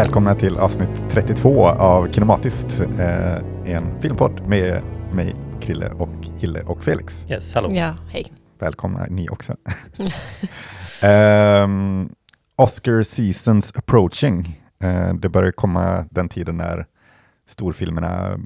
Välkomna 0.00 0.34
till 0.34 0.58
avsnitt 0.58 1.10
32 1.10 1.68
av 1.68 2.12
Kinematiskt, 2.12 2.80
eh, 2.80 3.36
en 3.64 4.00
filmpodd 4.00 4.48
med 4.48 4.82
mig, 5.12 5.34
Krille 5.60 5.90
och 5.90 6.24
Hille 6.38 6.62
och 6.62 6.84
Felix. 6.84 7.26
Yes, 7.30 7.54
hallå. 7.54 7.68
Ja, 7.72 7.96
hej. 8.08 8.32
Välkomna 8.58 9.06
ni 9.08 9.28
också. 9.28 9.56
um, 11.06 12.14
Oscar 12.56 13.02
seasons 13.02 13.72
approaching. 13.76 14.60
Uh, 14.84 15.14
det 15.14 15.28
börjar 15.28 15.52
komma 15.52 16.04
den 16.10 16.28
tiden 16.28 16.56
när 16.56 16.86
storfilmerna 17.48 18.38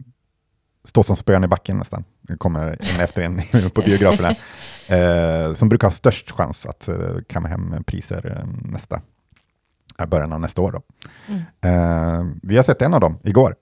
står 0.85 1.03
som 1.03 1.17
spön 1.17 1.45
i 1.45 1.49
backen 1.49 1.77
nästan. 1.77 2.05
Det 2.21 2.37
kommer 2.37 2.67
en 2.67 3.01
efter 3.01 3.23
en 3.23 3.41
på 3.75 3.81
biograferna. 3.81 4.31
Uh, 4.31 5.55
som 5.55 5.69
brukar 5.69 5.87
ha 5.87 5.93
störst 5.93 6.31
chans 6.31 6.67
att 6.67 6.89
uh, 6.89 7.19
kamma 7.29 7.49
hem 7.49 7.85
priser 7.87 8.45
nästa 8.65 9.01
början 10.09 10.33
av 10.33 10.41
nästa 10.41 10.63
år. 10.63 10.73
Då. 10.73 10.83
Mm. 11.29 12.41
vi 12.43 12.57
har 12.57 12.63
sett 12.63 12.83
en 12.83 12.95
av 12.95 13.01
dem 13.01 13.19
igår, 13.25 13.55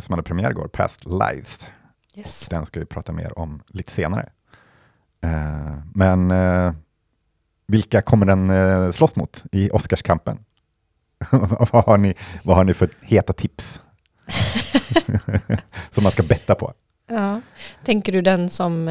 som 0.00 0.12
hade 0.12 0.22
premiär 0.22 0.50
igår, 0.50 0.68
Past 0.68 1.04
Lives. 1.04 1.66
Yes. 2.14 2.46
Den 2.50 2.66
ska 2.66 2.80
vi 2.80 2.86
prata 2.86 3.12
mer 3.12 3.38
om 3.38 3.62
lite 3.66 3.92
senare. 3.92 4.28
Uh, 5.24 5.78
men 5.94 6.30
uh, 6.30 6.72
vilka 7.66 8.02
kommer 8.02 8.26
den 8.26 8.50
uh, 8.50 8.90
slåss 8.90 9.16
mot 9.16 9.44
i 9.52 9.70
Oscarskampen? 9.70 10.44
vad, 11.72 11.84
har 11.84 11.98
ni, 11.98 12.14
vad 12.44 12.56
har 12.56 12.64
ni 12.64 12.74
för 12.74 12.90
heta 13.00 13.32
tips? 13.32 13.80
som 15.90 16.02
man 16.02 16.12
ska 16.12 16.22
betta 16.22 16.54
på. 16.54 16.72
Ja. 17.08 17.40
Tänker 17.84 18.12
du 18.12 18.22
den 18.22 18.50
som 18.50 18.88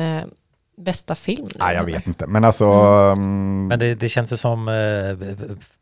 bästa 0.79 1.15
film? 1.15 1.43
Nu, 1.43 1.59
Nej, 1.59 1.75
jag 1.75 1.83
vet 1.83 2.07
inte. 2.07 2.27
Men 2.27 2.43
alltså... 2.43 2.65
Mm. 2.65 3.11
Um... 3.11 3.67
Men 3.67 3.79
det, 3.79 3.95
det, 3.95 4.09
känns 4.09 4.33
ju 4.33 4.37
som 4.37 4.67
eh, 4.67 5.27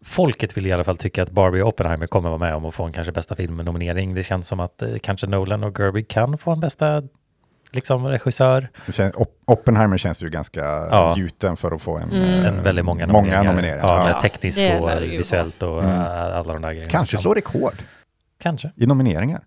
folket 0.06 0.58
vill 0.58 0.68
i 0.68 0.72
alla 0.72 0.84
fall 0.84 0.98
tycka 0.98 1.24
att 1.24 1.32
Barbie 1.32 1.62
och 1.62 1.68
Oppenheimer 1.68 2.08
kommer 2.08 2.30
vara 2.30 2.40
med 2.40 2.56
om 2.56 2.66
att 2.66 2.76
få 2.76 2.84
en 2.84 2.94
kanske 2.94 3.12
bästa 3.12 3.36
film-nominering. 3.36 4.14
Det 4.14 4.24
känns 4.24 4.48
som 4.48 4.60
att 4.60 4.82
eh, 4.82 4.90
kanske 5.02 5.28
Nolan 5.28 5.64
och 5.64 5.80
Gerby 5.80 6.04
kan 6.04 6.38
få 6.38 6.52
en 6.52 6.60
bästa 6.60 7.04
liksom 7.72 8.08
regissör. 8.08 8.70
Känns, 8.94 9.16
Oppenheimer 9.46 9.98
känns 9.98 10.24
ju 10.24 10.30
ganska 10.30 10.60
ja. 10.92 11.18
gjuten 11.18 11.58
för 11.58 11.72
att 11.72 11.82
få 11.82 11.98
en, 11.98 12.12
mm. 12.12 12.46
en 12.46 12.64
väldigt 12.64 12.86
många 12.86 13.06
nomineringar. 13.06 13.38
Många 13.38 13.52
nomineringar. 13.52 13.86
Ja, 13.88 14.10
ja. 14.10 14.22
tekniskt 14.22 14.62
och 14.82 15.02
visuellt 15.02 15.64
och 15.64 15.84
mm. 15.84 16.00
alla 16.00 16.54
de 16.54 16.62
där 16.62 16.72
grejerna. 16.72 16.92
Kanske 16.92 17.18
slå 17.18 17.34
rekord. 17.34 17.76
Kanske. 18.40 18.72
I 18.76 18.86
nomineringar. 18.86 19.42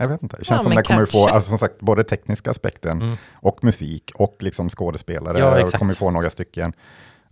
Jag 0.00 0.08
vet 0.08 0.22
inte. 0.22 0.36
Det 0.36 0.44
känns 0.44 0.58
ja, 0.58 0.62
som 0.62 0.74
det 0.74 0.82
kommer 0.82 1.06
få, 1.06 1.28
alltså 1.28 1.48
som 1.48 1.58
sagt, 1.58 1.80
både 1.80 2.04
tekniska 2.04 2.50
aspekten 2.50 3.02
mm. 3.02 3.16
och 3.32 3.64
musik 3.64 4.12
och 4.14 4.36
liksom 4.38 4.68
skådespelare 4.68 5.38
ja, 5.38 5.66
kommer 5.66 5.92
få 5.92 6.10
några 6.10 6.30
stycken 6.30 6.72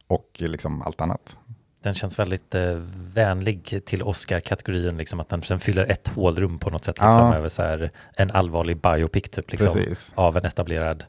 och 0.06 0.28
liksom 0.38 0.83
allt 0.83 1.00
annat. 1.00 1.36
Den 1.83 1.94
känns 1.94 2.19
väldigt 2.19 2.55
eh, 2.55 2.72
vänlig 3.14 3.83
till 3.84 4.02
Oscar-kategorin, 4.02 4.98
liksom 4.98 5.20
att 5.20 5.28
den, 5.28 5.42
den 5.48 5.60
fyller 5.60 5.91
ett 5.91 6.08
hålrum 6.08 6.58
på 6.58 6.70
något 6.70 6.84
sätt, 6.84 6.97
liksom, 6.98 7.25
ja. 7.25 7.34
över 7.34 7.48
så 7.48 7.62
här, 7.62 7.91
en 8.16 8.30
allvarlig 8.30 8.80
biopic 8.80 9.30
typ, 9.30 9.53
liksom, 9.53 9.94
av 10.14 10.36
en 10.36 10.44
etablerad 10.44 11.05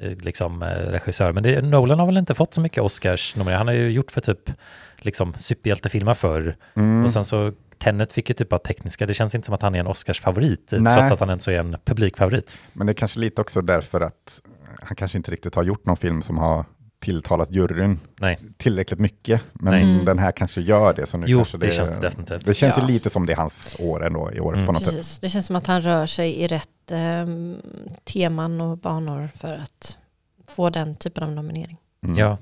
eh, 0.00 0.16
liksom, 0.20 0.62
eh, 0.62 0.66
regissör. 0.66 1.32
Men 1.32 1.42
det, 1.42 1.62
Nolan 1.62 1.98
har 1.98 2.06
väl 2.06 2.16
inte 2.16 2.34
fått 2.34 2.54
så 2.54 2.60
mycket 2.60 2.82
Oscars 2.82 3.36
nomineringar. 3.36 3.58
Han 3.58 3.66
har 3.66 3.74
ju 3.74 3.90
gjort 3.90 4.10
för 4.10 4.20
typ 4.20 4.50
liksom, 4.98 5.34
superhjältefilmer 5.34 6.14
förr. 6.14 6.56
Mm. 6.74 7.04
Och 7.04 7.10
sen 7.10 7.24
så 7.24 7.52
Tenet 7.80 8.12
fick 8.12 8.28
ju 8.28 8.34
typ 8.34 8.52
av 8.52 8.58
tekniska, 8.58 9.06
det 9.06 9.14
känns 9.14 9.34
inte 9.34 9.46
som 9.46 9.54
att 9.54 9.62
han 9.62 9.74
är 9.74 9.80
en 9.80 9.86
Oscars-favorit, 9.86 10.66
trots 10.66 10.86
att 10.86 11.20
han 11.20 11.30
ändå 11.30 11.50
är 11.50 11.58
en 11.58 11.76
publikfavorit. 11.84 12.58
Men 12.72 12.86
det 12.86 12.92
är 12.92 12.94
kanske 12.94 13.18
lite 13.18 13.40
också 13.40 13.62
därför 13.62 14.00
att 14.00 14.42
han 14.82 14.96
kanske 14.96 15.18
inte 15.18 15.30
riktigt 15.30 15.54
har 15.54 15.62
gjort 15.62 15.86
någon 15.86 15.96
film 15.96 16.22
som 16.22 16.38
har 16.38 16.64
tilltalat 17.00 17.50
juryn 17.50 18.00
Nej. 18.20 18.38
tillräckligt 18.56 19.00
mycket. 19.00 19.42
Men 19.52 19.72
Nej. 19.72 20.04
den 20.04 20.18
här 20.18 20.32
kanske 20.32 20.60
gör 20.60 20.94
det. 20.94 21.06
Så 21.06 21.16
nu 21.16 21.26
jo, 21.28 21.38
kanske 21.38 21.58
det, 21.58 21.66
det 21.66 21.72
känns 21.72 21.90
det 21.90 22.00
definitivt. 22.00 22.46
Det 22.46 22.54
känns 22.54 22.76
ja. 22.76 22.82
ju 22.82 22.88
lite 22.92 23.10
som 23.10 23.26
det 23.26 23.32
är 23.32 23.36
hans 23.36 23.76
år 23.78 24.06
ändå 24.06 24.32
i 24.32 24.40
år 24.40 24.54
mm. 24.54 24.66
på 24.66 24.72
något 24.72 24.84
Precis. 24.84 25.08
sätt. 25.08 25.20
Det 25.20 25.28
känns 25.28 25.46
som 25.46 25.56
att 25.56 25.66
han 25.66 25.82
rör 25.82 26.06
sig 26.06 26.36
i 26.36 26.46
rätt 26.46 26.90
eh, 26.90 27.26
teman 28.04 28.60
och 28.60 28.78
banor 28.78 29.28
för 29.36 29.54
att 29.54 29.98
få 30.48 30.70
den 30.70 30.96
typen 30.96 31.24
av 31.24 31.30
nominering. 31.30 31.76
Mm. 32.04 32.18
Ja, 32.18 32.38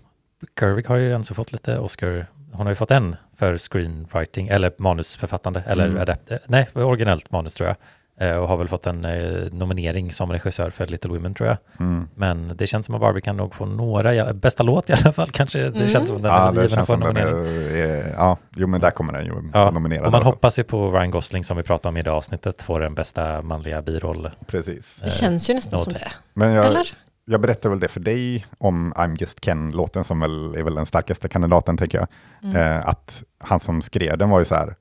Gerwig 0.60 0.86
har 0.86 0.96
ju 0.96 1.14
alltså 1.14 1.34
fått 1.34 1.52
lite 1.52 1.78
Oscar. 1.78 2.26
Hon 2.52 2.66
har 2.66 2.72
ju 2.72 2.76
fått 2.76 2.90
en 2.90 3.16
för 3.36 3.58
screenwriting 3.58 4.48
eller 4.48 4.72
manusförfattande 4.78 5.62
eller 5.66 5.86
mm. 5.86 6.02
adapt, 6.02 6.32
nej, 6.46 6.68
originellt 6.74 7.30
manus 7.30 7.54
tror 7.54 7.68
jag. 7.68 7.76
Eh, 8.20 8.36
och 8.36 8.48
har 8.48 8.56
väl 8.56 8.68
fått 8.68 8.86
en 8.86 9.04
eh, 9.04 9.52
nominering 9.52 10.12
som 10.12 10.32
regissör 10.32 10.70
för 10.70 10.86
Little 10.86 11.10
Women 11.10 11.34
tror 11.34 11.48
jag. 11.48 11.56
Mm. 11.80 12.08
Men 12.14 12.52
det 12.56 12.66
känns 12.66 12.86
som 12.86 12.94
att 12.94 13.00
Barbie 13.00 13.20
kan 13.20 13.36
nog 13.36 13.54
få 13.54 13.66
några, 13.66 14.32
bästa 14.32 14.62
låt 14.62 14.90
i 14.90 14.92
alla 14.92 15.12
fall 15.12 15.30
kanske. 15.30 15.58
Det 15.58 15.76
mm. 15.76 15.88
känns 15.88 16.08
som 16.08 16.16
att 16.16 16.22
den 16.22 16.32
ja, 16.32 16.48
är 16.48 16.62
given 16.62 16.78
att 16.78 16.86
få 16.86 16.94
en 16.94 17.00
nominering. 17.00 17.46
Är, 17.76 18.14
ja, 18.16 18.38
jo 18.56 18.66
men 18.66 18.80
där 18.80 18.90
kommer 18.90 19.12
den 19.12 19.24
ju 19.24 19.50
ja, 19.52 19.70
nominerad. 19.70 20.06
Och 20.06 20.12
man 20.12 20.22
hoppas 20.22 20.58
ju 20.58 20.64
på 20.64 20.92
Ryan 20.92 21.10
Gosling 21.10 21.44
som 21.44 21.56
vi 21.56 21.62
pratade 21.62 21.88
om 21.88 21.96
i 21.96 22.02
det 22.02 22.10
avsnittet 22.10 22.62
får 22.62 22.80
den 22.80 22.94
bästa 22.94 23.42
manliga 23.42 23.82
biroll. 23.82 24.30
Precis. 24.46 25.00
Det 25.04 25.10
känns 25.10 25.50
ju 25.50 25.54
nästan 25.54 25.76
nåd. 25.76 25.84
som 25.84 25.92
det. 25.92 26.12
Men 26.34 26.52
jag, 26.52 26.66
Eller? 26.66 26.86
Jag 27.28 27.40
berättade 27.40 27.68
väl 27.68 27.80
det 27.80 27.88
för 27.88 28.00
dig 28.00 28.46
om 28.58 28.92
I'm 28.92 29.16
just 29.20 29.40
Ken-låten 29.40 30.04
som 30.04 30.20
väl 30.20 30.54
är 30.54 30.62
väl 30.62 30.74
den 30.74 30.86
starkaste 30.86 31.28
kandidaten 31.28 31.76
tänker 31.76 31.98
jag. 31.98 32.08
Mm. 32.42 32.56
Eh, 32.56 32.88
att 32.88 33.22
han 33.38 33.60
som 33.60 33.82
skrev 33.82 34.18
den 34.18 34.30
var 34.30 34.38
ju 34.38 34.44
så 34.44 34.54
här, 34.54 34.76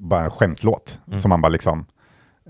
bara 0.00 0.24
en 0.24 0.30
skämtlåt 0.30 1.00
mm. 1.06 1.18
som 1.18 1.28
man 1.28 1.40
bara 1.40 1.48
liksom, 1.48 1.86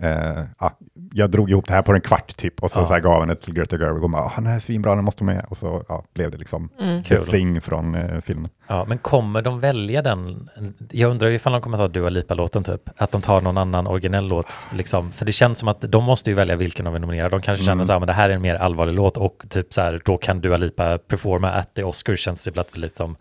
Uh, 0.05 0.45
ah, 0.59 0.71
jag 1.13 1.31
drog 1.31 1.51
ihop 1.51 1.67
det 1.67 1.75
här 1.75 1.83
på 1.83 1.93
en 1.93 2.01
kvart 2.01 2.37
typ 2.37 2.63
och 2.63 2.71
så, 2.71 2.81
ja. 2.81 2.87
så 2.87 2.93
här 2.93 3.01
gav 3.01 3.19
han 3.19 3.29
det 3.29 3.35
till 3.35 3.55
Greta 3.55 3.77
Gerwig 3.77 4.05
och 4.05 4.11
bara, 4.11 4.23
ah, 4.23 4.29
här 4.29 4.55
är 4.55 4.59
svinbra, 4.59 4.95
den 4.95 5.05
måste 5.05 5.25
med. 5.25 5.47
Och 5.49 5.57
så 5.57 5.85
ja, 5.89 6.05
blev 6.15 6.31
det 6.31 6.37
liksom 6.37 6.69
mm. 6.81 7.05
the 7.05 7.21
thing 7.21 7.61
från 7.61 7.95
uh, 7.95 8.21
filmen. 8.21 8.51
Ja, 8.67 8.85
men 8.89 8.99
kommer 8.99 9.43
de 9.43 9.61
välja 9.61 10.03
den? 10.03 10.49
Jag 10.91 11.11
undrar 11.11 11.29
ifall 11.29 11.53
de 11.53 11.63
kommer 11.63 11.79
ta 11.79 11.89
Dua 11.89 12.09
Lipa-låten 12.09 12.65
typ, 12.65 12.91
att 12.97 13.11
de 13.11 13.23
tar 13.23 13.41
någon 13.41 13.59
annan 13.59 13.87
originell 13.87 14.29
låt, 14.29 14.53
liksom. 14.73 15.13
För 15.13 15.27
det 15.27 15.33
känns 15.33 15.59
som 15.59 15.69
att 15.69 15.81
de 15.81 16.05
måste 16.05 16.31
ju 16.31 16.37
välja 16.37 16.57
vilken 16.57 16.85
de 16.85 16.93
vill 16.93 17.03
nominera. 17.03 17.29
De 17.29 17.43
kanske 17.43 17.65
känner 17.65 17.75
mm. 17.75 17.87
så 17.87 17.93
här, 17.93 18.01
men 18.01 18.07
det 18.07 18.13
här 18.13 18.31
är 18.31 18.35
en 18.35 18.43
mer 18.43 18.55
allvarlig 18.55 18.95
låt 18.95 19.17
och 19.17 19.45
typ 19.49 19.75
så 19.75 19.81
här, 19.81 20.01
då 20.05 20.17
kan 20.17 20.41
Dua 20.41 20.57
Lipa 20.57 20.99
performa 20.99 21.51
at 21.51 21.75
the 21.75 21.85
Oscars, 21.85 22.21
känns 22.21 22.45
det 22.45 22.49
ibland 22.49 22.77
lite 22.77 22.97
som 22.97 23.17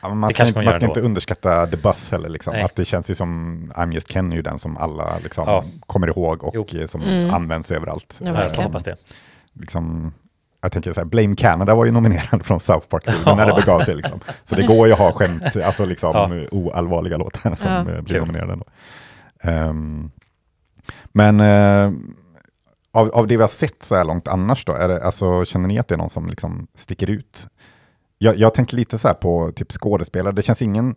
Ja, 0.00 0.14
man 0.14 0.30
ska, 0.30 0.46
inte, 0.46 0.62
man 0.62 0.72
ska 0.72 0.86
inte 0.86 1.00
underskatta 1.00 1.66
The 1.66 1.76
Buzz 1.76 2.10
heller. 2.10 2.28
Liksom. 2.28 2.54
Att 2.64 2.76
det 2.76 2.84
känns 2.84 3.10
ju 3.10 3.14
som 3.14 3.72
I'm 3.76 3.92
just 3.92 4.12
Ken 4.12 4.32
är 4.32 4.36
ju 4.36 4.42
den 4.42 4.58
som 4.58 4.76
alla 4.76 5.18
liksom, 5.18 5.48
ja. 5.48 5.64
kommer 5.86 6.08
ihåg 6.08 6.44
och 6.44 6.54
jo. 6.72 6.88
som 6.88 7.02
mm. 7.02 7.34
används 7.34 7.70
överallt. 7.70 8.16
Ja, 8.18 8.44
jag 8.54 8.62
hoppas 8.62 8.84
det. 8.84 8.96
Liksom, 9.52 10.12
jag 10.60 10.72
tänker 10.72 10.92
så 10.92 11.00
här, 11.00 11.04
Blame 11.04 11.36
Canada 11.36 11.74
var 11.74 11.84
ju 11.84 11.90
nominerad 11.90 12.46
från 12.46 12.60
South 12.60 12.86
Park 12.86 13.04
ja. 13.06 13.34
när 13.34 13.46
det 13.46 13.54
begav 13.54 13.80
sig. 13.80 13.94
Liksom. 13.94 14.20
Så 14.44 14.54
det 14.54 14.62
går 14.62 14.86
ju 14.86 14.92
att 14.92 14.98
ha 14.98 15.12
skämt, 15.12 15.56
alltså 15.64 15.84
liksom 15.84 16.12
ja. 16.14 16.48
oallvarliga 16.50 17.16
låtar 17.16 17.54
som 17.54 17.72
ja. 17.72 17.82
blir 17.84 18.02
Kul. 18.04 18.18
nominerade. 18.20 18.58
Um, 19.42 20.10
men 21.12 21.40
uh, 21.40 21.92
av, 22.92 23.10
av 23.10 23.26
det 23.26 23.36
vi 23.36 23.42
har 23.42 23.48
sett 23.48 23.82
så 23.82 23.94
här 23.94 24.04
långt 24.04 24.28
annars 24.28 24.64
då, 24.64 24.72
är 24.72 24.88
det, 24.88 25.04
alltså, 25.04 25.44
känner 25.44 25.68
ni 25.68 25.78
att 25.78 25.88
det 25.88 25.94
är 25.94 25.98
någon 25.98 26.10
som 26.10 26.28
liksom 26.28 26.66
sticker 26.74 27.10
ut? 27.10 27.48
Jag, 28.18 28.36
jag 28.36 28.54
tänker 28.54 28.76
lite 28.76 28.98
så 28.98 29.08
här 29.08 29.14
på 29.14 29.52
typ 29.52 29.72
skådespelare. 29.72 30.32
Det 30.32 30.42
känns 30.42 30.62
ingen 30.62 30.94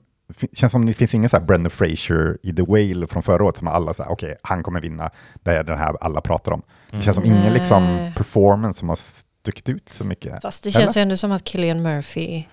känns 0.54 0.72
som 0.72 0.86
det 0.86 0.94
finns 0.94 1.14
ingen 1.14 1.30
så 1.30 1.38
här 1.38 1.46
Brendan 1.46 1.70
Fraser 1.70 2.38
i 2.44 2.54
The 2.54 2.62
Whale 2.62 3.08
från 3.08 3.24
förra 3.24 3.44
året 3.44 3.58
som 3.58 3.68
alla 3.68 3.94
säger 3.94 4.12
okej, 4.12 4.28
okay, 4.28 4.38
han 4.44 4.64
kommer 4.64 4.82
vinna. 4.82 5.10
Det 5.44 5.52
är 5.52 5.64
den 5.64 5.78
här 5.78 5.96
alla 6.02 6.22
pratar 6.22 6.52
om. 6.52 6.62
Det 6.92 7.02
känns 7.02 7.16
som 7.16 7.24
mm. 7.24 7.38
ingen 7.38 7.54
liksom 7.54 8.12
performance 8.18 8.80
som 8.80 8.90
har 8.90 8.96
stuckit 8.96 9.70
ut 9.70 9.90
så 9.90 10.04
mycket. 10.04 10.42
Fast 10.42 10.64
det 10.64 10.72
känns 10.72 10.98
ju 10.98 11.02
ändå 11.02 11.18
som 11.18 11.32
att 11.32 11.44
Killian 11.44 11.82
Murphy 11.82 12.44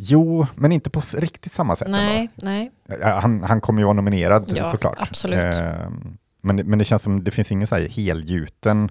Jo, 0.00 0.46
men 0.54 0.72
inte 0.72 0.90
på 0.90 1.00
riktigt 1.14 1.52
samma 1.52 1.76
sätt. 1.76 1.88
Nej, 1.88 2.18
ändå. 2.18 2.50
nej. 2.50 2.70
Han, 3.02 3.42
han 3.42 3.60
kommer 3.60 3.80
ju 3.80 3.84
vara 3.84 3.94
nominerad 3.94 4.52
ja, 4.56 4.70
såklart. 4.70 4.98
Absolut. 5.00 5.38
Eh, 5.38 5.90
men, 6.40 6.56
men 6.56 6.78
det 6.78 6.84
känns 6.84 7.02
som 7.02 7.24
det 7.24 7.30
finns 7.30 7.52
ingen 7.52 7.66
så 7.66 7.74
här 7.74 7.88
helgjuten 7.88 8.90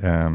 eh, 0.00 0.30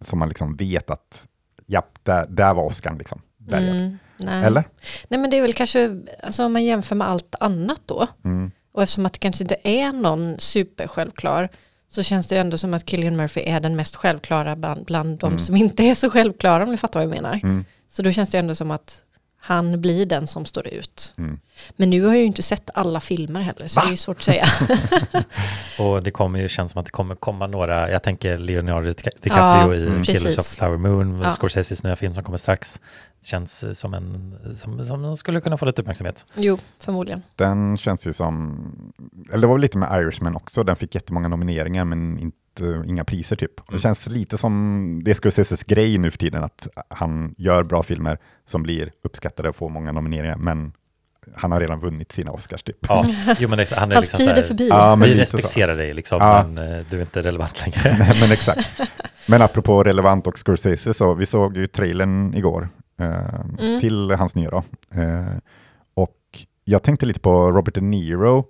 som 0.00 0.18
man 0.18 0.28
liksom 0.28 0.56
vet 0.56 0.90
att 0.90 1.26
ja, 1.70 1.86
där, 2.02 2.26
där 2.28 2.54
var 2.54 2.66
Oscar 2.66 2.94
liksom. 2.98 3.22
Mm, 3.52 3.98
Eller? 4.28 4.64
Nej 5.08 5.20
men 5.20 5.30
det 5.30 5.36
är 5.36 5.42
väl 5.42 5.52
kanske, 5.52 6.00
alltså 6.22 6.44
om 6.44 6.52
man 6.52 6.64
jämför 6.64 6.96
med 6.96 7.08
allt 7.08 7.34
annat 7.40 7.80
då, 7.86 8.06
mm. 8.24 8.50
och 8.72 8.82
eftersom 8.82 9.06
att 9.06 9.12
det 9.12 9.18
kanske 9.18 9.44
inte 9.44 9.56
är 9.64 9.92
någon 9.92 10.36
supersjälvklar, 10.38 11.48
så 11.88 12.02
känns 12.02 12.26
det 12.28 12.38
ändå 12.38 12.58
som 12.58 12.74
att 12.74 12.86
Killian 12.86 13.16
Murphy 13.16 13.40
är 13.40 13.60
den 13.60 13.76
mest 13.76 13.96
självklara 13.96 14.56
bland, 14.56 14.84
bland 14.84 15.18
de 15.18 15.26
mm. 15.26 15.38
som 15.38 15.56
inte 15.56 15.82
är 15.82 15.94
så 15.94 16.10
självklara, 16.10 16.62
om 16.64 16.70
ni 16.70 16.76
fattar 16.76 17.00
vad 17.00 17.04
jag 17.04 17.22
menar. 17.22 17.40
Mm. 17.42 17.64
Så 17.88 18.02
då 18.02 18.12
känns 18.12 18.30
det 18.30 18.38
ändå 18.38 18.54
som 18.54 18.70
att 18.70 19.02
han 19.42 19.80
blir 19.80 20.06
den 20.06 20.26
som 20.26 20.44
står 20.44 20.66
ut. 20.66 21.14
Mm. 21.18 21.40
Men 21.76 21.90
nu 21.90 22.02
har 22.02 22.12
jag 22.12 22.20
ju 22.20 22.26
inte 22.26 22.42
sett 22.42 22.70
alla 22.74 23.00
filmer 23.00 23.40
heller, 23.40 23.66
så 23.66 23.80
Va? 23.80 23.86
det 23.86 23.92
är 23.92 23.96
svårt 23.96 24.16
att 24.16 24.22
säga. 24.22 24.46
och 25.78 26.02
det 26.02 26.10
kommer 26.10 26.40
ju, 26.40 26.48
känns 26.48 26.72
som 26.72 26.78
att 26.78 26.84
det 26.86 26.92
kommer 26.92 27.14
komma 27.14 27.46
några, 27.46 27.90
jag 27.90 28.02
tänker 28.02 28.38
Leonardo 28.38 28.88
DiCaprio 29.22 29.34
ja, 29.34 29.74
i 29.74 29.86
mm. 29.86 30.04
Killers 30.04 30.38
of 30.38 30.46
Flower 30.46 30.76
Moon, 30.76 31.20
ja. 31.20 31.32
Scorseses 31.32 31.84
nya 31.84 31.96
film 31.96 32.14
som 32.14 32.24
kommer 32.24 32.38
strax. 32.38 32.80
Det 33.20 33.26
känns 33.26 33.78
som 33.78 33.94
en, 33.94 34.36
som, 34.54 34.84
som 34.84 35.16
skulle 35.16 35.40
kunna 35.40 35.58
få 35.58 35.64
lite 35.64 35.82
uppmärksamhet. 35.82 36.26
Jo, 36.34 36.58
förmodligen. 36.78 37.22
Den 37.36 37.78
känns 37.78 38.06
ju 38.06 38.12
som, 38.12 38.60
eller 39.28 39.40
det 39.40 39.46
var 39.46 39.54
väl 39.54 39.62
lite 39.62 39.78
med 39.78 40.02
Irishman 40.02 40.36
också, 40.36 40.64
den 40.64 40.76
fick 40.76 40.94
jättemånga 40.94 41.28
nomineringar 41.28 41.84
men 41.84 42.18
inte 42.18 42.36
inga 42.86 43.04
priser 43.04 43.36
typ. 43.36 43.60
Mm. 43.60 43.76
Det 43.76 43.82
känns 43.82 44.06
lite 44.08 44.38
som 44.38 45.02
det 45.04 45.14
Scorseses 45.14 45.62
grej 45.64 45.98
nu 45.98 46.10
för 46.10 46.18
tiden, 46.18 46.44
att 46.44 46.68
han 46.88 47.34
gör 47.38 47.64
bra 47.64 47.82
filmer 47.82 48.18
som 48.44 48.62
blir 48.62 48.92
uppskattade 49.04 49.48
och 49.48 49.56
får 49.56 49.68
många 49.68 49.92
nomineringar, 49.92 50.36
men 50.36 50.72
han 51.36 51.52
har 51.52 51.60
redan 51.60 51.80
vunnit 51.80 52.12
sina 52.12 52.30
Oscars 52.32 52.62
typ. 52.62 52.76
Ja, 52.88 53.06
jo, 53.38 53.48
men 53.48 53.58
det, 53.58 53.70
han 53.74 53.90
är 53.90 53.94
Hans 53.94 54.06
liksom 54.12 54.18
tid 54.18 54.28
är 54.28 54.42
så 54.42 54.48
förbi. 54.48 54.68
Ja, 54.68 54.96
men 54.96 55.08
vi 55.08 55.14
respekterar 55.14 55.76
dig 55.76 55.94
liksom, 55.94 56.18
Ja. 56.20 56.46
men 56.46 56.74
eh, 56.78 56.86
du 56.90 56.96
är 56.96 57.00
inte 57.00 57.22
relevant 57.22 57.60
längre. 57.60 57.96
Nej, 57.98 58.16
men 58.20 58.32
exakt. 58.32 58.80
Men 59.28 59.42
apropå 59.42 59.84
relevant 59.84 60.26
och 60.26 60.38
Scorsese, 60.38 60.94
så 60.94 61.14
vi 61.14 61.26
såg 61.26 61.56
ju 61.56 61.66
trailern 61.66 62.34
igår 62.34 62.68
eh, 63.00 63.34
Mm. 63.58 63.80
till 63.80 64.10
hans 64.10 64.34
nya 64.34 64.50
då. 64.50 64.62
Eh, 64.94 65.26
och 65.94 66.16
jag 66.64 66.82
tänkte 66.82 67.06
lite 67.06 67.20
på 67.20 67.50
Robert 67.52 67.74
De 67.74 67.80
Niro. 67.80 68.44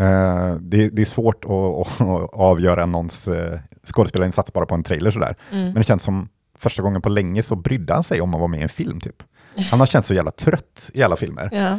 Eh, 0.00 0.54
det, 0.60 0.88
det 0.88 1.02
är 1.02 1.06
svårt 1.06 1.44
att, 1.48 2.00
att, 2.00 2.30
avgöra 2.32 2.86
någons 2.86 3.28
eh, 3.28 3.58
skådespelarinsats 3.84 4.52
bara 4.52 4.66
på 4.66 4.74
en 4.74 4.82
trailer 4.82 5.10
sådär. 5.10 5.36
Mm. 5.52 5.64
Men 5.64 5.74
det 5.74 5.84
känns 5.84 6.02
som 6.02 6.28
första 6.60 6.82
gången 6.82 7.02
på 7.02 7.08
länge 7.08 7.42
så 7.42 7.56
brydde 7.56 7.94
han 7.94 8.04
sig 8.04 8.20
om 8.20 8.34
att 8.34 8.40
vara 8.40 8.48
med 8.48 8.60
i 8.60 8.62
en 8.62 8.68
film 8.68 9.00
typ. 9.00 9.22
Han 9.70 9.80
har 9.80 9.86
känts 9.86 10.08
så 10.08 10.14
jävla 10.14 10.30
trött 10.30 10.90
i 10.94 11.02
alla 11.02 11.16
filmer. 11.16 11.48
Ja. 11.52 11.78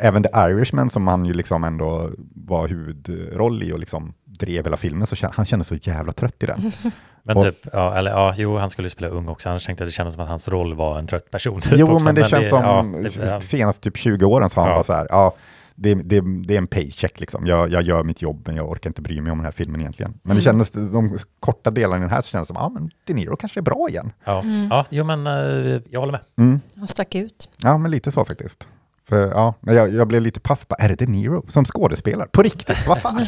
Även 0.00 0.22
The 0.22 0.28
Irishman 0.36 0.90
som 0.90 1.08
han 1.08 1.24
ju 1.24 1.32
liksom 1.34 1.64
ändå 1.64 2.10
var 2.34 2.68
huvudroll 2.68 3.62
i 3.62 3.72
och 3.72 3.78
liksom 3.78 4.14
drev 4.24 4.64
hela 4.64 4.76
filmen, 4.76 5.06
så 5.06 5.28
han 5.32 5.44
kändes 5.44 5.68
så 5.68 5.74
jävla 5.74 6.12
trött 6.12 6.42
i 6.42 6.46
den. 6.46 6.72
Men 7.22 7.36
Och- 7.36 7.42
typ, 7.44 7.66
ja, 7.72 7.94
eller 7.96 8.10
ja, 8.10 8.34
jo, 8.36 8.56
han 8.58 8.70
skulle 8.70 8.86
ju 8.86 8.90
spela 8.90 9.08
ung 9.08 9.28
också, 9.28 9.48
annars 9.48 9.66
tänkte 9.66 9.84
att 9.84 9.88
det 9.88 9.92
kändes 9.92 10.14
som 10.14 10.22
att 10.22 10.28
hans 10.28 10.48
roll 10.48 10.74
var 10.74 10.98
en 10.98 11.06
trött 11.06 11.30
person. 11.30 11.60
Typ 11.60 11.72
Jo, 11.76 11.92
också. 11.92 12.04
men 12.06 12.14
det 12.14 12.24
känns 12.24 12.48
som 12.48 12.62
ja, 12.64 12.84
det- 13.02 13.40
senaste 13.40 13.80
typ 13.80 13.96
20 13.96 14.24
åren 14.24 14.48
så 14.48 14.60
har 14.60 14.62
han 14.64 14.70
Ja. 14.70 14.76
bara 14.76 14.84
så 14.84 14.92
här, 14.92 15.06
ja, 15.10 15.34
det, 15.80 15.94
det, 15.94 16.20
det 16.46 16.54
är 16.54 16.58
en 16.58 16.66
paycheck 16.66 17.20
liksom. 17.20 17.46
Jag, 17.46 17.72
jag 17.72 17.82
gör 17.82 18.04
mitt 18.04 18.22
jobb, 18.22 18.42
men 18.46 18.56
jag 18.56 18.70
orkar 18.70 18.90
inte 18.90 19.02
bry 19.02 19.20
mig 19.20 19.32
om 19.32 19.38
den 19.38 19.44
här 19.44 19.52
filmen 19.52 19.80
egentligen. 19.80 20.10
Men 20.22 20.36
det 20.36 20.42
Mm. 20.48 20.64
kändes, 20.64 20.70
de 20.92 21.18
korta 21.40 21.70
delarna 21.70 21.96
i 21.96 22.00
den 22.00 22.10
här 22.10 22.20
så 22.20 22.28
kändes 22.28 22.48
det 22.48 22.54
som, 22.54 22.62
ja 22.62 22.68
men 22.68 22.90
De 23.04 23.14
Niro 23.14 23.36
kanske 23.36 23.60
är 23.60 23.62
bra 23.62 23.86
igen. 23.88 24.12
Ja, 24.24 24.40
Mm. 24.42 24.68
ja, 24.70 24.84
jo 24.90 25.04
men 25.04 25.26
eh, 25.26 25.80
jag 25.90 26.00
håller 26.00 26.12
med. 26.12 26.20
Mm. 26.38 26.60
Han 26.76 26.88
stack 26.88 27.14
ut. 27.14 27.48
Ja, 27.62 27.78
men 27.78 27.90
lite 27.90 28.10
så 28.10 28.24
faktiskt. 28.24 28.68
För, 29.08 29.28
ja, 29.28 29.54
men 29.60 29.74
jag, 29.76 29.94
jag 29.94 30.08
blev 30.08 30.22
lite 30.22 30.40
paff, 30.40 30.68
bara, 30.68 30.74
är 30.76 30.88
det 30.88 30.94
De 30.94 31.06
Niro 31.06 31.44
som 31.48 31.64
skådespelare? 31.64 32.28
På 32.32 32.42
riktigt, 32.42 32.86
vad 32.88 32.98
fan? 32.98 33.26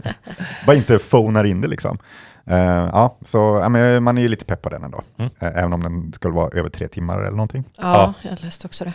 bara 0.66 0.76
inte 0.76 0.98
phonar 0.98 1.44
in 1.44 1.60
det 1.60 1.68
liksom. 1.68 1.98
Eh, 2.46 2.56
ja, 2.92 3.16
så 3.24 3.38
ja, 3.62 3.68
men 3.68 4.02
man 4.02 4.18
är 4.18 4.22
ju 4.22 4.28
lite 4.28 4.44
pepp 4.44 4.62
på 4.62 4.68
den 4.68 4.84
ändå. 4.84 5.02
Mm. 5.18 5.30
Eh, 5.38 5.48
även 5.48 5.72
om 5.72 5.80
den 5.82 6.12
skulle 6.12 6.34
vara 6.34 6.48
över 6.58 6.68
tre 6.68 6.88
timmar 6.88 7.18
eller 7.20 7.30
någonting. 7.36 7.64
Ja, 7.78 8.14
jag 8.22 8.40
läste 8.42 8.66
också 8.66 8.84
det. 8.84 8.92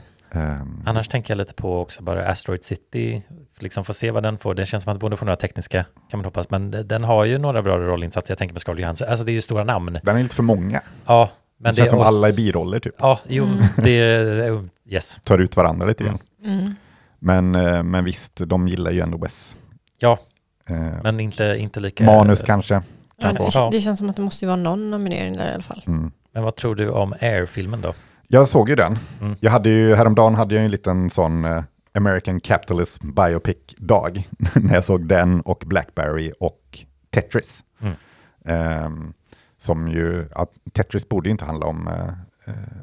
Um, 0.61 0.83
Annars 0.85 1.07
tänker 1.07 1.31
jag 1.33 1.37
lite 1.37 1.53
på 1.53 1.81
också 1.81 2.03
bara 2.03 2.27
Asteroid 2.31 2.63
City, 2.63 3.23
liksom 3.59 3.85
få 3.85 3.93
se 3.93 4.11
vad 4.11 4.23
den 4.23 4.37
får. 4.37 4.53
Det 4.55 4.65
känns 4.65 4.83
som 4.83 4.93
att 4.93 4.99
borde 4.99 5.17
få 5.17 5.25
några 5.25 5.35
tekniska, 5.35 5.85
kan 6.09 6.17
man 6.19 6.25
hoppas, 6.25 6.49
men 6.49 6.71
den 6.87 7.03
har 7.03 7.25
ju 7.25 7.37
några 7.37 7.61
bra 7.61 7.77
rollinsatser. 7.77 8.31
Jag 8.31 8.37
tänker 8.37 8.53
på 8.53 8.59
Scarlett 8.59 8.81
Johansson, 8.81 9.07
alltså 9.09 9.25
det 9.25 9.31
är 9.31 9.33
ju 9.33 9.41
stora 9.41 9.63
namn. 9.63 9.99
den 10.03 10.17
är 10.17 10.23
lite 10.23 10.35
för 10.35 10.43
många. 10.43 10.81
Ja, 11.05 11.29
men 11.57 11.71
det 11.73 11.77
känns 11.77 11.89
som 11.89 11.99
oss- 11.99 12.07
alla 12.07 12.27
är 12.27 12.33
biroller 12.33 12.79
typ. 12.79 12.93
Ja, 12.99 13.19
jo, 13.27 13.43
Mm. 13.43 13.63
det 13.77 13.89
är, 13.91 14.67
yes. 14.85 15.19
Tar 15.23 15.39
ut 15.39 15.55
varandra 15.55 15.87
lite 15.87 16.03
grann. 16.03 16.17
Mm. 16.43 16.75
Men, 17.19 17.55
eh, 17.55 17.83
men 17.83 18.05
visst, 18.05 18.41
de 18.45 18.67
gillar 18.67 18.91
ju 18.91 18.99
ändå 18.99 19.17
Wes. 19.17 19.57
Ja, 19.99 20.19
Eh, 20.69 21.01
men 21.03 21.19
inte, 21.19 21.55
inte 21.59 21.79
lika... 21.79 22.03
manus 22.03 22.41
kanske. 22.41 22.73
Ja, 22.73 22.81
Kan 23.21 23.35
få. 23.35 23.43
det, 23.43 23.51
Ja. 23.53 23.69
det 23.71 23.81
känns 23.81 23.99
som 23.99 24.09
att 24.09 24.15
det 24.15 24.21
måste 24.21 24.45
vara 24.45 24.55
någon 24.55 24.91
nominering 24.91 25.37
där 25.37 25.51
i 25.51 25.53
alla 25.53 25.63
fall. 25.63 25.83
Mm. 25.87 26.11
Men 26.33 26.43
vad 26.43 26.55
tror 26.55 26.75
du 26.75 26.89
om 26.89 27.13
Air-filmen 27.21 27.81
då? 27.81 27.93
Jag 28.27 28.47
såg 28.47 28.69
ju 28.69 28.75
den. 28.75 28.97
Mm. 29.21 29.35
Jag 29.39 29.51
hade 29.51 29.69
ju, 29.69 29.95
häromdagen 29.95 30.35
hade 30.35 30.55
jag 30.55 30.65
en 30.65 30.71
liten 30.71 31.09
sån 31.09 31.45
eh, 31.45 31.63
American 31.93 32.39
Capitalism 32.39 33.13
Biopic-dag. 33.13 34.27
när 34.55 34.73
jag 34.73 34.83
såg 34.83 35.07
den 35.07 35.41
och 35.41 35.63
Blackberry 35.65 36.31
och 36.39 36.79
Tetris. 37.09 37.63
Mm. 37.81 37.93
Ehm, 38.45 39.13
som 39.57 39.87
ju, 39.87 40.29
ja, 40.35 40.47
Tetris 40.73 41.09
borde 41.09 41.29
ju 41.29 41.31
inte 41.31 41.45
handla 41.45 41.65
om 41.65 41.87
eh, 41.87 42.13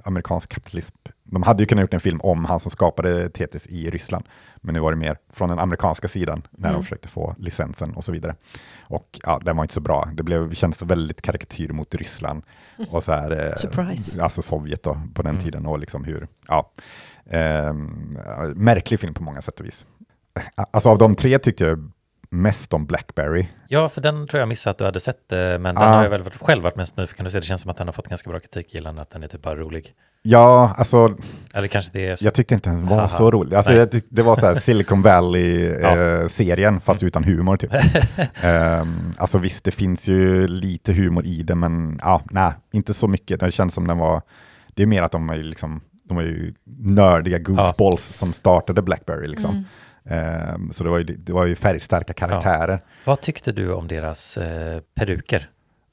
amerikansk 0.04 0.48
kapitalism. 0.50 0.94
De 1.24 1.42
hade 1.42 1.62
ju 1.62 1.66
kunnat 1.66 1.82
gjort 1.82 1.94
en 1.94 2.00
film 2.00 2.20
om 2.20 2.44
han 2.44 2.60
som 2.60 2.70
skapade 2.70 3.28
Tetris 3.30 3.66
i 3.66 3.90
Ryssland. 3.90 4.24
Men 4.56 4.74
nu 4.74 4.80
var 4.80 4.90
det 4.92 4.96
mer 4.98 5.16
från 5.32 5.48
den 5.48 5.58
amerikanska 5.58 6.08
sidan 6.08 6.42
när 6.50 6.68
Mm. 6.68 6.80
de 6.80 6.84
försökte 6.84 7.08
få 7.08 7.34
licensen 7.38 7.94
och 7.94 8.04
så 8.04 8.12
vidare. 8.12 8.34
Och 8.82 9.20
ja, 9.22 9.40
den 9.44 9.56
var 9.56 9.64
inte 9.64 9.74
så 9.74 9.80
bra. 9.80 10.08
Det 10.14 10.22
blev, 10.22 10.54
kändes 10.54 10.82
väldigt 10.82 11.22
karikatyr 11.22 11.68
mot 11.72 11.94
Ryssland. 11.94 12.42
Och 12.90 13.04
så 13.04 13.12
här, 13.12 13.46
eh, 13.46 13.54
Surprise. 13.54 14.22
Alltså 14.22 14.42
Sovjet 14.42 14.82
då, 14.82 15.00
på 15.14 15.22
den 15.22 15.30
Mm. 15.32 15.44
tiden 15.44 15.66
och 15.66 15.78
liksom 15.78 16.04
hur, 16.04 16.28
ja. 16.48 16.70
Ja, 17.30 17.72
märklig 18.54 19.00
film 19.00 19.14
på 19.14 19.22
många 19.22 19.42
sätt 19.42 19.60
och 19.60 19.66
vis. 19.66 19.86
Alltså 20.70 20.88
av 20.88 20.98
de 20.98 21.14
tre 21.14 21.38
tyckte 21.38 21.64
jag 21.64 21.90
mest 22.42 22.74
om 22.74 22.86
Blackberry. 22.86 23.46
Ja, 23.68 23.88
för 23.88 24.00
den 24.00 24.26
tror 24.28 24.38
jag 24.40 24.48
missade 24.48 24.70
att 24.70 24.78
du 24.78 24.84
hade 24.84 25.00
sett, 25.00 25.18
men 25.30 25.62
den 25.62 25.78
Ah. 25.78 25.96
har 25.96 26.02
jag 26.02 26.10
väl 26.10 26.22
varit- 26.22 26.40
själv 26.42 26.62
varit 26.62 26.76
mest 26.76 26.96
nyfiken 26.96 27.24
på 27.24 27.26
att 27.26 27.32
se. 27.32 27.40
Det 27.40 27.46
känns 27.46 27.62
som 27.62 27.70
att 27.70 27.76
den 27.76 27.88
har 27.88 27.92
fått 27.92 28.08
ganska 28.08 28.30
bra 28.30 28.40
kritik, 28.40 28.74
gillande 28.74 29.02
att 29.02 29.10
den 29.10 29.22
är 29.22 29.28
typ 29.28 29.42
bara 29.42 29.56
rolig. 29.56 29.92
Ja, 30.26 30.74
alltså 30.78 31.16
Eller 31.54 31.68
kanske 31.68 31.90
det 31.92 32.08
är 32.08 32.16
så. 32.16 32.24
jag 32.24 32.34
tyckte 32.34 32.54
inte 32.54 32.70
den 32.70 32.86
var 32.86 32.96
Haha. 32.96 33.08
så 33.08 33.30
rolig. 33.30 33.56
Alltså, 33.56 33.72
jag 33.74 33.90
tyck, 33.90 34.04
det 34.08 34.22
var 34.22 34.36
så 34.36 34.46
här 34.46 34.54
Silicon 34.54 35.02
Ja. 35.04 35.10
Valley-serien, 35.90 36.80
fast 36.80 37.02
utan 37.02 37.24
humor 37.24 37.56
typ. 37.56 37.70
Ehm, 38.44 39.12
alltså 39.18 39.38
visst, 39.38 39.64
det 39.64 39.70
finns 39.70 40.08
ju 40.08 40.46
lite 40.46 40.92
humor 40.92 41.26
i 41.26 41.42
det, 41.42 41.54
men 41.54 41.98
ja, 42.02 42.22
nej, 42.30 42.52
inte 42.72 42.94
så 42.94 43.08
mycket. 43.08 43.40
Det 43.40 43.50
känns 43.50 43.74
som 43.74 43.86
den 43.86 43.98
var, 43.98 44.22
det 44.74 44.82
är 44.82 44.86
mer 44.86 45.02
att 45.02 45.12
de 45.12 45.30
är 45.30 45.36
liksom, 45.36 45.80
de 46.08 46.14
var 46.16 46.22
ju 46.22 46.54
nördiga 46.80 47.38
goofballs 47.38 48.12
som 48.12 48.32
startade 48.32 48.82
Blackberry 48.82 49.26
liksom. 49.26 49.50
Mm. 49.50 49.64
Ehm, 50.10 50.70
så 50.72 50.84
det 50.84 50.90
var, 50.90 50.98
ju, 50.98 51.04
det 51.04 51.32
var 51.32 51.46
ju 51.46 51.56
färgstarka 51.56 52.12
karaktärer. 52.12 52.80
Vad 53.04 53.20
tyckte 53.20 53.52
du 53.52 53.72
om 53.72 53.88
deras 53.88 54.36
eh, 54.36 54.80
peruker? 54.94 55.48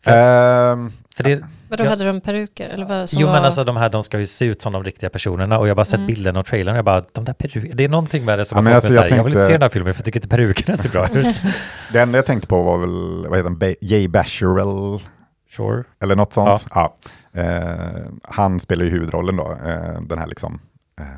Ehm, 0.05 0.91
För 1.15 1.23
det, 1.23 1.41
Vadå, 1.69 1.83
Ja. 1.83 1.89
hade 1.89 2.05
de 2.05 2.21
peruker? 2.21 2.69
Eller 2.69 2.85
vad, 2.85 3.09
jo 3.13 3.27
var... 3.27 3.33
men 3.33 3.45
alltså 3.45 3.63
de 3.63 3.77
här, 3.77 3.89
de 3.89 4.03
ska 4.03 4.19
ju 4.19 4.25
se 4.25 4.45
ut 4.45 4.61
som 4.61 4.73
de 4.73 4.83
riktiga 4.83 5.09
personerna 5.09 5.59
och 5.59 5.67
jag 5.67 5.71
har 5.71 5.75
bara 5.75 5.85
sett 5.85 5.93
Mm. 5.97 6.07
bilden 6.07 6.35
och 6.35 6.45
trailern 6.45 6.73
och 6.73 6.77
jag 6.77 6.85
bara, 6.85 7.03
de 7.13 7.25
där 7.25 7.33
perukerna, 7.33 7.75
det 7.75 7.83
är 7.83 7.89
någonting 7.89 8.25
med 8.25 8.39
det 8.39 8.45
som 8.45 8.55
Ja, 8.55 8.59
har 8.59 8.63
men 8.63 8.71
fått 8.71 8.75
alltså, 8.75 8.89
mig 8.91 8.95
jag 9.03 9.09
såhär, 9.09 9.17
jag 9.19 9.23
vill 9.23 9.29
inte 9.33 9.39
tänkte- 9.39 9.47
se 9.47 9.53
den 9.53 9.61
här 9.61 9.69
filmen 9.69 9.93
för 9.93 9.99
jag 9.99 10.05
tycker 10.05 10.17
inte 10.19 10.27
perukerna 10.35 10.77
ser 10.77 10.89
bra 10.89 11.07
ut. 11.13 11.41
det 11.93 11.99
enda 11.99 12.17
jag 12.17 12.25
tänkte 12.25 12.47
på 12.47 12.61
var 12.63 12.77
väl, 12.77 13.27
vad 13.29 13.37
heter 13.39 13.43
han, 13.49 13.57
Ba- 13.57 13.73
Jay 13.81 14.07
Basherell, 14.07 14.99
Sure. 15.57 15.83
eller 16.03 16.15
något 16.15 16.33
sånt. 16.33 16.65
Ja. 16.73 16.97
Eh, 17.33 18.01
han 18.23 18.59
spelar 18.59 18.83
ju 18.85 18.89
huvudrollen 18.91 19.35
då, 19.35 19.51
eh, 19.65 20.01
den 20.01 20.19
här 20.19 20.27
liksom, 20.27 20.59
eh, 20.99 21.05
ja, 21.05 21.11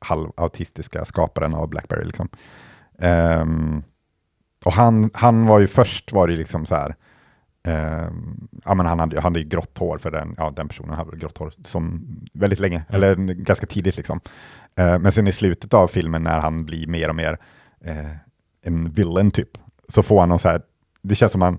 halvautistiska 0.00 1.04
skaparen 1.04 1.54
av 1.54 1.68
Blackberry. 1.68 2.04
Liksom. 2.04 2.28
Ehm, 2.98 3.82
och 4.64 4.72
han, 4.72 5.10
han 5.14 5.46
var 5.46 5.58
ju 5.58 5.66
först, 5.66 6.12
var 6.12 6.26
det 6.26 6.32
ju 6.32 6.38
liksom 6.38 6.66
så 6.66 6.74
här, 6.74 6.94
ehm, 7.66 8.48
ja, 8.64 8.74
men 8.74 8.86
han 8.86 9.00
hade, 9.00 9.16
han 9.16 9.24
hade 9.24 9.40
ju 9.40 9.48
grått 9.48 9.78
hår 9.78 9.98
för 9.98 10.10
den, 10.10 10.34
ja, 10.38 10.50
den 10.50 10.68
personen 10.68 10.94
hade 10.94 11.16
grått 11.16 11.38
hår 11.38 11.52
som 11.64 12.06
väldigt 12.34 12.60
länge, 12.60 12.84
eller 12.88 13.16
ganska 13.16 13.66
tidigt 13.66 13.96
liksom. 13.96 14.20
Eh, 14.76 14.98
men 14.98 15.12
sen 15.12 15.26
i 15.26 15.32
slutet 15.32 15.74
av 15.74 15.88
filmen 15.88 16.22
när 16.22 16.40
han 16.40 16.64
blir 16.64 16.86
mer 16.86 17.08
och 17.08 17.16
mer 17.16 17.38
eh, 17.84 18.10
en 18.62 18.90
villain 18.90 19.30
typ, 19.30 19.50
så 19.88 20.02
får 20.02 20.20
han 20.20 20.28
någon 20.28 20.38
så 20.38 20.48
här, 20.48 20.62
det 21.02 21.14
känns 21.14 21.32
som 21.32 21.42
han, 21.42 21.58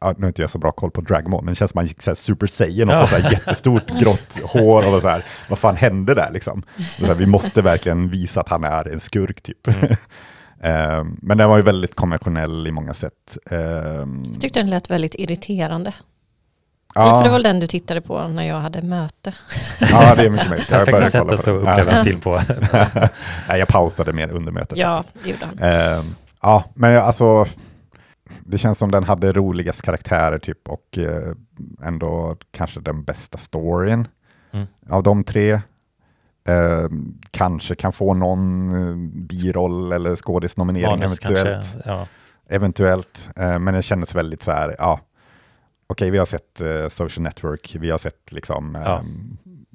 ja, 0.00 0.14
nu 0.16 0.22
har 0.22 0.28
inte 0.28 0.42
jag 0.42 0.50
så 0.50 0.58
bra 0.58 0.72
koll 0.72 0.90
på 0.90 1.00
Dragon 1.00 1.30
Ball, 1.30 1.44
men 1.44 1.52
det 1.52 1.56
känns 1.58 1.70
som 1.70 1.78
han 1.78 1.86
gick 1.86 2.02
så 2.02 2.10
här 2.10 2.14
Super 2.14 2.46
Saiyan 2.46 2.88
och 2.88 2.94
Ja. 2.94 3.06
får 3.06 3.16
så 3.16 3.22
här 3.22 3.32
jättestort 3.32 3.90
grått 4.00 4.38
hår 4.44 4.94
och 4.94 5.00
så 5.02 5.08
här, 5.08 5.24
vad 5.48 5.58
fan 5.58 5.76
hände 5.76 6.14
där 6.14 6.30
liksom? 6.32 6.62
Så 6.98 7.06
här, 7.06 7.14
vi 7.14 7.26
måste 7.26 7.62
verkligen 7.62 8.08
visa 8.10 8.40
att 8.40 8.48
han 8.48 8.64
är 8.64 8.88
en 8.92 9.00
skurk 9.00 9.40
typ. 9.42 9.68
Ehm, 10.62 11.16
men 11.22 11.38
den 11.38 11.48
var 11.48 11.56
ju 11.56 11.62
väldigt 11.62 11.94
konventionell 11.94 12.66
i 12.66 12.72
många 12.72 12.94
sätt. 12.94 13.38
Ehm, 13.50 14.22
Jag 14.32 14.40
tyckte 14.40 14.60
den 14.60 14.70
lät 14.70 14.90
väldigt 14.90 15.14
irriterande. 15.14 15.92
ja, 16.94 17.18
För 17.18 17.24
det 17.24 17.28
var 17.30 17.36
väl 17.36 17.42
den 17.42 17.60
du 17.60 17.66
tittade 17.66 18.00
på 18.00 18.28
när 18.28 18.42
jag 18.44 18.60
hade 18.60 18.82
möte. 18.82 19.34
ja, 19.78 20.14
det 20.14 20.22
är 20.24 20.30
mycket 20.30 20.48
möjligt. 20.48 20.70
Jag 20.70 20.78
Perfekta 20.86 21.10
sättet 21.10 21.28
på 21.28 21.34
att 21.34 21.48
uppleva 21.48 21.90
en 21.92 22.04
film 22.04 22.20
på. 22.20 22.42
Nej, 23.48 23.58
jag 23.58 23.68
pausade 23.68 24.12
mer 24.12 24.28
under 24.30 24.52
mötet. 24.52 24.78
Ja, 24.78 25.02
det 25.22 25.30
gjorde 25.30 25.46
han. 25.46 25.58
Ehm, 25.58 26.14
ja, 26.42 26.64
men 26.74 26.90
jag- 26.92 27.04
alltså, 27.04 27.46
det 28.44 28.58
känns 28.58 28.78
som 28.78 28.90
den 28.90 29.04
hade 29.04 29.32
roligast 29.32 29.82
karaktärer 29.82 30.38
typ 30.38 30.68
och 30.68 30.98
eh, 30.98 31.32
ändå 31.82 32.36
kanske 32.50 32.80
den 32.80 33.04
bästa 33.04 33.38
storyn 33.38 34.08
Mm. 34.52 34.66
av 34.90 35.02
de 35.02 35.24
tre. 35.24 35.60
Ehm, 36.44 37.14
kanske 37.30 37.74
kan 37.74 37.92
få 37.92 38.14
någon 38.14 38.74
eh, 38.74 39.10
biroll 39.26 39.92
eller 39.92 40.16
skådisnominering 40.16 40.90
Manus 40.98 41.18
eventuellt. 41.24 41.66
kanske. 41.72 41.90
Ja. 41.90 42.06
Eventuellt, 42.48 43.28
eh, 43.36 43.58
men 43.58 43.74
det 43.74 43.82
kändes 43.82 44.14
väldigt 44.14 44.42
så 44.42 44.50
här, 44.52 44.76
ja, 44.78 45.00
okej 45.86 46.10
vi 46.10 46.18
har 46.18 46.26
sett 46.26 46.60
eh, 46.60 46.88
Social 46.88 47.22
Network, 47.22 47.76
vi 47.80 47.90
har 47.90 47.98
sett 47.98 48.32
liksom 48.32 48.76
eh, 48.76 48.82
Ja. 48.82 49.02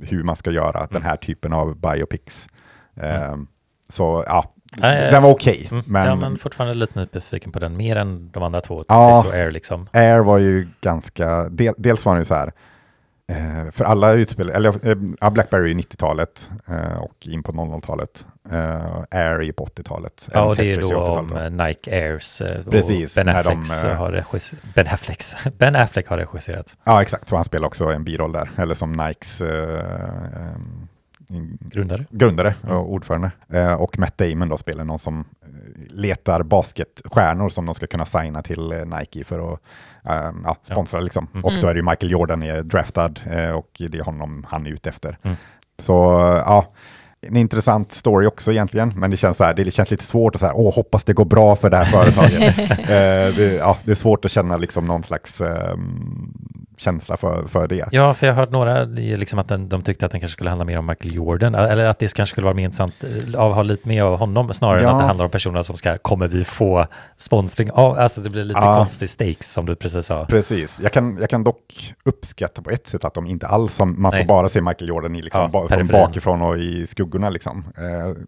hur 0.02 0.24
man 0.24 0.36
ska 0.36 0.52
göra 0.52 0.80
den 0.80 0.90
Mm. 0.98 1.04
här 1.04 1.18
typen 1.18 1.54
av 1.54 1.76
biopics. 1.78 2.48
Eh, 2.96 3.36
Så 3.90 4.24
ja, 4.28 4.53
Nej, 4.77 5.12
den 5.12 5.24
var 5.24 5.30
okej, 5.32 5.68
Mm. 5.72 5.84
men, 5.88 6.06
ja, 6.06 6.15
men 6.15 6.38
fortfarande 6.38 6.74
lite 6.75 7.00
nyfiken 7.13 7.51
på 7.51 7.60
den, 7.60 7.77
mer 7.77 7.96
än 7.96 8.30
de 8.32 8.44
andra 8.44 8.62
två. 8.62 8.84
Ja. 8.88 9.24
Och 9.27 9.34
Air 9.34 9.51
liksom. 9.51 9.88
Air 9.94 10.20
var 10.20 10.38
ju 10.38 10.68
ganska, 10.82 11.50
del, 11.50 11.74
dels 11.77 12.06
var 12.06 12.13
den 12.13 12.22
ju 12.22 12.25
så 12.25 12.36
här, 12.36 12.51
eh, 13.32 13.72
för 13.72 13.86
alla 13.86 14.12
utspel, 14.13 14.50
eller 14.50 14.88
eh, 15.24 15.30
Blackberry 15.32 15.63
är 15.63 15.68
ju 15.68 15.74
90-talet 15.82 16.50
eh, 16.68 16.98
och 16.98 17.27
in 17.27 17.44
på 17.44 17.51
00-talet. 17.51 18.25
Eh, 18.51 18.86
Air 19.20 19.42
är 19.42 19.51
på 19.51 19.65
80-talet. 19.65 20.30
Ja, 20.34 20.42
och 20.44 20.56
det 20.56 20.72
är 20.72 20.82
då 20.82 20.88
80-talet 20.88 21.32
om 21.32 21.38
eh, 21.60 21.65
Nike 21.68 21.92
Airs. 22.06 22.42
eh, 22.42 22.63
Precis, 22.72 23.18
Och 23.18 23.25
ben, 23.25 23.34
när 23.36 23.44
de, 23.44 23.50
Afflecks 23.50 23.84
eh, 23.84 23.96
har 23.96 24.12
regis- 24.12 24.56
ben, 24.75 24.88
Afflecks. 24.88 25.36
ben 25.58 25.75
Affleck 25.75 26.08
har 26.08 26.18
regisserat. 26.18 26.77
Ja, 26.84 27.01
exakt. 27.01 27.30
Så 27.30 27.36
han 27.36 27.46
spelar 27.46 27.68
också 27.68 27.86
en 27.86 28.03
biroll 28.03 28.32
där, 28.32 28.50
eller 28.58 28.74
som 28.74 28.92
Nikes 28.92 29.42
eh, 29.42 29.84
eh, 31.34 31.68
grundare, 31.70 32.06
grundare 32.10 32.56
och 32.62 32.70
mm. 32.70 32.84
ordförande. 32.84 33.32
Eh, 33.50 33.74
och 33.74 34.00
Matt 34.00 34.18
Damon 34.18 34.50
då 34.50 34.58
spelar 34.58 34.84
någon 34.84 35.00
som 35.00 35.25
letar 35.90 36.44
basketstjärnor 36.44 37.50
som 37.50 37.66
de 37.66 37.75
ska 37.75 37.88
kunna 37.88 38.06
signa 38.06 38.42
till 38.42 38.86
Nike 39.00 39.24
för 39.24 39.54
att 39.54 39.60
ja, 40.44 40.58
sponsra. 40.62 41.00
Ja. 41.00 41.04
Liksom. 41.04 41.28
Mm. 41.34 41.46
Och 41.46 41.54
då 41.62 41.68
är 41.68 41.74
det 41.74 41.80
ju 41.80 41.86
Michael 41.86 42.12
Jordan 42.12 42.44
är 42.44 42.63
draftad 42.63 43.13
och 43.56 43.70
det 43.90 43.98
är 43.98 44.04
honom 44.04 44.46
han 44.50 44.66
är 44.66 44.70
ute 44.70 44.90
efter. 44.90 45.18
Mm. 45.24 45.38
Så 45.78 45.94
ja, 46.46 46.74
en 47.28 47.38
intressant 47.38 47.92
story 47.92 48.28
också 48.28 48.52
egentligen, 48.52 48.94
men 48.96 49.12
det 49.12 49.18
känns, 49.18 49.38
så 49.38 49.44
här, 49.44 49.54
det 49.54 49.72
känns 49.72 49.92
lite 49.92 50.04
svårt 50.04 50.36
att 50.36 50.40
säga, 50.42 50.54
åh, 50.56 50.75
hoppas 50.75 51.04
det 51.04 51.13
går 51.13 51.25
bra 51.25 51.56
för 51.56 51.70
det 51.70 51.78
här 51.78 51.86
företaget. 51.86 52.60
eh, 52.70 53.36
det, 53.38 53.56
ja, 53.60 53.78
det 53.84 53.92
är 53.92 53.96
svårt 53.96 54.25
att 54.25 54.32
känna 54.32 54.58
liksom 54.58 54.86
någon 54.86 55.04
slags 55.04 55.42
eh, 55.42 55.78
känsla 56.77 57.18
för, 57.18 57.48
för 57.48 57.68
det. 57.68 57.88
Ja, 57.92 58.13
för 58.13 58.27
jag 58.27 58.34
har 58.34 58.42
hört 58.42 58.51
några, 58.51 58.84
liksom 58.84 59.39
att 59.39 59.48
den, 59.48 59.70
de 59.70 59.82
tyckte 59.82 60.06
att 60.06 60.12
den 60.12 60.22
kanske 60.22 60.34
skulle 60.34 60.50
handla 60.50 60.65
mer 60.65 60.80
om 60.80 60.86
Michael 60.86 61.15
Jordan, 61.15 61.56
eller 61.56 61.86
att 61.86 62.00
det 62.00 62.13
kanske 62.13 62.34
skulle 62.34 62.46
vara 62.46 62.56
mer 62.56 62.63
intressant 62.63 62.94
att 63.03 63.34
eh, 63.36 63.53
ha 63.53 63.63
lite 63.63 63.88
mer 63.88 64.03
av 64.03 64.18
honom, 64.18 64.53
snarare 64.53 64.82
ja. 64.82 64.89
än 64.89 64.96
att 64.96 65.01
det 65.01 65.08
handlar 65.08 65.25
om 65.25 65.32
personer 65.32 65.62
som 65.62 65.77
ska, 65.77 65.98
kommer 65.98 66.27
vi 66.27 66.44
få 66.44 66.88
sponsring 67.18 67.72
av? 67.72 68.00
Alltså 68.00 68.22
det 68.22 68.30
blir 68.30 68.44
lite 68.44 68.60
ja. 68.60 68.75
konstig 68.75 69.10
stakes 69.10 69.53
som 69.53 69.65
du 69.65 69.75
precis 69.75 70.06
sa. 70.06 70.25
Precis, 70.25 70.80
jag 70.84 70.92
kan, 70.92 71.18
jag 71.20 71.30
kan 71.30 71.44
dock 71.44 71.94
uppskatta 72.06 72.62
på 72.62 72.70
ett 72.70 72.88
sätt 72.88 73.06
att 73.06 73.13
de 73.13 73.27
inte 73.27 73.48
alls, 73.48 73.80
man 73.80 73.96
Nej. 74.00 74.22
får 74.22 74.27
bara 74.27 74.50
se 74.50 74.62
Michael 74.62 74.89
Jordan 74.89 75.15
i 75.15 75.22
liksom, 75.22 75.50
ja, 75.53 75.68
från 75.68 75.88
bakifrån 75.88 76.42
och 76.42 76.58
i 76.58 76.88
skuggorna 76.88 77.30
liksom. 77.30 77.65
Eh, 77.77 78.24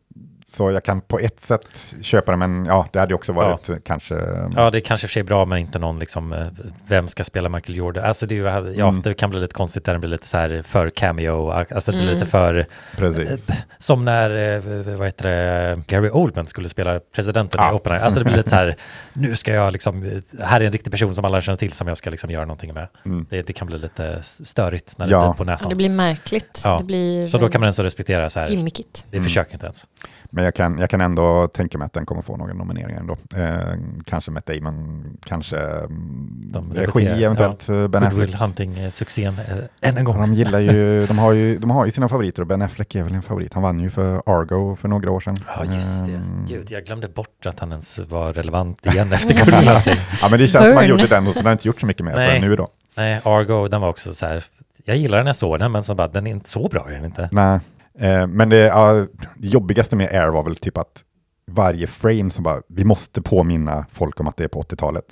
så 0.47 0.71
jag 0.71 0.83
kan 0.83 1.01
på 1.01 1.19
ett 1.19 1.39
sätt 1.39 1.95
köpa 2.01 2.31
det, 2.31 2.37
men 2.37 2.65
ja, 2.65 2.87
det 2.91 2.99
hade 2.99 3.15
också 3.15 3.33
varit 3.33 3.69
ja. 3.69 3.75
kanske... 3.83 4.15
Ja, 4.55 4.69
det 4.69 4.77
är 4.77 4.79
kanske 4.79 5.07
för 5.07 5.13
sig 5.13 5.23
bra 5.23 5.45
med 5.45 5.59
inte 5.59 5.79
någon, 5.79 5.99
liksom, 5.99 6.33
eh, 6.33 6.47
vem 6.87 7.07
ska 7.07 7.23
spela 7.23 7.49
Michael 7.49 7.77
Jordan? 7.77 8.05
Alltså 8.05 8.25
det, 8.25 8.37
är 8.37 8.73
ja, 8.77 8.89
mm. 8.89 9.01
det 9.01 9.13
kan 9.13 9.29
bli 9.29 9.39
lite 9.39 9.53
konstigt 9.53 9.85
där 9.85 9.93
det 9.93 9.99
blir 9.99 10.09
lite 10.09 10.27
så 10.27 10.37
här 10.37 10.61
för 10.61 10.89
cameo, 10.89 11.49
alltså 11.51 11.91
det 11.91 11.97
blir 11.97 12.07
mm. 12.07 12.19
lite 12.19 12.31
för... 12.31 12.65
Precis. 12.97 13.49
Eh, 13.49 13.55
som 13.77 14.05
när, 14.05 14.55
eh, 14.55 14.95
vad 14.97 15.07
heter 15.07 15.29
det, 15.29 15.81
Gary 15.87 16.09
Oldman 16.09 16.47
skulle 16.47 16.69
spela 16.69 16.99
presidenten 16.99 17.61
ja. 17.63 17.71
i 17.71 17.75
Oppenheimer. 17.75 18.05
Alltså 18.05 18.19
det 18.19 18.25
blir 18.25 18.37
lite 18.37 18.49
så 18.49 18.55
här, 18.55 18.75
nu 19.13 19.35
ska 19.35 19.53
jag 19.53 19.73
liksom, 19.73 20.21
här 20.39 20.61
är 20.61 20.65
en 20.65 20.71
riktig 20.71 20.91
person 20.91 21.15
som 21.15 21.25
alla 21.25 21.41
känner 21.41 21.57
till 21.57 21.71
som 21.71 21.87
jag 21.87 21.97
ska 21.97 22.09
liksom 22.09 22.31
göra 22.31 22.45
någonting 22.45 22.73
med. 22.73 22.87
Mm. 23.05 23.25
Det, 23.29 23.41
det, 23.41 23.53
kan 23.53 23.67
bli 23.67 23.77
lite 23.77 24.19
störigt 24.21 24.97
när 24.97 25.07
det 25.07 25.17
blir 25.17 25.33
på 25.33 25.43
näsan. 25.43 25.65
Ja, 25.65 25.69
det 25.69 25.75
blir 25.75 25.89
märkligt. 25.89 26.61
Ja. 26.63 26.77
Det 26.77 26.83
blir 26.83 27.27
så 27.27 27.37
då 27.37 27.49
kan 27.49 27.61
man 27.61 27.65
ens 27.65 27.79
respektera 27.79 28.29
så 28.29 28.39
här, 28.39 28.47
gimmickigt. 28.47 29.05
vi 29.11 29.21
försöker 29.21 29.53
inte 29.53 29.65
ens. 29.65 29.87
Men 30.35 30.43
jag 30.43 30.55
kan, 30.55 30.77
jag 30.79 30.89
kan 30.89 31.01
ändå 31.01 31.47
tänka 31.47 31.77
mig 31.77 31.85
att 31.85 31.93
den 31.93 32.05
kommer 32.05 32.21
få 32.21 32.37
några 32.37 32.53
nomineringar 32.53 32.99
ändå. 32.99 33.17
Eh, 33.35 33.79
kanske 34.05 34.31
Matt 34.31 34.45
Damon, 34.45 35.05
kanske 35.25 35.57
mm, 35.57 36.51
de 36.51 36.73
regi 36.73 37.23
eventuellt. 37.23 37.67
Ja, 37.67 37.87
ben 37.87 38.03
Affleck. 38.03 38.35
Hunting-succén 38.35 39.33
eh, 39.49 39.89
än 39.89 39.97
en 39.97 40.05
gång. 40.05 40.21
De 40.21 40.33
gillar 40.33 40.59
ju, 40.59 41.05
de 41.07 41.19
har 41.19 41.33
ju, 41.33 41.57
de 41.57 41.71
har 41.71 41.85
ju 41.85 41.91
sina 41.91 42.09
favoriter 42.09 42.41
och 42.41 42.47
Ben 42.47 42.61
Affleck 42.61 42.95
är 42.95 43.03
väl 43.03 43.13
en 43.13 43.21
favorit. 43.21 43.53
Han 43.53 43.63
vann 43.63 43.79
ju 43.79 43.89
för 43.89 44.21
Argo 44.25 44.75
för 44.75 44.87
några 44.87 45.11
år 45.11 45.19
sedan. 45.19 45.37
Ja, 45.57 45.65
just 45.65 46.05
det. 46.05 46.13
Eh, 46.13 46.19
Gud, 46.47 46.71
jag 46.71 46.83
glömde 46.83 47.07
bort 47.07 47.45
att 47.45 47.59
han 47.59 47.71
ens 47.71 47.99
var 47.99 48.33
relevant 48.33 48.85
igen 48.85 49.13
efter 49.13 49.33
Good 49.33 49.63
ja, 50.21 50.27
men 50.29 50.39
det 50.39 50.47
känns 50.47 50.63
Burn. 50.63 50.65
som 50.65 50.77
han 50.77 50.87
gjorde 50.87 51.07
den 51.07 51.27
och 51.27 51.33
så 51.33 51.43
har 51.43 51.51
inte 51.51 51.67
gjort 51.67 51.79
så 51.79 51.85
mycket 51.85 52.05
mer 52.05 52.13
förrän 52.13 52.41
nu 52.41 52.55
då. 52.55 52.67
Nej, 52.95 53.21
Argo, 53.23 53.67
den 53.67 53.81
var 53.81 53.89
också 53.89 54.13
så 54.13 54.25
här, 54.25 54.43
jag 54.85 54.97
gillar 54.97 55.17
den 55.17 55.25
när 55.25 55.29
jag 55.29 55.35
såg 55.35 55.59
den, 55.59 55.71
men 55.71 55.83
så 55.83 55.95
bara, 55.95 56.07
den 56.07 56.27
är 56.27 56.31
inte 56.31 56.49
så 56.49 56.67
bra, 56.67 56.89
är 56.89 56.93
den 56.93 57.05
inte? 57.05 57.29
Nej, 57.31 57.59
Eh, 57.99 58.27
men 58.27 58.49
det, 58.49 58.57
ja, 58.57 59.05
det 59.37 59.47
jobbigaste 59.47 59.95
med 59.95 60.09
Air 60.11 60.31
var 60.31 60.43
väl 60.43 60.55
typ 60.55 60.77
att 60.77 61.03
varje 61.51 61.87
frame 61.87 62.29
som 62.29 62.43
bara, 62.43 62.61
vi 62.67 62.85
måste 62.85 63.21
påminna 63.21 63.85
folk 63.91 64.19
om 64.19 64.27
att 64.27 64.37
det 64.37 64.43
är 64.43 64.47
på 64.47 64.61
80-talet. 64.61 65.05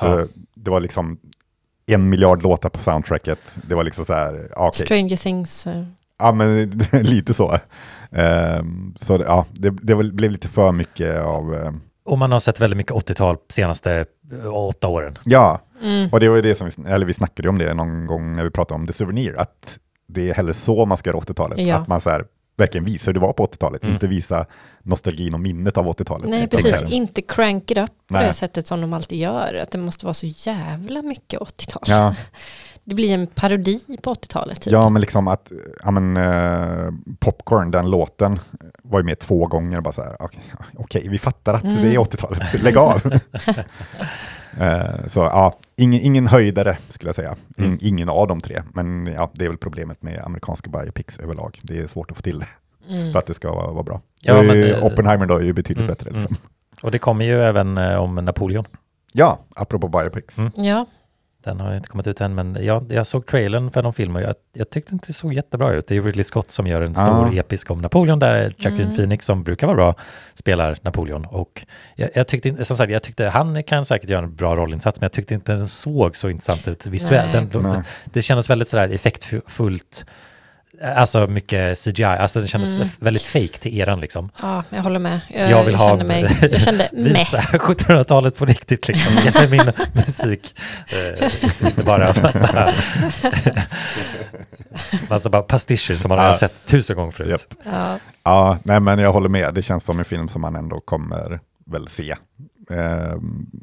Så 0.00 0.06
ja. 0.06 0.26
det 0.54 0.70
var 0.70 0.80
liksom 0.80 1.18
en 1.86 2.08
miljard 2.08 2.42
låtar 2.42 2.68
på 2.68 2.78
soundtracket. 2.78 3.40
Det 3.68 3.74
var 3.74 3.84
liksom 3.84 4.04
så 4.04 4.12
här, 4.12 4.58
okay. 4.58 4.86
Stranger 4.86 5.16
Things. 5.16 5.66
Uh. 5.66 5.84
Ja, 6.18 6.32
men 6.32 6.70
lite 6.92 7.34
så. 7.34 7.52
Uh, 7.52 8.62
så 8.98 9.22
ja, 9.26 9.46
det, 9.52 9.70
det, 9.70 9.94
blev 9.94 10.30
lite 10.30 10.48
för 10.48 10.72
mycket 10.72 11.20
av... 11.20 11.54
Uh, 11.54 11.70
och 12.04 12.18
man 12.18 12.32
har 12.32 12.38
sett 12.38 12.60
väldigt 12.60 12.76
mycket 12.76 12.92
80-tal 12.92 13.36
senaste 13.48 14.06
åtta 14.52 14.88
åren. 14.88 15.18
Ja, 15.24 15.60
mm. 15.82 16.08
och 16.12 16.20
det 16.20 16.28
var 16.28 16.36
ju 16.36 16.42
det 16.42 16.54
som 16.54 16.70
vi, 16.76 16.90
eller 16.90 17.06
vi 17.06 17.14
snackade 17.14 17.48
om 17.48 17.58
det 17.58 17.74
någon 17.74 18.06
gång 18.06 18.36
när 18.36 18.44
vi 18.44 18.50
pratade 18.50 18.80
om 18.80 18.86
The 18.86 18.92
Souvenir, 18.92 19.36
att 19.38 19.78
det 20.12 20.30
är 20.30 20.34
heller 20.34 20.52
så 20.52 20.86
man 20.86 20.98
ska 20.98 21.10
göra 21.10 21.20
80-talet. 21.20 21.58
Ja. 21.58 21.76
Att 21.76 21.88
man 21.88 22.00
så 22.00 22.10
här, 22.10 22.24
verkligen 22.56 22.84
visar 22.84 23.06
hur 23.06 23.14
det 23.14 23.20
var 23.20 23.32
på 23.32 23.46
80-talet, 23.46 23.82
mm. 23.82 23.94
inte 23.94 24.06
visa 24.06 24.46
nostalgin 24.82 25.34
och 25.34 25.40
minnet 25.40 25.76
av 25.76 25.86
80-talet. 25.86 26.28
Nej, 26.28 26.48
precis. 26.48 26.92
Inte 26.92 27.22
crank 27.22 27.70
it 27.70 27.78
up 27.78 27.90
på 28.08 28.14
Nej. 28.14 28.26
det 28.26 28.32
sättet 28.32 28.66
som 28.66 28.80
de 28.80 28.92
alltid 28.92 29.18
gör. 29.18 29.54
Att 29.62 29.70
det 29.70 29.78
måste 29.78 30.06
vara 30.06 30.14
så 30.14 30.26
jävla 30.26 31.02
mycket 31.02 31.40
80-tal. 31.40 31.82
Ja. 31.86 32.14
Det 32.84 32.94
blir 32.94 33.14
en 33.14 33.26
parodi 33.26 33.80
på 34.02 34.14
80-talet. 34.14 34.60
Typ. 34.60 34.72
Ja, 34.72 34.88
men 34.88 35.00
liksom 35.00 35.28
att 35.28 35.52
ja, 35.84 35.90
men, 35.90 36.16
uh, 36.16 36.92
Popcorn, 37.18 37.70
den 37.70 37.90
låten, 37.90 38.40
var 38.82 38.98
ju 38.98 39.04
med 39.04 39.18
två 39.18 39.46
gånger. 39.46 39.80
Bara 39.80 39.92
så 39.92 40.02
här, 40.02 40.16
okej, 40.20 40.40
okay, 40.72 40.84
okay, 40.84 41.08
vi 41.08 41.18
fattar 41.18 41.54
att 41.54 41.62
mm. 41.62 41.82
det 41.82 41.94
är 41.94 41.98
80-talet, 41.98 42.62
lägg 42.62 42.76
av. 42.76 43.00
Uh, 44.60 45.06
så 45.06 45.20
ja, 45.20 45.54
ingen, 45.76 46.00
ingen 46.00 46.26
höjdare 46.26 46.78
skulle 46.88 47.08
jag 47.08 47.14
säga. 47.14 47.36
In, 47.56 47.64
mm. 47.64 47.78
Ingen 47.80 48.08
av 48.08 48.28
de 48.28 48.40
tre. 48.40 48.62
Men 48.74 49.06
ja, 49.06 49.30
det 49.34 49.44
är 49.44 49.48
väl 49.48 49.58
problemet 49.58 50.02
med 50.02 50.24
amerikanska 50.24 50.70
biopics 50.70 51.18
överlag. 51.18 51.58
Det 51.62 51.78
är 51.78 51.86
svårt 51.86 52.10
att 52.10 52.16
få 52.16 52.22
till 52.22 52.38
det 52.38 52.46
mm. 52.94 53.12
för 53.12 53.18
att 53.18 53.26
det 53.26 53.34
ska 53.34 53.52
vara, 53.52 53.72
vara 53.72 53.82
bra. 53.82 54.00
Ja, 54.20 54.42
men, 54.42 54.56
ju, 54.56 54.80
Oppenheimer 54.80 55.26
då 55.26 55.36
är 55.36 55.42
ju 55.42 55.52
betydligt 55.52 55.82
mm, 55.82 55.88
bättre. 55.88 56.10
Liksom. 56.10 56.36
Mm. 56.36 56.50
Och 56.82 56.90
det 56.90 56.98
kommer 56.98 57.24
ju 57.24 57.42
även 57.42 57.78
eh, 57.78 57.96
om 57.96 58.14
Napoleon. 58.14 58.64
Ja, 59.12 59.38
apropå 59.54 59.88
biopics. 59.88 60.38
Mm. 60.38 60.50
Ja. 60.54 60.86
Den 61.42 61.60
har 61.60 61.76
inte 61.76 61.88
kommit 61.88 62.06
ut 62.06 62.20
än, 62.20 62.34
men 62.34 62.58
jag, 62.60 62.92
jag 62.92 63.06
såg 63.06 63.26
trailern 63.26 63.70
för 63.70 63.82
de 63.82 63.92
filmer. 63.92 64.20
Jag, 64.20 64.34
jag 64.52 64.70
tyckte 64.70 64.94
inte 64.94 65.06
det 65.06 65.12
såg 65.12 65.34
jättebra 65.34 65.72
ut. 65.72 65.86
Det 65.86 65.96
är 65.96 66.02
Ridley 66.02 66.24
Scott 66.24 66.50
som 66.50 66.66
gör 66.66 66.82
en 66.82 66.94
stor 66.94 67.26
ah. 67.26 67.32
episk 67.32 67.70
om 67.70 67.80
Napoleon, 67.80 68.18
där 68.18 68.54
Jacqueline 68.56 68.80
mm. 68.80 68.96
Phoenix, 68.96 69.26
som 69.26 69.42
brukar 69.42 69.66
vara 69.66 69.76
bra, 69.76 69.94
spelar 70.34 70.76
Napoleon. 70.82 71.24
Och 71.24 71.66
jag, 71.96 72.10
jag, 72.14 72.26
tyckte, 72.26 72.64
som 72.64 72.76
sagt, 72.76 72.92
jag 72.92 73.02
tyckte 73.02 73.28
han 73.28 73.62
kan 73.62 73.84
säkert 73.84 74.10
göra 74.10 74.24
en 74.24 74.34
bra 74.34 74.56
rollinsats, 74.56 75.00
men 75.00 75.04
jag 75.04 75.12
tyckte 75.12 75.34
inte 75.34 75.52
den 75.52 75.68
såg 75.68 76.16
så 76.16 76.28
intressant 76.28 76.68
ut 76.68 76.86
visuellt. 76.86 77.32
Den, 77.32 77.84
det 78.04 78.22
kändes 78.22 78.50
väldigt 78.50 78.68
sådär 78.68 78.88
effektfullt 78.88 80.04
Alltså 80.84 81.26
mycket 81.26 81.78
CGI, 81.78 82.04
alltså 82.04 82.40
det 82.40 82.48
kändes 82.48 82.74
mm. 82.74 82.88
väldigt 82.98 83.22
fake 83.22 83.58
till 83.58 83.78
eran 83.78 84.00
liksom. 84.00 84.30
Ja, 84.42 84.64
jag 84.70 84.82
håller 84.82 84.98
med. 84.98 85.20
Jag, 85.28 85.50
jag 85.50 85.64
vill 85.64 85.72
jag 85.72 85.78
ha, 85.78 85.88
kände 85.88 86.04
mig, 86.04 86.38
jag 86.40 86.60
kände 86.60 86.88
visa 86.92 87.40
1700-talet 87.40 88.36
på 88.38 88.44
riktigt 88.44 88.88
liksom, 88.88 89.12
genom 89.24 89.50
min 89.50 89.72
musik. 90.06 90.54
Uh, 91.20 91.66
inte 91.66 91.82
bara 91.82 92.14
massa, 92.22 92.72
massa 95.08 95.30
bara 95.30 95.42
pastischer 95.42 95.94
som 95.94 96.08
man 96.08 96.18
ja. 96.18 96.24
har 96.24 96.34
sett 96.34 96.66
tusen 96.66 96.96
gånger 96.96 97.12
förut. 97.12 97.28
Yep. 97.28 97.58
Ja. 97.64 97.98
ja, 98.24 98.58
nej 98.62 98.80
men 98.80 98.98
jag 98.98 99.12
håller 99.12 99.28
med. 99.28 99.54
Det 99.54 99.62
känns 99.62 99.84
som 99.84 99.98
en 99.98 100.04
film 100.04 100.28
som 100.28 100.40
man 100.40 100.56
ändå 100.56 100.80
kommer 100.80 101.40
väl 101.66 101.88
se 101.88 102.16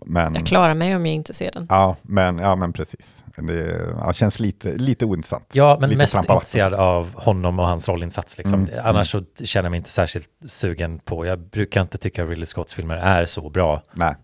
men, 0.06 0.36
jag 0.36 0.46
klarar 0.46 0.74
mig 0.74 0.96
om 0.96 1.06
jag 1.06 1.16
inte 1.16 1.34
ser 1.34 1.52
den. 1.52 1.68
Ja, 1.70 1.96
men, 2.02 2.38
ja, 2.38 2.56
men 2.56 2.74
precis. 2.74 3.24
Det 3.36 3.94
ja, 4.02 4.14
känns 4.14 4.40
lite, 4.40 4.72
lite 4.72 5.06
ointressant. 5.06 5.46
Ja, 5.54 5.78
men 5.80 5.90
lite 5.90 5.98
mest 5.98 6.16
intresserad 6.16 6.74
av 6.74 7.14
honom 7.16 7.60
och 7.60 7.66
hans 7.66 7.88
rollinsats. 7.88 8.38
Liksom. 8.38 8.66
Mm, 8.66 8.86
Annars 8.86 9.16
mm. 9.16 9.26
så 9.36 9.46
känner 9.46 9.66
jag 9.66 9.72
mig 9.72 9.78
inte 9.78 9.90
särskilt 9.90 10.30
sugen 10.46 11.00
på, 11.00 11.26
jag 11.26 11.40
brukar 11.40 11.82
inte 11.82 11.98
tycka 11.98 12.24
att 12.24 12.30
Ridley 12.30 12.46
Scotts 12.46 12.74
filmer 12.74 12.96
är 12.96 13.26
så 13.26 13.50
bra. 13.50 13.82
Nej. 13.94 14.16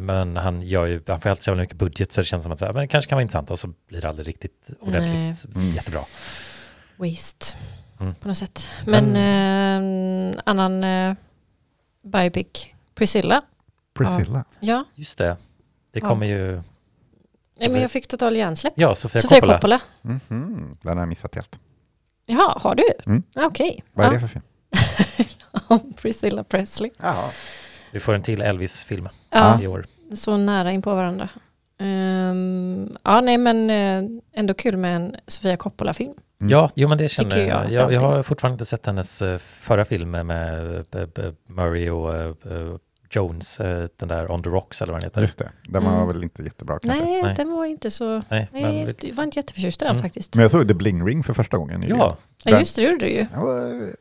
men 0.00 0.36
han 0.36 0.62
gör 0.62 0.86
ju, 0.86 1.02
han 1.06 1.20
får 1.20 1.30
alltid 1.30 1.42
så 1.42 1.54
mycket 1.54 1.76
budget 1.76 2.12
så 2.12 2.20
det 2.20 2.24
känns 2.24 2.42
som 2.42 2.52
att 2.52 2.60
men 2.60 2.74
det 2.74 2.88
kanske 2.88 3.08
kan 3.08 3.16
vara 3.16 3.22
intressant 3.22 3.50
och 3.50 3.58
så 3.58 3.68
blir 3.88 4.00
det 4.00 4.08
aldrig 4.08 4.28
riktigt 4.28 4.70
ordentligt 4.80 5.54
mm. 5.54 5.70
jättebra. 5.74 6.00
Waste 6.96 7.56
mm. 8.00 8.14
på 8.14 8.28
något 8.28 8.36
sätt. 8.36 8.68
Men, 8.86 9.12
men 9.12 10.34
eh, 10.34 10.40
annan 10.44 10.84
eh, 10.84 11.14
biopic, 12.02 12.66
Priscilla 12.94 13.42
Priscilla. 14.04 14.44
Ja. 14.60 14.84
Just 14.94 15.18
det. 15.18 15.36
Det 15.92 16.00
kommer 16.00 16.26
ja. 16.26 16.36
ju... 16.36 16.62
Nej, 17.60 17.68
men 17.70 17.80
jag 17.80 17.90
fick 17.90 18.06
total 18.06 18.36
hjärnsläpp. 18.36 18.72
Ja, 18.76 18.94
Sofia, 18.94 19.22
Sofia 19.22 19.40
Coppola. 19.40 19.54
Coppola. 19.58 19.80
-hmm. 20.02 20.76
Den 20.82 20.92
har 20.92 21.02
jag 21.02 21.08
missat 21.08 21.34
helt. 21.34 21.58
Jaha, 22.26 22.58
har 22.60 22.74
du? 22.74 22.84
Mm. 23.06 23.22
Okej. 23.34 23.46
Okay. 23.46 23.80
Vad 23.92 24.06
är 24.06 24.10
ja. 24.10 24.14
det 24.14 24.20
för 24.20 24.28
film? 24.28 24.44
Om 25.68 25.92
Priscilla 25.92 26.44
Presley. 26.44 26.90
Jaha. 26.98 27.30
Vi 27.92 28.00
får 28.00 28.14
en 28.14 28.22
till 28.22 28.40
Elvis-film 28.40 29.08
ja. 29.30 29.62
i 29.62 29.66
år. 29.66 29.86
Så 30.14 30.36
nära 30.36 30.72
in 30.72 30.82
på 30.82 30.94
varandra. 30.94 31.28
Um, 31.78 32.96
ja, 33.04 33.20
nej 33.20 33.38
men 33.38 33.70
uh, 33.70 34.20
ändå 34.32 34.54
kul 34.54 34.76
med 34.76 34.96
en 34.96 35.16
Sofia 35.26 35.56
Coppola-film. 35.56 36.14
Mm. 36.40 36.50
Ja, 36.50 36.70
jo 36.74 36.88
men 36.88 36.98
det 36.98 37.08
känner 37.08 37.38
jag. 37.38 37.72
Jag, 37.72 37.92
jag, 37.92 38.00
har 38.00 38.22
fortfarande 38.22 38.54
inte 38.54 38.64
sett 38.64 38.86
hennes 38.86 39.22
uh, 39.22 39.38
förra 39.38 39.84
film 39.84 40.10
med 40.10 40.64
uh, 40.96 41.32
Murray 41.46 41.90
och 41.90 42.14
eh, 42.14 42.76
den 43.96 44.08
där 44.08 44.30
On 44.30 44.42
the 44.42 44.50
Rocks 44.50 44.82
eller 44.82 44.92
vad 44.92 45.02
den 45.02 45.06
heter. 45.06 45.20
Just 45.20 45.38
det, 45.38 45.50
den 45.68 45.84
var 45.84 45.94
mm. 45.94 46.06
väl 46.08 46.22
inte 46.22 46.42
jättebra 46.42 46.78
kanske? 46.78 47.04
Nej, 47.04 47.22
Nej, 47.22 47.34
den 47.36 47.52
var 47.52 47.64
inte 47.64 47.90
så... 47.90 48.22
Nej, 48.28 48.48
Nej 48.52 48.62
men... 48.62 48.94
jag 49.00 49.14
var 49.14 49.24
inte 49.24 49.38
jätteförtjust 49.38 49.82
i 49.82 49.84
den 49.84 49.90
mm. 49.90 50.02
faktiskt. 50.02 50.34
Men 50.34 50.42
jag 50.42 50.50
såg 50.50 50.68
The 50.68 50.74
Bling 50.74 51.06
Ring 51.06 51.22
för 51.22 51.34
första 51.34 51.56
gången. 51.56 51.82
Ja, 51.82 52.16
ja 52.44 52.58
just 52.58 52.76
det, 52.76 52.82
det 52.82 52.90
gjorde 52.90 53.06
du 53.06 53.12
ju. 53.12 53.26
Var, 53.36 53.94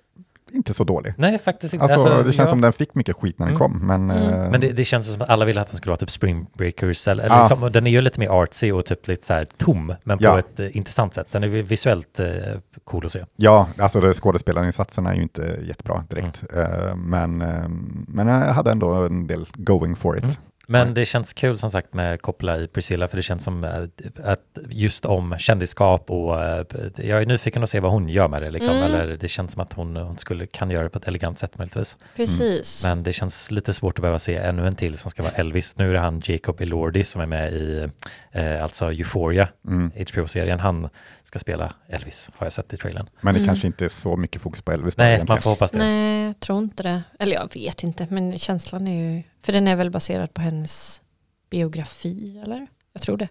inte 0.54 0.74
så 0.74 0.84
dålig. 0.84 1.14
Nej, 1.18 1.40
faktiskt 1.40 1.74
inte. 1.74 1.84
Alltså, 1.84 2.00
alltså 2.00 2.24
det 2.24 2.34
känns 2.34 2.48
ja. 2.48 2.50
som 2.50 2.62
den 2.62 2.74
fick 2.74 2.96
mycket 2.96 3.16
skit 3.16 3.40
när 3.40 3.46
den 3.46 3.56
mm. 3.56 3.68
kom. 3.68 3.88
Men, 3.88 4.12
mm. 4.12 4.42
uh, 4.42 4.52
men 4.52 4.62
det, 4.62 4.72
det, 4.72 4.86
känns 4.86 5.14
som 5.14 5.22
att 5.22 5.30
alla 5.30 5.46
ville 5.46 5.62
att 5.62 5.68
den 5.68 5.78
skulle 5.78 5.92
vara 5.92 5.98
typ 5.98 6.10
Spring 6.10 6.48
Breakers. 6.54 7.08
Eller, 7.08 7.28
ja. 7.28 7.40
liksom, 7.40 7.72
den 7.72 7.88
är 7.88 7.92
ju 7.92 8.02
lite 8.02 8.20
mer 8.20 8.30
artsy 8.30 8.72
och 8.72 8.86
typ 8.86 9.08
lite 9.08 9.26
så 9.26 9.34
här 9.34 9.48
tom, 9.58 9.96
men 10.04 10.18
på 10.18 10.24
ja. 10.24 10.40
ett 10.40 10.60
uh, 10.60 10.78
intressant 10.78 11.14
sätt. 11.14 11.28
Den 11.32 11.44
är 11.44 11.48
visuellt 11.48 12.20
uh, 12.20 12.28
cool 12.84 13.06
att 13.06 13.12
se. 13.12 13.26
Ja, 13.36 13.68
alltså 13.78 14.14
skådespelarinsatserna 14.14 15.12
är 15.12 15.16
ju 15.16 15.22
inte 15.22 15.60
jättebra 15.64 16.04
direkt. 16.10 16.44
Mm. 16.54 17.00
men, 17.10 17.38
men 18.08 18.28
jag 18.28 18.54
hade 18.54 18.72
ändå 18.72 18.94
en 18.94 19.28
del 19.28 19.46
going 19.54 19.96
for 19.96 20.18
it. 20.18 20.40
Men 20.72 20.94
det 20.94 21.06
känns 21.06 21.34
kul 21.34 21.58
som 21.58 21.72
sagt 21.72 21.94
med 21.94 22.22
koppla 22.22 22.58
i 22.58 22.68
Priscilla, 22.68 23.08
för 23.08 23.18
det 23.18 23.24
känns 23.24 23.44
som 23.44 23.86
att 24.24 24.60
just 24.70 25.06
om 25.06 25.36
kändisskap 25.38 26.10
och 26.12 26.44
eh, 26.44 26.66
jag 26.96 27.22
är 27.22 27.26
nyfiken 27.26 27.64
att 27.64 27.70
se 27.70 27.80
vad 27.80 27.92
hon 27.92 28.10
gör 28.10 28.28
med 28.28 28.42
det 28.42 28.52
liksom, 28.52 28.78
mm. 28.78 28.92
eller 28.92 29.18
det 29.18 29.28
känns 29.28 29.52
som 29.52 29.62
att 29.62 29.74
hon, 29.74 29.96
hon 29.96 30.18
skulle, 30.18 30.48
kan 30.48 30.72
göra 30.72 30.84
det 30.84 30.90
på 30.90 31.00
ett 31.00 31.08
elegant 31.08 31.40
sätt 31.40 31.58
möjligtvis. 31.58 31.98
Precis. 32.16 32.86
Mm. 32.86 32.98
Men 32.98 33.04
det 33.04 33.14
känns 33.14 33.52
lite 33.52 33.74
svårt 33.74 34.00
att 34.00 34.02
behöva 34.02 34.20
se 34.20 34.36
ännu 34.36 34.68
en 34.68 34.76
till 34.76 34.98
som 34.98 35.12
ska 35.12 35.24
vara 35.24 35.34
Elvis. 35.34 35.78
Nu 35.78 35.90
är 35.90 35.94
det 35.94 36.00
han 36.00 36.22
Jacob 36.26 36.62
Elordi 36.62 37.04
som 37.04 37.22
är 37.22 37.26
med 37.26 37.54
i 37.54 37.90
eh, 38.32 38.64
alltså 38.64 38.92
Euphoria, 38.92 39.48
mm. 39.68 39.92
HBO-serien. 40.12 40.60
Han 40.60 40.90
ska 41.24 41.40
spela 41.40 41.74
Elvis, 41.90 42.30
har 42.36 42.46
jag 42.46 42.54
sett 42.54 42.74
i 42.74 42.78
trailern. 42.78 43.10
Men 43.22 43.34
det 43.34 43.40
mm. 43.40 43.48
kanske 43.48 43.68
inte 43.68 43.86
är 43.86 43.90
så 43.90 44.18
mycket 44.18 44.42
fokus 44.42 44.62
på 44.62 44.72
Elvis? 44.72 44.98
Nej, 44.98 45.08
egentligen. 45.08 45.36
man 45.36 45.42
får 45.42 45.50
hoppas 45.50 45.72
det. 45.72 45.78
Nej, 45.78 46.26
jag 46.26 46.40
tror 46.40 46.64
inte 46.64 46.84
det. 46.84 47.04
Eller 47.20 47.34
jag 47.36 47.54
vet 47.54 47.84
inte, 47.84 48.08
men 48.10 48.40
känslan 48.40 48.88
är 48.88 49.16
ju, 49.16 49.24
för 49.42 49.54
den 49.54 49.68
är 49.68 49.76
väl 49.76 49.90
baserad 49.90 50.34
på 50.34 50.42
hennes 50.42 51.02
biografi, 51.50 52.42
eller? 52.44 52.68
Jag 52.94 53.02
tror 53.02 53.18
det. 53.18 53.28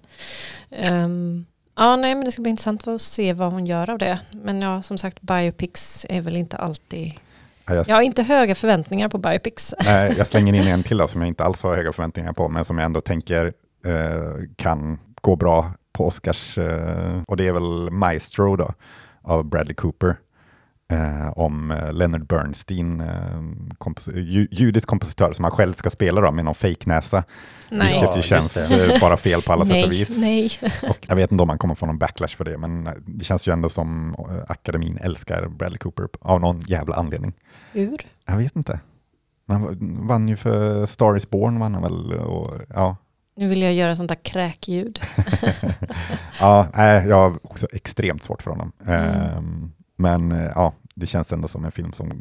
Um, 0.88 1.46
ja, 1.76 1.96
nej, 1.96 2.14
men 2.14 2.24
det 2.24 2.32
ska 2.32 2.42
bli 2.42 2.50
intressant 2.50 2.88
att 2.88 3.02
se 3.02 3.32
vad 3.32 3.52
hon 3.52 3.66
gör 3.66 3.90
av 3.90 3.98
det. 3.98 4.18
Men 4.32 4.62
ja, 4.62 4.82
som 4.82 4.98
sagt, 4.98 5.20
biopics 5.20 6.06
är 6.08 6.20
väl 6.20 6.36
inte 6.36 6.56
alltid 6.56 7.12
jag, 7.74 7.94
har 7.94 8.02
inte 8.02 8.22
höga 8.22 8.54
förväntningar 8.54 9.08
på 9.08 9.18
biopics. 9.18 9.74
Nej, 9.84 10.14
jag 10.18 10.26
slänger 10.26 10.54
in 10.54 10.66
en 10.66 10.82
till 10.82 10.96
då, 10.96 11.08
som 11.08 11.20
jag 11.20 11.28
inte 11.28 11.44
alls 11.44 11.62
har 11.62 11.76
höga 11.76 11.92
förväntningar 11.92 12.32
på, 12.32 12.48
men 12.48 12.64
som 12.64 12.78
jag 12.78 12.84
ändå 12.84 13.00
tänker 13.00 13.52
eh, 13.86 14.44
kan 14.56 14.98
gå 15.20 15.36
bra 15.36 15.72
på 15.92 16.06
Oscars, 16.06 16.58
eh, 16.58 17.22
och 17.26 17.36
det 17.36 17.46
är 17.46 17.52
väl 17.52 17.90
Maestro 17.90 18.56
då, 18.56 18.74
av 19.22 19.44
Bradley 19.44 19.74
Cooper. 19.74 20.16
Eh, 20.90 21.38
om 21.38 21.70
eh, 21.70 21.92
Leonard 21.92 22.26
Bernstein, 22.26 23.00
eh, 23.00 23.42
kompos 23.78 24.08
ju, 24.08 24.48
judisk 24.50 24.88
kompositör 24.88 25.32
som 25.32 25.44
han 25.44 25.52
själv 25.52 25.72
ska 25.72 25.90
spela 25.90 26.20
då, 26.20 26.32
med 26.32 26.44
någon 26.44 26.54
fejknäsa. 26.54 27.24
Nej. 27.68 27.92
Vilket 27.92 28.16
ju 28.16 28.22
känns 28.22 28.70
eh, 28.70 29.00
bara 29.00 29.16
fel 29.16 29.42
på 29.42 29.52
alla 29.52 29.64
sätt 29.64 29.86
och 29.86 29.92
vis. 29.92 30.18
Nej. 30.18 30.50
Och 30.82 31.06
jag 31.08 31.16
vet 31.16 31.32
inte 31.32 31.42
om 31.42 31.48
man 31.48 31.58
kommer 31.58 31.74
få 31.74 31.86
någon 31.86 31.98
backlash 31.98 32.36
för 32.36 32.44
det, 32.44 32.58
men 32.58 32.88
det 33.06 33.24
känns 33.24 33.48
ju 33.48 33.52
ändå 33.52 33.68
som 33.68 34.14
eh, 34.18 34.44
akademin 34.48 34.98
älskar 35.02 35.48
Bradley 35.48 35.78
Cooper 35.78 36.08
av 36.20 36.40
någon 36.40 36.60
jävla 36.60 36.94
anledning. 36.94 37.32
Hur? 37.72 37.96
Jag 38.26 38.36
vet 38.36 38.56
inte. 38.56 38.80
Han 39.48 40.06
vann 40.06 40.28
ju 40.28 40.36
för 40.36 40.86
Star 40.86 41.16
is 41.16 41.30
Born, 41.30 41.58
vann 41.58 41.74
han 41.74 41.82
väl? 41.82 42.12
Och, 42.12 42.54
ja. 42.68 42.96
Nu 43.36 43.48
vill 43.48 43.62
jag 43.62 43.74
göra 43.74 43.96
sånt 43.96 44.08
där 44.08 44.24
kräkljud. 44.24 45.00
ja, 46.40 46.68
nej, 46.74 47.08
jag 47.08 47.16
har 47.16 47.38
också 47.42 47.66
extremt 47.72 48.22
svårt 48.22 48.42
för 48.42 48.50
honom. 48.50 48.72
Mm. 48.86 49.36
Um, 49.36 49.72
men 50.00 50.32
eh, 50.32 50.52
ja, 50.54 50.72
det 51.00 51.06
känns 51.06 51.32
ändå 51.32 51.48
som 51.48 51.64
en 51.64 51.70
film 51.70 51.92
som 51.92 52.12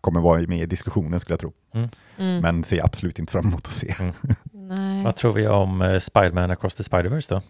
kommer 0.00 0.20
vara 0.20 0.40
med 0.40 0.58
i 0.58 0.66
diskussionen 0.66 1.20
skulle 1.20 1.32
jag 1.32 1.40
tro. 1.40 1.52
Mm. 1.74 1.88
Mm. 2.18 2.40
Men 2.40 2.64
ser 2.64 2.84
absolut 2.84 3.18
inte 3.18 3.32
fram 3.32 3.46
emot 3.46 3.66
att 3.66 3.72
se. 3.72 3.94
Mm. 4.54 5.04
Vad 5.04 5.16
tror 5.16 5.32
vi 5.32 5.48
om 5.48 5.82
uh, 5.82 5.98
Spiderman 5.98 6.50
Across 6.50 6.76
the 6.76 6.82
Spiderverse 6.82 7.34
då? 7.34 7.42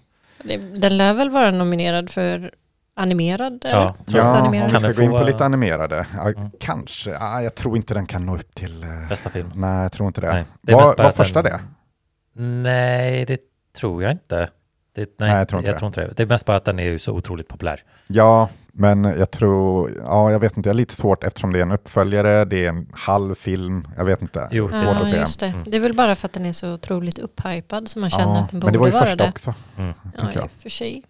Den 0.79 0.97
lär 0.97 1.15
väl 1.15 1.31
vara 1.31 1.51
nominerad 1.51 2.11
för 2.11 2.51
animerad? 2.95 3.65
Ja, 3.65 3.97
eller? 4.09 4.19
ja 4.19 4.37
animerad. 4.37 4.67
om 4.67 4.73
vi 4.73 4.79
ska 4.79 4.93
gå 4.93 5.03
in 5.03 5.11
på 5.11 5.23
lite 5.23 5.45
animerade. 5.45 6.07
Ja, 6.17 6.29
mm. 6.29 6.51
Kanske, 6.61 7.11
ja, 7.11 7.43
jag 7.43 7.55
tror 7.55 7.77
inte 7.77 7.95
den 7.95 8.07
kan 8.07 8.27
nå 8.27 8.35
upp 8.35 8.55
till... 8.55 8.85
Uh, 8.85 9.09
Bästa 9.09 9.31
film? 9.31 9.53
Nej, 9.55 9.83
jag 9.83 9.93
tror 9.93 10.07
inte 10.07 10.21
det. 10.21 10.33
Nej, 10.33 10.45
det 10.63 10.75
var 10.75 10.97
var 10.97 11.11
första 11.11 11.43
den... 11.43 11.53
det? 11.53 12.43
Nej, 12.43 13.25
det 13.25 13.41
tror 13.77 14.03
jag 14.03 14.13
inte. 14.13 14.51
Det, 14.95 15.01
nej, 15.19 15.29
nej, 15.31 15.39
jag 15.39 15.49
tror 15.49 15.59
inte, 15.59 15.71
jag 15.71 15.75
det. 15.75 15.79
Tror 15.79 15.87
inte 15.87 16.01
det. 16.01 16.13
Det 16.17 16.23
är 16.23 16.27
mest 16.27 16.47
bara 16.47 16.57
att 16.57 16.65
den 16.65 16.79
är 16.79 16.99
så 16.99 17.13
otroligt 17.13 17.49
populär. 17.49 17.83
Ja, 18.07 18.49
men 18.79 19.05
jag 19.05 19.31
tror, 19.31 19.91
ja 20.05 20.33
jag 20.33 20.39
vet 20.39 20.57
inte, 20.57 20.69
jag 20.69 20.75
har 20.75 20.77
lite 20.77 20.97
svårt 20.97 21.25
eftersom 21.25 21.53
det 21.53 21.59
är 21.59 21.63
en 21.63 21.73
uppföljare, 21.73 22.45
det 22.45 22.65
är 22.65 22.69
en 22.69 22.89
halv 22.93 23.35
film, 23.35 23.89
jag 23.97 24.05
vet 24.05 24.23
inte. 24.23 24.49
Jo, 24.51 24.69
det 24.69 24.77
är 24.77 24.85
ja, 24.85 25.17
just 25.17 25.41
det. 25.41 25.47
Mm. 25.47 25.65
Det 25.67 25.77
är 25.77 25.81
väl 25.81 25.95
bara 25.95 26.15
för 26.15 26.27
att 26.27 26.33
den 26.33 26.47
är 26.47 26.53
så 26.53 26.73
otroligt 26.75 27.19
upphypad 27.19 27.89
som 27.89 28.01
man 28.01 28.11
känner 28.11 28.35
ja, 28.35 28.41
att 28.41 28.51
den 28.51 28.61
borde 28.61 28.79
vara 28.79 28.91
det. 28.91 28.91
Men 28.91 28.93
det 28.93 28.99
var 28.99 29.05
ju 29.05 29.07
första 29.07 29.25
det. 29.25 29.31
också. 29.31 29.55
Mm. 29.79 29.95
Ja, 30.35 30.45
i 30.45 30.49
för 30.49 30.71
sig. 30.71 31.05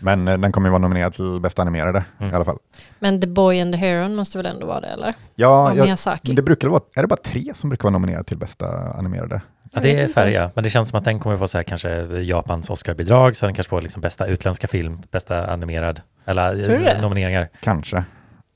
Men 0.00 0.28
eh, 0.28 0.38
den 0.38 0.52
kommer 0.52 0.68
ju 0.68 0.70
vara 0.70 0.82
nominerad 0.82 1.14
till 1.14 1.40
bästa 1.40 1.62
animerade 1.62 2.04
mm. 2.18 2.32
i 2.32 2.34
alla 2.34 2.44
fall. 2.44 2.58
Men 2.98 3.20
The 3.20 3.26
Boy 3.26 3.60
and 3.60 3.72
the 3.72 3.78
Heron 3.78 4.16
måste 4.16 4.38
väl 4.38 4.46
ändå 4.46 4.66
vara 4.66 4.80
det, 4.80 4.88
eller? 4.88 5.14
Ja, 5.34 5.74
jag, 5.74 5.98
det 6.22 6.42
brukar 6.42 6.68
vara, 6.68 6.80
är 6.94 7.02
det 7.02 7.08
bara 7.08 7.16
tre 7.16 7.54
som 7.54 7.70
brukar 7.70 7.82
vara 7.82 7.92
nominerade 7.92 8.24
till 8.24 8.38
bästa 8.38 8.66
animerade? 8.90 9.40
Ja, 9.72 9.80
det 9.80 10.00
är 10.00 10.08
färja, 10.08 10.50
men 10.54 10.64
det 10.64 10.70
känns 10.70 10.88
som 10.88 10.98
att 10.98 11.04
den 11.04 11.18
kommer 11.18 11.36
få 11.36 11.48
så 11.48 11.58
här, 11.58 11.62
kanske 11.62 12.06
Japans 12.20 12.70
Oscarbidrag, 12.70 13.36
så 13.36 13.46
den 13.46 13.54
kanske 13.54 13.70
får 13.70 13.82
liksom 13.82 14.02
bästa 14.02 14.26
utländska 14.26 14.68
film, 14.68 15.02
bästa 15.10 15.46
animerad, 15.46 16.00
eller 16.24 17.00
nomineringar. 17.00 17.48
Kanske. 17.60 18.04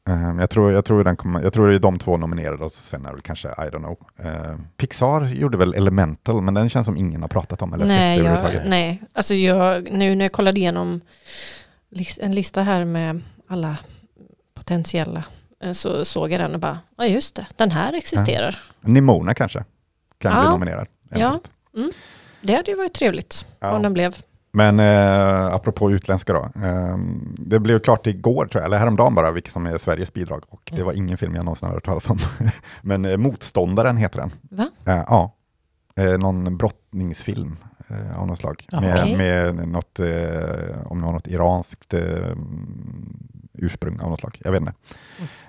Um, 0.09 0.39
jag, 0.39 0.51
tror, 0.51 0.73
jag, 0.73 0.85
tror 0.85 1.05
den 1.05 1.17
kommer, 1.17 1.43
jag 1.43 1.53
tror 1.53 1.69
det 1.69 1.75
är 1.75 1.79
de 1.79 1.99
två 1.99 2.17
nominerade 2.17 2.65
och 2.65 2.73
sen 2.73 3.07
är 3.07 3.17
det 3.17 3.23
kanske, 3.23 3.49
I 3.49 3.53
don't 3.53 3.79
know. 3.79 3.99
Uh, 4.25 4.57
Pixar 4.77 5.25
gjorde 5.25 5.59
väl 5.59 5.75
Elemental, 5.75 6.43
men 6.43 6.55
den 6.55 6.69
känns 6.69 6.87
som 6.87 6.97
ingen 6.97 7.23
har 7.23 7.29
pratat 7.29 7.63
om 7.63 7.73
eller 7.73 7.87
nej, 7.87 8.17
sett 8.17 8.27
överhuvudtaget. 8.27 8.63
nej, 8.69 9.03
alltså 9.13 9.35
jag, 9.35 9.93
nu 9.93 10.15
när 10.15 10.25
jag 10.25 10.33
kollade 10.33 10.61
igenom 10.61 11.01
en 12.21 12.33
lista 12.33 12.63
här 12.63 12.85
med 12.85 13.23
alla 13.49 13.77
potentiella 14.55 15.25
eh, 15.63 15.73
så 15.73 16.05
såg 16.05 16.33
jag 16.33 16.41
den 16.41 16.55
och 16.55 16.61
bara, 16.61 16.79
ja 16.97 17.07
just 17.07 17.35
det, 17.35 17.47
den 17.57 17.71
här 17.71 17.93
existerar. 17.93 18.63
Ja. 18.81 18.89
Nimona 18.89 19.35
kanske 19.35 19.65
kan 20.19 20.33
ja. 20.33 20.41
bli 20.41 20.49
nominerad. 20.49 20.87
Ja, 21.11 21.41
mm. 21.77 21.91
det 22.41 22.55
hade 22.55 22.71
ju 22.71 22.77
varit 22.77 22.95
trevligt 22.95 23.47
ja. 23.61 23.71
om 23.73 23.83
den 23.83 23.93
blev. 23.93 24.17
Men 24.53 24.81
eh, 24.81 25.55
apropå 25.55 25.91
utländska 25.91 26.33
då. 26.33 26.51
Eh, 26.67 26.99
det 27.37 27.61
blev 27.61 27.79
klart 27.79 28.07
igår, 28.07 28.47
tror 28.47 28.61
jag, 28.61 28.67
eller 28.67 28.79
häromdagen 28.79 29.15
bara, 29.15 29.31
vilket 29.31 29.53
som 29.53 29.67
är 29.67 29.79
Sveriges 29.79 30.13
bidrag. 30.13 30.45
Och 30.49 30.61
det 30.65 30.75
mm. 30.75 30.87
var 30.87 30.93
ingen 30.93 31.19
film 31.19 31.35
jag 31.35 31.45
någonsin 31.45 31.69
har 31.69 31.75
hört 31.75 31.85
talas 31.85 32.11
om. 32.11 32.19
Men 32.83 33.05
eh, 33.05 33.17
Motståndaren 33.17 33.97
heter 33.97 34.21
den. 34.21 34.31
Va? 34.51 34.71
Eh, 34.87 35.05
ja, 35.07 35.35
eh, 35.97 36.19
någon 36.19 36.57
brottningsfilm 36.57 37.57
eh, 37.89 38.21
av 38.21 38.27
något 38.27 38.39
slag. 38.39 38.67
med, 38.73 38.95
okay. 38.95 39.17
med 39.17 39.69
något, 39.69 40.01
eh, 40.01 40.07
om 40.85 41.01
det 41.01 41.07
var 41.07 41.13
något 41.13 41.29
iranskt 41.29 41.95
ursprung 43.63 44.01
av 44.01 44.11
något 44.11 44.21
slag. 44.21 44.39
Jag 44.45 44.53
vet 44.53 44.61
inte. 44.61 44.73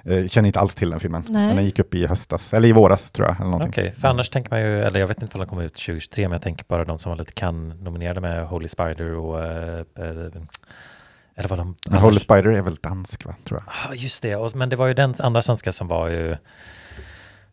Mm. 0.04 0.30
känner 0.30 0.48
inte 0.48 0.60
alls 0.60 0.76
till 0.76 0.90
den 0.90 1.00
filmen. 1.00 1.24
Nej. 1.30 1.48
Men 1.48 1.56
den 1.56 1.66
gick 1.66 1.80
upp 1.80 1.96
i 1.96 2.08
höstas, 2.08 2.54
eller 2.54 2.68
i 2.68 2.72
våras 2.72 3.12
tror 3.12 3.28
jag. 3.28 3.54
Okej, 3.54 3.70
okay, 3.70 3.92
för 3.92 4.08
annars 4.08 4.30
tänker 4.30 4.52
man 4.52 4.62
ju, 4.62 4.82
eller 4.82 5.00
jag 5.00 5.08
vet 5.08 5.22
inte 5.22 5.34
om 5.36 5.40
den 5.40 5.50
kommer 5.50 5.64
ut 5.64 5.74
2023, 5.74 6.28
men 6.28 6.32
jag 6.32 6.42
tänker 6.42 6.66
bara 6.68 6.86
de 6.86 6.98
som 6.98 7.10
var 7.10 7.18
lite 7.18 7.34
kan-nominerade 7.34 8.22
med 8.22 8.48
Holy 8.48 8.68
Spider 8.68 9.16
och 9.16 9.44
äh, 9.44 9.86
eller 11.36 11.50
vad 11.50 11.60
de... 11.60 11.76
Men 11.90 12.00
Holy 12.00 12.20
Spider 12.20 12.50
är 12.50 12.62
väl 12.62 12.76
dansk 12.76 13.26
va, 13.26 13.36
tror 13.44 13.60
jag. 13.60 13.74
Ah, 13.90 13.94
just 13.94 14.24
det, 14.24 14.36
och, 14.36 14.56
men 14.56 14.70
det 14.70 14.76
var 14.76 14.88
ju 14.88 14.94
den 14.94 15.14
andra 15.20 15.42
svenska 15.42 15.72
som 15.72 15.88
var 15.88 16.08
ju... 16.08 16.38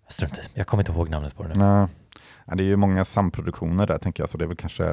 Strunt 0.08 0.40
jag 0.54 0.66
kommer 0.66 0.82
inte 0.82 0.92
ihåg 0.92 1.08
namnet 1.08 1.36
på 1.36 1.42
den 1.42 1.52
nu. 1.52 1.64
Nej. 1.64 1.86
Ja, 2.46 2.54
det 2.54 2.62
är 2.62 2.66
ju 2.66 2.76
många 2.76 3.04
samproduktioner 3.04 3.86
där 3.86 3.98
tänker 3.98 4.22
jag, 4.22 4.30
så 4.30 4.38
det 4.38 4.44
är 4.44 4.46
väl 4.46 4.56
kanske... 4.56 4.84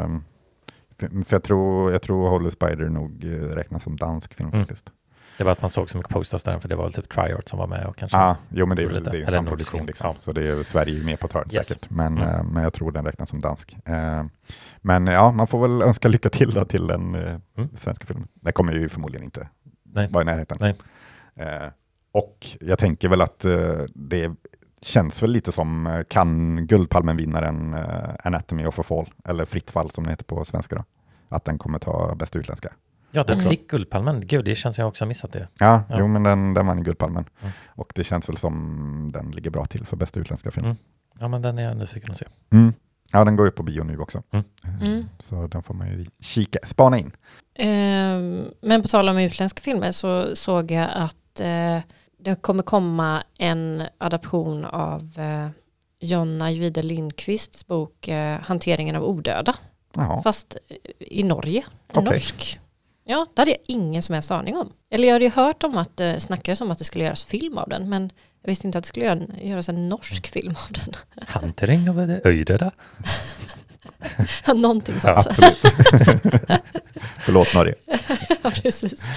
För 0.99 1.25
jag 1.29 1.43
tror, 1.43 1.91
jag 1.91 2.01
tror 2.01 2.29
Holy 2.29 2.51
Spider 2.51 2.89
nog 2.89 3.23
räknas 3.55 3.83
som 3.83 3.97
dansk 3.97 4.33
film 4.33 4.49
mm. 4.49 4.61
faktiskt. 4.61 4.91
Det 5.37 5.43
var 5.43 5.51
att 5.51 5.61
man 5.61 5.69
såg 5.69 5.89
så 5.89 5.97
mycket 5.97 6.13
posters 6.13 6.43
där, 6.43 6.59
för 6.59 6.69
det 6.69 6.75
var 6.75 6.83
väl 6.83 6.93
typ 6.93 7.09
Triart 7.09 7.49
som 7.49 7.59
var 7.59 7.67
med 7.67 7.85
och 7.85 7.95
kanske... 7.95 8.17
Ja, 8.17 8.23
ah, 8.23 8.35
jo 8.49 8.65
men 8.65 8.77
det 8.77 8.83
är, 8.83 8.87
det 8.89 9.17
är 9.17 9.21
en 9.21 9.27
samproduktion 9.27 9.85
liksom. 9.85 10.07
Ja. 10.07 10.15
Så 10.19 10.31
det 10.31 10.47
är 10.47 10.63
Sverige 10.63 11.03
med 11.03 11.19
på 11.19 11.27
ett 11.27 11.33
hörn 11.33 11.49
yes. 11.51 11.67
säkert. 11.67 11.89
Men, 11.89 12.17
mm. 12.17 12.29
Eh, 12.29 12.43
men 12.43 12.63
jag 12.63 12.73
tror 12.73 12.91
den 12.91 13.05
räknas 13.05 13.29
som 13.29 13.39
dansk. 13.39 13.77
Eh, 13.85 14.23
men 14.81 15.07
ja, 15.07 15.31
man 15.31 15.47
får 15.47 15.67
väl 15.67 15.81
önska 15.81 16.07
lycka 16.07 16.29
till 16.29 16.51
då 16.53 16.65
till 16.65 16.87
den 16.87 17.15
eh, 17.15 17.35
mm. 17.57 17.69
svenska 17.75 18.05
filmen. 18.05 18.27
Det 18.33 18.51
kommer 18.51 18.73
ju 18.73 18.89
förmodligen 18.89 19.23
inte 19.23 19.49
Nej. 19.83 20.07
vara 20.07 20.21
i 20.21 20.25
närheten. 20.25 20.57
Nej. 20.59 20.75
och 22.11 22.47
jag 22.59 22.79
tänker 22.79 23.09
väl 23.09 23.21
att 23.21 23.45
det 23.93 24.31
känns 24.81 25.23
väl 25.23 25.31
lite 25.31 25.51
som 25.51 26.03
kan 26.09 26.59
Guldpalmen-vinnaren 26.67 27.75
Anatomy 28.23 28.65
of 28.65 28.79
a 28.79 28.83
Fall, 28.83 29.09
eller 29.25 29.45
Fritt 29.45 29.71
fall 29.71 29.91
som 29.91 30.03
det 30.03 30.09
heter 30.09 30.25
på 30.25 30.45
svenska 30.45 30.75
då. 30.75 30.83
Att 31.29 31.45
den 31.45 31.57
kommer 31.57 31.79
ta 31.79 32.15
bästa 32.15 32.39
utländska. 32.39 32.73
Ja, 33.15 33.23
den 33.23 33.37
också. 33.37 33.49
fick 33.49 33.69
Guldpalmen. 33.69 34.27
Gud, 34.27 34.45
det 34.45 34.55
känns 34.55 34.75
som 34.75 34.83
jag 34.83 34.89
också 34.89 35.03
har 35.03 35.07
missat 35.07 35.31
det. 35.31 35.47
Ja, 35.59 35.83
ja. 35.89 35.95
jo 35.99 36.07
men 36.07 36.23
den, 36.23 36.53
den 36.53 36.67
vann 36.67 36.83
Guldpalmen. 36.83 37.25
Mm. 37.41 37.53
Och 37.67 37.91
det 37.95 38.03
känns 38.03 38.29
väl 38.29 38.37
som 38.37 39.09
den 39.13 39.31
ligger 39.31 39.49
bra 39.49 39.65
till 39.65 39.85
för 39.85 39.97
bästa 39.97 40.19
utländska 40.19 40.51
film. 40.51 40.65
Mm. 40.65 40.77
Ja, 41.19 41.27
men 41.27 41.41
den 41.41 41.57
är 41.57 41.63
jag 41.63 41.77
nyfiken 41.77 42.11
att 42.11 42.17
se. 42.17 42.25
Mm. 42.51 42.73
Ja, 43.11 43.25
den 43.25 43.35
går 43.35 43.45
ju 43.45 43.51
på 43.51 43.63
bio 43.63 43.83
nu 43.83 43.99
också. 43.99 44.23
Mm. 44.31 44.45
Eh, 44.63 44.87
mm. 44.87 45.05
Så 45.19 45.47
den 45.47 45.63
får 45.63 45.73
man 45.73 45.87
ju 45.87 46.05
kika, 46.19 46.59
spana 46.63 46.97
in. 46.97 47.11
Eh, 47.53 48.47
men 48.61 48.81
på 48.81 48.87
tal 48.87 49.09
om 49.09 49.17
utländska 49.17 49.61
filmer 49.61 49.91
så 49.91 50.35
såg 50.35 50.71
jag 50.71 50.89
att 50.93 51.39
eh, 51.39 51.79
det 52.17 52.41
kommer 52.41 52.63
komma 52.63 53.23
en 53.37 53.83
adaption 53.97 54.65
av 54.65 55.13
eh, 55.17 55.49
Jonna 55.99 56.45
Ajvide 56.45 56.81
Lindqvists 56.81 57.67
bok 57.67 58.07
eh, 58.07 58.39
Hanteringen 58.41 58.95
av 58.95 59.03
odöda. 59.03 59.55
Jaha. 59.93 60.21
Fast 60.21 60.57
i 60.99 61.23
Norge, 61.23 61.63
en 61.87 61.97
okay. 61.97 62.13
norsk 62.13 62.59
Ja, 63.07 63.27
det 63.35 63.41
hade 63.41 63.51
jag 63.51 63.59
ingen 63.67 64.03
som 64.03 64.13
helst 64.13 64.31
aning 64.31 64.57
om. 64.57 64.73
Eller 64.89 65.07
jag 65.07 65.13
hade 65.15 65.25
ju 65.25 65.31
hört 65.31 65.63
om 65.63 65.77
att 65.77 65.97
det 65.97 66.19
snackades 66.19 66.61
om 66.61 66.71
att 66.71 66.77
det 66.77 66.83
skulle 66.83 67.03
göras 67.03 67.25
film 67.25 67.57
av 67.57 67.69
den, 67.69 67.89
men 67.89 68.11
jag 68.41 68.47
visste 68.47 68.67
inte 68.67 68.77
att 68.77 68.83
det 68.83 68.87
skulle 68.87 69.27
göras 69.41 69.69
en 69.69 69.87
norsk 69.87 70.27
film 70.27 70.55
av 70.55 70.71
den. 70.71 70.93
Hantering 71.27 71.89
av 71.89 71.99
Öjdöda. 72.23 72.71
Någonting 74.55 74.99
sånt. 74.99 75.17
Absolut. 75.17 75.57
Förlåt 77.17 77.53
Norge. 77.55 77.75
ja, 78.43 78.51
precis. 78.63 79.09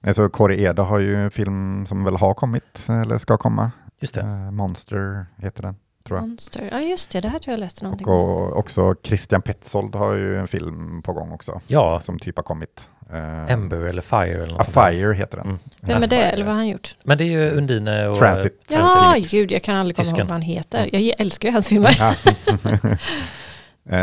Nej, 0.00 0.14
så 0.14 0.28
Kåre 0.28 0.60
Eda 0.60 0.82
har 0.82 0.98
ju 0.98 1.16
en 1.16 1.30
film 1.30 1.86
som 1.86 2.04
väl 2.04 2.16
har 2.16 2.34
kommit, 2.34 2.86
eller 2.88 3.18
ska 3.18 3.38
komma. 3.38 3.70
Just 4.00 4.14
det. 4.14 4.20
Uh, 4.20 4.50
Monster 4.50 5.26
heter 5.36 5.62
den, 5.62 5.76
tror 6.06 6.18
jag. 6.18 6.28
Monster, 6.28 6.68
ja 6.72 6.80
just 6.80 7.10
det, 7.10 7.20
det 7.20 7.28
här 7.28 7.38
tror 7.38 7.52
jag 7.52 7.60
läste 7.60 7.84
någonting 7.84 8.06
och, 8.06 8.48
och 8.48 8.56
också 8.56 8.94
Christian 9.02 9.42
Petzold 9.42 9.94
har 9.94 10.12
ju 10.12 10.38
en 10.38 10.48
film 10.48 11.02
på 11.02 11.12
gång 11.12 11.32
också. 11.32 11.60
Ja. 11.66 12.00
Som 12.00 12.18
typ 12.18 12.36
har 12.36 12.42
kommit. 12.42 12.88
Uh, 13.12 13.52
Ember 13.52 13.80
eller 13.80 14.02
Fire 14.02 14.44
eller 14.44 14.52
något 14.52 14.76
A 14.76 14.90
Fire 14.90 15.14
heter 15.14 15.36
den. 15.36 15.46
Mm. 15.46 15.58
Vem 15.80 16.02
är 16.02 16.06
det, 16.06 16.22
eller 16.22 16.44
vad 16.44 16.54
har 16.54 16.60
han 16.60 16.68
gjort? 16.68 16.96
Men 17.02 17.18
det 17.18 17.24
är 17.24 17.28
ju 17.28 17.50
Undine 17.50 18.06
och... 18.06 18.18
Transit. 18.18 18.64
Ja, 18.68 18.76
Transit. 18.76 19.30
gud, 19.30 19.52
jag 19.52 19.62
kan 19.62 19.76
aldrig 19.76 19.96
komma 19.96 20.08
ihåg 20.08 20.18
vad 20.20 20.30
han 20.30 20.42
heter. 20.42 20.88
Jag 20.92 21.20
älskar 21.20 21.48
ju 21.48 21.52
hans 21.52 21.68
filmer. 21.68 21.96
Eh, 22.00 22.12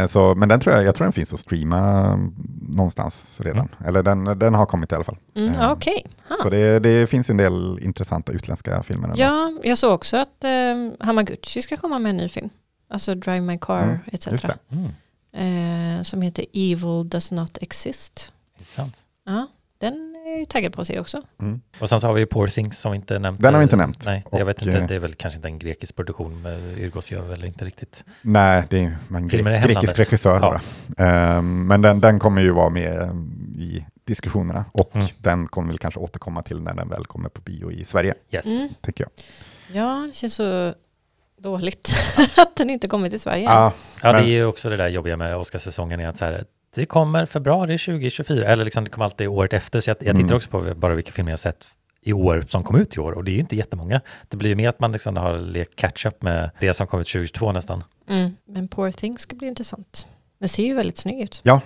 så, 0.08 0.36
men 0.36 0.50
den 0.50 0.60
tror 0.60 0.76
jag, 0.76 0.84
jag 0.86 0.96
tror 0.96 1.06
den 1.06 1.14
finns 1.14 1.34
att 1.34 1.40
streama 1.40 2.16
någonstans 2.62 3.42
redan. 3.44 3.70
Mm. 3.78 3.88
Eller 3.88 4.04
den, 4.04 4.40
den 4.40 4.54
har 4.54 4.66
kommit 4.66 4.92
i 4.92 4.96
alla 4.96 5.04
fall. 5.04 5.18
Mm, 5.36 5.54
eh, 5.54 5.72
Okej. 5.72 6.06
Okay. 6.26 6.38
Så 6.38 6.50
det, 6.50 6.80
det, 6.80 7.08
finns 7.08 7.30
en 7.30 7.38
del 7.38 7.80
intressanta 7.82 8.32
utländska 8.32 8.84
filmer. 8.84 9.14
Ja, 9.16 9.54
jag 9.64 9.78
såg 9.78 9.94
också 9.94 10.18
att 10.18 10.44
eh, 10.44 10.90
Hamaguchi 11.00 11.62
ska 11.62 11.78
komma 11.78 12.00
med 12.00 12.10
en 12.10 12.18
ny 12.18 12.30
film. 12.30 12.50
Alltså 12.90 13.16
Drive 13.16 13.42
My 13.42 13.58
Car 13.58 13.84
mm, 13.84 14.00
etc. 14.12 14.28
Mm. 14.70 15.98
Eh, 15.98 16.04
som 16.04 16.22
heter 16.22 16.46
Evil 16.54 17.10
Does 17.10 17.32
Not 17.32 17.58
Exist. 17.62 18.32
Intressant. 18.60 18.98
Ja, 19.26 19.48
den 19.78 20.11
är 20.34 20.40
jag 20.40 20.50
taggad 20.50 20.74
på 20.74 20.82
att 20.82 20.88
se 20.88 21.00
också. 21.00 21.22
Mm. 21.42 21.62
Och 21.80 21.90
sen 21.90 22.00
så 22.00 22.08
har 22.08 22.14
vi 22.14 22.26
Poor 22.26 22.48
Things 22.48 22.80
som 22.80 22.92
vi 22.92 22.96
inte 22.96 23.20
nämnt. 23.20 23.42
Den 23.42 23.54
har 23.54 23.60
vi 23.60 23.64
inte 23.64 23.76
nämnt. 23.76 24.06
Nej, 24.06 24.24
och, 24.26 24.40
jag 24.40 24.46
vet 24.46 24.62
inte, 24.62 24.80
det 24.88 24.96
är 24.96 25.00
väl 25.00 25.14
kanske 25.14 25.38
inte 25.38 25.48
en 25.48 25.60
grekisk 25.60 25.96
produktion, 25.96 26.42
men 26.42 26.78
Yrgos 26.78 27.12
gör 27.12 27.22
väl 27.22 27.46
inte 27.46 27.66
riktigt. 27.66 28.04
Nej, 28.22 28.64
det 28.70 28.80
är 28.80 28.98
en 29.16 29.28
gre 29.28 29.62
grekisk 29.68 30.00
regissör 30.00 30.40
ja. 30.40 30.62
bara. 30.98 31.38
Um, 31.38 31.68
men 31.68 31.82
den, 31.82 32.00
den 32.00 32.20
kommer 32.20 32.42
ju 32.42 32.52
vara 32.52 32.70
med 32.70 33.10
i 33.58 33.86
diskussionerna 34.04 34.66
och 34.72 34.96
mm. 34.96 35.08
den 35.18 35.48
kommer 35.48 35.68
väl 35.68 35.80
kanske 35.80 36.00
återkomma 36.00 36.44
till 36.44 36.62
när 36.62 36.74
den 36.74 36.90
väl 36.90 37.06
kommer 37.06 37.30
på 37.30 37.42
bio 37.42 37.72
i 37.72 37.86
Sverige. 37.86 38.14
Yes. 38.32 38.46
Mm. 38.46 38.70
Tycker 38.82 39.04
jag. 39.04 39.12
Ja, 39.78 40.08
det 40.08 40.16
känns 40.16 40.34
så 40.34 40.74
dåligt 41.38 41.96
att 42.38 42.56
den 42.56 42.70
inte 42.70 42.88
kommer 42.88 43.10
till 43.10 43.20
Sverige. 43.20 43.44
Ja, 43.44 43.74
ja 44.02 44.12
det 44.12 44.20
är 44.20 44.26
ju 44.26 44.46
också 44.46 44.70
det 44.70 44.78
där 44.78 44.88
jobbiga 44.88 45.18
med 45.18 45.38
Oscarssäsongen, 45.38 46.00
är 46.00 46.08
att 46.08 46.18
så 46.18 46.26
här, 46.26 46.46
det 46.76 46.86
kommer 46.86 47.26
februari 47.26 47.78
2024, 47.78 48.46
eller 48.46 48.66
liksom 48.66 48.84
det 48.84 48.90
kommer 48.90 49.06
alltid 49.06 49.28
året 49.28 49.54
efter. 49.54 49.80
Så 49.80 49.90
jag, 49.90 49.98
jag 50.00 50.16
tittar 50.16 50.28
mm. 50.28 50.36
också 50.36 50.50
på 50.50 50.74
bara 50.76 50.96
vilka 50.96 51.12
filmer 51.12 51.32
jag 51.32 51.40
sett 51.40 51.68
i 52.02 52.14
år 52.14 52.46
som 52.48 52.64
kom 52.64 52.76
ut 52.76 52.96
i 52.96 53.00
år 53.00 53.12
och 53.12 53.24
det 53.24 53.32
är 53.32 53.34
ju 53.34 53.40
inte 53.40 53.56
jättemånga. 53.56 54.02
Det 54.28 54.38
blir 54.38 54.50
ju 54.50 54.56
mer 54.56 54.70
att 54.70 54.80
man 54.80 54.92
liksom 54.92 55.18
har 55.18 55.38
lekt 55.40 55.76
catch-up 55.76 56.22
med 56.22 56.52
det 56.60 56.74
som 56.74 56.88
kom 56.88 57.00
ut 57.00 57.08
2022 57.08 57.52
nästan. 57.52 57.84
Mm. 58.08 58.36
Men 58.46 58.68
Poor 58.68 58.92
Things 58.92 59.22
ska 59.22 59.36
bli 59.36 59.48
intressant. 59.48 60.08
Den 60.40 60.50
ser 60.50 60.64
ju 60.64 60.74
väldigt 60.74 60.98
snygg 60.98 61.22
ut. 61.22 61.42
Ja, 61.44 61.62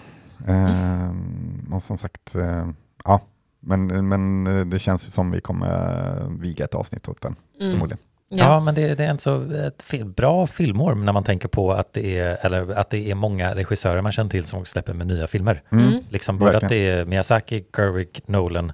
mm. 0.47 1.73
och 1.73 1.83
som 1.83 1.97
sagt, 1.97 2.35
eh, 2.35 2.69
ja, 3.03 3.21
men, 3.59 4.07
men 4.07 4.43
det 4.69 4.79
känns 4.79 5.13
som 5.13 5.31
vi 5.31 5.41
kommer 5.41 6.39
viga 6.39 6.65
ett 6.65 6.75
avsnitt 6.75 7.09
åt 7.09 7.21
den, 7.21 7.35
mm. 7.59 7.71
förmodligen. 7.71 7.99
Ja, 8.37 8.43
ja 8.45 8.59
men 8.59 8.75
det, 8.75 8.95
det, 8.95 9.03
är 9.03 9.09
en 9.09 9.19
så 9.19 9.51
ett 9.51 9.83
fil, 9.83 10.05
bra 10.05 10.47
filmår 10.47 10.95
när 10.95 11.13
man 11.13 11.23
tänker 11.23 11.47
på 11.47 11.73
att 11.73 11.93
det, 11.93 12.19
är, 12.19 12.37
eller 12.45 12.73
att 12.73 12.89
det 12.89 13.11
är 13.11 13.15
många 13.15 13.55
regissörer 13.55 14.01
man 14.01 14.11
känner 14.11 14.29
till 14.29 14.45
som 14.45 14.65
släpper 14.65 14.93
med 14.93 15.07
nya 15.07 15.27
filmer. 15.27 15.61
Mm. 15.71 15.87
mm. 15.87 16.03
Liksom 16.09 16.37
både 16.37 16.57
att 16.57 16.69
det 16.69 16.89
är 16.89 17.05
Miyazaki, 17.05 17.65
Gerwig, 17.77 18.21
Nolan, 18.25 18.71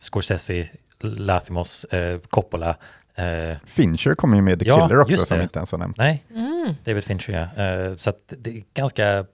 Scorsese, 0.00 0.68
Lathimos, 1.00 1.84
eh, 1.84 2.18
Coppola. 2.30 2.76
Eh, 3.14 3.56
Fincher 3.66 4.14
kommer 4.14 4.36
ju 4.36 4.42
med 4.42 4.58
The 4.58 4.66
ja, 4.68 4.88
Killer 4.88 5.00
också 5.00 5.16
som 5.16 5.40
inte 5.40 5.58
ens 5.58 5.72
har 5.72 5.78
nämnt. 5.78 5.96
Nej, 5.96 6.24
mm. 6.30 6.74
David 6.84 7.04
Fincher 7.04 7.50
ja. 7.56 7.64
Eh, 7.64 7.96
så 7.96 8.10
att 8.10 8.34
det 8.38 8.50
är 8.50 8.62
ganska 8.74 9.24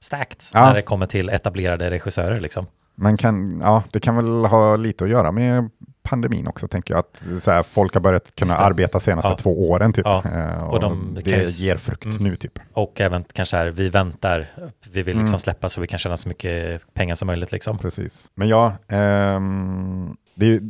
stacked 0.00 0.38
ja. 0.54 0.66
när 0.66 0.74
det 0.74 0.82
kommer 0.82 1.06
till 1.06 1.28
etablerade 1.28 1.90
regissörer 1.90 2.40
liksom. 2.40 2.66
Man 2.94 3.16
kan, 3.16 3.60
ja, 3.60 3.82
det 3.90 4.00
kan 4.00 4.16
väl 4.16 4.44
ha 4.44 4.76
lite 4.76 5.04
att 5.04 5.10
göra 5.10 5.32
med 5.32 5.70
pandemin 6.08 6.46
också, 6.46 6.68
tänker 6.68 6.94
jag. 6.94 6.98
Att 6.98 7.42
så 7.42 7.50
här, 7.50 7.62
folk 7.62 7.94
har 7.94 8.00
börjat 8.00 8.34
kunna 8.34 8.54
arbeta 8.54 9.00
senaste 9.00 9.30
ja. 9.30 9.36
två 9.36 9.70
åren 9.70 9.92
typ. 9.92 10.06
Ja. 10.06 10.22
Eh, 10.34 10.64
och, 10.64 10.72
och 10.72 10.80
de 10.80 11.14
det 11.14 11.22
kan... 11.22 11.44
ger 11.44 11.76
frukt 11.76 12.04
mm. 12.04 12.24
nu 12.24 12.36
typ. 12.36 12.58
Och 12.72 13.00
även 13.00 13.24
kanske 13.32 13.56
här, 13.56 13.66
vi 13.66 13.88
väntar, 13.88 14.50
vi 14.92 15.02
vill 15.02 15.16
liksom 15.16 15.26
mm. 15.26 15.38
släppa 15.38 15.68
så 15.68 15.80
vi 15.80 15.86
kan 15.86 15.98
tjäna 15.98 16.16
så 16.16 16.28
mycket 16.28 16.82
pengar 16.94 17.14
som 17.14 17.26
möjligt 17.26 17.52
liksom. 17.52 17.78
Precis. 17.78 18.30
Men 18.34 18.48
ja, 18.48 18.72
ehm, 18.88 20.16
det 20.34 20.60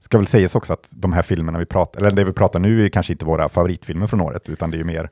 ska 0.00 0.18
väl 0.18 0.26
sägas 0.26 0.54
också 0.54 0.72
att 0.72 0.88
de 0.90 1.12
här 1.12 1.22
filmerna 1.22 1.58
vi 1.58 1.66
pratar, 1.66 2.00
eller 2.00 2.10
det 2.10 2.24
vi 2.24 2.32
pratar 2.32 2.60
nu 2.60 2.84
är 2.84 2.88
kanske 2.88 3.12
inte 3.12 3.24
våra 3.24 3.48
favoritfilmer 3.48 4.06
från 4.06 4.20
året, 4.20 4.48
utan 4.48 4.70
det 4.70 4.76
är 4.76 4.78
ju 4.78 4.84
mer 4.84 5.10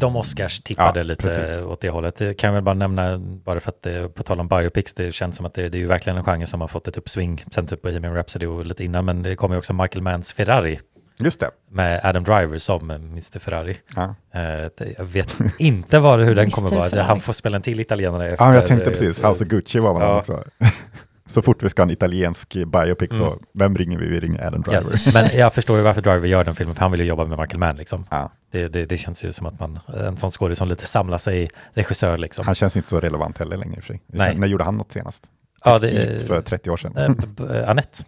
de 0.00 0.16
Oscars 0.16 0.60
tippade 0.60 1.00
ja, 1.00 1.04
lite 1.04 1.22
precis. 1.22 1.64
åt 1.64 1.80
det 1.80 1.90
hållet. 1.90 2.16
Det 2.16 2.34
kan 2.34 2.48
jag 2.48 2.54
väl 2.54 2.62
bara 2.62 2.74
nämna, 2.74 3.18
bara 3.18 3.60
för 3.60 3.68
att 3.68 3.82
det, 3.82 4.14
på 4.14 4.22
tal 4.22 4.40
om 4.40 4.48
biopics, 4.48 4.94
det 4.94 5.14
känns 5.14 5.36
som 5.36 5.46
att 5.46 5.54
det, 5.54 5.68
det 5.68 5.78
är 5.78 5.80
ju 5.80 5.86
verkligen 5.86 6.16
en 6.16 6.24
genre 6.24 6.46
som 6.46 6.60
har 6.60 6.68
fått 6.68 6.88
ett 6.88 6.96
uppsving 6.96 7.44
sen 7.50 7.66
typ 7.66 7.82
Bohemian 7.82 8.14
Rhapsody 8.14 8.46
och 8.46 8.66
lite 8.66 8.84
innan, 8.84 9.04
men 9.04 9.22
det 9.22 9.36
kommer 9.36 9.54
ju 9.54 9.58
också 9.58 9.72
Michael 9.72 10.02
Manns 10.02 10.32
Ferrari. 10.32 10.80
Just 11.18 11.40
det. 11.40 11.50
Med 11.70 12.00
Adam 12.04 12.24
Driver 12.24 12.58
som 12.58 12.90
Mr 12.90 13.38
Ferrari. 13.38 13.76
Ja. 13.96 14.14
Eh, 14.34 14.90
jag 14.98 15.04
vet 15.04 15.38
inte 15.58 15.98
vad, 15.98 16.20
hur 16.20 16.34
den 16.34 16.50
kommer 16.50 16.70
vara. 16.70 17.02
Han 17.02 17.20
får 17.20 17.32
spela 17.32 17.56
en 17.56 17.62
till 17.62 17.80
italienare 17.80 18.30
efter. 18.30 18.44
Ja, 18.44 18.54
jag 18.54 18.66
tänkte 18.66 18.90
precis. 18.90 19.24
House 19.24 19.44
of 19.44 19.50
Gucci 19.50 19.78
var 19.78 19.92
man 19.92 20.02
ja. 20.02 20.18
också. 20.18 20.44
så 21.26 21.42
fort 21.42 21.62
vi 21.62 21.70
ska 21.70 21.82
ha 21.82 21.84
en 21.84 21.90
italiensk 21.90 22.52
biopic 22.52 23.10
mm. 23.10 23.18
så 23.18 23.38
vem 23.54 23.76
ringer 23.76 23.98
vi? 23.98 24.08
Vi 24.08 24.20
ringer 24.20 24.46
Adam 24.46 24.62
Driver. 24.62 24.76
Yes. 24.76 25.14
Men 25.14 25.28
jag 25.38 25.52
förstår 25.54 25.76
ju 25.76 25.82
varför 25.82 26.02
Driver 26.02 26.28
gör 26.28 26.44
den 26.44 26.54
filmen, 26.54 26.74
för 26.74 26.82
han 26.82 26.90
vill 26.90 27.00
ju 27.00 27.06
jobba 27.06 27.24
med 27.24 27.38
Michael 27.38 27.58
Mann 27.58 27.76
liksom. 27.76 28.06
Ja. 28.10 28.32
Det, 28.52 28.68
det, 28.68 28.86
det, 28.86 28.96
känns 28.96 29.24
ju 29.24 29.32
som 29.32 29.46
att 29.46 29.60
man, 29.60 29.80
en 30.00 30.16
sån 30.16 30.30
skådis 30.30 30.58
som 30.58 30.68
lite 30.68 30.86
samlar 30.86 31.18
sig 31.18 31.50
regissör 31.74 32.18
liksom. 32.18 32.46
Han 32.46 32.54
känns 32.54 32.76
ju 32.76 32.78
inte 32.78 32.88
så 32.88 33.00
relevant 33.00 33.38
heller 33.38 33.56
längre 33.56 33.76
i 33.76 33.78
och 33.78 33.84
för 33.84 33.92
sig. 33.92 34.02
Nej. 34.06 34.36
När 34.36 34.46
gjorde 34.46 34.64
han 34.64 34.76
något 34.76 34.92
senast? 34.92 35.22
Ja, 35.64 35.78
det, 35.78 35.88
Hit 35.88 36.26
för 36.26 36.40
30 36.40 36.70
år 36.70 36.76
sedan. 36.76 37.16
Äh, 37.50 37.68
Annette. 37.68 38.04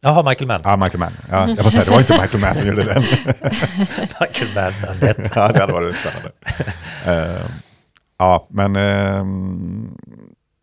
Jaha, 0.00 0.22
Michael 0.22 0.46
Mann. 0.46 0.60
Ja, 0.64 0.76
Michael 0.76 0.98
Mann. 0.98 1.12
Ja, 1.30 1.48
jag 1.48 1.56
bara 1.56 1.70
säga, 1.70 1.84
det 1.84 1.90
var 1.90 1.98
inte 1.98 2.12
Michael 2.12 2.40
Mann 2.40 2.54
som 2.54 2.68
gjorde 2.68 2.84
den. 2.84 3.02
Michael 4.20 4.54
Manns 4.54 4.84
Annette. 4.84 5.30
ja, 5.34 5.52
det 5.52 5.60
hade 5.60 5.72
varit 5.72 5.96
spännande. 5.96 6.32
Uh, 7.08 7.46
ja, 8.18 8.46
men 8.50 8.76
uh, 8.76 9.24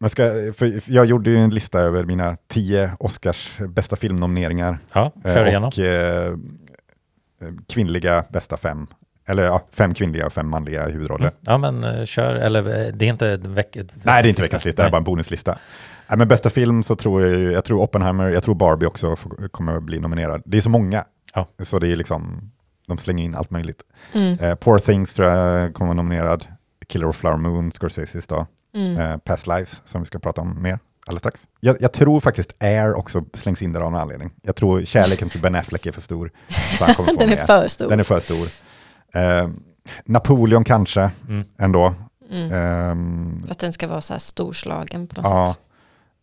man 0.01 0.09
ska, 0.09 0.23
för 0.57 0.81
jag 0.91 1.05
gjorde 1.05 1.29
ju 1.29 1.37
en 1.37 1.49
lista 1.49 1.79
över 1.79 2.03
mina 2.03 2.37
tio 2.47 2.91
Oscars 2.99 3.57
bästa 3.57 3.95
filmnomineringar. 3.95 4.77
Ja, 4.93 5.11
kör 5.23 5.47
igenom. 5.47 5.67
Och 5.67 5.79
eh, 5.79 6.37
kvinnliga 7.67 8.25
bästa 8.29 8.57
fem. 8.57 8.87
Eller 9.25 9.43
ja, 9.43 9.61
fem 9.71 9.93
kvinnliga 9.93 10.25
och 10.25 10.33
fem 10.33 10.49
manliga 10.49 10.87
huvudroller. 10.87 11.27
Mm. 11.27 11.37
Ja, 11.41 11.57
men 11.57 11.83
uh, 11.83 12.05
kör, 12.05 12.35
eller 12.35 12.59
eh, 12.59 12.93
det 12.93 13.05
är 13.05 13.09
inte 13.09 13.37
veck, 13.37 13.75
Nej, 13.75 13.85
det 14.03 14.11
är 14.11 14.29
inte 14.29 14.41
veckans 14.41 14.65
lista, 14.65 14.81
det 14.81 14.87
är 14.87 14.91
bara 14.91 14.97
en 14.97 15.03
bonuslista. 15.03 15.57
Nej, 16.07 16.17
men 16.17 16.27
bästa 16.27 16.49
film 16.49 16.83
så 16.83 16.95
tror 16.95 17.25
jag, 17.25 17.51
jag 17.51 17.65
tror 17.65 17.81
Oppenheimer, 17.81 18.29
jag 18.29 18.43
tror 18.43 18.55
Barbie 18.55 18.85
också 18.85 19.15
kommer 19.51 19.77
att 19.77 19.83
bli 19.83 19.99
nominerad. 19.99 20.41
Det 20.45 20.57
är 20.57 20.61
så 20.61 20.69
många, 20.69 21.05
ja. 21.33 21.47
så 21.63 21.79
det 21.79 21.87
är 21.87 21.95
liksom, 21.95 22.51
de 22.87 22.97
slänger 22.97 23.23
in 23.23 23.35
allt 23.35 23.49
möjligt. 23.49 23.81
Mm. 24.13 24.39
Uh, 24.39 24.55
Poor 24.55 24.79
Things 24.79 25.13
tror 25.13 25.27
jag 25.27 25.73
kommer 25.73 25.87
vara 25.87 26.03
nominerad. 26.03 26.45
Killer 26.87 27.07
of 27.07 27.15
Flower 27.17 27.37
Moon, 27.37 27.71
Scorseses 27.71 28.27
då. 28.27 28.47
Mm. 28.75 28.97
Uh, 28.97 29.17
Past 29.17 29.47
Lives, 29.47 29.87
som 29.87 30.01
vi 30.01 30.05
ska 30.05 30.19
prata 30.19 30.41
om 30.41 30.61
mer 30.61 30.79
alldeles 31.09 31.21
strax. 31.21 31.47
Jag, 31.59 31.77
jag, 31.79 31.93
tror 31.93 32.19
faktiskt 32.19 32.53
Air 32.59 32.93
också 32.93 33.25
slängs 33.33 33.61
in 33.61 33.73
där 33.73 33.81
av 33.81 33.91
någon 33.91 34.01
anledning. 34.01 34.31
Jag 34.41 34.55
tror 34.55 34.85
kärleken 34.85 35.29
till 35.29 35.41
Ben 35.41 35.55
Affleck 35.55 35.85
är 35.85 35.91
för 35.91 36.01
stor. 36.01 36.31
Så 36.77 36.85
han 36.85 36.95
kommer 36.95 37.13
få 37.13 37.19
Den 37.19 37.29
är 37.29 37.45
för 37.45 37.67
stor. 37.67 37.89
Den 37.89 37.99
är 37.99 38.03
för 38.03 38.19
stor. 38.19 38.47
Uh, 39.15 39.49
Napoleon 40.05 40.63
kanske, 40.63 41.11
mm. 41.27 41.43
ändå. 41.57 41.93
Mm. 42.31 42.91
Um, 42.91 43.43
för 43.45 43.51
att 43.51 43.59
den 43.59 43.73
ska 43.73 43.87
vara 43.87 44.01
så 44.01 44.13
här 44.13 44.19
storslagen 44.19 45.07
på 45.07 45.21
något 45.21 45.31
ja. 45.31 45.47
sätt. 45.47 45.59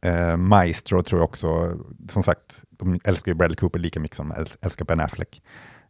Uh, 0.07 0.37
Maestro 0.37 1.03
tror 1.03 1.20
jag 1.20 1.29
också, 1.29 1.77
som 2.09 2.22
sagt, 2.22 2.62
de 2.70 3.01
älskar 3.05 3.31
ju 3.31 3.35
Bradley 3.35 3.57
Cooper 3.57 3.79
lika 3.79 4.01
mycket 4.01 4.16
som 4.16 4.35
älskar 4.61 4.85
Ben 4.85 5.01
Affleck. 5.01 5.42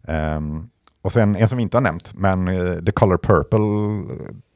Um, 0.09 0.71
och 1.03 1.13
sen 1.13 1.37
en 1.37 1.49
som 1.49 1.57
vi 1.57 1.63
inte 1.63 1.77
har 1.77 1.83
nämnt, 1.83 2.15
men 2.15 2.49
uh, 2.49 2.85
The 2.85 2.93
Color 2.93 3.19
Purple 3.19 3.59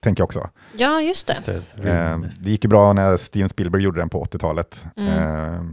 tänker 0.01 0.21
jag 0.21 0.25
också. 0.25 0.51
Ja, 0.77 1.01
just 1.01 1.27
det. 1.27 1.35
Just 1.47 1.77
det. 1.77 2.15
Uh, 2.15 2.27
det 2.39 2.51
gick 2.51 2.65
ju 2.65 2.69
bra 2.69 2.93
när 2.93 3.17
Steven 3.17 3.49
Spielberg 3.49 3.83
gjorde 3.83 4.01
den 4.01 4.09
på 4.09 4.25
80-talet. 4.25 4.87
Mm. 4.97 5.55
Uh, 5.55 5.71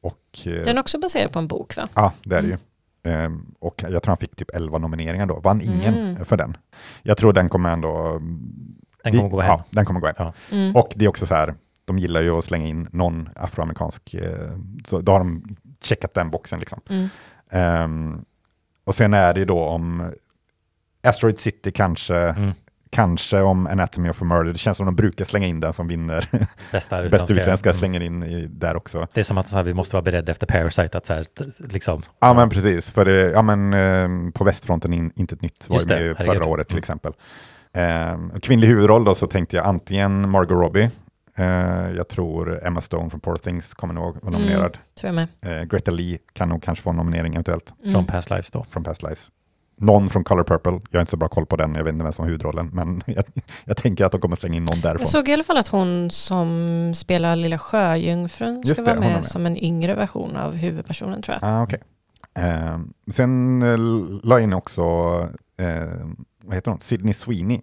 och, 0.00 0.38
den 0.44 0.76
är 0.76 0.80
också 0.80 0.98
baserad 0.98 1.32
på 1.32 1.38
en 1.38 1.48
bok 1.48 1.76
va? 1.76 1.88
Ja, 1.94 2.12
det 2.24 2.36
är 2.36 2.42
det 2.42 2.48
mm. 2.48 2.58
ju. 3.04 3.10
Ehm, 3.12 3.54
och 3.58 3.82
jag 3.88 4.02
tror 4.02 4.10
han 4.10 4.16
fick 4.16 4.36
typ 4.36 4.50
11 4.54 4.78
nomineringar 4.78 5.26
då, 5.26 5.40
vann 5.40 5.60
ingen 5.60 5.94
mm. 5.94 6.24
för 6.24 6.36
den. 6.36 6.56
Jag 7.02 7.16
tror 7.16 7.32
den 7.32 7.48
kommer 7.48 7.72
ändå... 7.72 8.20
Den 9.04 9.12
kommer 9.12 9.28
gå 9.28 9.40
hem. 9.40 9.58
Ja, 9.58 9.64
den 9.70 9.84
kommer 9.84 10.00
gå 10.00 10.06
hem. 10.06 10.14
Ja. 10.18 10.32
Mm. 10.50 10.76
Och 10.76 10.92
det 10.96 11.04
är 11.04 11.08
också 11.08 11.26
så 11.26 11.34
här, 11.34 11.54
de 11.84 11.98
gillar 11.98 12.22
ju 12.22 12.30
att 12.30 12.44
slänga 12.44 12.66
in 12.66 12.88
någon 12.92 13.28
afroamerikansk, 13.36 14.14
så 14.84 15.00
då 15.00 15.12
har 15.12 15.18
de 15.18 15.56
checkat 15.80 16.14
den 16.14 16.30
boxen 16.30 16.60
liksom. 16.60 16.80
Um, 17.50 18.24
och 18.84 18.94
sen 18.94 19.14
är 19.14 19.34
det 19.34 19.40
ju 19.40 19.46
då 19.46 19.64
om 19.64 20.12
Asteroid 21.02 21.38
City 21.38 21.72
kanske, 21.72 22.16
mm. 22.16 22.52
Kanske 22.90 23.40
om 23.40 23.66
Anatomy 23.66 24.08
of 24.08 24.22
a 24.22 24.24
Murder. 24.24 24.52
Det 24.52 24.58
känns 24.58 24.76
som 24.76 24.86
de 24.86 24.96
brukar 24.96 25.24
slänga 25.24 25.46
in 25.46 25.60
den 25.60 25.72
som 25.72 25.88
vinner. 25.88 26.28
Bästa 26.72 26.98
utländska. 26.98 27.18
Bästa 27.18 27.34
utländska 27.34 27.70
mm. 27.70 27.78
slänger 27.78 28.00
in 28.00 28.22
i, 28.22 28.46
där 28.46 28.76
också. 28.76 29.06
Det 29.14 29.20
är 29.20 29.24
som 29.24 29.38
att 29.38 29.52
här, 29.52 29.62
vi 29.62 29.74
måste 29.74 29.96
vara 29.96 30.02
beredda 30.02 30.32
efter 30.32 30.46
Parasite 30.46 30.98
att 30.98 31.06
så 31.06 31.14
här, 31.14 31.26
liksom. 31.58 32.02
Ja, 32.20 32.34
men 32.34 32.50
precis. 32.50 32.90
För 32.90 33.04
det, 33.04 33.30
ja, 33.30 33.42
men, 33.42 33.74
eh, 33.74 34.32
på 34.32 34.44
västfronten 34.44 34.92
in, 34.92 35.12
inte 35.16 35.34
ett 35.34 35.42
nytt 35.42 35.68
var 35.68 35.82
det, 35.84 36.00
med 36.00 36.16
förra 36.16 36.46
året 36.46 36.68
till 36.68 36.76
mm. 36.76 36.78
exempel. 36.78 37.12
Eh, 37.72 38.38
kvinnlig 38.42 38.68
huvudroll 38.68 39.04
då 39.04 39.14
så 39.14 39.26
tänkte 39.26 39.56
jag 39.56 39.66
antingen 39.66 40.30
Margot 40.30 40.62
Robbie 40.62 40.90
Uh, 41.38 41.96
jag 41.96 42.08
tror 42.08 42.66
Emma 42.66 42.80
Stone 42.80 43.10
från 43.10 43.20
Poor 43.20 43.36
Things 43.36 43.74
kommer 43.74 43.94
nog 43.94 44.16
vara 44.22 44.38
nominerad. 44.38 44.60
Mm, 44.60 44.78
tror 45.00 45.14
jag 45.14 45.14
med. 45.14 45.60
Uh, 45.60 45.64
Greta 45.64 45.90
Lee 45.90 46.18
kan 46.32 46.48
nog 46.48 46.62
kanske 46.62 46.82
få 46.82 46.90
en 46.90 46.96
nominering 46.96 47.34
eventuellt. 47.34 47.74
Mm. 47.80 47.92
Från 47.92 48.06
Past 48.06 48.30
Lives 48.30 48.50
då? 48.50 48.64
Från 48.70 48.84
Past 48.84 49.02
Lives. 49.02 49.30
Någon 49.78 50.08
från 50.08 50.24
Color 50.24 50.44
Purple, 50.44 50.72
jag 50.90 50.98
har 50.98 51.00
inte 51.00 51.10
så 51.10 51.16
bra 51.16 51.28
koll 51.28 51.46
på 51.46 51.56
den, 51.56 51.74
jag 51.74 51.84
vet 51.84 51.92
inte 51.92 52.04
vem 52.04 52.12
som 52.12 52.22
har 52.22 52.26
huvudrollen, 52.26 52.70
men 52.72 53.02
jag, 53.06 53.24
jag, 53.64 53.76
tänker 53.76 54.04
att 54.04 54.12
de 54.12 54.20
kommer 54.20 54.36
slänga 54.36 54.56
in 54.56 54.64
någon 54.64 54.80
därifrån. 54.80 55.00
Jag 55.00 55.08
såg 55.08 55.28
i 55.28 55.32
alla 55.32 55.44
fall 55.44 55.56
att 55.56 55.68
hon 55.68 56.10
som 56.10 56.92
spelar 56.94 57.36
Lilla 57.36 57.58
Sjöjungfrun 57.58 58.66
ska 58.66 58.82
det, 58.82 58.90
vara 58.90 59.00
med, 59.00 59.12
med, 59.12 59.24
som 59.24 59.46
en 59.46 59.56
yngre 59.56 59.94
version 59.94 60.36
av 60.36 60.54
huvudpersonen 60.54 61.22
tror 61.22 61.38
jag. 61.40 61.50
Ah, 61.50 61.62
okay. 61.62 61.78
Uh, 62.38 62.78
sen 63.12 63.62
uh, 63.62 63.78
la 64.22 64.40
in 64.40 64.52
också, 64.52 64.82
uh, 65.60 66.06
vad 66.44 66.54
heter 66.54 66.70
hon, 66.70 66.80
Sydney 66.80 67.14
Sweeney 67.14 67.60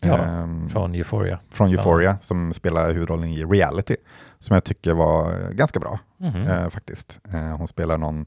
Ja, 0.00 0.42
um, 0.42 0.68
från 0.68 0.94
Euphoria. 0.94 1.38
Från 1.50 1.70
Euphoria, 1.70 2.10
ja. 2.10 2.16
som 2.20 2.52
spelar 2.52 2.92
huvudrollen 2.92 3.28
i 3.28 3.44
Reality, 3.44 3.96
som 4.38 4.54
jag 4.54 4.64
tycker 4.64 4.94
var 4.94 5.50
ganska 5.52 5.80
bra 5.80 5.98
mm 6.20 6.34
-hmm. 6.34 6.64
uh, 6.64 6.70
faktiskt. 6.70 7.20
Uh, 7.34 7.56
hon 7.56 7.68
spelar 7.68 7.98
någon, 7.98 8.26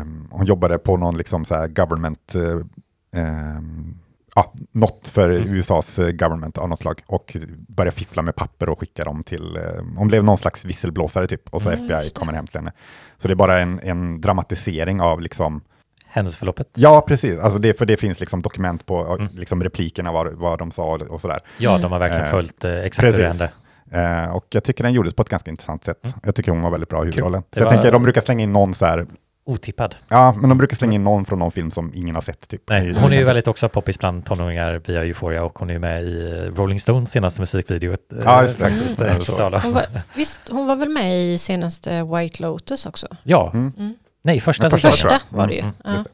um, 0.00 0.28
hon 0.30 0.46
jobbade 0.46 0.78
på 0.78 0.96
någon 0.96 1.16
liksom 1.16 1.44
så 1.44 1.66
government, 1.68 2.34
uh, 2.36 2.60
um, 3.16 3.98
ja, 4.34 4.52
något 4.72 5.08
för 5.08 5.30
mm. 5.30 5.54
USAs 5.54 5.96
government 5.96 6.58
av 6.58 6.68
något 6.68 6.78
slag 6.78 7.02
och 7.06 7.36
började 7.68 7.96
fiffla 7.96 8.22
med 8.22 8.36
papper 8.36 8.68
och 8.68 8.80
skicka 8.80 9.04
dem 9.04 9.24
till, 9.24 9.58
hon 9.96 10.08
blev 10.08 10.24
någon 10.24 10.38
slags 10.38 10.64
visselblåsare 10.64 11.26
typ 11.26 11.54
och 11.54 11.62
så 11.62 11.70
mm, 11.70 11.84
FBI 11.84 12.10
kommer 12.10 12.32
hem 12.32 12.46
till 12.46 12.58
henne. 12.58 12.72
Så 13.16 13.28
det 13.28 13.34
är 13.34 13.36
bara 13.36 13.60
en, 13.60 13.80
en 13.82 14.20
dramatisering 14.20 15.00
av 15.00 15.20
liksom 15.20 15.62
händelseförloppet. 16.14 16.68
Ja, 16.74 17.04
precis. 17.08 17.38
Alltså 17.38 17.58
det, 17.58 17.78
för 17.78 17.86
det 17.86 17.96
finns 17.96 18.20
liksom 18.20 18.42
dokument 18.42 18.86
på 18.86 19.04
mm. 19.04 19.28
liksom 19.32 19.62
replikerna, 19.62 20.12
vad, 20.12 20.32
vad 20.32 20.58
de 20.58 20.70
sa 20.70 20.98
och 21.08 21.20
sådär. 21.20 21.40
Ja, 21.58 21.78
de 21.78 21.92
har 21.92 21.98
verkligen 21.98 22.24
eh, 22.24 22.30
följt 22.30 22.64
eh, 22.64 22.78
exakt 22.78 23.08
hur 23.08 23.18
det 23.18 23.28
hände. 23.28 23.50
Eh, 23.90 24.36
och 24.36 24.46
jag 24.50 24.64
tycker 24.64 24.84
den 24.84 24.92
gjordes 24.92 25.14
på 25.14 25.22
ett 25.22 25.28
ganska 25.28 25.50
intressant 25.50 25.84
sätt. 25.84 26.04
Mm. 26.04 26.16
Jag 26.22 26.34
tycker 26.34 26.52
hon 26.52 26.62
var 26.62 26.70
väldigt 26.70 26.88
bra 26.88 27.02
i 27.02 27.04
huvudrollen. 27.04 27.42
Så 27.50 27.60
jag 27.60 27.64
var... 27.64 27.72
tänker, 27.72 27.92
de 27.92 28.02
brukar 28.02 28.20
slänga 28.20 28.42
in 28.42 28.52
någon 28.52 28.74
så 28.74 28.86
här... 28.86 29.06
Otippad. 29.46 29.94
Ja, 30.08 30.34
men 30.40 30.48
de 30.48 30.58
brukar 30.58 30.76
slänga 30.76 30.94
in 30.94 31.04
någon 31.04 31.24
från 31.24 31.38
någon 31.38 31.50
film 31.50 31.70
som 31.70 31.92
ingen 31.94 32.14
har 32.14 32.22
sett. 32.22 32.48
Typ. 32.48 32.62
Nej, 32.68 32.94
hon 33.00 33.12
är 33.12 33.16
ju 33.16 33.24
väldigt 33.24 33.48
också 33.48 33.68
poppis 33.68 33.98
bland 33.98 34.26
tonåringar 34.26 34.82
via 34.86 35.04
Euphoria 35.04 35.44
och 35.44 35.58
hon 35.58 35.70
är 35.70 35.78
med 35.78 36.02
i 36.02 36.30
Rolling 36.54 36.80
Stones 36.80 37.10
senaste 37.10 37.42
musikvideo. 37.42 37.96
Ja, 38.24 38.42
just 38.42 38.58
det. 38.58 38.68
Faktiskt, 38.68 39.00
mm. 39.00 39.52
hon 39.62 39.72
var, 39.72 39.86
visst, 40.14 40.40
hon 40.50 40.66
var 40.66 40.76
väl 40.76 40.88
med 40.88 41.22
i 41.22 41.38
senaste 41.38 42.02
White 42.02 42.42
Lotus 42.42 42.86
också? 42.86 43.06
Ja. 43.22 43.50
Mm. 43.54 43.72
Mm. 43.78 43.94
Nej, 44.22 44.40
första, 44.40 44.70
första, 44.70 44.90
första 44.90 45.20
var 45.28 45.46
det 45.46 45.54
ju. 45.54 45.60
Mm, 45.60 45.74
ja. 45.84 46.04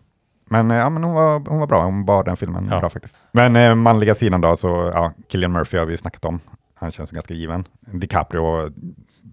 Men, 0.50 0.70
ja, 0.70 0.90
men 0.90 1.04
hon, 1.04 1.14
var, 1.14 1.42
hon 1.48 1.58
var 1.58 1.66
bra, 1.66 1.82
hon 1.82 2.04
bar 2.04 2.24
den 2.24 2.36
filmen 2.36 2.68
ja. 2.70 2.80
bra 2.80 2.90
faktiskt. 2.90 3.16
Men 3.32 3.56
eh, 3.56 3.74
manliga 3.74 4.14
sidan 4.14 4.40
då, 4.40 4.56
så 4.56 4.90
ja, 4.94 5.12
Killian 5.28 5.52
Murphy 5.52 5.78
har 5.78 5.86
vi 5.86 5.98
snackat 5.98 6.24
om. 6.24 6.40
Han 6.74 6.90
känns 6.90 7.10
ganska 7.10 7.34
given. 7.34 7.64
DiCaprio 7.80 8.70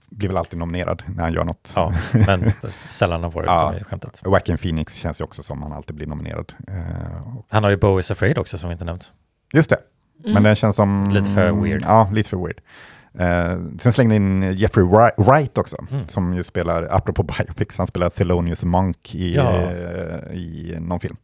blir 0.09 0.29
väl 0.29 0.37
alltid 0.37 0.59
nominerad 0.59 1.03
när 1.05 1.23
han 1.23 1.33
gör 1.33 1.43
något. 1.43 1.73
Ja, 1.75 1.93
men 2.13 2.51
sällan 2.89 3.23
har 3.23 3.31
varit 3.31 3.47
ja, 3.47 3.75
skämtet. 3.81 4.21
Joaquin 4.25 4.57
Phoenix 4.57 4.95
känns 4.95 5.21
ju 5.21 5.25
också 5.25 5.43
som 5.43 5.61
han 5.61 5.73
alltid 5.73 5.95
blir 5.95 6.07
nominerad. 6.07 6.53
Uh, 6.69 7.41
han 7.49 7.63
har 7.63 7.71
ju 7.71 7.77
Bo 7.77 7.99
is 7.99 8.11
Afraid 8.11 8.37
också 8.37 8.57
som 8.57 8.69
vi 8.69 8.71
inte 8.71 8.85
nämnt. 8.85 9.13
Just 9.53 9.69
det, 9.69 9.77
mm. 10.19 10.33
men 10.33 10.43
den 10.43 10.55
känns 10.55 10.75
som... 10.75 11.09
Lite 11.09 11.33
för 11.33 11.51
weird. 11.51 11.81
Ja, 11.81 12.09
lite 12.13 12.29
för 12.29 12.37
weird. 12.37 12.61
Eh, 13.19 13.59
sen 13.79 13.93
slängde 13.93 14.15
in 14.15 14.53
Jeffrey 14.53 14.85
Wright 15.17 15.57
också, 15.57 15.77
mm. 15.91 16.07
som 16.07 16.33
ju 16.33 16.43
spelar, 16.43 16.87
apropå 16.91 17.23
biopics, 17.39 17.77
han 17.77 17.87
spelar 17.87 18.09
Thelonious 18.09 18.63
Monk 18.63 19.15
i, 19.15 19.35
ja. 19.35 19.53
eh, 19.53 20.33
i 20.33 20.77
någon 20.79 20.99
film. 20.99 21.17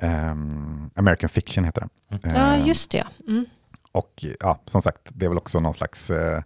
Um, 0.00 0.90
American 0.94 1.28
Fiction 1.28 1.64
heter 1.64 1.80
den. 1.80 2.20
Mm. 2.22 2.36
Ja, 2.36 2.54
ehm, 2.54 2.66
just 2.66 2.90
det. 2.90 3.04
Mm. 3.28 3.46
Och 3.92 4.24
ja, 4.40 4.60
som 4.64 4.82
sagt, 4.82 5.00
det 5.08 5.24
är 5.24 5.28
väl 5.28 5.38
också 5.38 5.60
någon 5.60 5.74
slags 5.74 6.10
eh, 6.10 6.42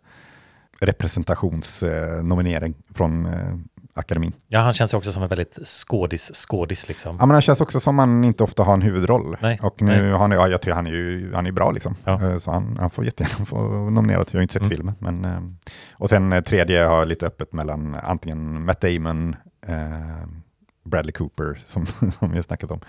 representationsnominering 0.80 2.74
från 2.94 3.26
eh, 3.26 3.54
akademin. 3.94 4.32
Ja, 4.48 4.60
han 4.60 4.72
känns 4.72 4.94
också 4.94 5.12
som 5.12 5.22
en 5.22 5.28
väldigt 5.28 5.58
skådis, 5.66 6.30
skådis 6.34 6.88
liksom. 6.88 7.16
Ja, 7.20 7.26
men 7.26 7.34
han 7.34 7.40
känns 7.40 7.60
också 7.60 7.80
som 7.80 7.98
han 7.98 8.24
inte 8.24 8.44
ofta 8.44 8.62
har 8.62 8.74
en 8.74 8.82
huvudroll. 8.82 9.36
Nej, 9.40 9.58
och 9.62 9.82
nu 9.82 10.02
nej. 10.02 10.10
har 10.10 10.18
han, 10.18 10.30
ja, 10.30 10.48
jag 10.48 10.62
tycker 10.62 10.74
han 10.74 10.86
är 10.86 10.90
ju 10.90 11.34
han 11.34 11.46
är 11.46 11.52
bra 11.52 11.70
liksom. 11.70 11.94
Ja. 12.04 12.22
Eh, 12.22 12.38
så 12.38 12.50
han, 12.50 12.76
han 12.80 12.90
får 12.90 13.04
jättegärna 13.04 13.46
få 13.46 13.90
nominerat. 13.90 14.32
Jag 14.32 14.38
har 14.38 14.42
inte 14.42 14.52
sett 14.52 14.62
mm. 14.62 14.70
filmen. 14.70 14.94
Men, 14.98 15.24
eh, 15.24 15.40
och 15.92 16.08
sen 16.08 16.42
tredje 16.46 16.84
har 16.84 17.06
lite 17.06 17.26
öppet 17.26 17.52
mellan 17.52 17.94
antingen 17.94 18.64
Matt 18.64 18.80
Damon, 18.80 19.36
eh, 19.66 20.26
Bradley 20.84 21.12
Cooper 21.12 21.58
som, 21.64 21.86
som 22.10 22.30
vi 22.30 22.36
har 22.36 22.42
snackat 22.42 22.70
om. 22.70 22.80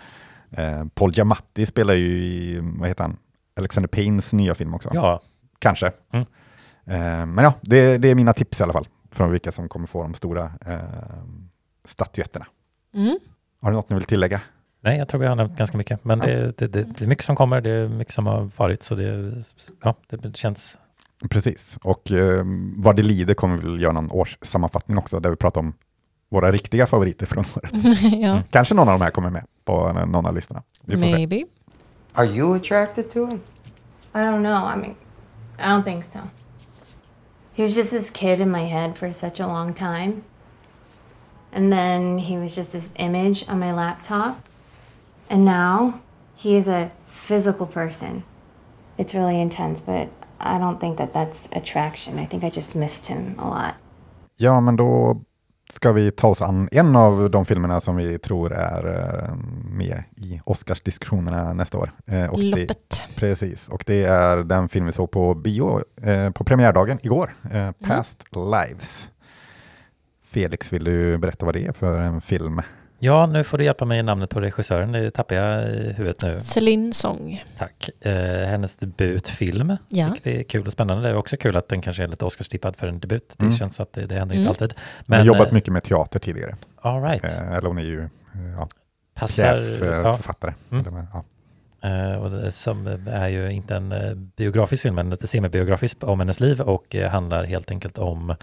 Eh, 0.51 0.85
Paul 0.93 1.11
Giamatti 1.11 1.65
spelar 1.65 1.93
ju 1.93 2.23
i, 2.23 2.59
vad 2.61 2.87
heter 2.87 3.03
han, 3.03 3.17
Alexander 3.57 3.87
Paynes 3.87 4.33
nya 4.33 4.55
film 4.55 4.73
också. 4.73 4.89
Ja. 4.93 5.21
Kanske. 5.59 5.91
Mm. 6.13 6.25
Eh, 6.87 7.25
men 7.25 7.37
ja, 7.37 7.53
det, 7.61 7.97
det 7.97 8.07
är 8.07 8.15
mina 8.15 8.33
tips 8.33 8.59
i 8.59 8.63
alla 8.63 8.73
fall 8.73 8.87
från 9.11 9.31
vilka 9.31 9.51
som 9.51 9.69
kommer 9.69 9.87
få 9.87 10.03
de 10.03 10.13
stora 10.13 10.51
eh, 10.65 10.79
statyetterna. 11.85 12.45
Mm. 12.93 13.17
Har 13.61 13.71
du 13.71 13.75
något 13.75 13.89
ni 13.89 13.95
vill 13.95 14.03
tillägga? 14.03 14.41
Nej, 14.81 14.97
jag 14.97 15.07
tror 15.07 15.19
vi 15.19 15.27
har 15.27 15.35
nämnt 15.35 15.57
ganska 15.57 15.77
mycket. 15.77 16.05
Men 16.05 16.19
ja. 16.19 16.25
det, 16.25 16.57
det, 16.57 16.67
det, 16.67 16.83
det, 16.83 17.01
är 17.05 17.07
mycket 17.07 17.25
som 17.25 17.35
kommer, 17.35 17.61
det 17.61 17.69
är 17.69 17.87
mycket 17.87 18.13
som 18.13 18.25
har 18.25 18.49
varit, 18.57 18.83
så 18.83 18.95
det, 18.95 19.33
ja, 19.83 19.95
det 20.09 20.35
känns... 20.35 20.77
Precis, 21.29 21.79
och 21.83 22.11
eh, 22.11 22.43
vad 22.77 22.95
det 22.95 23.03
lider 23.03 23.33
kommer 23.33 23.57
vi 23.57 23.69
väl 23.69 23.81
göra 23.81 23.91
någon 23.91 24.11
årssammanfattning 24.11 24.97
också, 24.97 25.19
där 25.19 25.29
vi 25.29 25.35
pratar 25.35 25.61
om 25.61 25.73
våra 26.29 26.51
riktiga 26.51 26.85
favoriter 26.85 27.25
från 27.25 27.45
året. 27.55 27.71
ja. 28.01 28.29
mm. 28.29 28.43
Kanske 28.49 28.75
någon 28.75 28.87
av 28.89 28.99
de 28.99 29.03
här 29.03 29.11
kommer 29.11 29.29
med 29.29 29.45
på 29.65 29.93
någon 29.93 30.25
av 30.25 30.35
listorna. 30.35 30.63
Maybe. 30.81 31.35
Se. 31.35 31.45
Are 32.13 32.27
you 32.27 32.55
attracted 32.55 33.09
to 33.09 33.25
him? 33.25 33.39
I 34.13 34.17
don't 34.17 34.41
know. 34.41 34.73
I 34.73 34.75
mean, 34.75 34.95
I 35.57 35.63
don't 35.63 35.83
think 35.83 36.05
so. 36.05 36.19
He 37.57 37.63
was 37.63 37.73
just 37.73 37.89
this 37.89 38.11
kid 38.11 38.39
in 38.39 38.51
my 38.51 38.65
head 38.65 38.95
for 38.95 39.11
such 39.11 39.39
a 39.39 39.47
long 39.47 39.73
time. 39.73 40.23
And 41.51 41.71
then 41.71 42.19
he 42.19 42.37
was 42.37 42.53
just 42.53 42.71
this 42.71 42.89
image 42.97 43.49
on 43.49 43.57
my 43.59 43.73
laptop. 43.73 44.47
And 45.27 45.43
now 45.43 46.01
he 46.35 46.55
is 46.55 46.67
a 46.67 46.91
physical 47.07 47.65
person. 47.65 48.23
It's 48.99 49.15
really 49.15 49.41
intense, 49.41 49.81
but 49.81 50.07
I 50.39 50.59
don't 50.59 50.79
think 50.79 50.99
that 50.99 51.15
that's 51.15 51.47
attraction. 51.51 52.19
I 52.19 52.27
think 52.27 52.43
I 52.43 52.51
just 52.51 52.75
missed 52.75 53.07
him 53.07 53.35
a 53.39 53.49
lot. 53.49 53.75
Ja, 54.35 54.61
men 54.61 54.75
då 54.75 55.19
ska 55.69 55.91
vi 55.91 56.11
ta 56.11 56.27
oss 56.27 56.41
an 56.41 56.69
en 56.71 56.95
av 56.95 57.31
de 57.31 57.45
filmerna 57.45 57.79
som 57.79 57.95
vi 57.95 58.19
tror 58.19 58.53
är 58.53 58.87
uh, 58.87 59.35
med 59.69 60.03
i 60.15 60.41
Oscarsdiskussionerna 60.43 61.53
nästa 61.53 61.77
år. 61.77 61.91
Uh, 62.11 62.25
och 62.25 62.43
Loppet. 62.43 62.89
Det, 62.89 63.15
precis, 63.15 63.69
och 63.69 63.83
det 63.87 64.03
är 64.03 64.37
den 64.37 64.69
film 64.69 64.85
vi 64.85 64.91
såg 64.91 65.11
på 65.11 65.35
bio 65.35 65.81
uh, 66.07 66.29
på 66.31 66.43
premiärdagen 66.43 66.99
igår, 67.03 67.33
mm. 67.51 67.73
Past 67.73 68.23
Lives. 68.35 69.11
Felix, 70.23 70.73
vill 70.73 70.83
du 70.83 71.17
berätta 71.17 71.45
vad 71.45 71.55
det 71.55 71.65
är 71.65 71.71
för 71.71 72.01
en 72.01 72.21
film? 72.21 72.61
Ja, 72.99 73.25
nu 73.25 73.43
får 73.43 73.57
du 73.57 73.63
hjälpa 73.63 73.85
mig 73.85 73.99
i 73.99 74.03
namnet 74.03 74.29
på 74.29 74.41
regissören. 74.41 74.91
Det 74.91 75.11
tappar 75.11 75.35
jag 75.35 75.69
i 75.69 75.93
huvudet 75.93 76.21
nu. 76.21 76.39
Céline 76.39 76.93
Song. 76.93 77.43
Tack. 77.57 77.89
Eh, 78.01 78.13
hennes 78.47 78.75
debutfilm. 78.75 79.77
Ja. 79.89 80.15
Det 80.23 80.39
är 80.39 80.43
kul 80.43 80.67
och 80.67 80.73
spännande. 80.73 81.03
Det 81.03 81.09
är 81.09 81.15
också 81.15 81.37
kul 81.37 81.57
att 81.57 81.67
den 81.67 81.81
kanske 81.81 82.03
är 82.03 82.07
lite 82.07 82.25
Oscarstippad 82.25 82.75
för 82.75 82.87
en 82.87 82.99
debut. 82.99 83.35
Det 83.37 83.45
mm. 83.45 83.57
känns 83.57 83.79
att 83.79 83.93
det, 83.93 84.05
det 84.05 84.15
händer 84.15 84.35
mm. 84.35 84.47
inte 84.47 84.49
alltid. 84.49 84.77
Men, 85.05 85.19
hon 85.19 85.27
har 85.27 85.35
jobbat 85.35 85.47
eh, 85.47 85.53
mycket 85.53 85.73
med 85.73 85.83
teater 85.83 86.19
tidigare. 86.19 86.55
All 86.81 87.03
right. 87.03 87.23
Eh, 87.23 87.51
eller 87.51 87.67
hon 87.67 87.77
är 87.77 87.81
ju 87.81 88.09
ja, 88.57 88.67
pjäsförfattare. 89.19 90.53
Ja. 90.69 90.77
Mm. 90.77 91.07
Ja. 91.13 91.23
Uh, 91.85 92.15
och 92.15 92.31
det, 92.31 92.51
som 92.51 92.87
är 93.07 93.27
ju 93.27 93.51
inte 93.51 93.75
en 93.75 93.93
biografisk 94.35 94.83
film, 94.83 94.95
men 94.95 95.09
lite 95.09 95.27
semibiografisk 95.27 96.03
om 96.03 96.19
hennes 96.19 96.39
liv 96.39 96.61
och 96.61 96.95
handlar 96.95 97.43
helt 97.43 97.71
enkelt 97.71 97.97
om 97.97 98.35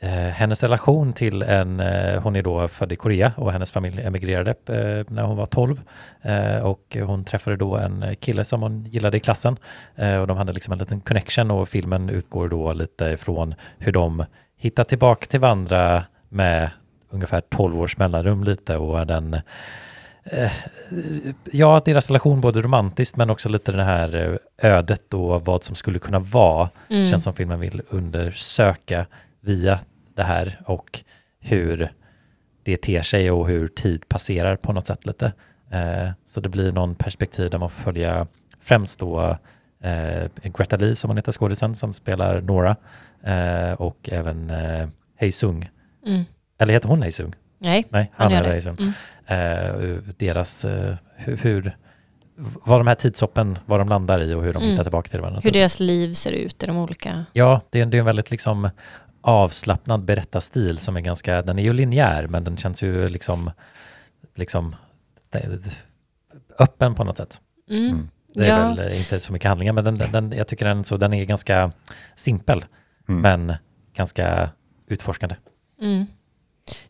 Eh, 0.00 0.10
hennes 0.10 0.62
relation 0.62 1.12
till 1.12 1.42
en, 1.42 1.80
eh, 1.80 2.22
hon 2.22 2.36
är 2.36 2.42
då 2.42 2.68
född 2.68 2.92
i 2.92 2.96
Korea 2.96 3.32
och 3.36 3.52
hennes 3.52 3.70
familj 3.70 4.02
emigrerade 4.02 4.50
eh, 4.50 5.14
när 5.14 5.22
hon 5.22 5.36
var 5.36 5.46
12 5.46 5.80
och 6.62 6.96
hon 7.00 7.24
träffade 7.24 7.56
då 7.56 7.76
en 7.76 8.16
kille 8.20 8.44
som 8.44 8.62
hon 8.62 8.86
gillade 8.86 9.16
i 9.16 9.20
klassen. 9.20 9.56
Och 10.20 10.26
de 10.26 10.36
hade 10.36 10.52
liksom 10.52 10.72
en 10.72 10.78
liten 10.78 11.00
connection 11.00 11.50
och 11.50 11.68
filmen 11.68 12.08
utgår 12.08 12.48
då 12.48 12.72
lite 12.72 13.04
ifrån 13.04 13.54
hur 13.78 13.92
de 13.92 14.24
hittar 14.56 14.84
tillbaka 14.84 15.26
till 15.26 15.40
varandra 15.40 16.04
med 16.28 16.70
ungefär 17.10 17.40
12 17.40 17.80
års 17.80 17.98
mellanrum 17.98 18.44
lite 18.44 18.76
och 18.76 19.06
den 19.06 19.40
ja, 21.52 21.82
deras 21.84 22.08
relation 22.08 22.40
både 22.40 22.62
romantiskt 22.62 23.16
men 23.16 23.30
också 23.30 23.48
lite 23.48 23.72
det 23.72 23.82
här 23.82 24.38
ödet 24.58 25.14
och 25.14 25.44
vad 25.44 25.64
som 25.64 25.74
skulle 25.74 25.98
kunna 25.98 26.18
vara 26.18 26.70
mm. 26.88 27.04
känns 27.04 27.24
som 27.24 27.34
filmen 27.34 27.60
vill 27.60 27.82
undersöka 27.88 29.06
via 29.48 29.80
det 30.14 30.22
här 30.22 30.60
och 30.64 31.00
hur 31.40 31.92
det 32.62 32.76
ter 32.76 33.02
sig 33.02 33.30
och 33.30 33.48
hur 33.48 33.68
tid 33.68 34.08
passerar 34.08 34.56
på 34.56 34.72
något 34.72 34.86
sätt 34.86 35.06
lite. 35.06 35.32
Eh, 35.70 36.10
så 36.24 36.40
det 36.40 36.48
blir 36.48 36.72
någon 36.72 36.94
perspektiv 36.94 37.50
där 37.50 37.58
man 37.58 37.70
får 37.70 37.82
följa 37.82 38.26
främst 38.60 38.98
då 38.98 39.38
eh, 39.82 40.50
Greta 40.58 40.76
Lee 40.76 40.96
som 40.96 41.10
hon 41.10 41.16
heter 41.16 41.32
skådisen 41.32 41.74
som 41.74 41.92
spelar 41.92 42.40
Nora 42.40 42.76
eh, 43.24 43.72
och 43.72 44.08
även 44.12 44.50
eh, 44.50 44.88
Hei 45.16 45.32
Sung. 45.32 45.70
Mm. 46.06 46.24
Eller 46.58 46.72
heter 46.72 46.88
hon 46.88 47.02
Hei 47.02 47.12
Sung? 47.12 47.34
Nej, 47.58 47.86
Nej 47.88 48.12
han, 48.14 48.32
han 48.32 48.44
är 48.44 48.48
Hei 48.48 48.60
Sung. 48.60 48.76
Mm. 48.78 48.92
Eh, 49.26 49.98
deras, 50.16 50.64
eh, 50.64 50.94
hur, 51.16 51.36
hur 51.36 51.76
vad 52.38 52.80
de 52.80 52.86
här 52.86 52.94
tidshoppen, 52.94 53.58
vad 53.66 53.80
de 53.80 53.88
landar 53.88 54.22
i 54.22 54.34
och 54.34 54.42
hur 54.42 54.52
de 54.52 54.58
mm. 54.58 54.70
hittar 54.70 54.84
tillbaka 54.84 55.08
till 55.08 55.20
varandra. 55.20 55.40
Hur 55.44 55.50
deras 55.50 55.80
liv 55.80 56.12
ser 56.12 56.32
ut 56.32 56.62
i 56.62 56.66
de 56.66 56.76
olika... 56.76 57.24
Ja, 57.32 57.60
det 57.70 57.80
är, 57.80 57.86
det 57.86 57.96
är 57.96 57.98
en 57.98 58.06
väldigt 58.06 58.30
liksom 58.30 58.70
avslappnad 59.20 60.04
berättarstil 60.04 60.78
som 60.78 60.96
är 60.96 61.00
ganska, 61.00 61.42
den 61.42 61.58
är 61.58 61.62
ju 61.62 61.72
linjär 61.72 62.26
men 62.26 62.44
den 62.44 62.56
känns 62.56 62.82
ju 62.82 63.08
liksom, 63.08 63.50
liksom 64.34 64.76
öppen 66.58 66.94
på 66.94 67.04
något 67.04 67.16
sätt. 67.16 67.40
Mm. 67.70 67.84
mm. 67.84 68.08
Det 68.34 68.46
är 68.46 68.60
ja. 68.60 68.74
väl 68.74 68.92
inte 68.92 69.20
så 69.20 69.32
mycket 69.32 69.48
handlingar 69.48 69.72
men 69.72 69.84
den, 69.84 70.12
den, 70.12 70.32
jag 70.36 70.48
tycker 70.48 70.66
den, 70.66 70.84
så, 70.84 70.96
den 70.96 71.12
är 71.12 71.24
ganska 71.24 71.72
simpel 72.14 72.64
mm. 73.08 73.20
men 73.20 73.54
ganska 73.94 74.50
utforskande. 74.86 75.36
Mm. 75.80 76.06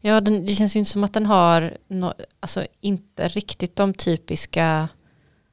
Ja, 0.00 0.20
den, 0.20 0.46
det 0.46 0.52
känns 0.52 0.76
ju 0.76 0.78
inte 0.78 0.90
som 0.90 1.04
att 1.04 1.12
den 1.12 1.26
har, 1.26 1.76
no, 1.88 2.12
alltså 2.40 2.66
inte 2.80 3.28
riktigt 3.28 3.76
de 3.76 3.94
typiska, 3.94 4.88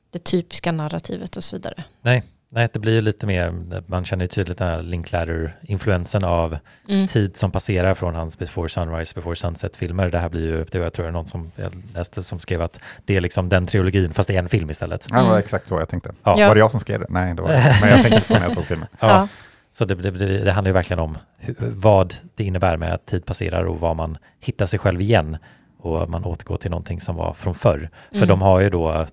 det 0.09 0.23
typiska 0.23 0.71
narrativet 0.71 1.37
och 1.37 1.43
så 1.43 1.55
vidare. 1.55 1.83
Nej, 2.01 2.23
Nej, 2.55 2.69
det 2.73 2.79
blir 2.79 2.93
ju 2.93 3.01
lite 3.01 3.27
mer, 3.27 3.53
man 3.85 4.05
känner 4.05 4.23
ju 4.23 4.27
tydligt 4.27 4.57
den 4.57 4.67
här 4.67 4.81
Linklater-influensen 4.81 6.23
av 6.23 6.57
mm. 6.89 7.07
tid 7.07 7.37
som 7.37 7.51
passerar 7.51 7.93
från 7.93 8.15
hans 8.15 8.39
Before 8.39 8.69
Sunrise, 8.69 9.15
Before 9.15 9.35
Sunset-filmer. 9.35 10.09
Det 10.09 10.19
här 10.19 10.29
blir 10.29 10.41
ju, 10.41 10.65
det 10.71 10.77
var, 10.77 10.85
jag 10.85 10.93
tror 10.93 11.07
jag 11.07 11.13
någon 11.13 11.25
som 11.25 11.51
jag 11.55 11.83
läste 11.93 12.23
som 12.23 12.39
skrev 12.39 12.61
att 12.61 12.79
det 13.05 13.15
är 13.15 13.21
liksom 13.21 13.49
den 13.49 13.67
trilogin, 13.67 14.13
fast 14.13 14.27
det 14.27 14.35
är 14.35 14.39
en 14.39 14.49
film 14.49 14.69
istället. 14.69 15.07
Ja, 15.09 15.21
det 15.21 15.29
var 15.29 15.39
exakt 15.39 15.67
så 15.67 15.79
jag 15.79 15.89
tänkte. 15.89 16.13
Ja. 16.23 16.47
Var 16.47 16.55
det 16.55 16.59
jag 16.59 16.71
som 16.71 16.79
skrev 16.79 16.99
det? 16.99 17.05
Nej, 17.09 17.33
det 17.33 17.41
var 17.41 17.49
det. 17.49 17.77
Men 17.81 17.89
jag 17.89 18.01
tänkte 18.01 18.27
så 18.27 18.33
när 18.33 18.43
jag 18.43 18.53
såg 18.53 18.65
filmen. 18.65 18.87
Ja. 18.99 19.07
ja. 19.07 19.27
Så 19.71 19.85
det, 19.85 19.95
det, 19.95 20.11
det, 20.43 20.51
handlar 20.51 20.69
ju 20.69 20.73
verkligen 20.73 20.99
om 20.99 21.17
hur, 21.37 21.55
vad 21.59 22.13
det 22.35 22.43
innebär 22.43 22.77
med 22.77 22.93
att 22.93 23.05
tid 23.05 23.25
passerar 23.25 23.63
och 23.63 23.79
vad 23.79 23.95
man 23.95 24.17
hittar 24.39 24.65
sig 24.65 24.79
själv 24.79 25.01
igen 25.01 25.37
och 25.79 26.09
man 26.09 26.25
återgår 26.25 26.57
till 26.57 26.71
någonting 26.71 27.01
som 27.01 27.15
var 27.15 27.33
från 27.33 27.55
förr. 27.55 27.89
För 28.09 28.17
mm. 28.17 28.29
de 28.29 28.41
har 28.41 28.59
ju 28.59 28.69
då, 28.69 29.05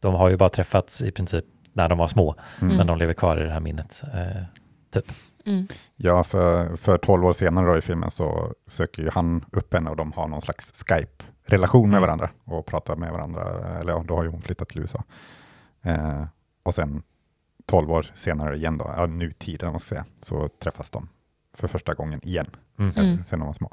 de 0.00 0.14
har 0.14 0.28
ju 0.28 0.36
bara 0.36 0.48
träffats 0.48 1.02
i 1.02 1.10
princip 1.10 1.44
när 1.74 1.88
de 1.88 1.98
var 1.98 2.08
små, 2.08 2.34
mm. 2.60 2.76
men 2.76 2.86
de 2.86 2.98
lever 2.98 3.14
kvar 3.14 3.40
i 3.40 3.42
det 3.42 3.50
här 3.50 3.60
minnet. 3.60 4.02
Eh, 4.14 4.42
typ. 4.90 5.12
Mm. 5.46 5.66
Ja, 5.96 6.24
för, 6.24 6.76
för 6.76 6.98
12 6.98 7.24
år 7.24 7.32
senare 7.32 7.66
då 7.66 7.78
i 7.78 7.80
filmen 7.80 8.10
så 8.10 8.52
söker 8.66 9.02
ju 9.02 9.10
han 9.10 9.44
upp 9.52 9.74
henne 9.74 9.90
och 9.90 9.96
de 9.96 10.12
har 10.12 10.28
någon 10.28 10.40
slags 10.40 10.84
Skype-relation 10.84 11.90
med 11.90 11.98
mm. 11.98 12.00
varandra 12.00 12.30
och 12.44 12.66
pratar 12.66 12.96
med 12.96 13.12
varandra. 13.12 13.42
Eller 13.80 13.92
ja, 13.92 14.04
då 14.08 14.16
har 14.16 14.24
ju 14.24 14.30
hon 14.30 14.42
flyttat 14.42 14.68
till 14.68 14.80
USA. 14.80 15.04
Eh, 15.82 16.24
och 16.62 16.74
sen 16.74 17.02
12 17.66 17.90
år 17.90 18.10
senare 18.14 18.56
igen 18.56 18.78
då, 18.78 18.94
ja, 18.96 19.06
nutiden 19.06 19.72
måste 19.72 19.88
säga, 19.88 20.04
så 20.20 20.48
träffas 20.48 20.90
de 20.90 21.08
för 21.54 21.68
första 21.68 21.94
gången 21.94 22.20
igen, 22.22 22.46
mm. 22.78 22.92
mm. 22.96 23.24
sen 23.24 23.38
de 23.38 23.46
var 23.46 23.52
små. 23.52 23.70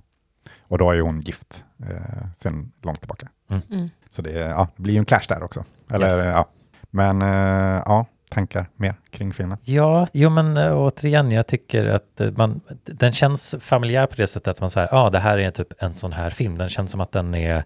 Och 0.61 0.77
då 0.77 0.91
är 0.91 0.95
ju 0.95 1.01
hon 1.01 1.21
gift 1.21 1.65
eh, 1.83 2.33
sen 2.35 2.71
långt 2.81 2.99
tillbaka. 2.99 3.29
Mm. 3.49 3.61
mm. 3.69 3.89
Så 4.09 4.21
det, 4.21 4.31
ja, 4.31 4.67
det 4.75 4.83
blir 4.83 4.93
ju 4.93 4.99
en 4.99 5.05
clash 5.05 5.25
där 5.29 5.43
också. 5.43 5.65
Eller, 5.89 6.07
yes. 6.07 6.25
ja, 6.25 6.49
men 6.91 7.21
eh, 7.21 7.83
ja, 7.85 8.05
tankar 8.31 8.69
mer 8.75 8.95
kring 9.09 9.33
filmen? 9.33 9.57
Ja, 9.63 10.07
jo 10.13 10.29
men 10.29 10.57
eh, 10.57 10.77
återigen, 10.77 11.31
jag 11.31 11.47
tycker 11.47 11.85
att 11.85 12.21
eh, 12.21 12.31
man, 12.31 12.61
den 12.83 13.13
känns 13.13 13.55
familjär 13.59 14.07
på 14.07 14.15
det 14.15 14.27
sättet 14.27 14.47
att 14.47 14.61
man 14.61 14.69
säger, 14.69 14.89
ja 14.91 14.97
ah, 14.97 15.09
det 15.09 15.19
här 15.19 15.37
är 15.37 15.51
typ 15.51 15.73
en 15.77 15.95
sån 15.95 16.13
här 16.13 16.29
film. 16.29 16.57
Den 16.57 16.69
känns 16.69 16.91
som 16.91 17.01
att 17.01 17.11
den 17.11 17.35
är 17.35 17.63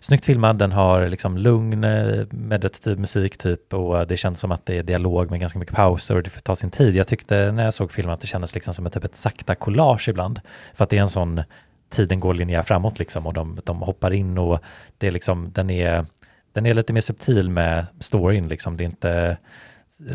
snyggt 0.00 0.24
filmad, 0.24 0.58
den 0.58 0.72
har 0.72 1.08
liksom 1.08 1.38
lugn 1.38 1.84
eh, 1.84 2.26
meditativ 2.30 2.98
musik 2.98 3.36
typ 3.38 3.74
och 3.74 4.06
det 4.06 4.16
känns 4.16 4.40
som 4.40 4.52
att 4.52 4.66
det 4.66 4.78
är 4.78 4.82
dialog 4.82 5.30
med 5.30 5.40
ganska 5.40 5.58
mycket 5.58 5.76
pauser 5.76 6.16
och 6.16 6.22
det 6.22 6.30
får 6.30 6.40
ta 6.40 6.56
sin 6.56 6.70
tid. 6.70 6.96
Jag 6.96 7.06
tyckte 7.06 7.52
när 7.52 7.64
jag 7.64 7.74
såg 7.74 7.92
filmen 7.92 8.14
att 8.14 8.20
det 8.20 8.26
kändes 8.26 8.54
liksom 8.54 8.74
som 8.74 8.86
ett, 8.86 8.92
typ 8.92 9.04
ett 9.04 9.16
sakta 9.16 9.54
collage 9.54 10.08
ibland. 10.08 10.40
För 10.74 10.84
att 10.84 10.90
det 10.90 10.98
är 10.98 11.02
en 11.02 11.08
sån, 11.08 11.42
tiden 11.90 12.20
går 12.20 12.34
linjär 12.34 12.62
framåt 12.62 12.98
liksom 12.98 13.26
och 13.26 13.34
de, 13.34 13.60
de 13.64 13.82
hoppar 13.82 14.10
in 14.10 14.38
och 14.38 14.58
det 14.98 15.06
är 15.06 15.10
liksom, 15.10 15.52
den 15.52 15.70
är 15.70 16.06
den 16.52 16.66
är 16.66 16.74
lite 16.74 16.92
mer 16.92 17.00
subtil 17.00 17.50
med 17.50 17.86
storyn, 18.00 18.48
liksom. 18.48 18.76
det 18.76 18.84
är 18.84 18.86
inte 18.86 19.36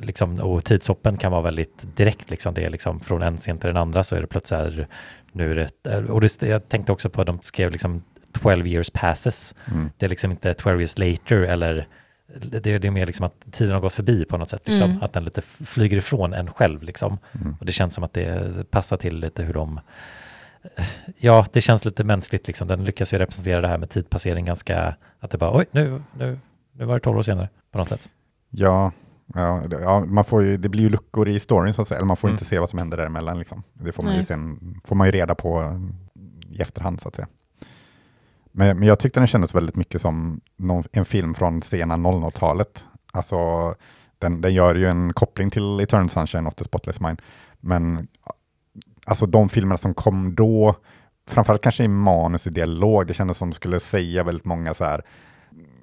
liksom, 0.02 0.40
och 0.40 0.66
tidshoppen 0.66 1.18
kan 1.18 1.32
vara 1.32 1.42
väldigt 1.42 1.98
direkt, 1.98 2.30
liksom. 2.30 2.54
det 2.54 2.66
är 2.66 2.70
liksom 2.70 3.00
från 3.00 3.22
en 3.22 3.38
scen 3.38 3.58
till 3.58 3.68
den 3.68 3.78
andra 3.78 4.04
så 4.04 4.16
är 4.16 4.22
det 4.22 4.28
plötsligt 4.28 4.60
här, 4.60 4.88
nu 5.32 5.52
är 5.52 5.56
det, 5.84 6.10
och 6.10 6.22
det, 6.22 6.44
jag 6.44 6.70
tänkte 6.70 6.92
också 6.92 7.10
på 7.10 7.22
att 7.22 7.28
de 7.28 7.40
skrev 7.42 7.72
liksom 7.72 8.04
12 8.32 8.68
years 8.68 8.90
passes, 8.90 9.56
mm. 9.72 9.90
det 9.98 10.06
är 10.06 10.10
liksom 10.10 10.32
inte 10.32 10.54
12 10.54 10.80
years 10.80 10.98
later 10.98 11.42
eller 11.42 11.88
det, 12.28 12.60
det 12.60 12.88
är 12.88 12.92
mer 12.92 13.06
liksom 13.06 13.26
att 13.26 13.52
tiden 13.52 13.74
har 13.74 13.82
gått 13.82 13.94
förbi 13.94 14.26
på 14.26 14.38
något 14.38 14.50
sätt, 14.50 14.68
liksom. 14.68 14.90
mm. 14.90 15.04
att 15.04 15.14
den 15.14 15.26
lite 15.26 15.42
flyger 15.42 15.98
ifrån 15.98 16.34
en 16.34 16.52
själv. 16.52 16.84
Liksom. 16.84 17.18
Mm. 17.42 17.56
Och 17.60 17.66
det 17.66 17.72
känns 17.72 17.94
som 17.94 18.04
att 18.04 18.14
det 18.14 18.72
passar 18.72 18.98
till 18.98 19.20
lite 19.20 19.44
hur 19.44 19.54
de 19.54 19.80
ja, 21.18 21.46
det 21.54 21.62
känns 21.62 21.86
lite 21.86 22.04
mänskligt 22.04 22.48
liksom. 22.48 22.68
Den 22.68 22.84
lyckas 22.84 23.14
ju 23.14 23.18
representera 23.18 23.62
det 23.62 23.68
här 23.68 23.78
med 23.78 23.90
tidpassering 23.90 24.46
ganska, 24.46 24.96
att 25.20 25.32
det 25.32 25.38
bara, 25.38 25.58
oj, 25.58 25.66
nu, 25.72 26.02
nu, 26.14 26.40
nu 26.72 26.86
var 26.86 26.94
det 26.94 27.00
tolv 27.00 27.18
år 27.18 27.22
senare 27.22 27.50
på 27.72 27.78
något 27.78 27.90
sätt. 27.90 28.10
Ja, 28.50 28.92
ja, 29.34 29.64
ja 29.70 30.06
man 30.06 30.26
får 30.26 30.44
ju, 30.44 30.58
det 30.58 30.70
blir 30.70 30.84
ju 30.84 30.90
luckor 30.90 31.30
i 31.30 31.40
storyn 31.40 31.74
så 31.74 31.82
att 31.82 31.88
säga, 31.88 31.98
eller 31.98 32.08
man 32.08 32.18
får 32.18 32.28
mm. 32.28 32.34
inte 32.34 32.46
se 32.46 32.60
vad 32.60 32.70
som 32.70 32.80
händer 32.80 32.98
däremellan. 32.98 33.40
Liksom. 33.40 33.64
Det 33.74 33.92
får 33.92 34.04
man, 34.04 34.16
ju 34.16 34.24
sen, 34.24 34.60
får 34.86 34.96
man 34.96 35.08
ju 35.08 35.12
reda 35.12 35.36
på 35.36 35.82
i 36.50 36.62
efterhand 36.62 37.02
så 37.02 37.08
att 37.08 37.16
säga. 37.16 37.28
Men, 38.52 38.80
men 38.80 38.88
jag 38.88 39.00
tyckte 39.00 39.20
den 39.20 39.28
kändes 39.28 39.56
väldigt 39.56 39.76
mycket 39.76 40.02
som 40.02 40.42
någon, 40.56 40.84
en 40.92 41.06
film 41.06 41.34
från 41.34 41.62
sena 41.62 41.96
00-talet. 41.96 42.86
Alltså, 43.12 43.38
den, 44.20 44.42
den 44.42 44.54
gör 44.54 44.76
ju 44.76 44.86
en 44.86 45.14
koppling 45.14 45.50
till 45.50 45.80
Eternal 45.80 46.10
Sunshine 46.10 46.48
of 46.48 46.56
the 46.56 46.64
Spotless 46.64 47.00
Mind, 47.00 47.22
men 47.60 48.08
alltså 49.08 49.26
de 49.26 49.50
filmerna 49.50 49.78
som 49.78 49.94
kom 49.94 50.36
då, 50.36 50.76
framförallt 51.28 51.62
kanske 51.62 51.84
i 51.84 51.88
manus 51.88 52.46
och 52.46 52.54
dialog, 52.54 53.08
det 53.08 53.14
kändes 53.14 53.38
som 53.38 53.50
de 53.50 53.56
skulle 53.56 53.80
säga 53.80 54.24
väldigt 54.24 54.46
många 54.46 54.74
så 54.74 54.84
här, 54.84 55.02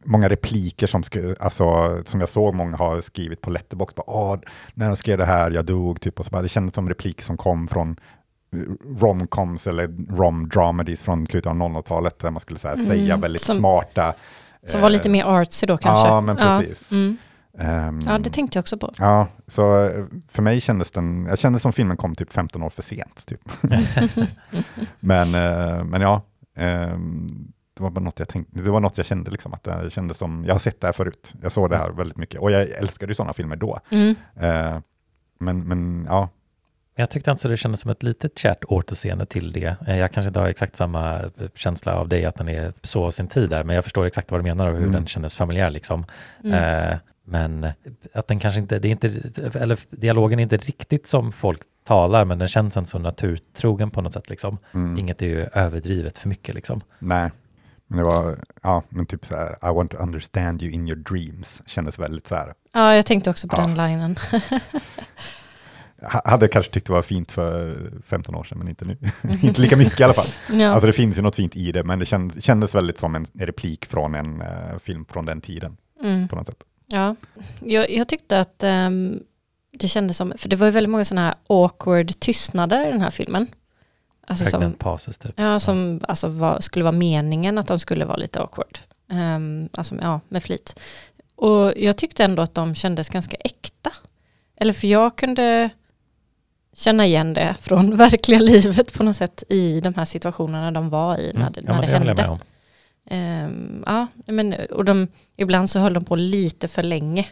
många 0.04 0.28
repliker 0.28 0.86
som, 0.86 1.02
sku, 1.02 1.34
alltså, 1.40 1.98
som 2.04 2.20
jag 2.20 2.28
såg 2.28 2.54
många 2.54 2.76
har 2.76 3.00
skrivit 3.00 3.40
på 3.40 3.50
Letterboxd. 3.50 3.96
Bara, 3.96 4.40
när 4.74 4.86
de 4.86 4.96
skrev 4.96 5.18
det 5.18 5.24
här, 5.24 5.50
jag 5.50 5.64
dog, 5.64 6.00
typ. 6.00 6.18
Och 6.18 6.24
så 6.24 6.30
bara, 6.30 6.42
det 6.42 6.48
kändes 6.48 6.74
som 6.74 6.88
repliker 6.88 7.22
som 7.22 7.36
kom 7.36 7.68
från 7.68 7.96
romcoms 9.00 9.66
eller 9.66 9.88
rom-dramedies 9.88 11.02
från 11.02 11.26
slutet 11.26 11.50
av 11.50 11.56
00-talet, 11.56 12.18
där 12.18 12.30
man 12.30 12.40
skulle 12.40 12.58
så 12.58 12.68
här, 12.68 12.74
mm, 12.74 12.86
säga 12.86 13.16
väldigt 13.16 13.42
som, 13.42 13.56
smarta... 13.56 14.14
Som 14.66 14.78
eh, 14.78 14.82
var 14.82 14.90
lite 14.90 15.08
mer 15.08 15.24
artsy 15.24 15.66
då 15.66 15.76
kanske? 15.76 16.08
Ja, 16.08 16.20
men 16.20 16.36
precis. 16.36 16.92
Ja, 16.92 16.96
mm. 16.96 17.16
Um, 17.58 18.00
ja, 18.06 18.18
det 18.18 18.30
tänkte 18.30 18.58
jag 18.58 18.62
också 18.62 18.78
på. 18.78 18.92
Ja, 18.98 19.28
så 19.46 19.84
eh, 19.84 20.04
för 20.28 20.42
mig 20.42 20.60
kändes 20.60 20.90
den, 20.90 21.26
jag 21.26 21.38
kände 21.38 21.58
som 21.58 21.72
filmen 21.72 21.96
kom 21.96 22.14
typ 22.14 22.32
15 22.32 22.62
år 22.62 22.70
för 22.70 22.82
sent. 22.82 23.26
Typ. 23.26 23.40
men, 25.00 25.34
uh, 25.34 25.84
men 25.84 26.00
ja, 26.00 26.22
um, 26.56 27.52
det 27.74 27.82
var 27.82 27.90
bara 27.90 28.04
något 28.04 28.18
jag 28.18 28.28
tänkte, 28.28 28.60
det 28.60 28.70
var 28.70 28.80
något 28.80 28.98
jag 28.98 29.06
kände 29.06 29.30
liksom, 29.30 29.54
att 29.54 29.64
det 29.64 29.90
kändes 29.90 30.18
som, 30.18 30.44
jag 30.46 30.54
har 30.54 30.58
sett 30.58 30.80
det 30.80 30.86
här 30.86 30.92
förut, 30.92 31.34
jag 31.42 31.52
såg 31.52 31.70
det 31.70 31.76
här 31.76 31.90
väldigt 31.90 32.16
mycket, 32.16 32.40
och 32.40 32.50
jag 32.50 32.68
älskade 32.68 33.10
ju 33.10 33.14
sådana 33.14 33.32
filmer 33.32 33.56
då. 33.56 33.80
Mm. 33.90 34.08
Uh, 34.42 34.80
men, 35.38 35.64
men 35.64 36.06
ja. 36.08 36.28
Jag 36.96 37.10
tyckte 37.10 37.30
alltså 37.30 37.48
det 37.48 37.56
kändes 37.56 37.80
som 37.80 37.90
ett 37.90 38.02
litet 38.02 38.38
kärt 38.38 38.64
återseende 38.64 39.26
till 39.26 39.52
det. 39.52 39.76
Jag 39.86 40.12
kanske 40.12 40.28
inte 40.28 40.40
har 40.40 40.48
exakt 40.48 40.76
samma 40.76 41.30
känsla 41.54 41.94
av 41.96 42.08
dig, 42.08 42.24
att 42.24 42.36
den 42.36 42.48
är 42.48 42.72
så 42.82 43.04
av 43.04 43.10
sin 43.10 43.28
tid 43.28 43.50
där, 43.50 43.64
men 43.64 43.76
jag 43.76 43.84
förstår 43.84 44.06
exakt 44.06 44.30
vad 44.30 44.40
du 44.40 44.42
menar 44.42 44.66
och 44.66 44.72
hur 44.72 44.82
mm. 44.82 44.92
den 44.92 45.06
kändes 45.06 45.36
familjär. 45.36 45.70
Liksom. 45.70 46.04
Mm. 46.44 46.92
Uh, 46.92 46.98
men 47.24 47.68
att 48.12 48.28
den 48.28 48.38
kanske 48.38 48.60
inte, 48.60 48.78
det 48.78 48.88
är 48.88 48.90
inte, 48.90 49.08
eller 49.60 49.78
dialogen 49.90 50.38
är 50.38 50.42
inte 50.42 50.56
riktigt 50.56 51.06
som 51.06 51.32
folk 51.32 51.60
talar, 51.84 52.24
men 52.24 52.38
den 52.38 52.48
känns 52.48 52.76
ändå 52.76 52.86
så 52.86 52.98
naturtrogen 52.98 53.90
på 53.90 54.00
något 54.00 54.12
sätt. 54.12 54.30
Liksom. 54.30 54.58
Mm. 54.72 54.98
Inget 54.98 55.22
är 55.22 55.26
ju 55.26 55.46
överdrivet 55.52 56.18
för 56.18 56.28
mycket. 56.28 56.54
Liksom. 56.54 56.80
Nej, 56.98 57.30
men 57.86 57.98
det 57.98 58.04
var, 58.04 58.38
ja, 58.62 58.82
men 58.88 59.06
typ 59.06 59.26
så 59.26 59.36
här, 59.36 59.70
I 59.70 59.74
want 59.74 59.90
to 59.90 59.96
understand 59.96 60.62
you 60.62 60.72
in 60.72 60.88
your 60.88 60.96
dreams, 60.98 61.62
kändes 61.66 61.98
väldigt 61.98 62.26
så 62.26 62.34
här. 62.34 62.54
Ja, 62.72 62.94
jag 62.94 63.06
tänkte 63.06 63.30
också 63.30 63.48
på 63.48 63.56
ja. 63.56 63.66
den 63.66 63.74
linen. 63.74 64.16
hade 66.24 66.48
kanske 66.48 66.72
tyckt 66.72 66.86
det 66.86 66.92
var 66.92 67.02
fint 67.02 67.30
för 67.32 67.90
15 68.06 68.34
år 68.34 68.44
sedan, 68.44 68.58
men 68.58 68.68
inte 68.68 68.84
nu. 68.84 68.98
inte 69.42 69.60
lika 69.60 69.76
mycket 69.76 70.00
i 70.00 70.04
alla 70.04 70.14
fall. 70.14 70.26
Ja. 70.60 70.68
Alltså 70.68 70.86
det 70.86 70.92
finns 70.92 71.18
ju 71.18 71.22
något 71.22 71.36
fint 71.36 71.56
i 71.56 71.72
det, 71.72 71.84
men 71.84 71.98
det 71.98 72.06
kändes, 72.06 72.44
kändes 72.44 72.74
väldigt 72.74 72.98
som 72.98 73.14
en 73.14 73.26
replik 73.34 73.86
från 73.86 74.14
en 74.14 74.42
uh, 74.42 74.78
film 74.78 75.04
från 75.08 75.26
den 75.26 75.40
tiden. 75.40 75.76
Mm. 76.02 76.28
På 76.28 76.36
något 76.36 76.46
sätt. 76.46 76.64
Ja, 76.94 77.16
jag, 77.60 77.90
jag 77.90 78.08
tyckte 78.08 78.40
att 78.40 78.64
um, 78.64 79.22
det 79.72 79.88
kändes 79.88 80.16
som, 80.16 80.32
för 80.36 80.48
det 80.48 80.56
var 80.56 80.66
ju 80.66 80.70
väldigt 80.70 80.90
många 80.90 81.04
sådana 81.04 81.26
här 81.26 81.34
awkward 81.46 82.20
tystnader 82.20 82.88
i 82.88 82.90
den 82.90 83.00
här 83.00 83.10
filmen. 83.10 83.46
Alltså 84.26 84.44
som, 84.44 84.72
pauses 84.72 85.18
typ. 85.18 85.32
Ja, 85.36 85.60
som 85.60 85.98
ja. 86.02 86.06
Alltså 86.08 86.28
var, 86.28 86.60
skulle 86.60 86.84
vara 86.84 86.92
meningen 86.92 87.58
att 87.58 87.66
de 87.66 87.78
skulle 87.78 88.04
vara 88.04 88.16
lite 88.16 88.40
awkward. 88.40 88.78
Um, 89.10 89.68
alltså 89.72 89.94
ja, 90.02 90.20
med 90.28 90.42
flit. 90.42 90.80
Och 91.36 91.72
jag 91.76 91.96
tyckte 91.96 92.24
ändå 92.24 92.42
att 92.42 92.54
de 92.54 92.74
kändes 92.74 93.08
ganska 93.08 93.36
äkta. 93.36 93.90
Eller 94.56 94.72
för 94.72 94.86
jag 94.86 95.16
kunde 95.16 95.70
känna 96.72 97.06
igen 97.06 97.34
det 97.34 97.56
från 97.60 97.96
verkliga 97.96 98.40
livet 98.40 98.94
på 98.94 99.02
något 99.02 99.16
sätt 99.16 99.44
i 99.48 99.80
de 99.80 99.94
här 99.94 100.04
situationerna 100.04 100.70
de 100.70 100.90
var 100.90 101.18
i 101.18 101.32
när, 101.34 101.40
mm. 101.40 101.64
när 101.64 101.74
ja, 101.74 101.80
det, 101.80 101.86
det 101.86 102.22
hände. 102.22 102.38
Um, 103.10 103.82
ja, 103.86 104.06
men, 104.26 104.54
och 104.70 104.84
de, 104.84 105.08
ibland 105.36 105.70
så 105.70 105.78
höll 105.78 105.94
de 105.94 106.04
på 106.04 106.16
lite 106.16 106.68
för 106.68 106.82
länge. 106.82 107.26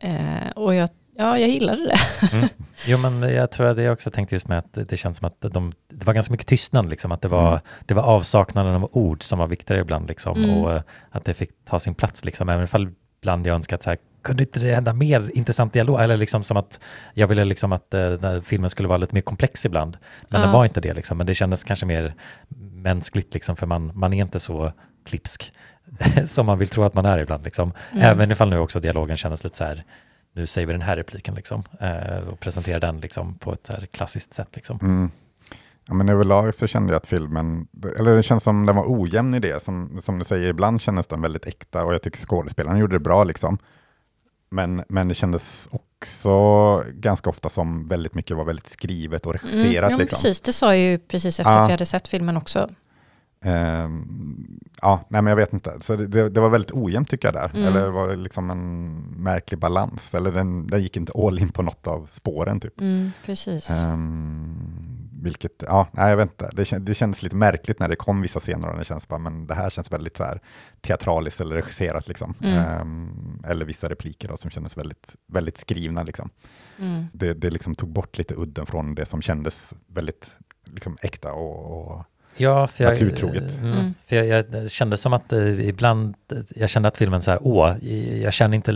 Eh, 0.00 0.50
och 0.56 0.74
jag, 0.74 0.88
ja, 1.16 1.38
jag 1.38 1.48
gillade 1.48 1.84
det. 1.86 1.98
Mm. 2.32 2.48
Jo, 2.86 2.98
men 2.98 3.22
jag 3.22 3.50
tror 3.50 3.66
att 3.66 3.78
jag 3.78 3.92
också 3.92 4.10
tänkte 4.10 4.34
just 4.34 4.48
med 4.48 4.58
att 4.58 4.88
det 4.88 4.96
känns 4.96 5.16
som 5.16 5.26
att 5.26 5.40
de, 5.40 5.72
det 5.88 6.06
var 6.06 6.14
ganska 6.14 6.32
mycket 6.32 6.46
tystnad, 6.46 6.90
liksom, 6.90 7.12
att 7.12 7.22
det 7.22 7.28
var, 7.28 7.48
mm. 7.48 7.60
det 7.86 7.94
var 7.94 8.02
avsaknaden 8.02 8.74
av 8.74 8.88
ord 8.92 9.22
som 9.22 9.38
var 9.38 9.46
viktigare 9.46 9.80
ibland, 9.80 10.08
liksom, 10.08 10.44
mm. 10.44 10.56
och 10.56 10.82
att 11.10 11.24
det 11.24 11.34
fick 11.34 11.50
ta 11.64 11.78
sin 11.78 11.94
plats, 11.94 12.24
liksom, 12.24 12.48
även 12.48 12.64
ifall 12.64 12.92
ibland 13.20 13.46
jag 13.46 13.54
önskat 13.54 13.82
så 13.82 13.90
här, 13.90 13.98
kunde 14.22 14.42
inte 14.42 14.60
det 14.60 14.74
hända 14.74 14.92
mer 14.92 15.30
intressant 15.34 15.72
dialog? 15.72 16.00
Eller 16.00 16.16
liksom 16.16 16.42
som 16.42 16.56
att 16.56 16.80
jag 17.14 17.26
ville 17.26 17.44
liksom 17.44 17.72
att 17.72 17.94
uh, 17.94 18.40
filmen 18.40 18.70
skulle 18.70 18.88
vara 18.88 18.98
lite 18.98 19.14
mer 19.14 19.22
komplex 19.22 19.66
ibland. 19.66 19.96
Men 20.28 20.40
ja. 20.40 20.46
den 20.46 20.52
var 20.52 20.64
inte 20.64 20.80
det 20.80 20.94
liksom. 20.94 21.18
Men 21.18 21.26
det 21.26 21.34
kändes 21.34 21.64
kanske 21.64 21.86
mer 21.86 22.14
mänskligt 22.72 23.34
liksom, 23.34 23.56
för 23.56 23.66
man, 23.66 23.90
man 23.94 24.12
är 24.12 24.22
inte 24.22 24.40
så 24.40 24.72
klipsk 25.08 25.52
som 26.26 26.46
man 26.46 26.58
vill 26.58 26.68
tro 26.68 26.84
att 26.84 26.94
man 26.94 27.06
är 27.06 27.18
ibland. 27.18 27.44
Liksom. 27.44 27.72
Mm. 27.92 28.04
Även 28.04 28.30
ifall 28.30 28.50
nu 28.50 28.58
också 28.58 28.80
dialogen 28.80 29.16
kändes 29.16 29.44
lite 29.44 29.56
så 29.56 29.64
här, 29.64 29.84
nu 30.34 30.46
säger 30.46 30.66
vi 30.66 30.72
den 30.72 30.82
här 30.82 30.96
repliken 30.96 31.34
liksom, 31.34 31.64
uh, 31.82 32.28
och 32.28 32.40
presenterar 32.40 32.80
den 32.80 33.00
liksom, 33.00 33.38
på 33.38 33.52
ett 33.52 33.68
här 33.68 33.86
klassiskt 33.92 34.34
sätt. 34.34 34.48
Liksom. 34.52 34.78
Mm. 34.82 35.10
Ja, 35.88 35.94
men 35.94 36.08
överlag 36.08 36.54
så 36.54 36.66
kände 36.66 36.92
jag 36.92 36.96
att 36.96 37.06
filmen, 37.06 37.68
eller 37.98 38.16
det 38.16 38.22
känns 38.22 38.42
som 38.42 38.66
den 38.66 38.76
var 38.76 38.84
ojämn 38.86 39.34
i 39.34 39.40
det. 39.40 39.62
Som, 39.62 40.00
som 40.00 40.18
du 40.18 40.24
säger, 40.24 40.48
ibland 40.48 40.80
kändes 40.80 41.06
den 41.06 41.22
väldigt 41.22 41.46
äkta 41.46 41.84
och 41.84 41.94
jag 41.94 42.02
tycker 42.02 42.18
skådespelaren 42.18 42.78
gjorde 42.78 42.94
det 42.94 43.00
bra. 43.00 43.24
Liksom. 43.24 43.58
Men, 44.50 44.84
men 44.88 45.08
det 45.08 45.14
kändes 45.14 45.68
också 45.70 46.30
ganska 46.92 47.30
ofta 47.30 47.48
som 47.48 47.88
väldigt 47.88 48.14
mycket 48.14 48.36
var 48.36 48.44
väldigt 48.44 48.68
skrivet 48.68 49.26
och 49.26 49.32
regisserat. 49.32 49.64
Mm, 49.64 49.90
ja, 49.90 49.96
liksom. 49.96 50.16
precis, 50.16 50.40
det 50.40 50.52
sa 50.52 50.74
jag 50.74 50.84
ju 50.84 50.98
precis 50.98 51.40
efter 51.40 51.52
ja. 51.52 51.58
att 51.58 51.68
vi 51.68 51.72
hade 51.72 51.86
sett 51.86 52.08
filmen 52.08 52.36
också. 52.36 52.70
Um, 53.44 54.60
ja, 54.82 55.00
nej 55.08 55.22
men 55.22 55.30
jag 55.30 55.36
vet 55.36 55.52
inte. 55.52 55.78
Så 55.80 55.96
det, 55.96 56.28
det 56.28 56.40
var 56.40 56.48
väldigt 56.48 56.72
ojämnt 56.72 57.10
tycker 57.10 57.28
jag 57.28 57.34
där. 57.34 57.50
Mm. 57.54 57.64
Eller 57.64 57.90
var 57.90 58.08
det 58.08 58.16
liksom 58.16 58.50
en 58.50 58.94
märklig 59.16 59.60
balans? 59.60 60.14
Eller 60.14 60.32
den, 60.32 60.66
den 60.66 60.82
gick 60.82 60.96
inte 60.96 61.12
all 61.26 61.38
in 61.38 61.48
på 61.48 61.62
något 61.62 61.86
av 61.86 62.06
spåren 62.06 62.60
typ. 62.60 62.80
Mm, 62.80 63.10
precis. 63.24 63.70
Um, 63.70 64.98
vilket, 65.22 65.64
ja, 65.66 65.86
nej, 65.92 66.10
jag 66.10 66.16
vet 66.16 66.30
inte. 66.30 66.50
Det, 66.52 66.78
det 66.78 66.94
kändes 66.94 67.22
lite 67.22 67.36
märkligt 67.36 67.80
när 67.80 67.88
det 67.88 67.96
kom 67.96 68.20
vissa 68.20 68.40
scener 68.40 68.70
och 68.70 68.78
det 68.78 68.84
känns 68.84 69.08
bara, 69.08 69.18
men 69.18 69.46
det 69.46 69.54
här 69.54 69.70
känns 69.70 69.92
väldigt 69.92 70.16
så 70.16 70.24
här 70.24 70.40
teatraliskt 70.80 71.40
eller 71.40 71.56
regisserat 71.56 72.08
liksom. 72.08 72.34
Mm. 72.40 72.80
Um, 72.80 73.42
eller 73.46 73.64
vissa 73.64 73.88
repliker 73.88 74.28
då, 74.28 74.36
som 74.36 74.50
kändes 74.50 74.76
väldigt, 74.76 75.16
väldigt 75.26 75.58
skrivna 75.58 76.02
liksom. 76.02 76.30
Mm. 76.78 77.04
Det, 77.12 77.34
det 77.34 77.50
liksom 77.50 77.74
tog 77.74 77.88
bort 77.88 78.18
lite 78.18 78.34
udden 78.34 78.66
från 78.66 78.94
det 78.94 79.04
som 79.04 79.22
kändes 79.22 79.74
väldigt 79.86 80.30
liksom, 80.64 80.98
äkta 81.02 81.32
och, 81.32 81.92
och 81.92 82.04
Ja, 82.40 82.66
för 82.66 82.84
jag, 82.84 82.90
naturtroget. 82.90 83.58
Mm, 83.58 83.72
mm. 83.72 83.94
För 84.06 84.16
jag, 84.16 84.44
jag, 84.52 84.70
kände 84.70 84.96
som 84.96 85.12
att 85.12 85.32
eh, 85.32 85.68
ibland, 85.68 86.14
jag 86.56 86.68
kände 86.70 86.88
att 86.88 86.96
filmen 86.96 87.22
så 87.22 87.30
här, 87.30 87.40
åh, 87.42 87.84
jag 88.22 88.32
känner 88.32 88.56
inte 88.56 88.72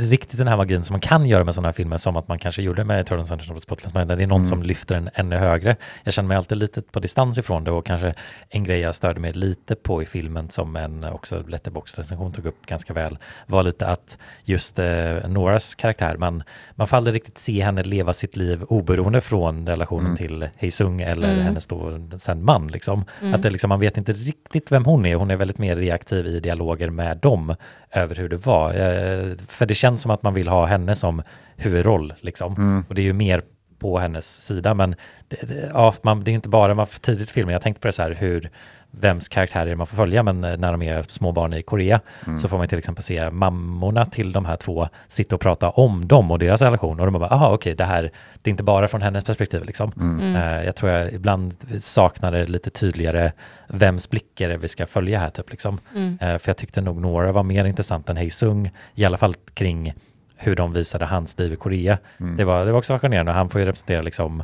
riktigt 0.00 0.38
den 0.38 0.48
här 0.48 0.56
magin 0.56 0.82
som 0.82 0.94
man 0.94 1.00
kan 1.00 1.26
göra 1.26 1.44
med 1.44 1.54
sådana 1.54 1.68
här 1.68 1.72
filmer 1.72 1.96
som 1.96 2.16
att 2.16 2.28
man 2.28 2.38
kanske 2.38 2.62
gjorde 2.62 2.84
med 2.84 3.00
Eternal 3.00 3.24
Sunshine 3.24 3.56
of 3.56 3.62
Spotless 3.62 3.94
Mind, 3.94 4.08
det 4.08 4.14
är 4.14 4.26
någon 4.26 4.36
mm. 4.36 4.44
som 4.44 4.62
lyfter 4.62 4.94
den 4.94 5.10
ännu 5.14 5.36
högre. 5.36 5.76
Jag 6.04 6.14
känner 6.14 6.28
mig 6.28 6.36
alltid 6.36 6.58
lite 6.58 6.82
på 6.82 7.00
distans 7.00 7.38
ifrån 7.38 7.64
det 7.64 7.70
och 7.70 7.86
kanske 7.86 8.14
en 8.48 8.64
grej 8.64 8.80
jag 8.80 8.94
störde 8.94 9.20
mig 9.20 9.32
lite 9.32 9.74
på 9.74 10.02
i 10.02 10.06
filmen 10.06 10.50
som 10.50 10.76
en 10.76 11.04
också 11.04 11.42
Letterbox-recension 11.48 12.32
tog 12.32 12.46
upp 12.46 12.66
ganska 12.66 12.92
väl 12.92 13.18
var 13.46 13.62
lite 13.62 13.86
att 13.86 14.18
just 14.44 14.78
eh, 14.78 15.28
Noras 15.28 15.74
karaktär, 15.74 16.16
man, 16.16 16.42
man 16.74 16.86
får 16.86 16.96
aldrig 16.96 17.14
riktigt 17.14 17.38
se 17.38 17.62
henne 17.62 17.82
leva 17.82 18.12
sitt 18.12 18.36
liv 18.36 18.62
oberoende 18.62 19.20
från 19.20 19.66
relationen 19.66 20.06
mm. 20.06 20.16
till 20.16 20.48
Heisung 20.56 21.00
eller 21.00 21.32
mm. 21.32 21.44
hennes 21.44 21.66
då 21.66 22.08
sen 22.16 22.44
man. 22.44 22.66
Liksom 22.68 22.89
Liksom. 22.90 23.04
Mm. 23.20 23.34
Att 23.34 23.42
det 23.42 23.50
liksom, 23.50 23.68
man 23.68 23.80
vet 23.80 23.96
inte 23.96 24.12
riktigt 24.12 24.72
vem 24.72 24.84
hon 24.84 25.06
är. 25.06 25.14
Hon 25.14 25.30
är 25.30 25.36
väldigt 25.36 25.58
mer 25.58 25.76
reaktiv 25.76 26.26
i 26.26 26.40
dialoger 26.40 26.90
med 26.90 27.18
dem 27.18 27.54
över 27.90 28.14
hur 28.16 28.28
det 28.28 28.46
var. 28.46 28.70
Eh, 28.70 29.36
för 29.48 29.66
det 29.66 29.74
känns 29.74 30.02
som 30.02 30.10
att 30.10 30.22
man 30.22 30.34
vill 30.34 30.48
ha 30.48 30.66
henne 30.66 30.94
som 30.94 31.22
huvudroll. 31.56 32.14
Liksom. 32.20 32.54
Mm. 32.54 32.84
Och 32.88 32.94
det 32.94 33.00
är 33.00 33.04
ju 33.04 33.12
mer 33.12 33.42
på 33.78 33.98
hennes 33.98 34.42
sida. 34.42 34.74
Men 34.74 34.94
det, 35.28 35.48
det, 35.48 35.70
ja, 35.74 35.94
man, 36.02 36.24
det 36.24 36.30
är 36.30 36.34
inte 36.34 36.48
bara 36.48 36.74
man, 36.74 36.86
tidigt 37.00 37.30
i 37.30 37.32
filmen, 37.32 37.52
jag 37.52 37.62
tänkte 37.62 37.80
på 37.80 37.88
det 37.88 37.92
så 37.92 38.02
här 38.02 38.14
hur 38.14 38.50
vems 38.90 39.28
karaktärer 39.28 39.76
man 39.76 39.86
får 39.86 39.96
följa, 39.96 40.22
men 40.22 40.44
eh, 40.44 40.56
när 40.56 40.72
de 40.72 40.82
är 40.82 41.02
små 41.02 41.32
barn 41.32 41.52
i 41.52 41.62
Korea 41.62 42.00
mm. 42.26 42.38
så 42.38 42.48
får 42.48 42.58
man 42.58 42.68
till 42.68 42.78
exempel 42.78 43.04
se 43.04 43.30
mammorna 43.30 44.06
till 44.06 44.32
de 44.32 44.44
här 44.44 44.56
två 44.56 44.88
sitta 45.08 45.34
och 45.34 45.40
prata 45.40 45.70
om 45.70 46.08
dem 46.08 46.30
och 46.30 46.38
deras 46.38 46.62
relation 46.62 47.00
och 47.00 47.06
de 47.06 47.20
bara, 47.20 47.30
aha 47.30 47.54
okej, 47.54 47.74
det 47.74 47.84
här, 47.84 48.02
det 48.42 48.48
är 48.48 48.50
inte 48.50 48.62
bara 48.62 48.88
från 48.88 49.02
hennes 49.02 49.24
perspektiv 49.24 49.64
liksom. 49.64 49.92
Mm. 49.96 50.36
Uh, 50.36 50.64
jag 50.64 50.76
tror 50.76 50.92
jag 50.92 51.12
ibland 51.12 51.54
saknade 51.78 52.46
lite 52.46 52.70
tydligare 52.70 53.32
vems 53.68 54.10
blickar 54.10 54.56
vi 54.56 54.68
ska 54.68 54.86
följa 54.86 55.18
här 55.18 55.30
typ 55.30 55.50
liksom. 55.50 55.78
Mm. 55.94 56.12
Uh, 56.12 56.38
för 56.38 56.48
jag 56.48 56.56
tyckte 56.56 56.80
nog 56.80 57.00
några 57.00 57.32
var 57.32 57.42
mer 57.42 57.64
intressant 57.64 58.08
än 58.08 58.16
Hei 58.16 58.30
Sung, 58.30 58.70
i 58.94 59.04
alla 59.04 59.16
fall 59.16 59.34
kring 59.54 59.94
hur 60.36 60.56
de 60.56 60.72
visade 60.72 61.04
hans 61.04 61.38
liv 61.38 61.52
i 61.52 61.56
Korea. 61.56 61.98
Mm. 62.20 62.36
Det, 62.36 62.44
var, 62.44 62.64
det 62.64 62.72
var 62.72 62.78
också 62.78 62.94
fascinerande 62.94 63.32
och 63.32 63.36
han 63.36 63.48
får 63.48 63.60
ju 63.60 63.66
representera 63.66 64.02
liksom 64.02 64.42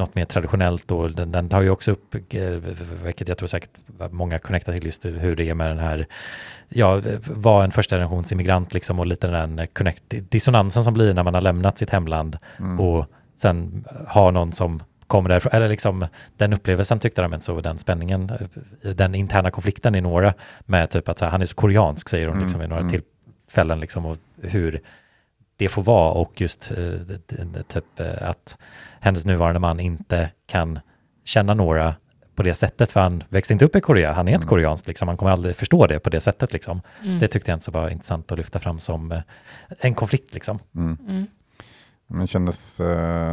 något 0.00 0.14
mer 0.14 0.24
traditionellt 0.24 0.90
och 0.90 1.10
den, 1.10 1.32
den 1.32 1.48
tar 1.48 1.60
ju 1.62 1.70
också 1.70 1.92
upp, 1.92 2.14
eh, 2.34 2.50
vilket 3.04 3.28
jag 3.28 3.38
tror 3.38 3.48
säkert 3.48 3.70
många 4.10 4.38
connectar 4.38 4.72
till 4.72 4.84
just 4.84 5.04
hur 5.04 5.36
det 5.36 5.48
är 5.48 5.54
med 5.54 5.70
den 5.70 5.78
här, 5.78 6.06
ja, 6.68 7.00
vara 7.26 7.64
en 7.64 7.70
första 7.70 7.96
generations 7.96 8.32
immigrant 8.32 8.74
liksom 8.74 8.98
och 9.00 9.06
lite 9.06 9.26
den 9.26 9.66
connect, 9.72 10.02
dissonansen 10.08 10.84
som 10.84 10.94
blir 10.94 11.14
när 11.14 11.22
man 11.22 11.34
har 11.34 11.40
lämnat 11.40 11.78
sitt 11.78 11.90
hemland 11.90 12.38
mm. 12.58 12.80
och 12.80 13.06
sen 13.36 13.84
har 14.06 14.32
någon 14.32 14.52
som 14.52 14.82
kommer 15.06 15.28
därifrån, 15.28 15.52
eller 15.52 15.68
liksom 15.68 16.06
den 16.36 16.52
upplevelsen 16.52 16.98
tyckte 16.98 17.22
de, 17.22 17.40
så 17.40 17.60
den 17.60 17.78
spänningen, 17.78 18.32
den 18.82 19.14
interna 19.14 19.50
konflikten 19.50 19.94
i 19.94 20.00
några 20.00 20.34
med 20.60 20.90
typ 20.90 21.08
att 21.08 21.20
här, 21.20 21.28
han 21.28 21.42
är 21.42 21.46
så 21.46 21.54
koreansk 21.54 22.08
säger 22.08 22.28
hon 22.28 22.40
liksom 22.40 22.60
mm. 22.60 22.66
i 22.66 22.68
några 22.68 22.80
mm. 22.80 22.90
tillfällen 22.90 23.80
liksom 23.80 24.06
och 24.06 24.16
hur 24.42 24.80
det 25.60 25.68
får 25.68 25.82
vara 25.82 26.12
och 26.12 26.40
just 26.40 26.70
eh, 26.70 27.62
typ 27.68 28.00
eh, 28.00 28.28
att 28.28 28.58
hennes 29.00 29.24
nuvarande 29.24 29.60
man 29.60 29.80
inte 29.80 30.30
kan 30.46 30.78
känna 31.24 31.54
några 31.54 31.94
på 32.34 32.42
det 32.42 32.54
sättet, 32.54 32.92
för 32.92 33.00
han 33.00 33.24
växte 33.28 33.52
inte 33.52 33.64
upp 33.64 33.76
i 33.76 33.80
Korea, 33.80 34.12
han 34.12 34.28
är 34.28 34.32
inte 34.32 34.44
mm. 34.44 34.48
koreansk, 34.48 34.86
liksom. 34.86 35.08
han 35.08 35.16
kommer 35.16 35.32
aldrig 35.32 35.56
förstå 35.56 35.86
det 35.86 35.98
på 35.98 36.10
det 36.10 36.20
sättet. 36.20 36.52
Liksom. 36.52 36.82
Mm. 37.04 37.18
Det 37.18 37.28
tyckte 37.28 37.50
jag 37.50 37.56
inte 37.56 37.64
så 37.64 37.70
var 37.70 37.88
intressant 37.88 38.32
att 38.32 38.38
lyfta 38.38 38.58
fram 38.58 38.78
som 38.78 39.12
eh, 39.12 39.20
en 39.78 39.94
konflikt. 39.94 40.34
Liksom. 40.34 40.58
Mm. 40.74 40.98
mm. 41.08 41.26
Men 42.06 42.26
kändes, 42.26 42.80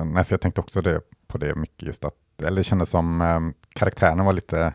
nej, 0.05 0.23
för 0.23 0.33
jag 0.33 0.41
tänkte 0.41 0.61
också 0.61 0.81
det, 0.81 1.01
på 1.27 1.37
det 1.37 1.55
mycket, 1.55 1.87
just 1.87 2.05
att, 2.05 2.13
eller 2.43 2.57
det 2.57 2.63
kändes 2.63 2.89
som 2.89 3.53
karaktärerna 3.73 4.23
var 4.23 4.33
lite, 4.33 4.73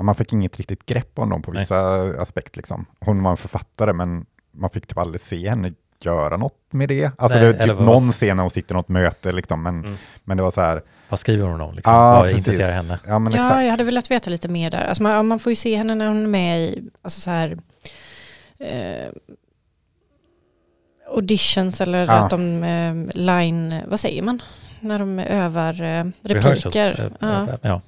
man 0.00 0.14
fick 0.14 0.32
inget 0.32 0.56
riktigt 0.56 0.86
grepp 0.86 1.18
om 1.18 1.30
dem 1.30 1.42
på 1.42 1.50
vissa 1.50 2.02
nej. 2.02 2.18
aspekt. 2.18 2.56
Liksom. 2.56 2.86
Hon 3.00 3.22
var 3.22 3.30
en 3.30 3.36
författare, 3.36 3.92
men 3.92 4.26
man 4.52 4.70
fick 4.70 4.86
typ 4.86 4.98
aldrig 4.98 5.20
se 5.20 5.48
henne 5.48 5.72
göra 6.04 6.36
något 6.36 6.54
med 6.70 6.88
det. 6.88 7.10
Alltså 7.18 7.38
Nej, 7.38 7.52
det 7.52 7.62
är 7.62 7.68
typ 7.68 7.80
någon 7.80 8.12
scen 8.12 8.36
när 8.36 8.42
hon 8.42 8.50
sitter 8.50 8.74
i 8.74 8.76
något 8.76 8.88
möte, 8.88 9.32
liksom, 9.32 9.62
men, 9.62 9.78
mm. 9.84 9.96
men 10.24 10.36
det 10.36 10.42
var 10.42 10.50
så 10.50 10.60
här. 10.60 10.82
Vad 11.08 11.18
skriver 11.18 11.46
hon 11.48 11.60
om? 11.60 11.74
Liksom? 11.74 11.94
Ah, 11.94 12.20
Vad 12.20 12.30
intresserar 12.30 12.72
henne? 12.72 12.98
Ja, 13.06 13.18
men 13.18 13.32
ja 13.32 13.62
jag 13.62 13.70
hade 13.70 13.84
velat 13.84 14.10
veta 14.10 14.30
lite 14.30 14.48
mer 14.48 14.70
där. 14.70 14.84
Alltså 14.84 15.02
man, 15.02 15.26
man 15.26 15.38
får 15.38 15.52
ju 15.52 15.56
se 15.56 15.76
henne 15.76 15.94
när 15.94 16.06
hon 16.06 16.22
är 16.22 16.26
med 16.26 16.60
i 16.60 16.82
alltså 17.02 17.20
så 17.20 17.30
här, 17.30 17.58
eh, 18.58 19.08
auditions 21.14 21.80
eller 21.80 22.10
ah. 22.10 22.12
att 22.12 22.30
de 22.30 22.64
eh, 22.64 23.16
line, 23.16 23.82
vad 23.86 24.00
säger 24.00 24.22
man? 24.22 24.42
När 24.80 24.98
de 24.98 25.18
övar 25.18 25.82
eh, 25.82 26.04
repliker. 26.22 27.00
Eh, 27.00 27.10
ja. 27.20 27.46
ja. 27.62 27.80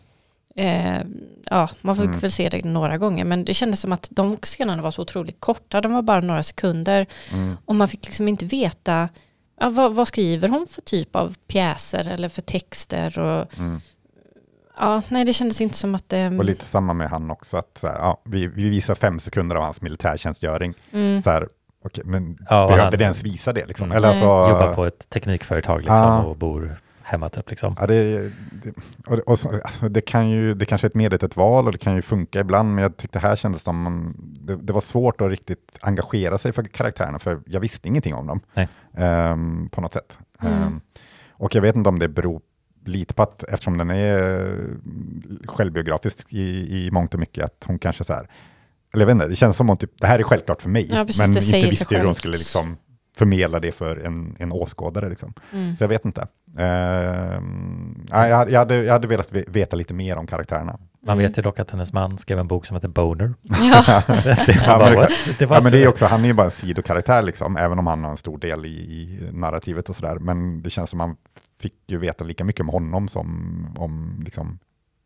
Eh, 0.56 1.00
ja, 1.44 1.68
man 1.80 1.96
fick 1.96 2.04
mm. 2.04 2.18
väl 2.18 2.32
se 2.32 2.48
det 2.48 2.64
några 2.64 2.98
gånger, 2.98 3.24
men 3.24 3.44
det 3.44 3.54
kändes 3.54 3.80
som 3.80 3.92
att 3.92 4.08
de 4.10 4.36
scenerna 4.36 4.82
var 4.82 4.90
så 4.90 5.02
otroligt 5.02 5.40
korta, 5.40 5.80
de 5.80 5.92
var 5.92 6.02
bara 6.02 6.20
några 6.20 6.42
sekunder. 6.42 7.06
Mm. 7.32 7.56
Och 7.64 7.74
man 7.74 7.88
fick 7.88 8.06
liksom 8.06 8.28
inte 8.28 8.44
veta, 8.44 9.08
ja, 9.60 9.68
vad, 9.68 9.94
vad, 9.94 10.08
skriver 10.08 10.48
hon 10.48 10.66
för 10.70 10.82
typ 10.82 11.16
av 11.16 11.36
pjäser 11.46 12.08
eller 12.08 12.28
för 12.28 12.42
texter? 12.42 13.18
Och, 13.18 13.58
mm. 13.58 13.80
Ja, 14.78 15.02
nej 15.08 15.24
det 15.24 15.32
kändes 15.32 15.60
inte 15.60 15.78
som 15.78 15.94
att 15.94 16.08
det... 16.08 16.26
Och 16.26 16.44
lite 16.44 16.64
samma 16.64 16.92
med 16.94 17.10
han 17.10 17.30
också, 17.30 17.56
att 17.56 17.78
ja, 17.82 18.22
vi, 18.24 18.46
vi 18.46 18.68
visar 18.68 18.94
fem 18.94 19.18
sekunder 19.18 19.56
av 19.56 19.62
hans 19.62 19.82
militärtjänstgöring. 19.82 20.74
Mm. 20.92 21.22
Så 21.22 21.30
här, 21.30 21.48
Okej, 21.84 22.04
men 22.06 22.38
ja, 22.50 22.66
behövde 22.66 22.82
han, 22.82 22.92
det 22.98 23.04
ens 23.04 23.22
visa 23.22 23.52
det? 23.52 23.66
Liksom? 23.66 23.84
Mm. 23.84 23.96
Eller 23.96 24.08
alltså, 24.08 24.24
Jobbar 24.24 24.74
på 24.74 24.84
ett 24.84 25.10
teknikföretag 25.10 25.78
liksom, 25.78 25.96
ah. 25.96 26.22
och 26.22 26.36
bor 26.36 26.76
hemma 27.10 27.28
typ 27.28 27.50
liksom. 27.50 27.76
Ja, 27.80 27.86
det, 27.86 28.30
det, 28.52 28.72
och, 29.06 29.18
och 29.18 29.54
alltså, 29.64 29.88
det, 29.88 30.00
kan 30.00 30.30
ju, 30.30 30.54
det 30.54 30.64
kanske 30.64 30.86
är 30.86 30.88
ett 30.88 30.94
medvetet 30.94 31.36
val 31.36 31.66
och 31.66 31.72
det 31.72 31.78
kan 31.78 31.94
ju 31.94 32.02
funka 32.02 32.40
ibland, 32.40 32.74
men 32.74 32.82
jag 32.82 32.96
tyckte 32.96 33.18
här 33.18 33.36
kändes 33.36 33.62
som 33.62 34.14
det, 34.40 34.56
det 34.56 34.72
var 34.72 34.80
svårt 34.80 35.20
att 35.20 35.28
riktigt 35.28 35.78
engagera 35.80 36.38
sig 36.38 36.52
för 36.52 36.62
karaktärerna, 36.62 37.18
för 37.18 37.40
jag 37.46 37.60
visste 37.60 37.88
ingenting 37.88 38.14
om 38.14 38.26
dem 38.26 38.40
um, 38.96 39.68
på 39.68 39.80
något 39.80 39.92
sätt. 39.92 40.18
Mm. 40.42 40.62
Um, 40.62 40.80
och 41.30 41.54
jag 41.54 41.62
vet 41.62 41.76
inte 41.76 41.88
om 41.88 41.98
det 41.98 42.08
beror 42.08 42.40
lite 42.84 43.14
på 43.14 43.22
att, 43.22 43.42
eftersom 43.42 43.78
den 43.78 43.90
är 43.90 44.56
självbiografisk 45.46 46.32
i, 46.32 46.76
i 46.86 46.90
mångt 46.90 47.14
och 47.14 47.20
mycket, 47.20 47.44
att 47.44 47.64
hon 47.66 47.78
kanske 47.78 48.04
så 48.04 48.12
här, 48.12 48.28
eller 48.94 49.02
jag 49.02 49.06
vet 49.06 49.14
inte, 49.14 49.28
det 49.28 49.36
känns 49.36 49.56
som 49.56 49.70
att 49.70 49.80
typ, 49.80 50.00
det 50.00 50.06
här 50.06 50.18
är 50.18 50.22
självklart 50.22 50.62
för 50.62 50.68
mig, 50.68 50.88
ja, 50.90 51.04
precis, 51.04 51.28
men 51.28 51.36
inte 51.36 51.66
visste 51.66 51.96
hur 51.96 52.04
hon 52.04 52.14
skulle 52.14 52.36
liksom 52.36 52.76
förmedla 53.20 53.60
det 53.60 53.72
för 53.72 53.96
en, 53.96 54.36
en 54.38 54.52
åskådare. 54.52 55.08
Liksom. 55.08 55.34
Mm. 55.52 55.76
Så 55.76 55.84
jag 55.84 55.88
vet 55.88 56.04
inte. 56.04 56.26
Uh, 56.58 56.64
jag, 58.10 58.50
jag, 58.50 58.58
hade, 58.58 58.76
jag 58.76 58.92
hade 58.92 59.06
velat 59.06 59.32
veta 59.32 59.76
lite 59.76 59.94
mer 59.94 60.16
om 60.16 60.26
karaktärerna. 60.26 60.78
Man 61.06 61.18
vet 61.18 61.38
ju 61.38 61.42
dock 61.42 61.58
att 61.58 61.70
hennes 61.70 61.92
man 61.92 62.18
skrev 62.18 62.38
en 62.38 62.48
bok 62.48 62.66
som 62.66 62.74
heter 62.74 62.88
Boner. 62.88 63.34
Ja. 63.42 64.02
det, 64.46 64.62
ja, 64.66 64.78
men, 64.78 65.08
det, 65.38 65.46
var 65.46 65.56
ja, 65.56 65.62
men 65.62 65.72
det 65.72 65.82
är 65.82 65.88
också, 65.88 66.06
han 66.06 66.22
är 66.22 66.26
ju 66.26 66.32
bara 66.32 66.44
en 66.44 66.50
sidokaraktär, 66.50 67.22
liksom, 67.22 67.56
även 67.56 67.78
om 67.78 67.86
han 67.86 68.04
har 68.04 68.10
en 68.10 68.16
stor 68.16 68.38
del 68.38 68.66
i, 68.66 68.68
i 68.68 69.28
narrativet 69.32 69.88
och 69.88 69.96
sådär. 69.96 70.18
Men 70.18 70.62
det 70.62 70.70
känns 70.70 70.90
som 70.90 70.98
man 70.98 71.16
fick 71.60 71.74
ju 71.88 71.98
veta 71.98 72.24
lika 72.24 72.44
mycket 72.44 72.60
om 72.60 72.68
honom 72.68 73.08
som 73.08 73.28
om 73.78 74.22
liksom, 74.24 74.58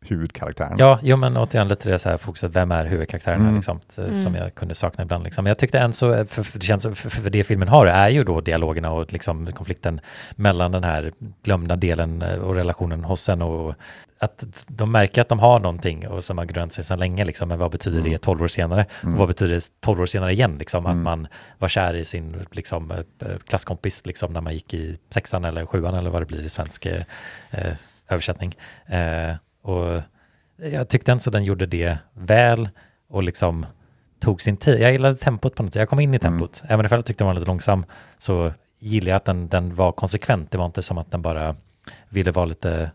huvudkaraktären. 0.07 0.77
Ja, 0.77 0.99
jo, 1.01 1.17
men 1.17 1.37
återigen 1.37 1.67
lite 1.67 1.89
det 1.89 1.99
så 1.99 2.09
här 2.09 2.17
fokuset, 2.17 2.55
vem 2.55 2.71
är 2.71 2.85
huvudkaraktären 2.85 3.41
mm. 3.41 3.55
liksom, 3.55 3.79
mm. 3.97 4.15
som 4.15 4.35
jag 4.35 4.55
kunde 4.55 4.75
sakna 4.75 5.03
ibland. 5.03 5.23
Liksom. 5.23 5.43
Men 5.43 5.49
jag 5.49 5.57
tyckte 5.57 5.79
än 5.79 5.93
så, 5.93 6.25
för, 6.25 6.43
för 6.43 6.59
det 6.59 6.65
känns, 6.65 6.83
för, 6.83 7.09
för, 7.09 7.29
det 7.29 7.43
filmen 7.43 7.67
har 7.67 7.85
är 7.85 8.09
ju 8.09 8.23
då 8.23 8.41
dialogerna 8.41 8.91
och 8.91 9.13
liksom 9.13 9.53
konflikten 9.53 10.01
mellan 10.35 10.71
den 10.71 10.83
här 10.83 11.11
glömda 11.43 11.75
delen 11.75 12.21
eh, 12.21 12.35
och 12.35 12.55
relationen 12.55 13.03
hos 13.03 13.29
en 13.29 13.41
och 13.41 13.75
att 14.19 14.65
de 14.67 14.91
märker 14.91 15.21
att 15.21 15.29
de 15.29 15.39
har 15.39 15.59
någonting 15.59 16.07
och 16.07 16.23
som 16.23 16.37
har 16.37 16.45
grönt 16.45 16.73
sig 16.73 16.83
sedan 16.83 16.99
länge, 16.99 17.25
liksom, 17.25 17.49
men 17.49 17.59
vad 17.59 17.71
betyder 17.71 18.01
det 18.01 18.17
12 18.17 18.37
mm. 18.37 18.43
år 18.43 18.47
senare? 18.47 18.85
Mm. 19.03 19.13
Och 19.13 19.19
vad 19.19 19.27
betyder 19.27 19.53
det 19.53 19.81
12 19.81 20.01
år 20.01 20.05
senare 20.05 20.33
igen? 20.33 20.57
Liksom, 20.57 20.85
mm. 20.85 20.97
Att 20.97 21.03
man 21.03 21.27
var 21.59 21.67
kär 21.67 21.93
i 21.93 22.05
sin 22.05 22.45
liksom, 22.51 22.91
eh, 22.91 22.97
klasskompis 23.47 24.05
liksom, 24.05 24.33
när 24.33 24.41
man 24.41 24.53
gick 24.53 24.73
i 24.73 24.97
sexan 25.09 25.45
eller 25.45 25.65
sjuan 25.65 25.95
eller 25.95 26.09
vad 26.09 26.21
det 26.21 26.25
blir 26.25 26.41
i 26.41 26.49
svensk 26.49 26.85
eh, 26.85 27.03
översättning. 28.07 28.55
Eh, 28.85 29.35
och 29.65 30.01
jag 30.57 30.89
tyckte 30.89 31.11
ändå 31.11 31.31
den 31.31 31.43
gjorde 31.43 31.65
det 31.65 31.97
väl 32.13 32.69
och 33.09 33.23
liksom 33.23 33.65
tog 34.19 34.41
sin 34.41 34.57
tid. 34.57 34.79
Jag 34.79 34.91
gillade 34.91 35.15
tempot 35.15 35.55
på 35.55 35.63
något 35.63 35.73
sätt. 35.73 35.79
Jag 35.79 35.89
kom 35.89 35.99
in 35.99 36.13
i 36.13 36.17
mm. 36.17 36.19
tempot. 36.19 36.61
Mm. 36.61 36.73
Även 36.73 36.85
om 36.85 36.89
jag 36.91 37.05
tyckte 37.05 37.23
den 37.23 37.27
var 37.27 37.33
lite 37.33 37.47
långsam 37.47 37.85
så 38.17 38.53
gillade 38.79 39.09
jag 39.09 39.17
att 39.17 39.25
den, 39.25 39.47
den 39.47 39.75
var 39.75 39.91
konsekvent. 39.91 40.51
Det 40.51 40.57
var 40.57 40.65
inte 40.65 40.81
som 40.81 40.97
att 40.97 41.11
den 41.11 41.21
bara 41.21 41.55
ville 42.09 42.31
vara 42.31 42.45
lite 42.45 42.91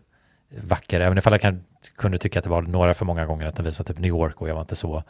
vacker. 0.61 0.99
Även 1.01 1.17
ifall 1.17 1.33
jag 1.33 1.41
kan, 1.41 1.63
kunde 1.97 2.17
tycka 2.17 2.39
att 2.39 2.43
det 2.43 2.49
var 2.49 2.61
några 2.61 2.93
för 2.93 3.05
många 3.05 3.25
gånger 3.25 3.45
att 3.45 3.55
den 3.55 3.65
visade 3.65 3.87
typ 3.87 3.99
New 3.99 4.09
York 4.09 4.41
och 4.41 4.49
jag 4.49 4.53
var 4.53 4.61
inte 4.61 4.75
så... 4.75 5.03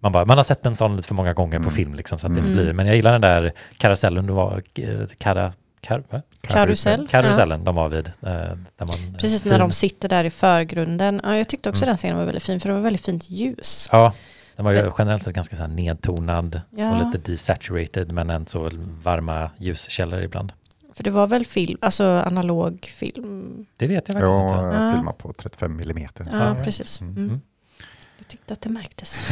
Man, 0.00 0.12
bara, 0.12 0.24
man 0.24 0.36
har 0.36 0.44
sett 0.44 0.66
en 0.66 0.76
sån 0.76 0.96
lite 0.96 1.08
för 1.08 1.14
många 1.14 1.32
gånger 1.32 1.56
mm. 1.56 1.68
på 1.68 1.74
film 1.74 1.94
liksom, 1.94 2.18
så 2.18 2.26
att 2.26 2.34
det 2.34 2.40
inte 2.40 2.52
mm. 2.52 2.64
blir. 2.64 2.72
Men 2.72 2.86
jag 2.86 2.96
gillar 2.96 3.12
den 3.12 3.20
där 3.20 3.52
karusellen, 3.76 4.26
det 4.26 4.32
var, 4.32 4.62
eh, 4.74 5.06
kara, 5.18 5.52
Kar 5.80 6.22
Karusell. 6.40 7.08
Karusellen 7.08 7.58
ja. 7.58 7.64
de 7.64 7.74
var 7.74 7.88
vid. 7.88 8.06
Eh, 8.06 8.12
där 8.22 8.56
man, 8.78 9.16
Precis 9.18 9.42
fin. 9.42 9.52
när 9.52 9.58
de 9.58 9.72
sitter 9.72 10.08
där 10.08 10.24
i 10.24 10.30
förgrunden. 10.30 11.20
Ja, 11.24 11.36
jag 11.36 11.48
tyckte 11.48 11.70
också 11.70 11.84
mm. 11.84 11.90
den 11.90 11.96
scenen 11.96 12.16
var 12.16 12.24
väldigt 12.24 12.42
fin 12.42 12.60
för 12.60 12.68
det 12.68 12.74
var 12.74 12.80
väldigt 12.80 13.04
fint 13.04 13.30
ljus. 13.30 13.88
Ja, 13.92 14.12
den 14.56 14.64
var 14.64 14.72
ju 14.72 14.92
generellt 14.98 15.22
sett 15.22 15.34
ganska 15.34 15.56
så 15.56 15.62
här 15.62 15.68
nedtonad 15.68 16.60
ja. 16.70 16.90
och 16.90 17.06
lite 17.06 17.32
desaturated 17.32 18.12
men 18.12 18.30
ändå 18.30 18.46
så 18.46 18.70
varma 19.02 19.50
ljuskällor 19.58 20.22
ibland. 20.22 20.52
För 20.94 21.04
det 21.04 21.10
var 21.10 21.26
väl 21.26 21.46
film, 21.46 21.78
alltså 21.80 22.04
analog 22.04 22.84
film? 22.84 23.66
Det 23.76 23.86
vet 23.86 24.08
jag 24.08 24.14
faktiskt 24.14 24.38
ja, 24.38 24.64
inte. 24.64 24.76
Ja, 24.76 24.92
filmade 24.92 25.16
på 25.18 25.32
35 25.32 25.76
millimeter. 25.76 26.28
Ja, 26.32 26.38
right. 26.38 26.64
precis. 26.64 27.00
Mm. 27.00 27.16
Mm. 27.16 27.40
Jag 28.18 28.28
tyckte 28.28 28.52
att 28.52 28.60
det 28.60 28.68
märktes. 28.68 29.26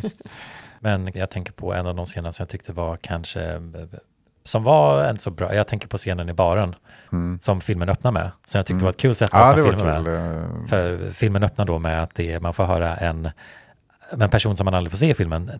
men 0.80 1.10
jag 1.14 1.30
tänker 1.30 1.52
på 1.52 1.74
en 1.74 1.86
av 1.86 1.94
de 1.94 2.06
scener 2.06 2.30
som 2.30 2.42
jag 2.42 2.48
tyckte 2.48 2.72
var 2.72 2.96
kanske 2.96 3.60
som 4.50 4.62
var 4.62 5.04
en 5.04 5.16
så 5.16 5.30
bra, 5.30 5.54
jag 5.54 5.66
tänker 5.66 5.88
på 5.88 5.96
scenen 5.96 6.28
i 6.28 6.32
baren 6.32 6.74
mm. 7.12 7.38
som 7.40 7.60
filmen 7.60 7.88
öppnar 7.88 8.10
med, 8.10 8.30
som 8.46 8.58
jag 8.58 8.66
tyckte 8.66 8.72
mm. 8.72 8.84
var 8.84 8.90
ett 8.90 8.96
kul 8.96 9.14
sätt 9.14 9.30
att 9.34 9.58
ja, 9.58 9.62
öppna 9.62 9.78
filmen 9.78 10.02
med. 10.02 10.36
Eh. 10.36 10.66
För 10.68 11.10
filmen 11.10 11.42
öppnar 11.42 11.64
då 11.64 11.78
med 11.78 12.02
att 12.02 12.14
det, 12.14 12.42
man 12.42 12.54
får 12.54 12.64
höra 12.64 12.96
en, 12.96 13.30
en 14.10 14.30
person 14.30 14.56
som 14.56 14.64
man 14.64 14.74
aldrig 14.74 14.90
får 14.90 14.98
se 14.98 15.10
i 15.10 15.14
filmen 15.14 15.50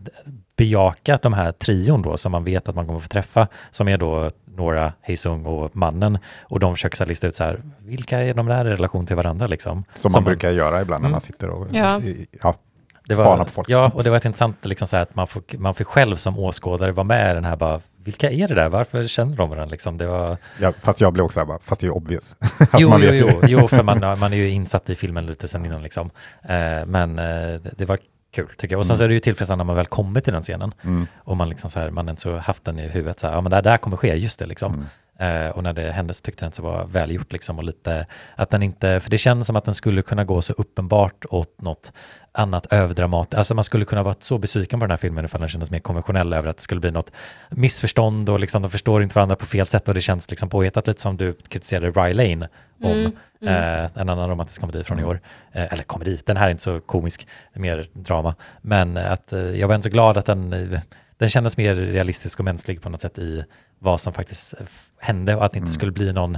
bejaka 0.55 1.19
de 1.21 1.33
här 1.33 1.51
trion 1.51 2.01
då 2.01 2.17
som 2.17 2.31
man 2.31 2.43
vet 2.43 2.69
att 2.69 2.75
man 2.75 2.87
kommer 2.87 2.99
få 2.99 3.07
träffa, 3.07 3.47
som 3.71 3.87
är 3.87 3.97
då 3.97 4.31
Nora, 4.55 4.93
Heisung 5.01 5.45
och 5.45 5.75
mannen. 5.75 6.17
Och 6.41 6.59
de 6.59 6.75
försöker 6.75 6.97
så 6.97 7.05
lista 7.05 7.27
ut 7.27 7.35
så 7.35 7.43
här, 7.43 7.61
vilka 7.79 8.19
är 8.19 8.33
de 8.33 8.45
där 8.45 8.65
i 8.65 8.69
relation 8.69 9.05
till 9.05 9.15
varandra 9.15 9.47
liksom? 9.47 9.83
Som, 9.93 10.11
som 10.11 10.23
man 10.23 10.23
brukar 10.23 10.51
göra 10.51 10.81
ibland 10.81 11.01
när 11.01 11.07
mm. 11.07 11.11
man 11.11 11.21
sitter 11.21 11.49
och 11.49 11.67
ja. 11.71 12.01
ja 12.41 12.55
det 13.03 13.15
var, 13.15 13.37
på 13.37 13.45
folk. 13.45 13.69
Ja, 13.69 13.91
och 13.93 14.03
det 14.03 14.09
var 14.09 14.17
ett 14.17 14.25
intressant 14.25 14.65
liksom 14.65 14.87
så 14.87 14.95
här, 14.95 15.03
att 15.03 15.15
man 15.15 15.27
får, 15.27 15.43
man 15.57 15.73
får 15.73 15.83
själv 15.83 16.15
som 16.15 16.39
åskådare 16.39 16.91
vara 16.91 17.03
med 17.03 17.31
i 17.31 17.33
den 17.33 17.45
här 17.45 17.55
bara, 17.55 17.81
vilka 18.03 18.31
är 18.31 18.47
det 18.47 18.55
där? 18.55 18.69
Varför 18.69 19.07
känner 19.07 19.35
de 19.35 19.49
varandra? 19.49 19.71
Liksom, 19.71 19.97
det 19.97 20.07
var... 20.07 20.37
ja, 20.59 20.73
fast 20.81 21.01
jag 21.01 21.13
blev 21.13 21.25
också 21.25 21.45
bara, 21.45 21.59
fast 21.59 21.81
det 21.81 21.85
är 21.85 21.87
ju 21.87 21.93
obvious. 21.93 22.35
alltså, 22.59 22.77
jo, 22.79 22.99
jo, 22.99 23.11
jo, 23.13 23.41
jo, 23.47 23.67
för 23.67 23.83
man, 23.83 23.99
man 23.99 24.33
är 24.33 24.37
ju 24.37 24.49
insatt 24.49 24.89
i 24.89 24.95
filmen 24.95 25.25
lite 25.25 25.47
sen 25.47 25.65
innan 25.65 25.83
liksom. 25.83 26.09
Eh, 26.43 26.85
men 26.85 27.19
eh, 27.19 27.59
det 27.77 27.85
var 27.85 27.97
kul 28.31 28.49
tycker 28.57 28.73
jag. 28.73 28.79
Och 28.79 28.85
sen 28.85 28.93
mm. 28.93 28.97
så 28.97 29.03
är 29.03 29.07
det 29.07 29.13
ju 29.13 29.19
tillfredsställande 29.19 29.63
när 29.63 29.67
man 29.67 29.75
väl 29.75 29.85
kommer 29.85 30.21
till 30.21 30.33
den 30.33 30.41
scenen. 30.41 30.73
Mm. 30.83 31.07
Och 31.17 31.37
man 31.37 31.49
liksom 31.49 31.69
så 31.69 31.79
här, 31.79 31.89
man 31.89 32.09
inte 32.09 32.21
så 32.21 32.37
haft 32.37 32.65
den 32.65 32.79
i 32.79 32.87
huvudet 32.87 33.19
så 33.19 33.27
här, 33.27 33.33
ja 33.33 33.41
men 33.41 33.49
det 33.49 33.55
här, 33.55 33.63
det 33.63 33.69
här 33.69 33.77
kommer 33.77 33.97
ske, 33.97 34.15
just 34.15 34.39
det 34.39 34.45
liksom. 34.45 34.73
Mm. 34.73 34.85
Eh, 35.21 35.49
och 35.49 35.63
när 35.63 35.73
det 35.73 35.91
hände 35.91 36.13
så 36.13 36.21
tyckte 36.21 36.45
jag 36.45 36.47
att 36.49 36.55
det 36.55 36.61
var 36.61 36.85
välgjort 36.85 37.31
liksom 37.31 37.57
och 37.57 37.63
lite 37.63 38.05
att 38.35 38.49
den 38.49 38.63
inte, 38.63 38.99
för 38.99 39.09
det 39.09 39.17
känns 39.17 39.47
som 39.47 39.55
att 39.55 39.65
den 39.65 39.75
skulle 39.75 40.01
kunna 40.01 40.23
gå 40.23 40.41
så 40.41 40.53
uppenbart 40.53 41.25
åt 41.29 41.61
något 41.61 41.93
annat 42.31 42.65
överdramat. 42.69 43.33
Alltså 43.33 43.55
man 43.55 43.63
skulle 43.63 43.85
kunna 43.85 44.03
vara 44.03 44.15
så 44.19 44.37
besviken 44.37 44.79
på 44.79 44.85
den 44.85 44.91
här 44.91 44.97
filmen 44.97 45.25
ifall 45.25 45.41
den 45.41 45.49
kändes 45.49 45.71
mer 45.71 45.79
konventionell 45.79 46.33
över 46.33 46.49
att 46.49 46.57
det 46.57 46.63
skulle 46.63 46.81
bli 46.81 46.91
något 46.91 47.11
missförstånd 47.49 48.29
och 48.29 48.39
liksom 48.39 48.61
de 48.61 48.71
förstår 48.71 49.03
inte 49.03 49.15
varandra 49.15 49.35
på 49.35 49.45
fel 49.45 49.65
sätt 49.65 49.87
och 49.87 49.93
det 49.93 50.01
känns 50.01 50.29
liksom 50.29 50.49
påhittat 50.49 50.87
lite 50.87 51.01
som 51.01 51.17
du 51.17 51.33
kritiserade 51.33 51.91
Rye 51.91 52.13
Lane 52.13 52.49
om 52.83 52.91
mm, 52.91 53.11
mm. 53.41 53.83
Eh, 53.83 53.89
en 53.95 54.09
annan 54.09 54.29
romantisk 54.29 54.61
komedi 54.61 54.83
från 54.83 54.99
i 54.99 55.03
år. 55.03 55.21
Eh, 55.51 55.73
eller 55.73 55.83
komedi, 55.83 56.19
den 56.25 56.37
här 56.37 56.47
är 56.47 56.51
inte 56.51 56.63
så 56.63 56.79
komisk, 56.79 57.27
mer 57.53 57.87
drama. 57.93 58.35
Men 58.61 58.97
att 58.97 59.33
eh, 59.33 59.39
jag 59.39 59.67
var 59.67 59.75
ändå 59.75 59.83
så 59.83 59.89
glad 59.89 60.17
att 60.17 60.25
den 60.25 60.79
den 61.21 61.29
kändes 61.29 61.57
mer 61.57 61.75
realistisk 61.75 62.39
och 62.39 62.45
mänsklig 62.45 62.81
på 62.81 62.89
något 62.89 63.01
sätt 63.01 63.17
i 63.17 63.43
vad 63.79 64.01
som 64.01 64.13
faktiskt 64.13 64.53
hände 64.99 65.35
och 65.35 65.45
att 65.45 65.51
det 65.51 65.57
inte 65.57 65.67
mm. 65.67 65.73
skulle 65.73 65.91
bli 65.91 66.13
någon 66.13 66.37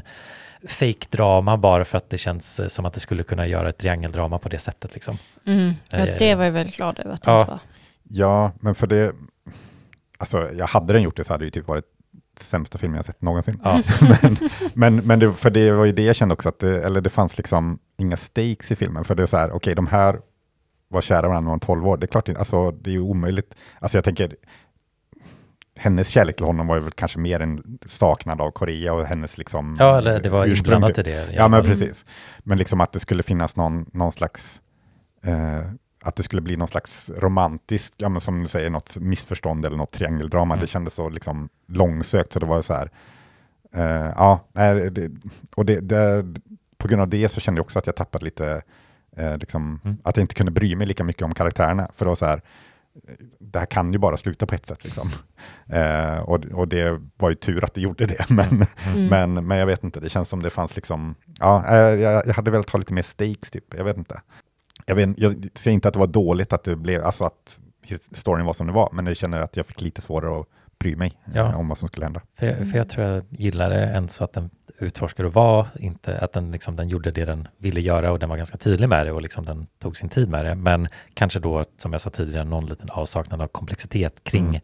fake-drama 0.68 1.58
bara 1.58 1.86
för 1.86 1.98
att 1.98 2.10
det 2.10 2.18
känns 2.18 2.74
som 2.74 2.86
att 2.86 2.94
det 2.94 3.00
skulle 3.00 3.24
kunna 3.24 3.48
göra 3.48 3.70
ett 3.70 3.78
triangeldrama 3.78 4.40
på 4.40 4.50
det 4.50 4.60
sättet. 4.60 4.94
Liksom. 4.94 5.18
Mm. 5.46 5.74
Ja, 5.90 5.98
eh, 5.98 6.18
det 6.20 6.36
var 6.36 6.44
jag 6.44 6.52
väldigt 6.52 6.76
glad 6.76 7.00
över 7.00 7.14
att 7.14 7.22
det 7.22 7.32
ja. 7.32 7.40
inte 7.40 7.52
var. 7.52 7.60
Ja, 8.04 8.52
men 8.60 8.76
för 8.76 8.88
det, 8.88 9.16
alltså 10.18 10.50
jag 10.54 10.68
hade 10.68 10.94
den 10.94 11.02
gjort 11.02 11.18
det 11.18 11.24
så 11.24 11.34
hade 11.34 11.44
det 11.44 11.46
ju 11.48 11.52
typ 11.52 11.68
varit 11.68 11.86
sämsta 12.40 12.78
filmen 12.78 12.96
jag 12.96 13.06
sett 13.06 13.22
någonsin. 13.22 13.60
Ja. 13.64 13.82
men 14.22 14.38
men, 14.74 14.96
men 14.96 15.20
det, 15.20 15.34
för 15.34 15.50
det 15.50 15.72
var 15.72 15.86
ju 15.86 15.92
det 15.92 16.04
jag 16.04 16.16
kände 16.16 16.34
också, 16.34 16.50
att 16.50 16.60
det, 16.60 16.84
eller 16.84 17.02
det 17.02 17.10
fanns 17.10 17.38
liksom 17.38 17.80
inga 17.98 18.18
stakes 18.18 18.72
i 18.72 18.76
filmen, 18.76 19.04
för 19.04 19.16
det 19.16 19.24
är 19.24 19.28
så 19.28 19.38
här, 19.38 19.48
okej, 19.48 19.56
okay, 19.56 19.74
de 19.74 19.88
här 19.88 20.20
var 20.88 21.02
kära 21.02 21.28
varandra 21.28 21.52
om 21.52 21.60
12 21.60 21.88
år, 21.88 21.98
det 21.98 22.06
är 22.06 22.08
klart, 22.08 22.30
alltså 22.30 22.72
det 22.72 22.90
är 22.90 22.94
ju 22.94 23.00
omöjligt. 23.00 23.56
Alltså 23.80 23.98
jag 23.98 24.04
tänker, 24.04 24.36
hennes 25.84 26.10
kärlek 26.10 26.36
till 26.36 26.46
honom 26.46 26.68
var 26.68 26.76
ju 26.76 26.92
kanske 26.96 27.20
mer 27.20 27.40
en 27.40 27.80
saknad 27.86 28.42
av 28.42 28.52
Korea 28.52 28.94
och 28.94 29.06
hennes 29.06 29.38
liksom 29.38 29.78
Ja, 29.80 29.98
eller 29.98 30.20
det 30.20 30.30
var 30.30 30.46
inblandat 30.46 30.98
i 30.98 31.02
det. 31.02 31.30
Ja, 31.34 31.48
men 31.48 31.64
precis. 31.64 32.06
Men 32.40 32.58
liksom 32.58 32.82
att 32.82 32.92
det 32.92 33.00
skulle 33.00 33.24
finnas 33.24 33.56
någon, 33.56 33.86
någon 33.94 34.12
slags, 34.12 34.62
eh, 35.24 35.60
att 36.04 36.16
det 36.16 36.24
skulle 36.24 36.42
bli 36.42 36.58
någon 36.58 36.68
slags 36.68 37.10
romantisk, 37.10 37.94
ja 37.98 38.10
men 38.10 38.22
som 38.22 38.42
du 38.42 38.48
säger, 38.48 38.70
något 38.70 38.98
missförstånd 38.98 39.66
eller 39.66 39.78
något 39.78 39.92
triangeldrama. 39.92 40.54
Mm. 40.54 40.62
Det 40.62 40.68
kändes 40.68 40.94
så 40.94 41.10
liksom 41.10 41.50
långsökt, 41.68 42.34
så 42.34 42.40
det 42.40 42.46
var 42.46 42.62
så 42.62 42.74
här, 42.74 42.90
eh, 43.74 44.14
ja, 44.16 44.40
det, 44.92 45.12
och 45.56 45.66
det, 45.66 45.80
det, 45.80 46.26
på 46.78 46.88
grund 46.88 47.02
av 47.02 47.08
det 47.08 47.30
så 47.30 47.42
kände 47.42 47.60
jag 47.60 47.64
också 47.64 47.80
att 47.80 47.88
jag 47.88 47.96
tappade 47.96 48.26
lite, 48.26 48.62
eh, 49.18 49.38
liksom, 49.38 49.80
mm. 49.84 49.98
att 50.04 50.18
jag 50.18 50.24
inte 50.24 50.36
kunde 50.36 50.52
bry 50.52 50.76
mig 50.76 50.88
lika 50.88 51.04
mycket 51.04 51.24
om 51.24 51.34
karaktärerna. 51.34 51.92
För 51.96 52.06
det 52.06 52.10
var 52.10 52.16
så 52.16 52.26
här, 52.26 52.42
det 53.40 53.60
här 53.60 53.66
kan 53.66 53.94
ju 53.94 54.00
bara 54.00 54.18
sluta 54.18 54.46
på 54.46 54.56
ett 54.56 54.66
sätt. 54.66 54.84
Liksom. 54.84 55.10
Eh, 55.70 56.20
och, 56.20 56.46
och 56.46 56.68
det 56.68 57.02
var 57.18 57.30
ju 57.30 57.36
tur 57.36 57.66
att 57.66 57.74
det 57.74 57.82
gjorde 57.82 58.06
det, 58.06 58.26
men, 58.30 58.66
mm. 58.86 59.08
men, 59.08 59.48
men 59.48 59.58
jag 59.58 59.66
vet 59.66 59.84
inte, 59.84 60.00
det 60.00 60.10
känns 60.10 60.30
som 60.30 60.42
det 60.42 60.50
fanns 60.50 60.76
liksom, 60.76 61.16
ja, 61.40 61.66
eh, 61.68 61.76
jag, 61.78 62.28
jag 62.28 62.34
hade 62.34 62.52
velat 62.52 62.70
ha 62.70 62.80
lite 62.80 62.94
mer 62.94 63.02
stakes 63.02 63.52
typ, 63.52 63.74
jag 63.74 63.84
vet 63.84 63.98
inte. 63.98 64.22
Jag, 64.86 64.96
vet, 64.96 65.20
jag 65.20 65.48
ser 65.54 65.72
inte 65.72 65.88
att 65.88 65.94
det 65.94 66.00
var 66.00 66.08
dåligt 66.08 66.54
att 66.54 66.64
det 66.64 66.76
blev, 66.76 67.06
alltså 67.06 67.24
att 67.24 67.60
storyn 68.12 68.46
var 68.46 68.54
som 68.54 68.68
det 68.68 68.74
var, 68.74 68.90
men 68.94 69.06
jag 69.06 69.18
känner 69.18 69.42
att 69.42 69.58
jag 69.58 69.66
fick 69.66 69.82
lite 69.82 70.02
svårare 70.02 70.40
att 70.40 70.48
bry 70.84 70.96
mig 70.96 71.14
ja. 71.34 71.50
eh, 71.50 71.60
om 71.60 71.68
vad 71.68 71.78
som 71.78 71.90
skulle 71.90 72.06
hända. 72.06 72.22
För 72.40 72.46
jag, 72.46 72.58
för 72.72 72.78
jag 72.78 72.90
tror 72.90 73.06
jag 73.06 73.24
gillar 73.30 73.70
det 73.70 73.86
än 73.86 74.10
så 74.10 74.24
att 74.24 74.34
den 74.34 74.50
utforskade 74.80 75.28
och 75.28 75.34
var 75.34 75.68
inte, 75.80 76.20
att 76.20 76.34
den, 76.34 76.52
liksom, 76.52 76.76
den 76.76 76.90
gjorde 76.90 77.12
det 77.12 77.26
den 77.26 77.48
ville 77.58 77.82
göra 77.82 78.12
och 78.12 78.20
den 78.20 78.30
var 78.30 78.38
ganska 78.38 78.58
tydlig 78.58 78.90
med 78.90 79.06
det 79.06 79.12
och 79.12 79.22
liksom 79.22 79.46
den 79.46 79.68
tog 79.80 79.98
sin 79.98 80.10
tid 80.10 80.30
med 80.30 80.46
det. 80.46 80.56
Men 80.56 80.88
kanske 81.14 81.40
då, 81.40 81.66
som 81.78 81.92
jag 81.92 82.02
sa 82.02 82.10
tidigare, 82.10 82.44
någon 82.44 82.66
liten 82.66 82.90
avsaknad 82.90 83.42
av 83.42 83.48
komplexitet 83.48 84.24
kring 84.24 84.48
mm. 84.48 84.62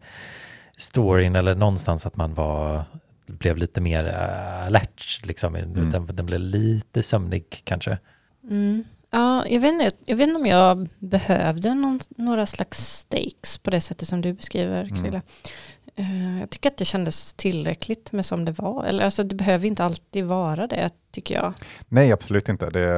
storyn 0.76 1.36
eller 1.36 1.54
någonstans 1.54 2.06
att 2.06 2.16
man 2.16 2.34
var 2.34 2.84
blev 3.26 3.56
lite 3.56 3.80
mer 3.80 4.04
uh, 4.04 4.66
alert, 4.66 5.20
liksom. 5.24 5.56
Mm. 5.56 5.90
Den, 5.90 6.06
den, 6.06 6.26
blev 6.26 6.40
lite 6.40 7.02
sömnig 7.02 7.62
kanske. 7.64 7.98
Mm. 8.50 8.84
Ja, 9.10 9.46
jag 9.46 9.60
vet, 9.60 9.72
inte, 9.72 9.90
jag 10.04 10.16
vet 10.16 10.28
inte 10.28 10.40
om 10.40 10.46
jag 10.46 10.88
behövde 10.98 11.74
någon, 11.74 12.00
några 12.16 12.46
slags 12.46 12.78
stakes 12.78 13.58
på 13.58 13.70
det 13.70 13.80
sättet 13.80 14.08
som 14.08 14.20
du 14.20 14.32
beskriver, 14.32 14.88
Krille. 14.88 15.08
Mm. 15.08 15.22
Uh, 16.00 16.40
jag 16.40 16.50
tycker 16.50 16.70
att 16.70 16.76
det 16.76 16.84
kändes 16.84 17.34
tillräckligt 17.34 18.12
med 18.12 18.26
som 18.26 18.44
det 18.44 18.52
var. 18.52 18.84
Eller 18.84 19.04
alltså 19.04 19.24
det 19.24 19.34
behöver 19.34 19.66
inte 19.66 19.84
alltid 19.84 20.24
vara 20.24 20.66
det, 20.66 20.90
tycker 21.12 21.34
jag. 21.34 21.52
Nej, 21.88 22.12
absolut 22.12 22.48
inte. 22.48 22.70
Det, 22.70 22.88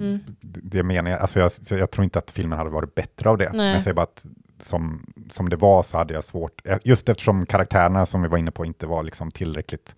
mm. 0.00 0.20
det 0.40 0.82
menar 0.82 1.10
jag. 1.10 1.20
Alltså 1.20 1.38
jag, 1.38 1.50
jag 1.70 1.90
tror 1.90 2.04
inte 2.04 2.18
att 2.18 2.30
filmen 2.30 2.58
hade 2.58 2.70
varit 2.70 2.94
bättre 2.94 3.30
av 3.30 3.38
det. 3.38 3.44
Nej. 3.44 3.56
Men 3.56 3.72
jag 3.72 3.82
säger 3.82 3.94
bara 3.94 4.02
att 4.02 4.24
som, 4.60 5.06
som 5.30 5.48
det 5.48 5.56
var 5.56 5.82
så 5.82 5.96
hade 5.96 6.14
jag 6.14 6.24
svårt, 6.24 6.66
eh, 6.68 6.78
just 6.84 7.08
eftersom 7.08 7.46
karaktärerna 7.46 8.06
som 8.06 8.22
vi 8.22 8.28
var 8.28 8.38
inne 8.38 8.50
på 8.50 8.64
inte 8.64 8.86
var 8.86 9.02
liksom 9.02 9.30
tillräckligt 9.30 9.96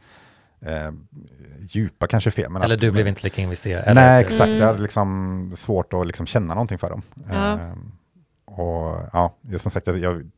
eh, 0.61 0.91
djupa 1.61 2.07
kanske 2.07 2.31
fel. 2.31 2.51
Men 2.51 2.63
eller 2.63 2.75
att, 2.75 2.81
du 2.81 2.91
blev 2.91 3.09
inte 3.09 3.23
lika 3.23 3.43
investerad? 3.43 3.85
Eller? 3.85 3.95
Nej, 3.95 4.23
exakt. 4.23 4.49
Mm. 4.49 4.61
Jag 4.61 4.67
hade 4.67 4.83
liksom 4.83 5.53
svårt 5.57 5.93
att 5.93 6.07
liksom 6.07 6.27
känna 6.27 6.55
någonting 6.55 6.79
för 6.79 6.91
dem. 6.91 7.03
Ja. 7.31 7.53
Eh, 7.53 7.73
och 8.45 9.09
ja, 9.13 9.37
som 9.57 9.71
sagt, 9.71 9.87
jag, 9.87 9.99
jag 9.99 10.31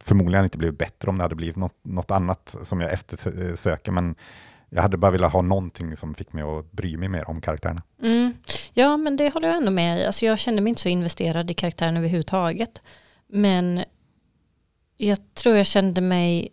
förmodligen 0.00 0.44
inte 0.44 0.58
blivit 0.58 0.78
bättre 0.78 1.10
om 1.10 1.18
det 1.18 1.24
hade 1.24 1.34
blivit 1.34 1.56
något, 1.56 1.76
något 1.82 2.10
annat 2.10 2.56
som 2.62 2.80
jag 2.80 2.92
eftersöker, 2.92 3.92
men 3.92 4.14
jag 4.70 4.82
hade 4.82 4.96
bara 4.96 5.10
velat 5.10 5.32
ha 5.32 5.42
någonting 5.42 5.96
som 5.96 6.14
fick 6.14 6.32
mig 6.32 6.42
att 6.42 6.72
bry 6.72 6.96
mig 6.96 7.08
mer 7.08 7.30
om 7.30 7.40
karaktärerna. 7.40 7.82
Mm. 8.02 8.34
Ja, 8.72 8.96
men 8.96 9.16
det 9.16 9.34
håller 9.34 9.48
jag 9.48 9.56
ändå 9.56 9.70
med 9.70 10.00
i. 10.00 10.04
Alltså, 10.04 10.26
jag 10.26 10.38
kände 10.38 10.62
mig 10.62 10.68
inte 10.68 10.80
så 10.82 10.88
investerad 10.88 11.50
i 11.50 11.54
karaktären 11.54 11.96
överhuvudtaget. 11.96 12.82
Men 13.26 13.84
jag 14.96 15.34
tror 15.34 15.56
jag 15.56 15.66
kände 15.66 16.00
mig 16.00 16.48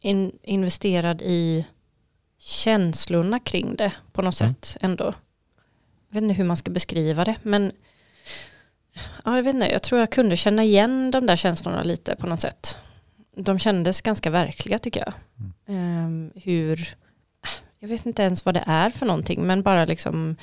in, 0.00 0.38
investerad 0.42 1.22
i 1.22 1.66
känslorna 2.38 3.38
kring 3.38 3.76
det 3.76 3.92
på 4.12 4.22
något 4.22 4.40
mm. 4.40 4.48
sätt 4.48 4.76
ändå. 4.80 5.14
Jag 6.08 6.14
vet 6.14 6.22
inte 6.22 6.34
hur 6.34 6.44
man 6.44 6.56
ska 6.56 6.70
beskriva 6.70 7.24
det, 7.24 7.36
men 7.42 7.72
ja, 9.24 9.36
jag 9.36 9.42
vet 9.42 9.54
inte, 9.54 9.72
jag 9.72 9.82
tror 9.82 10.00
jag 10.00 10.12
kunde 10.12 10.36
känna 10.36 10.64
igen 10.64 11.10
de 11.10 11.26
där 11.26 11.36
känslorna 11.36 11.82
lite 11.82 12.16
på 12.16 12.26
något 12.26 12.40
sätt. 12.40 12.76
De 13.38 13.58
kändes 13.58 14.00
ganska 14.00 14.30
verkliga 14.30 14.78
tycker 14.78 15.00
jag. 15.00 15.14
Mm. 15.38 16.04
Um, 16.04 16.30
hur, 16.34 16.94
jag 17.78 17.88
vet 17.88 18.06
inte 18.06 18.22
ens 18.22 18.44
vad 18.44 18.54
det 18.54 18.64
är 18.66 18.90
för 18.90 19.06
någonting, 19.06 19.46
men 19.46 19.62
bara 19.62 19.84
liksom 19.84 20.36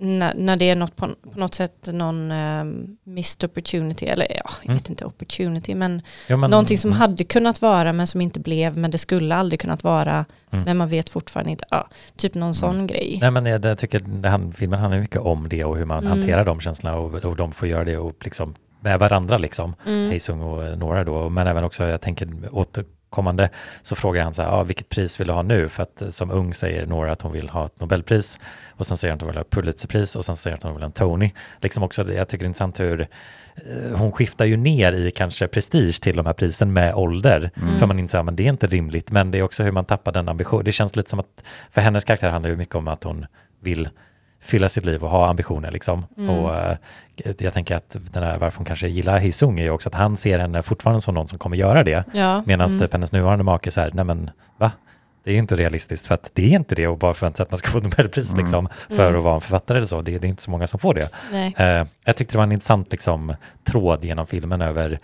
när, 0.00 0.34
när 0.34 0.56
det 0.56 0.70
är 0.70 0.76
något 0.76 0.96
på, 0.96 1.08
på 1.32 1.40
något 1.40 1.54
sätt 1.54 1.88
någon 1.92 2.30
um, 2.32 2.96
missed 3.04 3.50
opportunity, 3.50 4.06
eller 4.06 4.26
ja, 4.30 4.50
jag 4.60 4.64
mm. 4.64 4.76
vet 4.76 4.90
inte 4.90 5.04
opportunity, 5.04 5.74
men, 5.74 6.02
ja, 6.28 6.36
men 6.36 6.50
någonting 6.50 6.78
som 6.78 6.90
mm. 6.90 7.00
hade 7.00 7.24
kunnat 7.24 7.62
vara 7.62 7.92
men 7.92 8.06
som 8.06 8.20
inte 8.20 8.40
blev, 8.40 8.78
men 8.78 8.90
det 8.90 8.98
skulle 8.98 9.34
aldrig 9.34 9.60
kunnat 9.60 9.84
vara, 9.84 10.24
mm. 10.50 10.64
men 10.64 10.76
man 10.76 10.88
vet 10.88 11.08
fortfarande 11.08 11.50
inte, 11.50 11.64
ja, 11.70 11.88
typ 12.16 12.34
någon 12.34 12.42
mm. 12.42 12.54
sån 12.54 12.86
grej. 12.86 13.18
Nej 13.22 13.30
men 13.30 13.46
jag, 13.46 13.64
jag 13.64 13.78
tycker 13.78 14.00
det, 14.00 14.52
filmen 14.52 14.80
handlar 14.80 15.00
mycket 15.00 15.20
om 15.20 15.48
det 15.48 15.64
och 15.64 15.76
hur 15.76 15.84
man 15.84 16.06
mm. 16.06 16.10
hanterar 16.10 16.44
de 16.44 16.60
känslorna 16.60 16.96
och, 16.96 17.24
och 17.24 17.36
de 17.36 17.52
får 17.52 17.68
göra 17.68 17.84
det 17.84 17.98
och 17.98 18.24
liksom 18.24 18.54
med 18.80 18.98
varandra 18.98 19.38
liksom, 19.38 19.74
mm. 19.86 20.10
Heisung 20.10 20.40
och 20.40 20.78
Nora 20.78 21.04
då, 21.04 21.28
men 21.28 21.46
även 21.46 21.64
också, 21.64 21.84
jag 21.84 22.00
tänker 22.00 22.28
åter 22.50 22.84
kommande 23.10 23.50
så 23.82 23.96
frågar 23.96 24.24
han 24.24 24.34
så 24.34 24.42
här, 24.42 24.48
ah, 24.48 24.62
vilket 24.62 24.88
pris 24.88 25.20
vill 25.20 25.26
du 25.26 25.32
ha 25.32 25.42
nu? 25.42 25.68
För 25.68 25.82
att 25.82 26.02
som 26.10 26.30
ung 26.30 26.54
säger 26.54 26.86
Nora 26.86 27.12
att 27.12 27.22
hon 27.22 27.32
vill 27.32 27.48
ha 27.48 27.66
ett 27.66 27.80
Nobelpris 27.80 28.40
och 28.68 28.86
sen 28.86 28.96
säger 28.96 29.12
hon 29.12 29.16
att 29.16 29.22
hon 29.22 29.28
vill 29.28 29.36
ha 29.36 29.44
Pulitzerpris 29.44 30.16
och 30.16 30.24
sen 30.24 30.36
säger 30.36 30.56
hon 30.56 30.58
att 30.58 30.62
hon 30.62 30.72
vill 30.72 30.82
ha 30.82 30.86
en 30.86 30.92
Tony. 30.92 31.30
Liksom 31.60 31.82
också, 31.82 32.12
jag 32.12 32.28
tycker 32.28 32.44
det 32.44 32.46
är 32.46 32.48
intressant 32.48 32.80
hur 32.80 33.00
eh, 33.00 33.96
hon 33.96 34.12
skiftar 34.12 34.44
ju 34.44 34.56
ner 34.56 34.92
i 34.92 35.10
kanske 35.10 35.48
prestige 35.48 36.00
till 36.00 36.16
de 36.16 36.26
här 36.26 36.32
prisen 36.32 36.72
med 36.72 36.94
ålder. 36.94 37.50
Mm. 37.56 37.78
För 37.78 37.86
man 37.86 37.98
inser 37.98 38.18
att 38.18 38.36
det 38.36 38.42
är 38.42 38.48
inte 38.48 38.66
rimligt, 38.66 39.10
men 39.10 39.30
det 39.30 39.38
är 39.38 39.42
också 39.42 39.62
hur 39.62 39.72
man 39.72 39.84
tappar 39.84 40.12
den 40.12 40.28
ambitionen. 40.28 40.64
Det 40.64 40.72
känns 40.72 40.96
lite 40.96 41.10
som 41.10 41.20
att 41.20 41.44
för 41.70 41.80
hennes 41.80 42.04
karaktär 42.04 42.30
handlar 42.30 42.50
ju 42.50 42.56
mycket 42.56 42.74
om 42.74 42.88
att 42.88 43.04
hon 43.04 43.26
vill 43.60 43.88
fylla 44.40 44.68
sitt 44.68 44.84
liv 44.84 45.04
och 45.04 45.10
ha 45.10 45.28
ambitioner 45.28 45.70
liksom. 45.70 46.06
Mm. 46.16 46.30
Och 46.30 46.50
uh, 46.50 46.76
jag 47.38 47.52
tänker 47.52 47.76
att 47.76 47.96
den 48.12 48.22
här, 48.22 48.38
varför 48.38 48.58
hon 48.58 48.66
kanske 48.66 48.88
gillar 48.88 49.18
Hisung 49.18 49.60
är 49.60 49.64
ju 49.64 49.70
också 49.70 49.88
att 49.88 49.94
han 49.94 50.16
ser 50.16 50.38
henne 50.38 50.62
fortfarande 50.62 51.00
som 51.00 51.14
någon 51.14 51.28
som 51.28 51.38
kommer 51.38 51.56
göra 51.56 51.84
det. 51.84 52.04
Ja. 52.12 52.42
Medan 52.46 52.68
mm. 52.68 52.80
typ 52.80 52.92
hennes 52.92 53.12
nuvarande 53.12 53.44
make 53.44 53.70
så 53.70 53.80
här, 53.80 53.90
nej 53.94 54.04
men 54.04 54.30
va? 54.56 54.72
Det 55.24 55.32
är 55.32 55.36
inte 55.36 55.56
realistiskt 55.56 56.06
för 56.06 56.14
att 56.14 56.30
det 56.34 56.44
är 56.44 56.56
inte 56.56 56.74
det 56.74 56.86
och 56.86 56.98
bara 56.98 57.14
förvänta 57.14 57.36
sig 57.36 57.44
att 57.44 57.50
man 57.50 57.58
ska 57.58 57.68
få 57.68 57.80
Nobelpris 57.80 58.32
mm. 58.32 58.44
liksom, 58.44 58.68
för 58.88 59.06
mm. 59.06 59.16
att 59.16 59.24
vara 59.24 59.34
en 59.34 59.40
författare 59.40 59.78
eller 59.78 59.86
så. 59.86 60.02
Det, 60.02 60.18
det, 60.18 60.26
är 60.26 60.28
inte 60.28 60.42
så 60.42 60.50
många 60.50 60.66
som 60.66 60.80
får 60.80 60.94
det. 60.94 61.10
Uh, 61.32 61.88
jag 62.04 62.16
tyckte 62.16 62.34
det 62.34 62.36
var 62.36 62.44
en 62.44 62.52
intressant 62.52 62.92
liksom, 62.92 63.34
tråd 63.64 64.04
genom 64.04 64.26
filmen 64.26 64.60
över 64.62 64.98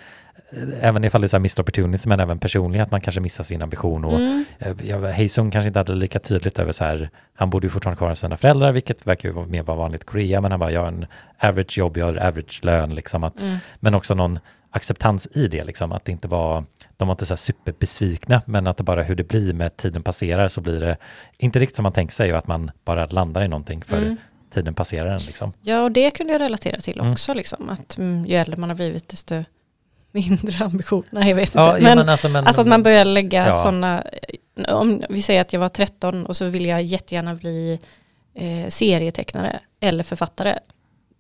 även 0.81 1.05
ifall 1.05 1.21
det 1.21 1.27
är 1.27 1.29
så 1.29 1.37
här 1.37 1.43
missed 1.43 1.61
opportunities, 1.61 2.07
men 2.07 2.21
även 2.21 2.39
personligen 2.39 2.83
att 2.83 2.91
man 2.91 3.01
kanske 3.01 3.21
missar 3.21 3.45
sin 3.45 3.63
ambition. 3.63 4.05
Och, 4.05 4.21
mm. 4.21 4.45
eh, 4.59 5.03
Heisung 5.03 5.51
kanske 5.51 5.67
inte 5.67 5.79
hade 5.79 5.95
lika 5.95 6.19
tydligt 6.19 6.59
över 6.59 6.73
så 6.73 6.85
här, 6.85 7.11
han 7.35 7.51
borde 7.51 7.67
ju 7.67 7.71
fortfarande 7.71 7.99
kvar 7.99 8.15
sina 8.15 8.37
föräldrar, 8.37 8.73
vilket 8.73 9.07
verkar 9.07 9.29
ju 9.29 9.47
mer 9.47 9.63
vara 9.63 9.79
vanligt 9.79 10.03
i 10.03 10.05
Korea, 10.05 10.41
men 10.41 10.51
han 10.51 10.61
bara, 10.61 10.71
jag 10.71 10.81
har 10.81 10.89
en 10.89 11.07
average 11.39 11.79
jobb, 11.79 11.97
jag 11.97 12.07
har 12.07 12.17
average 12.17 12.65
lön, 12.65 12.95
liksom 12.95 13.25
att, 13.25 13.43
mm. 13.43 13.57
men 13.81 13.95
också 13.95 14.15
någon 14.15 14.39
acceptans 14.71 15.29
i 15.33 15.49
det, 15.49 15.65
liksom, 15.65 15.93
att 15.93 16.05
det 16.05 16.13
inte 16.13 16.29
var, 16.29 16.65
de 16.97 17.09
var 17.09 17.13
inte 17.13 17.27
så 17.27 17.33
här 17.35 17.37
superbesvikna, 17.37 18.43
men 18.47 18.67
att 18.67 18.77
det 18.77 18.85
bara 18.85 19.03
hur 19.03 19.15
det 19.15 19.25
blir 19.25 19.53
med 19.53 19.77
tiden 19.77 20.03
passerar 20.03 20.49
så 20.49 20.61
blir 20.61 20.81
det 20.81 20.97
inte 21.39 21.59
riktigt 21.59 21.77
som 21.77 21.83
man 21.83 21.93
tänker 21.93 22.15
sig 22.15 22.33
och 22.33 22.39
att 22.39 22.47
man 22.47 22.71
bara 22.85 23.07
landar 23.07 23.43
i 23.43 23.49
någonting 23.49 23.83
för 23.85 23.99
mm. 23.99 24.17
tiden 24.51 24.75
passerar 24.75 25.11
en. 25.11 25.21
Liksom. 25.21 25.53
Ja, 25.61 25.83
och 25.83 25.93
det 25.93 26.11
kunde 26.11 26.33
jag 26.33 26.41
relatera 26.41 26.81
till 26.81 27.01
mm. 27.01 27.13
också, 27.13 27.35
liksom, 27.35 27.69
att 27.69 27.99
mm, 27.99 28.27
ju 28.27 28.37
äldre 28.37 28.57
man 28.57 28.71
har 28.71 28.77
blivit, 28.77 29.09
desto 29.09 29.45
mindre 30.13 30.65
ambition. 30.65 31.05
Nej, 31.11 31.29
jag 31.29 31.37
vet 31.37 31.49
inte. 31.49 31.59
Ja, 31.59 31.79
men, 31.81 31.99
men, 31.99 32.09
alltså, 32.09 32.29
men, 32.29 32.47
alltså, 32.47 32.63
att 32.63 32.69
man 32.69 32.83
börjar 32.83 33.05
lägga 33.05 33.47
ja. 33.47 33.53
sådana, 33.53 34.05
om 34.69 35.03
vi 35.09 35.23
säger 35.23 35.41
att 35.41 35.53
jag 35.53 35.61
var 35.61 35.69
13 35.69 36.27
och 36.27 36.37
så 36.37 36.45
vill 36.45 36.67
jag 36.67 36.83
jättegärna 36.83 37.35
bli 37.35 37.81
eh, 38.35 38.69
serietecknare 38.69 39.61
eller 39.81 40.05
författare. 40.05 40.59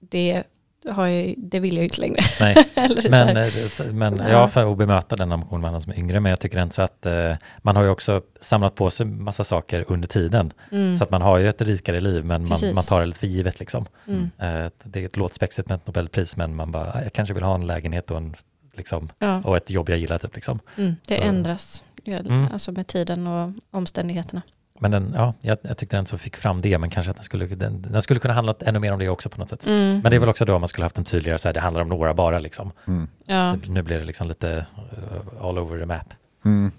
Det, 0.00 0.44
har 0.88 1.06
jag, 1.06 1.34
det 1.38 1.60
vill 1.60 1.74
jag 1.74 1.82
ju 1.82 1.84
inte 1.84 2.00
längre. 2.00 2.20
Nej. 2.40 2.56
men 3.10 3.36
eh, 3.36 3.46
men 3.92 4.16
ja. 4.16 4.28
jag 4.28 4.52
får 4.52 4.76
bemöta 4.76 5.16
den 5.16 5.32
ambitionen 5.32 5.60
med 5.60 5.68
alla 5.68 5.80
som 5.80 5.92
är 5.92 5.98
yngre, 5.98 6.20
men 6.20 6.30
jag 6.30 6.40
tycker 6.40 6.62
inte 6.62 6.74
så 6.74 6.82
att 6.82 7.06
eh, 7.06 7.34
man 7.58 7.76
har 7.76 7.82
ju 7.82 7.88
också 7.88 8.22
samlat 8.40 8.74
på 8.74 8.90
sig 8.90 9.06
massa 9.06 9.44
saker 9.44 9.84
under 9.88 10.08
tiden. 10.08 10.52
Mm. 10.72 10.96
Så 10.96 11.04
att 11.04 11.10
man 11.10 11.22
har 11.22 11.38
ju 11.38 11.48
ett 11.48 11.62
rikare 11.62 12.00
liv, 12.00 12.24
men 12.24 12.48
man, 12.48 12.58
man, 12.74 12.84
tar 12.84 13.00
det 13.00 13.06
lite 13.06 13.18
för 13.18 13.26
givet 13.26 13.60
liksom. 13.60 13.86
Mm. 14.06 14.30
Eh, 14.38 14.70
det 14.84 15.16
låter 15.16 15.34
spexigt 15.34 15.68
med 15.68 15.76
ett 15.76 15.86
Nobelpris, 15.86 16.36
men 16.36 16.56
man 16.56 16.72
bara, 16.72 17.02
jag 17.02 17.12
kanske 17.12 17.34
vill 17.34 17.42
ha 17.42 17.54
en 17.54 17.66
lägenhet 17.66 18.10
och 18.10 18.16
en 18.16 18.36
liksom, 18.76 19.08
ja. 19.18 19.42
och 19.44 19.56
ett 19.56 19.70
jobb 19.70 19.88
jag 19.88 19.98
gillar. 19.98 20.18
Typ, 20.18 20.34
liksom. 20.34 20.60
Mm, 20.76 20.96
det 21.06 21.14
så. 21.14 21.22
ändras 21.22 21.84
mm. 22.04 22.48
alltså 22.52 22.72
med 22.72 22.86
tiden 22.86 23.26
och 23.26 23.52
omständigheterna. 23.70 24.42
Men 24.78 24.90
den, 24.90 25.12
ja, 25.14 25.34
jag, 25.40 25.58
jag 25.62 25.78
tyckte 25.78 25.96
den 25.96 26.06
så 26.06 26.18
fick 26.18 26.36
fram 26.36 26.60
det, 26.60 26.78
men 26.78 26.90
kanske 26.90 27.10
att 27.10 27.16
den 27.16 27.24
skulle, 27.24 27.46
den, 27.46 27.82
den 27.82 28.02
skulle 28.02 28.20
kunna 28.20 28.34
handla 28.34 28.54
ännu 28.60 28.78
mer 28.78 28.92
om 28.92 28.98
det 28.98 29.08
också 29.08 29.28
på 29.28 29.38
något 29.38 29.48
sätt. 29.48 29.66
Mm. 29.66 30.00
Men 30.00 30.10
det 30.10 30.16
är 30.16 30.20
väl 30.20 30.28
också 30.28 30.44
då 30.44 30.58
man 30.58 30.68
skulle 30.68 30.84
haft 30.84 30.98
en 30.98 31.04
tydligare, 31.04 31.38
så 31.38 31.48
här, 31.48 31.52
det 31.52 31.60
handlar 31.60 31.82
om 31.82 31.88
några 31.88 32.14
bara 32.14 32.38
liksom. 32.38 32.72
Mm. 32.86 33.08
Ja. 33.24 33.56
nu 33.56 33.82
blir 33.82 33.98
det 33.98 34.04
liksom 34.04 34.28
lite 34.28 34.66
uh, 34.78 35.44
all 35.46 35.58
over 35.58 35.78
the 35.78 35.86
map. 35.86 36.14
Mm. 36.44 36.72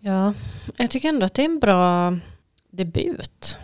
Ja, 0.00 0.34
jag 0.76 0.90
tycker 0.90 1.08
ändå 1.08 1.26
att 1.26 1.34
det 1.34 1.42
är 1.42 1.46
en 1.46 1.58
bra 1.58 2.16
debut. 2.70 3.56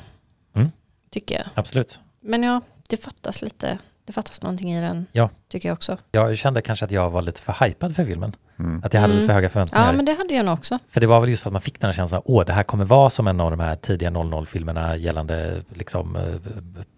Mm. 0.54 0.70
Tycker 1.10 1.34
jag. 1.34 1.46
Absolut. 1.54 2.00
Men 2.20 2.42
ja, 2.42 2.60
det 2.88 2.96
fattas 2.96 3.42
lite 3.42 3.78
det 4.04 4.12
fattas 4.12 4.42
någonting 4.42 4.74
i 4.74 4.80
den, 4.80 5.06
ja. 5.12 5.30
tycker 5.48 5.68
jag 5.68 5.76
också. 5.76 5.98
Jag 6.12 6.38
kände 6.38 6.62
kanske 6.62 6.84
att 6.84 6.90
jag 6.90 7.10
var 7.10 7.22
lite 7.22 7.42
för 7.42 7.64
hypad 7.64 7.96
för 7.96 8.04
filmen. 8.04 8.32
Mm. 8.58 8.82
Att 8.84 8.94
jag 8.94 9.00
hade 9.00 9.12
mm. 9.12 9.16
lite 9.16 9.26
för 9.26 9.34
höga 9.34 9.48
förväntningar. 9.48 9.86
Ja, 9.86 9.92
men 9.92 10.04
det 10.04 10.12
hade 10.12 10.34
jag 10.34 10.44
nog 10.44 10.54
också. 10.54 10.78
För 10.90 11.00
det 11.00 11.06
var 11.06 11.20
väl 11.20 11.30
just 11.30 11.46
att 11.46 11.52
man 11.52 11.62
fick 11.62 11.80
den 11.80 11.88
här 11.88 11.92
känslan, 11.92 12.22
åh, 12.24 12.44
det 12.44 12.52
här 12.52 12.62
kommer 12.62 12.84
vara 12.84 13.10
som 13.10 13.26
en 13.26 13.40
av 13.40 13.50
de 13.50 13.60
här 13.60 13.76
tidiga 13.76 14.10
00-filmerna 14.10 14.96
gällande 14.96 15.62
liksom, 15.74 16.16
eh, 16.16 16.22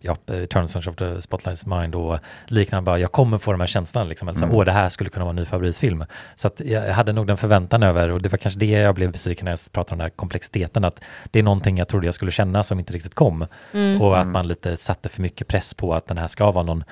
ja, 0.01 0.17
Eternal 0.27 0.89
of 0.89 0.97
the 0.97 1.05
Spotlight's 1.05 1.81
Mind 1.81 1.95
och 1.95 2.19
liknande. 2.47 2.87
Bara, 2.87 2.99
jag 2.99 3.13
kommer 3.13 3.39
få 3.39 3.53
de 3.53 3.61
här 3.61 3.67
känslorna, 3.67 4.09
liksom. 4.09 4.29
Alltså, 4.29 4.45
mm. 4.45 4.57
åh, 4.57 4.65
det 4.65 4.73
här 4.73 4.89
skulle 4.89 5.11
kunna 5.11 5.25
vara 5.25 5.31
en 5.31 5.37
ny 5.37 5.45
favoritfilm. 5.45 6.05
Så 6.35 6.49
att 6.49 6.61
jag 6.65 6.93
hade 6.93 7.13
nog 7.13 7.27
den 7.27 7.37
förväntan 7.37 7.83
över, 7.83 8.09
och 8.09 8.23
det 8.23 8.29
var 8.29 8.39
kanske 8.39 8.61
det 8.61 8.67
jag 8.67 8.95
blev 8.95 9.13
besviken 9.13 9.45
när 9.45 9.53
jag 9.53 9.59
pratade 9.73 9.95
om 9.95 9.99
den 9.99 10.05
här 10.05 10.11
komplexiteten, 10.11 10.85
att 10.85 11.05
det 11.31 11.39
är 11.39 11.43
någonting 11.43 11.79
jag 11.79 11.89
trodde 11.89 12.07
jag 12.07 12.15
skulle 12.15 12.31
känna 12.31 12.63
som 12.63 12.79
inte 12.79 12.93
riktigt 12.93 13.15
kom. 13.15 13.47
Mm. 13.73 14.03
Och 14.03 14.17
att 14.17 14.23
mm. 14.23 14.33
man 14.33 14.49
lite 14.49 14.77
satte 14.77 15.09
för 15.09 15.23
mycket 15.23 15.49
press 15.49 15.75
på 15.75 15.95
att 15.95 16.07
den 16.07 16.19
här 16.19 16.29
ska 16.29 16.51
vara 16.51 16.65
någon 16.65 16.85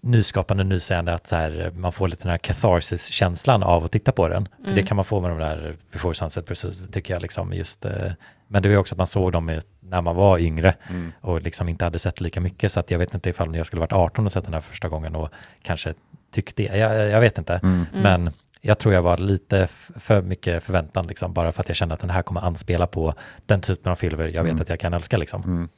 nyskapande, 0.00 0.64
nysägande 0.64 1.14
att 1.14 1.26
så 1.26 1.36
här, 1.36 1.72
man 1.74 1.92
får 1.92 2.08
lite 2.08 2.22
den 2.22 2.30
här 2.30 2.38
catharsis-känslan 2.38 3.62
av 3.62 3.84
att 3.84 3.92
titta 3.92 4.12
på 4.12 4.28
den. 4.28 4.48
För 4.56 4.64
mm. 4.64 4.74
det 4.74 4.82
kan 4.82 4.96
man 4.96 5.04
få 5.04 5.20
med 5.20 5.30
de 5.30 5.38
där 5.38 5.74
Before 5.92 6.14
Sunset 6.14 6.46
Pursuit, 6.46 6.92
tycker 6.92 7.14
jag 7.14 7.22
liksom 7.22 7.52
just. 7.52 7.84
Eh, 7.84 8.12
men 8.48 8.62
det 8.62 8.68
var 8.68 8.76
också 8.76 8.94
att 8.94 8.98
man 8.98 9.06
såg 9.06 9.32
dem 9.32 9.60
när 9.80 10.02
man 10.02 10.16
var 10.16 10.38
yngre 10.38 10.74
mm. 10.88 11.12
och 11.20 11.42
liksom 11.42 11.68
inte 11.68 11.84
hade 11.84 11.98
sett 11.98 12.20
lika 12.20 12.40
mycket. 12.40 12.72
Så 12.72 12.80
att 12.80 12.90
jag 12.90 12.98
vet 12.98 13.14
inte 13.14 13.30
ifall 13.30 13.56
jag 13.56 13.66
skulle 13.66 13.80
varit 13.80 13.92
18 13.92 14.24
och 14.24 14.32
sett 14.32 14.44
den 14.44 14.54
här 14.54 14.60
första 14.60 14.88
gången 14.88 15.16
och 15.16 15.28
kanske 15.62 15.94
tyckte, 16.30 16.62
jag, 16.62 17.10
jag 17.10 17.20
vet 17.20 17.38
inte. 17.38 17.54
Mm. 17.54 17.86
mm. 17.92 18.02
Men 18.02 18.32
jag 18.60 18.78
tror 18.78 18.94
jag 18.94 19.02
var 19.02 19.18
lite 19.18 19.68
för 19.96 20.22
mycket 20.22 20.64
förväntan, 20.64 21.06
liksom, 21.06 21.32
bara 21.32 21.52
för 21.52 21.60
att 21.60 21.68
jag 21.68 21.76
kände 21.76 21.94
att 21.94 22.00
den 22.00 22.10
här 22.10 22.22
kommer 22.22 22.40
anspela 22.40 22.86
på 22.86 23.14
den 23.46 23.60
typen 23.60 23.92
av 23.92 23.96
filmer 23.96 24.24
jag 24.24 24.42
vet 24.42 24.50
mm. 24.50 24.62
att 24.62 24.68
jag 24.68 24.80
kan 24.80 24.94
älska. 24.94 25.16
Liksom. 25.16 25.68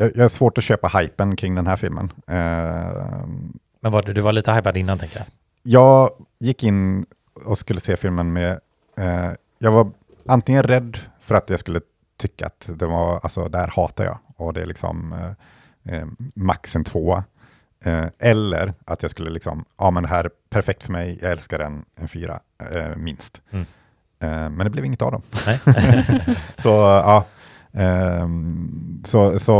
Jag, 0.00 0.16
jag 0.16 0.24
har 0.24 0.28
svårt 0.28 0.58
att 0.58 0.64
köpa 0.64 0.98
hypen 0.98 1.36
kring 1.36 1.54
den 1.54 1.66
här 1.66 1.76
filmen. 1.76 2.12
Eh, 2.26 3.26
Men 3.80 3.92
var 3.92 4.02
du, 4.02 4.12
du 4.12 4.20
var 4.20 4.32
lite 4.32 4.52
hypad 4.52 4.76
innan 4.76 4.98
tänker 4.98 5.18
jag? 5.18 5.26
Jag 5.62 6.10
gick 6.38 6.64
in 6.64 7.04
och 7.44 7.58
skulle 7.58 7.80
se 7.80 7.96
filmen 7.96 8.32
med, 8.32 8.60
eh, 8.96 9.30
jag 9.58 9.72
var 9.72 9.90
antingen 10.26 10.62
rädd 10.62 10.98
för 11.20 11.34
att 11.34 11.50
jag 11.50 11.58
skulle 11.58 11.80
tycka 12.16 12.46
att 12.46 12.70
det 12.74 12.86
var, 12.86 13.20
alltså 13.22 13.48
där 13.48 13.68
hatar 13.68 14.04
jag 14.04 14.18
och 14.36 14.52
det 14.52 14.62
är 14.62 14.66
liksom 14.66 15.12
eh, 15.12 15.96
eh 15.96 16.06
max 16.34 16.76
en 16.76 16.84
tvåa. 16.84 17.24
Eh, 17.84 18.06
eller 18.18 18.74
att 18.84 19.02
jag 19.02 19.10
skulle 19.10 19.30
liksom, 19.30 19.64
ja 19.78 19.90
men 19.90 20.02
det 20.02 20.08
här 20.08 20.24
är 20.24 20.30
perfekt 20.50 20.82
för 20.82 20.92
mig, 20.92 21.18
jag 21.22 21.32
älskar 21.32 21.58
den, 21.58 21.84
en 21.96 22.08
fyra 22.08 22.40
eh, 22.72 22.96
minst. 22.96 23.40
Mm. 23.50 23.66
Eh, 24.20 24.50
men 24.50 24.58
det 24.58 24.70
blev 24.70 24.84
inget 24.84 25.02
av 25.02 25.12
dem. 25.12 25.22
så 26.56 26.68
ja, 26.68 27.26
Um, 27.72 29.02
så 29.04 29.38
så 29.38 29.52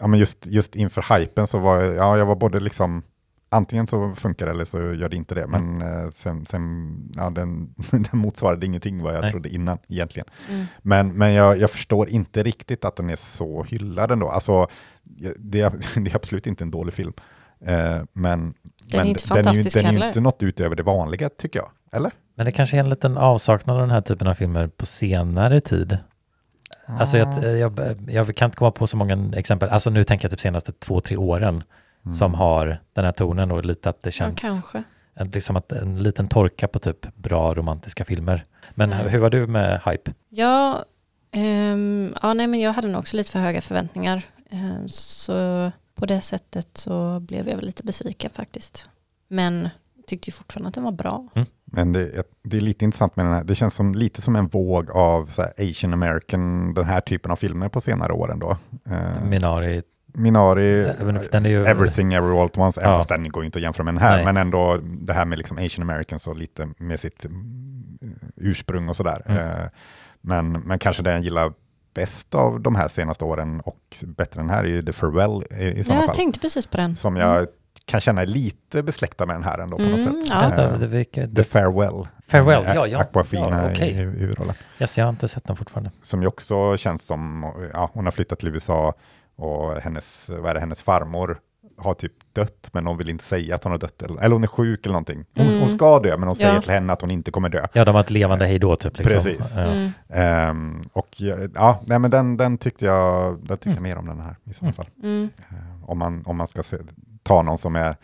ja, 0.00 0.06
men 0.06 0.20
just, 0.20 0.46
just 0.46 0.76
inför 0.76 1.18
hypen 1.18 1.46
så 1.46 1.58
var 1.58 1.80
jag, 1.80 1.94
ja, 1.94 2.18
jag 2.18 2.26
var 2.26 2.36
både 2.36 2.60
liksom 2.60 3.02
antingen 3.52 3.86
så 3.86 4.14
funkar 4.14 4.46
det 4.46 4.52
eller 4.52 4.64
så 4.64 4.78
gör 4.78 5.08
det 5.08 5.16
inte 5.16 5.34
det. 5.34 5.42
Mm. 5.42 5.78
Men 5.78 5.82
eh, 6.04 6.10
sen, 6.10 6.46
sen 6.46 6.94
ja, 7.16 7.30
den, 7.30 7.74
den 7.90 8.06
motsvarade 8.12 8.66
ingenting 8.66 9.02
vad 9.02 9.14
jag 9.14 9.20
Nej. 9.20 9.30
trodde 9.30 9.48
innan 9.48 9.78
egentligen. 9.88 10.28
Mm. 10.48 10.66
Men, 10.82 11.12
men 11.12 11.32
jag, 11.32 11.58
jag, 11.58 11.70
förstår 11.70 12.08
inte 12.08 12.42
riktigt 12.42 12.84
att 12.84 12.96
den 12.96 13.10
är 13.10 13.16
så 13.16 13.62
hyllad 13.62 14.10
ändå. 14.10 14.28
Alltså, 14.28 14.68
det, 15.36 15.60
är, 15.60 15.72
det 16.00 16.10
är 16.10 16.16
absolut 16.16 16.46
inte 16.46 16.64
en 16.64 16.70
dålig 16.70 16.94
film. 16.94 17.12
Eh, 17.64 18.02
men 18.12 18.54
den 18.90 19.00
är 19.00 19.04
inte 19.04 19.26
fantastisk 19.26 19.76
den 19.76 19.86
är 19.86 19.92
ju, 19.92 19.94
den 19.94 20.02
är 20.02 20.06
ju 20.06 20.08
inte 20.08 20.20
något 20.20 20.42
utöver 20.42 20.76
det 20.76 20.82
vanliga 20.82 21.28
tycker 21.28 21.58
jag. 21.58 21.70
Eller? 21.92 22.12
Men 22.34 22.46
det 22.46 22.52
kanske 22.52 22.76
är 22.76 22.80
en 22.80 22.90
liten 22.90 23.16
avsaknad 23.16 23.76
av 23.76 23.80
den 23.80 23.90
här 23.90 24.00
typen 24.00 24.26
av 24.26 24.34
filmer 24.34 24.66
på 24.66 24.86
senare 24.86 25.60
tid. 25.60 25.98
Ah. 26.92 26.98
Alltså 27.00 27.18
jag, 27.18 27.58
jag, 27.58 27.80
jag, 28.08 28.36
kan 28.36 28.46
inte 28.46 28.56
komma 28.56 28.70
på 28.70 28.86
så 28.86 28.96
många 28.96 29.32
exempel, 29.36 29.68
alltså 29.68 29.90
nu 29.90 30.04
tänker 30.04 30.24
jag 30.24 30.30
typ 30.30 30.40
senaste 30.40 30.72
två, 30.72 31.00
tre 31.00 31.16
åren 31.16 31.62
mm. 32.04 32.12
som 32.12 32.34
har 32.34 32.80
den 32.92 33.04
här 33.04 33.12
tonen 33.12 33.50
och 33.50 33.64
lite 33.64 33.90
att 33.90 34.02
det 34.02 34.10
känns 34.10 34.62
ja, 34.72 34.82
en, 35.14 35.30
liksom 35.30 35.56
att 35.56 35.72
en 35.72 36.02
liten 36.02 36.28
torka 36.28 36.68
på 36.68 36.78
typ 36.78 37.14
bra 37.14 37.54
romantiska 37.54 38.04
filmer. 38.04 38.44
Men 38.74 38.92
mm. 38.92 39.08
hur 39.08 39.18
var 39.18 39.30
du 39.30 39.46
med 39.46 39.80
hype? 39.84 40.12
Ja, 40.28 40.84
um, 41.34 42.14
ja 42.22 42.34
nej, 42.34 42.46
men 42.46 42.60
jag 42.60 42.72
hade 42.72 42.88
nog 42.88 43.00
också 43.00 43.16
lite 43.16 43.30
för 43.30 43.38
höga 43.38 43.60
förväntningar. 43.60 44.22
Um, 44.50 44.88
så 44.88 45.70
på 45.94 46.06
det 46.06 46.20
sättet 46.20 46.68
så 46.72 47.20
blev 47.20 47.48
jag 47.48 47.56
väl 47.56 47.66
lite 47.66 47.82
besviken 47.82 48.30
faktiskt. 48.30 48.88
Men 49.28 49.68
tyckte 50.06 50.30
ju 50.30 50.32
fortfarande 50.32 50.68
att 50.68 50.74
den 50.74 50.84
var 50.84 50.92
bra. 50.92 51.28
Mm. 51.34 51.48
Men 51.74 51.92
det, 51.92 52.22
det, 52.42 52.56
är 52.56 52.60
lite 52.60 52.84
intressant 52.84 53.16
med 53.16 53.26
den 53.26 53.34
här, 53.34 53.44
det 53.44 53.54
känns 53.54 53.74
som, 53.74 53.94
lite 53.94 54.22
som 54.22 54.36
en 54.36 54.46
våg 54.46 54.90
av 54.90 55.26
så 55.26 55.42
Asian 55.58 55.92
American, 55.92 56.74
den 56.74 56.84
här 56.84 57.00
typen 57.00 57.32
av 57.32 57.36
filmer 57.36 57.68
på 57.68 57.80
senare 57.80 58.12
år 58.12 58.32
ändå. 58.32 58.56
Uh, 58.90 59.24
Minari. 59.24 59.82
Minari, 60.14 60.64
ju, 61.44 61.64
Everything 61.64 62.12
Every 62.12 62.38
All 62.38 62.46
At 62.46 62.58
Once, 62.58 62.80
ja. 62.80 62.86
även 62.86 62.98
fast 62.98 63.08
den 63.08 63.28
går 63.28 63.44
inte 63.44 63.58
att 63.58 63.62
jämföra 63.62 63.84
med 63.84 63.94
den 63.94 64.02
här, 64.02 64.16
Nej. 64.16 64.24
men 64.24 64.36
ändå 64.36 64.80
det 64.82 65.12
här 65.12 65.24
med 65.24 65.38
liksom 65.38 65.58
Asian 65.58 65.90
Americans 65.90 66.26
och 66.26 66.36
lite 66.36 66.68
med 66.78 67.00
sitt 67.00 67.26
ursprung 68.36 68.88
och 68.88 68.96
sådär. 68.96 69.22
Mm. 69.26 69.68
Men, 70.20 70.52
men 70.52 70.78
kanske 70.78 71.02
den 71.02 71.12
jag 71.12 71.22
gillar 71.22 71.52
bäst 71.94 72.34
av 72.34 72.60
de 72.60 72.74
här 72.74 72.88
senaste 72.88 73.24
åren 73.24 73.60
och 73.60 73.96
bättre 74.02 74.40
än 74.40 74.50
här 74.50 74.64
är 74.64 74.68
ju 74.68 74.82
The 74.82 74.92
Farewell 74.92 75.44
i, 75.50 75.64
i 75.64 75.84
sådana 75.84 76.00
ja, 76.00 76.06
fall. 76.06 76.08
Jag 76.08 76.14
tänkte 76.14 76.40
precis 76.40 76.66
på 76.66 76.76
den. 76.76 76.96
Som 76.96 77.16
jag 77.16 77.36
mm 77.36 77.46
kan 77.86 78.00
känna 78.00 78.24
lite 78.24 78.82
besläktad 78.82 79.26
med 79.26 79.36
den 79.36 79.44
här 79.44 79.58
ändå 79.58 79.76
på 79.76 79.82
något 79.82 80.00
mm, 80.00 80.24
sätt. 80.24 80.30
Ja. 80.30 80.72
Uh, 80.72 81.04
the, 81.04 81.26
the 81.26 81.44
Farewell. 81.44 82.08
Farewell, 82.28 82.64
ja, 82.74 82.86
ja. 82.86 82.98
Aquafina 82.98 83.62
ja, 83.64 83.70
okay. 83.70 83.88
i 83.88 83.92
huvudrollen. 83.92 84.54
Yes, 84.80 84.98
jag 84.98 85.04
har 85.04 85.10
inte 85.10 85.28
sett 85.28 85.44
den 85.44 85.56
fortfarande. 85.56 85.90
Som 86.02 86.22
ju 86.22 86.28
också 86.28 86.76
känns 86.76 87.06
som, 87.06 87.52
ja, 87.72 87.90
hon 87.92 88.04
har 88.04 88.12
flyttat 88.12 88.38
till 88.38 88.48
USA 88.48 88.94
och 89.36 89.74
hennes, 89.74 90.28
vad 90.28 90.50
är 90.50 90.54
det, 90.54 90.60
hennes 90.60 90.82
farmor 90.82 91.38
har 91.76 91.94
typ 91.94 92.12
dött, 92.32 92.70
men 92.72 92.86
hon 92.86 92.98
vill 92.98 93.08
inte 93.08 93.24
säga 93.24 93.54
att 93.54 93.64
hon 93.64 93.72
har 93.72 93.78
dött. 93.78 94.02
Eller, 94.02 94.20
eller 94.20 94.32
hon 94.32 94.44
är 94.44 94.48
sjuk 94.48 94.86
eller 94.86 94.92
någonting. 94.92 95.24
Hon, 95.36 95.46
mm. 95.46 95.60
hon 95.60 95.68
ska 95.68 95.98
dö, 95.98 96.16
men 96.16 96.28
hon 96.28 96.36
säger 96.36 96.60
till 96.60 96.70
henne 96.70 96.92
att 96.92 97.00
hon 97.00 97.10
inte 97.10 97.30
kommer 97.30 97.48
dö. 97.48 97.66
Ja, 97.72 97.84
de 97.84 97.94
har 97.94 98.00
ett 98.00 98.10
levande 98.10 98.46
hej 98.46 98.58
då 98.58 98.76
typ. 98.76 98.98
Liksom. 98.98 99.22
Precis. 99.22 99.56
Mm. 99.56 100.50
Um, 100.50 100.82
och 100.92 101.08
ja, 101.54 101.82
nej, 101.86 101.98
men 101.98 102.10
den, 102.10 102.36
den 102.36 102.58
tyckte 102.58 102.84
jag, 102.84 103.38
den 103.38 103.56
tyckte 103.56 103.70
mm. 103.70 103.74
jag 103.74 103.82
mer 103.82 103.98
om 103.98 104.06
den 104.06 104.20
här 104.20 104.36
i 104.44 104.54
så 104.54 104.72
fall. 104.72 104.86
Uh, 105.04 105.26
om, 105.82 105.98
man, 105.98 106.22
om 106.26 106.36
man 106.36 106.46
ska 106.46 106.62
se, 106.62 106.76
ta 107.22 107.42
någon 107.42 107.58
som 107.58 107.76
är 107.76 107.96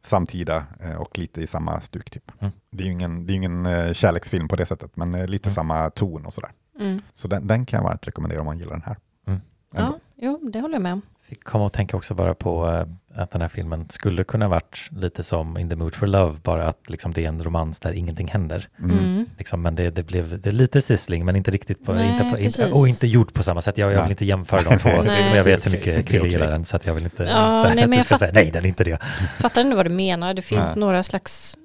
samtida 0.00 0.64
eh, 0.80 0.94
och 0.94 1.18
lite 1.18 1.42
i 1.42 1.46
samma 1.46 1.80
stuk. 1.80 2.10
Typ. 2.10 2.32
Mm. 2.40 2.52
Det 2.70 2.82
är 2.82 2.86
ju 2.86 2.92
ingen, 2.92 3.26
det 3.26 3.32
är 3.32 3.34
ingen 3.34 3.66
eh, 3.66 3.92
kärleksfilm 3.92 4.48
på 4.48 4.56
det 4.56 4.66
sättet, 4.66 4.96
men 4.96 5.14
eh, 5.14 5.26
lite 5.26 5.48
mm. 5.48 5.54
samma 5.54 5.90
ton 5.90 6.26
och 6.26 6.34
sådär. 6.34 6.50
Mm. 6.78 7.02
Så 7.14 7.28
den, 7.28 7.46
den, 7.46 7.66
kan 7.66 7.78
jag 7.78 7.84
varmt 7.84 8.06
rekommendera 8.06 8.40
om 8.40 8.46
man 8.46 8.58
gillar 8.58 8.72
den 8.72 8.82
här. 8.82 8.96
Mm. 9.26 9.40
Ja, 9.74 9.98
jo, 10.16 10.50
det 10.52 10.60
håller 10.60 10.74
jag 10.74 10.82
med 10.82 10.92
om. 10.92 11.02
Fick 11.28 11.44
komma 11.44 11.64
och 11.64 11.72
tänka 11.72 11.96
också 11.96 12.14
bara 12.14 12.34
på 12.34 12.84
att 13.14 13.30
den 13.30 13.40
här 13.40 13.48
filmen 13.48 13.86
skulle 13.88 14.24
kunna 14.24 14.48
varit 14.48 14.88
lite 14.90 15.22
som 15.22 15.58
In 15.58 15.70
the 15.70 15.76
Mood 15.76 15.94
for 15.94 16.06
Love, 16.06 16.38
bara 16.42 16.68
att 16.68 16.90
liksom 16.90 17.12
det 17.12 17.24
är 17.24 17.28
en 17.28 17.44
romans 17.44 17.78
där 17.78 17.92
ingenting 17.92 18.28
händer. 18.28 18.68
Mm. 18.78 18.98
mm. 18.98 19.26
Liksom, 19.38 19.62
men 19.62 19.74
det, 19.74 19.90
det 19.90 20.02
blev 20.02 20.40
det 20.40 20.52
lite 20.52 20.82
sissling, 20.82 21.24
men 21.24 21.36
inte 21.36 21.50
riktigt 21.50 21.84
på, 21.84 21.92
Nej, 21.92 22.10
inte 22.10 22.24
på 22.24 22.38
inte, 22.38 22.72
och 22.72 22.88
inte 22.88 23.06
gjort 23.06 23.34
på 23.34 23.42
samma 23.42 23.62
sätt. 23.62 23.78
Jag, 23.78 23.92
jag 23.92 24.02
vill 24.02 24.10
inte 24.10 24.24
jämföra 24.24 24.62
de 24.62 24.78
två, 24.78 24.88
men 25.02 25.36
jag 25.36 25.44
vet 25.44 25.66
hur 25.66 25.70
mycket 25.70 26.06
Krille 26.06 26.28
gillar 26.28 26.50
den, 26.50 26.64
så 26.64 26.76
att 26.76 26.86
jag 26.86 26.94
vill 26.94 27.04
inte 27.04 27.22
ja, 27.22 27.62
säga 27.62 27.74
nej, 27.74 27.84
att 27.84 27.92
du 27.92 28.04
ska 28.04 28.18
säga 28.18 28.32
nej, 28.32 28.50
den 28.50 28.64
är 28.64 28.68
inte 28.68 28.84
det. 28.84 28.98
Fattar 29.38 29.60
ändå 29.60 29.76
vad 29.76 29.86
du 29.86 29.94
menar, 29.94 30.34
det 30.34 30.42
finns 30.42 30.68
nej. 30.68 30.80
några 30.80 31.02
slags 31.02 31.56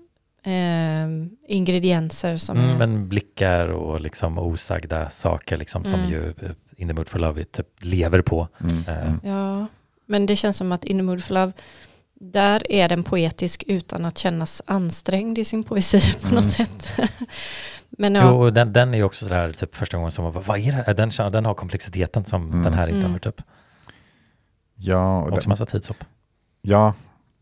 eh, 0.45 1.07
ingredienser 1.47 2.37
som 2.37 2.57
mm, 2.57 2.69
är... 2.69 2.77
Men 2.77 3.09
blickar 3.09 3.67
och 3.67 4.01
liksom 4.01 4.39
osagda 4.39 5.09
saker 5.09 5.57
liksom, 5.57 5.85
som 5.85 5.99
mm. 5.99 6.11
ju 6.11 6.27
eh, 6.27 6.51
In 6.81 6.87
the 6.87 6.93
Mood 6.93 7.09
for 7.09 7.19
Love 7.19 7.43
typ 7.43 7.67
lever 7.79 8.21
på. 8.21 8.47
Mm. 8.63 8.77
Eh. 8.87 9.31
Ja. 9.31 9.67
Men 10.05 10.25
det 10.25 10.35
känns 10.35 10.57
som 10.57 10.71
att 10.71 10.83
In 10.83 10.97
the 10.97 11.03
Mood 11.03 11.23
for 11.23 11.33
Love, 11.33 11.51
där 12.13 12.71
är 12.71 12.89
den 12.89 13.03
poetisk 13.03 13.63
utan 13.67 14.05
att 14.05 14.17
kännas 14.17 14.61
ansträngd 14.65 15.39
i 15.39 15.45
sin 15.45 15.63
poesi 15.63 16.01
på 16.21 16.27
mm. 16.27 16.35
något 16.35 16.51
sätt. 16.51 16.91
Men 17.89 18.15
ja. 18.15 18.29
Jo, 18.29 18.49
den, 18.49 18.73
den 18.73 18.93
är 18.93 18.97
ju 18.97 19.03
också 19.03 19.25
sådär, 19.25 19.51
typ 19.51 19.75
första 19.75 19.97
gången 19.97 20.11
som, 20.11 20.31
vad 20.31 20.59
är 20.59 20.85
det? 20.85 20.93
Den, 20.93 21.31
den 21.31 21.45
har 21.45 21.53
komplexiteten 21.53 22.25
som 22.25 22.49
mm. 22.49 22.63
den 22.63 22.73
här 22.73 22.87
inte 22.87 22.99
mm. 22.99 23.11
har, 23.11 23.19
typ. 23.19 23.41
Ja. 24.75 25.21
Och 25.21 25.33
också 25.33 25.49
massa 25.49 25.65
tidshopp. 25.65 26.03
Ja, 26.61 26.93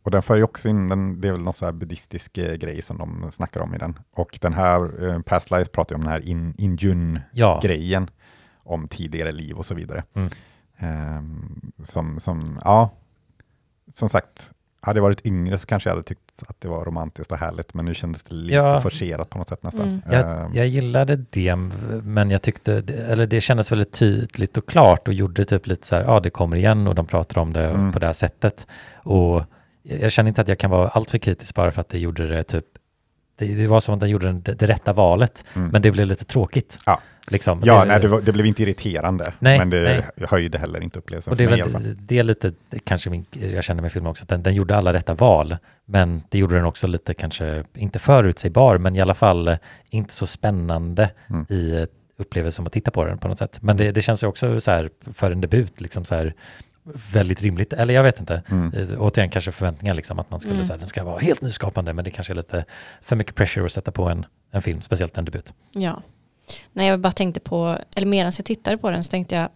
och 0.03 0.11
den 0.11 0.21
för 0.21 0.35
ju 0.35 0.43
också 0.43 0.69
in, 0.69 0.89
den, 0.89 1.21
det 1.21 1.27
är 1.27 1.31
väl 1.31 1.41
någon 1.41 1.53
sån 1.53 1.65
här 1.65 1.73
buddhistisk 1.73 2.37
eh, 2.37 2.53
grej 2.53 2.81
som 2.81 2.97
de 2.97 3.31
snackar 3.31 3.61
om 3.61 3.75
i 3.75 3.77
den. 3.77 3.99
Och 4.15 4.37
den 4.41 4.53
här, 4.53 5.09
eh, 5.09 5.21
Past 5.21 5.51
Lives 5.51 5.69
pratar 5.69 5.95
ju 5.95 5.97
om 5.97 6.01
den 6.01 6.11
här 6.11 6.27
in, 6.27 6.53
Injun-grejen, 6.57 8.09
ja. 8.09 8.18
Om 8.69 8.87
tidigare 8.87 9.31
liv 9.31 9.57
och 9.57 9.65
så 9.65 9.75
vidare. 9.75 10.03
Mm. 10.13 10.29
Um, 10.81 11.71
som, 11.83 12.19
som, 12.19 12.59
ja, 12.63 12.91
som 13.93 14.09
sagt, 14.09 14.51
hade 14.81 14.97
jag 14.97 15.03
varit 15.03 15.25
yngre 15.25 15.57
så 15.57 15.67
kanske 15.67 15.89
jag 15.89 15.95
hade 15.95 16.07
tyckt 16.07 16.43
att 16.47 16.61
det 16.61 16.67
var 16.67 16.85
romantiskt 16.85 17.31
och 17.31 17.37
härligt, 17.37 17.73
men 17.73 17.85
nu 17.85 17.93
kändes 17.93 18.23
det 18.23 18.35
lite 18.35 18.55
ja. 18.55 18.81
forcerat 18.81 19.29
på 19.29 19.37
något 19.37 19.49
sätt 19.49 19.63
nästan. 19.63 19.81
Mm. 19.81 20.01
Jag, 20.11 20.41
ehm. 20.41 20.53
jag, 20.53 20.67
gillade 20.67 21.15
det, 21.29 21.55
men 22.03 22.31
jag 22.31 22.41
tyckte, 22.41 22.73
eller 23.07 23.25
det 23.25 23.41
kändes 23.41 23.71
väldigt 23.71 23.91
tydligt 23.91 24.57
och 24.57 24.67
klart 24.67 25.07
och 25.07 25.13
gjorde 25.13 25.45
typ 25.45 25.67
lite 25.67 25.87
så 25.87 25.95
här, 25.95 26.03
ja 26.03 26.19
det 26.19 26.29
kommer 26.29 26.57
igen 26.57 26.87
och 26.87 26.95
de 26.95 27.05
pratar 27.05 27.41
om 27.41 27.53
det 27.53 27.69
mm. 27.69 27.91
på 27.91 27.99
det 27.99 28.05
här 28.05 28.13
sättet. 28.13 28.67
Och 28.93 29.43
jag 29.83 30.11
känner 30.11 30.27
inte 30.27 30.41
att 30.41 30.47
jag 30.47 30.59
kan 30.59 30.71
vara 30.71 30.87
alltför 30.87 31.17
kritisk 31.17 31.55
bara 31.55 31.71
för 31.71 31.81
att 31.81 31.89
det 31.89 31.99
gjorde 31.99 32.27
det 32.27 32.43
typ, 32.43 32.65
det, 33.35 33.55
det 33.55 33.67
var 33.67 33.79
som 33.79 33.93
att 33.93 33.99
den 33.99 34.09
gjorde 34.09 34.31
det, 34.31 34.53
det 34.53 34.65
rätta 34.65 34.93
valet, 34.93 35.43
mm. 35.53 35.69
men 35.69 35.81
det 35.81 35.91
blev 35.91 36.07
lite 36.07 36.25
tråkigt. 36.25 36.79
Ja. 36.85 37.01
Liksom. 37.31 37.61
Ja, 37.65 37.79
det, 37.79 37.85
nej, 37.85 37.99
det, 37.99 38.07
var, 38.07 38.21
det, 38.21 38.31
blev 38.31 38.45
inte 38.45 38.63
irriterande, 38.63 39.33
nej, 39.39 39.59
men 39.59 39.69
det 39.69 40.05
nej. 40.17 40.27
höjde 40.29 40.57
heller 40.57 40.83
inte 40.83 40.99
upplevelsen 40.99 41.31
och 41.31 41.37
det, 41.37 41.47
för 41.47 41.79
mig 41.79 41.95
det 41.97 42.19
är 42.19 42.23
lite, 42.23 42.53
kanske 42.83 43.09
min, 43.09 43.25
jag 43.31 43.63
känner 43.63 43.81
med 43.81 43.91
filmen 43.91 44.09
också, 44.11 44.23
att 44.23 44.29
den, 44.29 44.43
den, 44.43 44.55
gjorde 44.55 44.75
alla 44.75 44.93
rätta 44.93 45.13
val, 45.13 45.57
men 45.85 46.23
det 46.29 46.37
gjorde 46.37 46.55
den 46.55 46.65
också 46.65 46.87
lite 46.87 47.13
kanske, 47.13 47.63
inte 47.75 47.99
förutsägbar, 47.99 48.77
men 48.77 48.95
i 48.95 49.01
alla 49.01 49.13
fall 49.13 49.57
inte 49.89 50.13
så 50.13 50.27
spännande 50.27 51.09
mm. 51.29 51.45
i 51.49 51.87
upplevelsen 52.17 52.67
att 52.67 52.73
titta 52.73 52.91
på 52.91 53.05
den 53.05 53.17
på 53.17 53.27
något 53.27 53.39
sätt. 53.39 53.59
Men 53.61 53.77
det, 53.77 53.91
det 53.91 54.01
känns 54.01 54.23
ju 54.23 54.27
också 54.27 54.59
så 54.59 54.71
här, 54.71 54.89
för 55.13 55.31
en 55.31 55.41
debut, 55.41 55.81
liksom 55.81 56.05
så 56.05 56.15
här, 56.15 56.33
väldigt 57.13 57.43
rimligt, 57.43 57.73
eller 57.73 57.93
jag 57.93 58.03
vet 58.03 58.19
inte. 58.19 58.43
Mm. 58.49 58.73
Eh, 58.73 59.01
återigen 59.01 59.29
kanske 59.29 59.51
förväntningar 59.51 59.93
liksom 59.93 60.19
att 60.19 60.31
man 60.31 60.39
skulle 60.39 60.55
mm. 60.55 60.65
säga 60.65 60.77
den 60.77 60.87
ska 60.87 61.03
vara 61.03 61.19
helt 61.19 61.41
nyskapande, 61.41 61.93
men 61.93 62.05
det 62.05 62.11
kanske 62.11 62.33
är 62.33 62.35
lite 62.35 62.65
för 63.01 63.15
mycket 63.15 63.35
pressure 63.35 63.65
att 63.65 63.71
sätta 63.71 63.91
på 63.91 64.09
en, 64.09 64.25
en 64.51 64.61
film, 64.61 64.81
speciellt 64.81 65.17
en 65.17 65.25
debut. 65.25 65.53
Ja, 65.71 66.01
när 66.73 66.85
jag 66.85 66.99
bara 66.99 67.11
tänkte 67.11 67.39
på, 67.39 67.77
eller 67.95 68.07
medan 68.07 68.31
jag 68.37 68.45
tittade 68.45 68.77
på 68.77 68.89
den 68.89 69.03
så 69.03 69.09
tänkte 69.09 69.35
jag, 69.35 69.49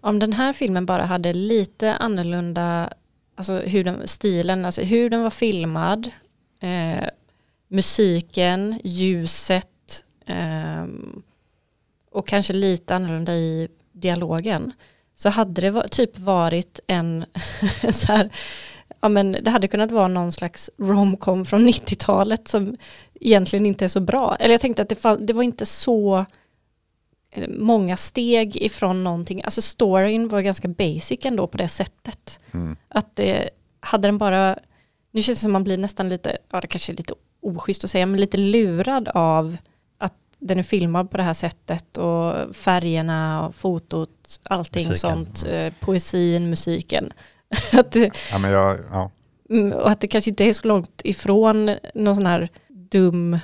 om 0.00 0.18
den 0.18 0.32
här 0.32 0.52
filmen 0.52 0.86
bara 0.86 1.04
hade 1.04 1.32
lite 1.32 1.94
annorlunda, 1.94 2.92
alltså 3.34 3.58
hur 3.58 3.84
den, 3.84 4.08
stilen, 4.08 4.64
alltså 4.64 4.82
hur 4.82 5.10
den 5.10 5.22
var 5.22 5.30
filmad, 5.30 6.10
eh, 6.60 7.08
musiken, 7.68 8.80
ljuset 8.84 10.04
eh, 10.26 10.86
och 12.10 12.28
kanske 12.28 12.52
lite 12.52 12.94
annorlunda 12.94 13.34
i 13.34 13.68
dialogen, 13.92 14.72
så 15.16 15.28
hade 15.28 15.70
det 15.70 15.88
typ 15.88 16.18
varit 16.18 16.80
en 16.86 17.24
så 17.90 18.12
här, 18.12 18.30
ja 19.04 19.08
men 19.08 19.32
det 19.32 19.50
hade 19.50 19.68
kunnat 19.68 19.92
vara 19.92 20.08
någon 20.08 20.32
slags 20.32 20.70
romcom 20.78 21.44
från 21.44 21.68
90-talet 21.68 22.48
som 22.48 22.76
egentligen 23.20 23.66
inte 23.66 23.84
är 23.84 23.88
så 23.88 24.00
bra. 24.00 24.36
Eller 24.40 24.54
jag 24.54 24.60
tänkte 24.60 24.82
att 24.82 24.88
det, 24.88 24.94
fann, 24.94 25.26
det 25.26 25.32
var 25.32 25.42
inte 25.42 25.66
så 25.66 26.24
eh, 27.30 27.48
många 27.48 27.96
steg 27.96 28.56
ifrån 28.56 29.04
någonting. 29.04 29.42
Alltså 29.42 29.62
storyn 29.62 30.28
var 30.28 30.40
ganska 30.40 30.68
basic 30.68 31.18
ändå 31.22 31.46
på 31.46 31.58
det 31.58 31.68
sättet. 31.68 32.40
Mm. 32.52 32.76
Att 32.88 33.16
det, 33.16 33.50
hade 33.80 34.08
den 34.08 34.18
bara, 34.18 34.58
nu 35.10 35.22
känns 35.22 35.38
det 35.38 35.42
som 35.42 35.52
man 35.52 35.64
blir 35.64 35.78
nästan 35.78 36.08
lite, 36.08 36.38
ja 36.50 36.60
det 36.60 36.66
kanske 36.66 36.92
är 36.92 36.96
lite 36.96 37.14
oschysst 37.40 37.84
att 37.84 37.90
säga, 37.90 38.06
men 38.06 38.20
lite 38.20 38.36
lurad 38.36 39.08
av 39.08 39.56
att 39.98 40.18
den 40.38 40.58
är 40.58 40.62
filmad 40.62 41.10
på 41.10 41.16
det 41.16 41.22
här 41.22 41.34
sättet 41.34 41.96
och 41.96 42.56
färgerna 42.56 43.46
och 43.46 43.54
fotot, 43.54 44.40
allting 44.42 44.88
musiken. 44.88 45.10
sånt, 45.10 45.44
mm. 45.46 45.74
poesin, 45.80 46.50
musiken. 46.50 47.12
att 47.72 47.92
det, 47.92 48.10
ja, 48.32 48.38
men 48.38 48.50
jag, 48.50 48.78
ja. 48.90 49.10
Mm, 49.50 49.72
och 49.72 49.90
att 49.90 50.00
det 50.00 50.08
kanske 50.08 50.30
inte 50.30 50.44
är 50.44 50.52
så 50.52 50.68
långt 50.68 51.00
ifrån 51.04 51.70
någon 51.94 52.14
sån 52.14 52.26
här 52.26 52.48
dum 52.90 53.38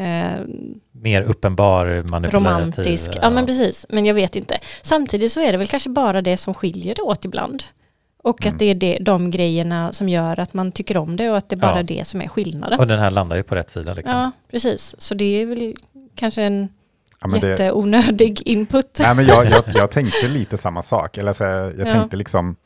Eh, 0.00 0.40
Mer 0.92 1.22
uppenbar 1.22 1.86
manipulativ. 1.86 2.32
Romantisk, 2.32 3.10
ja. 3.14 3.18
ja 3.22 3.30
men 3.30 3.46
precis, 3.46 3.86
men 3.88 4.06
jag 4.06 4.14
vet 4.14 4.36
inte. 4.36 4.58
Samtidigt 4.82 5.32
så 5.32 5.40
är 5.40 5.52
det 5.52 5.58
väl 5.58 5.66
kanske 5.66 5.90
bara 5.90 6.22
det 6.22 6.36
som 6.36 6.54
skiljer 6.54 6.94
det 6.94 7.02
åt 7.02 7.24
ibland. 7.24 7.62
Och 8.22 8.42
mm. 8.42 8.54
att 8.54 8.58
det 8.58 8.64
är 8.64 8.74
det, 8.74 8.98
de 9.00 9.30
grejerna 9.30 9.92
som 9.92 10.08
gör 10.08 10.40
att 10.40 10.54
man 10.54 10.72
tycker 10.72 10.96
om 10.96 11.16
det 11.16 11.30
och 11.30 11.36
att 11.36 11.48
det 11.48 11.54
är 11.54 11.60
bara 11.60 11.76
ja. 11.76 11.82
det 11.82 12.06
som 12.06 12.20
är 12.20 12.28
skillnaden. 12.28 12.80
Och 12.80 12.86
den 12.86 12.98
här 12.98 13.10
landar 13.10 13.36
ju 13.36 13.42
på 13.42 13.54
rätt 13.54 13.70
sida. 13.70 13.94
Liksom. 13.94 14.16
Ja, 14.16 14.30
precis. 14.50 14.94
Så 14.98 15.14
det 15.14 15.42
är 15.42 15.46
väl 15.46 15.74
kanske 16.14 16.42
en 16.42 16.68
ja, 17.20 17.48
jätteonödig 17.48 18.42
det... 18.44 18.50
input. 18.50 18.98
Nej, 19.00 19.14
men 19.14 19.26
jag, 19.26 19.50
jag, 19.50 19.64
jag 19.74 19.90
tänkte 19.90 20.28
lite 20.28 20.56
samma 20.56 20.82
sak. 20.82 21.18
Eller 21.18 21.32
så 21.32 21.42
jag, 21.42 21.78
jag 21.78 21.88
ja. 21.88 21.92
tänkte 21.92 22.16
liksom, 22.16 22.56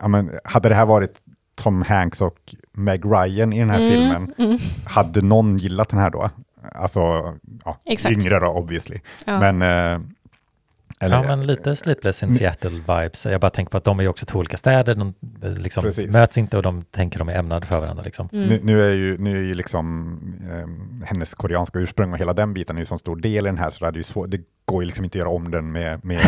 ja, 0.00 0.08
men 0.08 0.30
hade 0.44 0.68
det 0.68 0.74
här 0.74 0.86
varit 0.86 1.20
Tom 1.54 1.82
Hanks 1.82 2.22
och 2.22 2.54
Meg 2.72 3.04
Ryan 3.04 3.52
i 3.52 3.58
den 3.58 3.70
här 3.70 3.78
mm, 3.78 3.90
filmen, 3.90 4.34
mm. 4.38 4.58
hade 4.86 5.20
någon 5.20 5.56
gillat 5.56 5.88
den 5.88 5.98
här 5.98 6.10
då? 6.10 6.30
Alltså, 6.72 7.00
ja, 7.64 7.78
yngre 8.08 8.40
då 8.40 8.46
obviously. 8.46 9.00
Ja. 9.26 9.52
Men 9.52 9.62
eh, 9.62 10.00
eller, 11.00 11.16
ja, 11.16 11.22
men 11.22 11.46
lite 11.46 11.76
Sleepless 11.76 12.22
in 12.22 12.30
Seattle-vibes. 12.30 13.30
Jag 13.30 13.40
bara 13.40 13.50
tänker 13.50 13.70
på 13.70 13.76
att 13.76 13.84
de 13.84 13.98
är 13.98 14.02
ju 14.02 14.08
också 14.08 14.26
två 14.26 14.38
olika 14.38 14.56
städer, 14.56 14.94
de 14.94 15.14
eh, 15.42 15.52
liksom 15.52 15.92
möts 16.12 16.38
inte 16.38 16.56
och 16.56 16.62
de 16.62 16.82
tänker 16.82 17.18
de 17.18 17.28
är 17.28 17.34
ämnade 17.34 17.66
för 17.66 17.80
varandra. 17.80 18.02
Liksom. 18.02 18.28
Mm. 18.32 18.48
Nu, 18.48 18.60
nu, 18.62 18.82
är 18.82 18.94
ju, 18.94 19.18
nu 19.18 19.38
är 19.38 19.42
ju 19.42 19.54
liksom 19.54 20.18
eh, 20.50 21.06
hennes 21.06 21.34
koreanska 21.34 21.78
ursprung 21.78 22.12
och 22.12 22.18
hela 22.18 22.32
den 22.32 22.54
biten 22.54 22.76
är 22.76 22.80
ju 22.80 22.84
så 22.84 22.98
stor 22.98 23.16
del 23.16 23.46
i 23.46 23.48
den 23.48 23.58
här, 23.58 23.70
så 23.70 23.84
det, 23.84 23.90
är 23.90 23.96
ju 23.96 24.02
svår, 24.02 24.26
det 24.26 24.40
går 24.66 24.82
ju 24.82 24.86
liksom 24.86 25.04
inte 25.04 25.18
att 25.18 25.20
göra 25.20 25.28
om 25.28 25.50
den 25.50 25.72
med, 25.72 26.04
med 26.04 26.20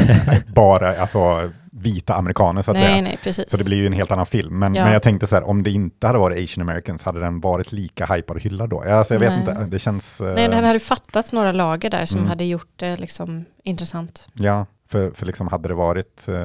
bara 0.55 1.01
alltså, 1.01 1.51
vita 1.73 2.15
amerikaner 2.15 2.63
så 2.63 2.71
att 2.71 2.77
nej, 2.77 2.87
säga. 2.87 3.03
Nej, 3.03 3.19
precis. 3.23 3.51
Så 3.51 3.57
det 3.57 3.65
blir 3.65 3.77
ju 3.77 3.87
en 3.87 3.93
helt 3.93 4.13
annan 4.13 4.27
film. 4.27 4.59
Men, 4.59 4.75
ja. 4.75 4.85
men 4.85 4.93
jag 4.93 5.03
tänkte 5.03 5.27
så 5.27 5.35
här, 5.35 5.43
om 5.43 5.63
det 5.63 5.71
inte 5.71 6.07
hade 6.07 6.19
varit 6.19 6.45
Asian 6.45 6.69
Americans, 6.69 7.03
hade 7.03 7.21
den 7.21 7.41
varit 7.41 7.73
lika 7.73 8.07
hypad 8.07 8.37
och 8.37 8.43
hyllad 8.43 8.71
då? 8.71 8.81
Alltså, 8.81 9.15
jag 9.15 9.21
vet 9.21 9.31
nej. 9.31 9.39
inte, 9.39 9.65
det 9.65 9.79
känns... 9.79 10.21
Nej, 10.21 10.49
den 10.49 10.65
hade 10.65 10.81
fattats 10.81 11.33
några 11.33 11.53
lager 11.53 11.91
där 11.91 12.05
som 12.05 12.19
mm. 12.19 12.29
hade 12.29 12.45
gjort 12.45 12.73
det 12.77 12.97
liksom 12.97 13.45
intressant. 13.63 14.27
Ja, 14.33 14.67
för, 14.89 15.11
för 15.11 15.27
liksom 15.27 15.49
hade 15.49 15.69
det 15.69 15.75
varit, 15.75 16.27
uh, 16.29 16.37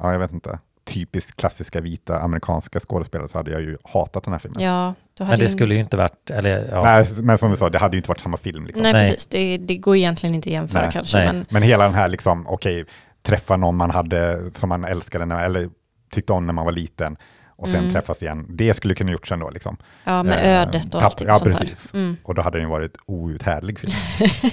ja 0.00 0.12
jag 0.12 0.18
vet 0.18 0.32
inte, 0.32 0.58
typiskt 0.84 1.36
klassiska 1.36 1.80
vita 1.80 2.18
amerikanska 2.18 2.80
skådespelare 2.80 3.28
så 3.28 3.38
hade 3.38 3.50
jag 3.50 3.60
ju 3.60 3.78
hatat 3.84 4.24
den 4.24 4.32
här 4.32 4.38
filmen. 4.38 4.62
Ja, 4.62 4.94
men 5.18 5.38
det 5.38 5.48
skulle 5.48 5.74
ju 5.74 5.80
inte 5.80 5.96
varit, 5.96 6.30
eller 6.30 6.68
ja. 6.70 6.84
Nej, 6.84 7.06
men 7.22 7.38
som 7.38 7.50
vi 7.50 7.56
sa, 7.56 7.70
det 7.70 7.78
hade 7.78 7.96
ju 7.96 7.98
inte 7.98 8.08
varit 8.08 8.20
samma 8.20 8.36
film. 8.36 8.66
Liksom. 8.66 8.82
Nej, 8.82 8.92
Nej, 8.92 9.04
precis, 9.04 9.26
det, 9.26 9.58
det 9.58 9.76
går 9.76 9.96
egentligen 9.96 10.34
inte 10.34 10.48
att 10.48 10.52
jämföra 10.52 10.82
Nej. 10.82 10.92
kanske. 10.92 11.18
Nej. 11.18 11.26
Men... 11.26 11.46
men 11.50 11.62
hela 11.62 11.84
den 11.84 11.94
här, 11.94 12.08
liksom, 12.08 12.46
okej, 12.46 12.82
okay, 12.82 12.94
träffa 13.22 13.56
någon 13.56 13.76
man 13.76 13.90
hade, 13.90 14.50
som 14.50 14.68
man 14.68 14.84
älskade, 14.84 15.24
när, 15.24 15.44
eller 15.44 15.68
tyckte 16.12 16.32
om 16.32 16.46
när 16.46 16.52
man 16.52 16.64
var 16.64 16.72
liten, 16.72 17.16
och 17.56 17.68
sen 17.68 17.80
mm. 17.80 17.92
träffas 17.92 18.22
igen. 18.22 18.46
Det 18.48 18.74
skulle 18.74 18.94
kunna 18.94 19.12
gjorts 19.12 19.32
ändå. 19.32 19.50
Liksom. 19.50 19.76
Ja, 20.04 20.22
med 20.22 20.38
eh, 20.38 20.62
ödet 20.62 20.94
och 20.94 21.00
tapp, 21.00 21.20
Ja, 21.20 21.40
precis. 21.42 21.94
Mm. 21.94 22.16
Och 22.22 22.34
då 22.34 22.42
hade 22.42 22.58
den 22.58 22.68
varit 22.68 22.96
outhärdlig 23.06 23.78
film, 23.78 23.92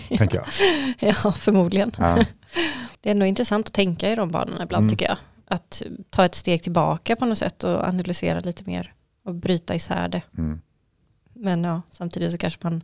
tänker 0.18 0.38
jag. 0.38 0.46
Ja, 1.00 1.32
förmodligen. 1.32 1.92
Ja. 1.98 2.18
Det 3.02 3.10
är 3.10 3.12
ändå 3.12 3.26
intressant 3.26 3.68
att 3.68 3.74
tänka 3.74 4.12
i 4.12 4.16
de 4.16 4.30
banorna 4.30 4.64
ibland, 4.64 4.82
mm. 4.82 4.90
tycker 4.90 5.06
jag 5.06 5.18
att 5.48 5.82
ta 6.10 6.26
ett 6.26 6.36
steg 6.36 6.64
tillbaka 6.64 7.16
på 7.16 7.26
något 7.26 7.38
sätt 7.38 7.64
och 7.64 7.88
analysera 7.88 8.40
lite 8.40 8.64
mer 8.66 8.94
och 9.24 9.36
bryta 9.36 9.76
isär 9.76 10.08
det. 10.08 10.22
Mm. 10.38 10.62
Men 11.34 11.64
ja, 11.64 11.82
samtidigt 11.90 12.32
så 12.32 12.38
kanske 12.38 12.60
man 12.64 12.84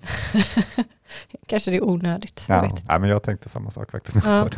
kanske 1.46 1.70
det 1.70 1.76
är 1.76 1.84
onödigt. 1.84 2.44
Ja, 2.48 2.54
jag, 2.54 2.78
ja, 2.88 2.98
men 2.98 3.10
jag 3.10 3.22
tänkte 3.22 3.48
samma 3.48 3.70
sak 3.70 3.90
faktiskt. 3.90 4.24
Ja. 4.24 4.48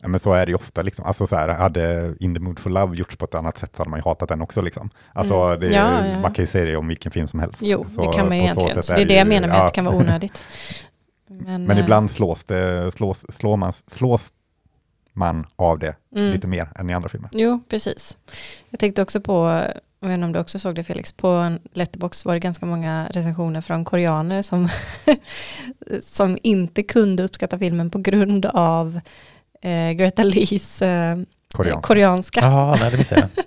ja, 0.00 0.08
men 0.08 0.20
så 0.20 0.32
är 0.32 0.46
det 0.46 0.50
ju 0.50 0.56
ofta. 0.56 0.82
Liksom. 0.82 1.04
Alltså, 1.04 1.26
så 1.26 1.36
här, 1.36 1.48
hade 1.48 2.14
In 2.20 2.34
the 2.34 2.40
Mood 2.40 2.58
for 2.58 2.70
Love 2.70 2.96
gjorts 2.96 3.16
på 3.16 3.24
ett 3.24 3.34
annat 3.34 3.58
sätt 3.58 3.76
så 3.76 3.80
hade 3.80 3.90
man 3.90 3.98
ju 3.98 4.04
hatat 4.04 4.28
den 4.28 4.42
också. 4.42 4.62
Liksom. 4.62 4.90
Alltså, 5.12 5.34
mm. 5.34 5.60
det, 5.60 5.68
ja, 5.68 6.20
Man 6.20 6.32
kan 6.34 6.42
ju 6.42 6.46
säga 6.46 6.64
det 6.64 6.76
om 6.76 6.88
vilken 6.88 7.12
film 7.12 7.28
som 7.28 7.40
helst. 7.40 7.62
Jo, 7.62 7.84
så, 7.88 8.06
det 8.06 8.12
kan 8.12 8.28
man 8.28 8.36
ju 8.36 8.42
egentligen. 8.42 8.82
Så 8.82 8.94
det 8.94 9.02
är 9.02 9.06
det 9.06 9.14
jag 9.14 9.26
menar 9.26 9.48
med 9.48 9.60
att 9.60 9.68
det 9.68 9.74
kan 9.74 9.84
vara 9.84 9.96
onödigt. 9.96 10.44
Men, 11.26 11.64
men 11.64 11.78
ibland 11.78 12.10
slås, 12.10 12.44
det, 12.44 12.92
slås, 12.92 13.26
slår 13.28 13.56
man, 13.56 13.72
slås 13.72 14.32
man 15.12 15.46
av 15.56 15.78
det 15.78 15.96
mm. 16.16 16.30
lite 16.30 16.46
mer 16.46 16.68
än 16.76 16.90
i 16.90 16.94
andra 16.94 17.08
filmer. 17.08 17.30
Jo, 17.32 17.60
precis. 17.68 18.16
Jag 18.70 18.80
tänkte 18.80 19.02
också 19.02 19.20
på, 19.20 19.64
jag 20.04 20.08
vet 20.08 20.14
inte 20.14 20.24
om 20.26 20.32
du 20.32 20.38
också 20.38 20.58
såg 20.58 20.74
det 20.74 20.84
Felix, 20.84 21.12
på 21.12 21.58
Letterbox 21.72 22.24
var 22.24 22.34
det 22.34 22.40
ganska 22.40 22.66
många 22.66 23.08
recensioner 23.10 23.60
från 23.60 23.84
koreaner 23.84 24.42
som, 24.42 24.68
som 26.00 26.38
inte 26.42 26.82
kunde 26.82 27.22
uppskatta 27.22 27.58
filmen 27.58 27.90
på 27.90 27.98
grund 27.98 28.46
av 28.46 29.00
eh, 29.62 29.90
Greta 29.90 30.22
Lees 30.22 30.82
eh, 30.82 31.16
koreanska. 31.54 31.86
koreanska. 31.86 32.74
Nej, 32.80 32.90
det 32.90 32.96
visste 32.96 33.14
jag. 33.14 33.44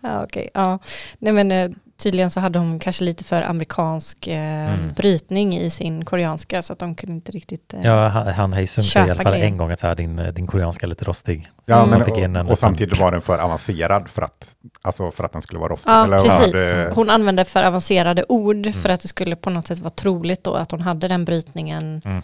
ja, 0.00 0.24
okej. 0.24 0.24
Okay, 0.24 0.48
ja. 0.54 0.78
Nej, 1.18 1.32
men 1.32 1.52
eh, 1.52 1.70
tydligen 2.04 2.30
så 2.30 2.40
hade 2.40 2.58
de 2.58 2.78
kanske 2.78 3.04
lite 3.04 3.24
för 3.24 3.42
amerikansk 3.42 4.26
eh, 4.26 4.74
mm. 4.74 4.92
brytning 4.92 5.56
i 5.56 5.70
sin 5.70 6.04
koreanska 6.04 6.62
så 6.62 6.72
att 6.72 6.78
de 6.78 6.94
kunde 6.94 7.14
inte 7.14 7.32
riktigt 7.32 7.74
eh, 7.74 7.80
Ja, 7.82 8.08
han, 8.08 8.52
Heisung 8.52 8.84
säger 8.84 9.06
i 9.06 9.10
alla 9.10 9.22
fall 9.22 9.32
grejer. 9.32 9.46
en 9.46 9.56
gång 9.56 9.70
att 9.70 9.78
så 9.78 9.86
här, 9.86 9.94
din, 9.94 10.16
din 10.34 10.46
koreanska 10.46 10.86
är 10.86 10.88
lite 10.88 11.04
rostig. 11.04 11.50
Ja, 11.66 11.86
men, 11.86 12.02
och, 12.02 12.50
och 12.50 12.58
samtidigt 12.58 13.00
var 13.00 13.12
den 13.12 13.20
för 13.20 13.38
avancerad 13.38 14.08
för 14.08 14.22
att, 14.22 14.56
alltså 14.82 15.10
för 15.10 15.24
att 15.24 15.32
den 15.32 15.42
skulle 15.42 15.60
vara 15.60 15.72
rostig. 15.72 15.90
Ja, 15.90 16.04
eller, 16.04 16.22
precis. 16.22 16.76
Hade... 16.78 16.92
Hon 16.94 17.10
använde 17.10 17.44
för 17.44 17.62
avancerade 17.64 18.24
ord 18.28 18.56
mm. 18.56 18.72
för 18.72 18.88
att 18.88 19.00
det 19.00 19.08
skulle 19.08 19.36
på 19.36 19.50
något 19.50 19.66
sätt 19.66 19.78
vara 19.78 19.90
troligt 19.90 20.44
då 20.44 20.54
att 20.54 20.70
hon 20.70 20.80
hade 20.80 21.08
den 21.08 21.24
brytningen. 21.24 22.02
Mm. 22.04 22.22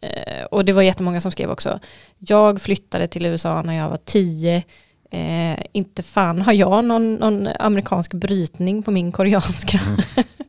Eh, 0.00 0.44
och 0.44 0.64
det 0.64 0.72
var 0.72 0.82
jättemånga 0.82 1.20
som 1.20 1.32
skrev 1.32 1.50
också. 1.50 1.78
Jag 2.18 2.60
flyttade 2.60 3.06
till 3.06 3.26
USA 3.26 3.62
när 3.62 3.74
jag 3.74 3.88
var 3.88 3.98
tio 4.04 4.62
Eh, 5.10 5.58
inte 5.72 6.02
fan 6.02 6.42
har 6.42 6.52
jag 6.52 6.84
någon, 6.84 7.14
någon, 7.14 7.46
amerikansk 7.46 8.14
brytning 8.14 8.82
på 8.82 8.90
min 8.90 9.12
koreanska. 9.12 9.78
Mm. 9.86 10.00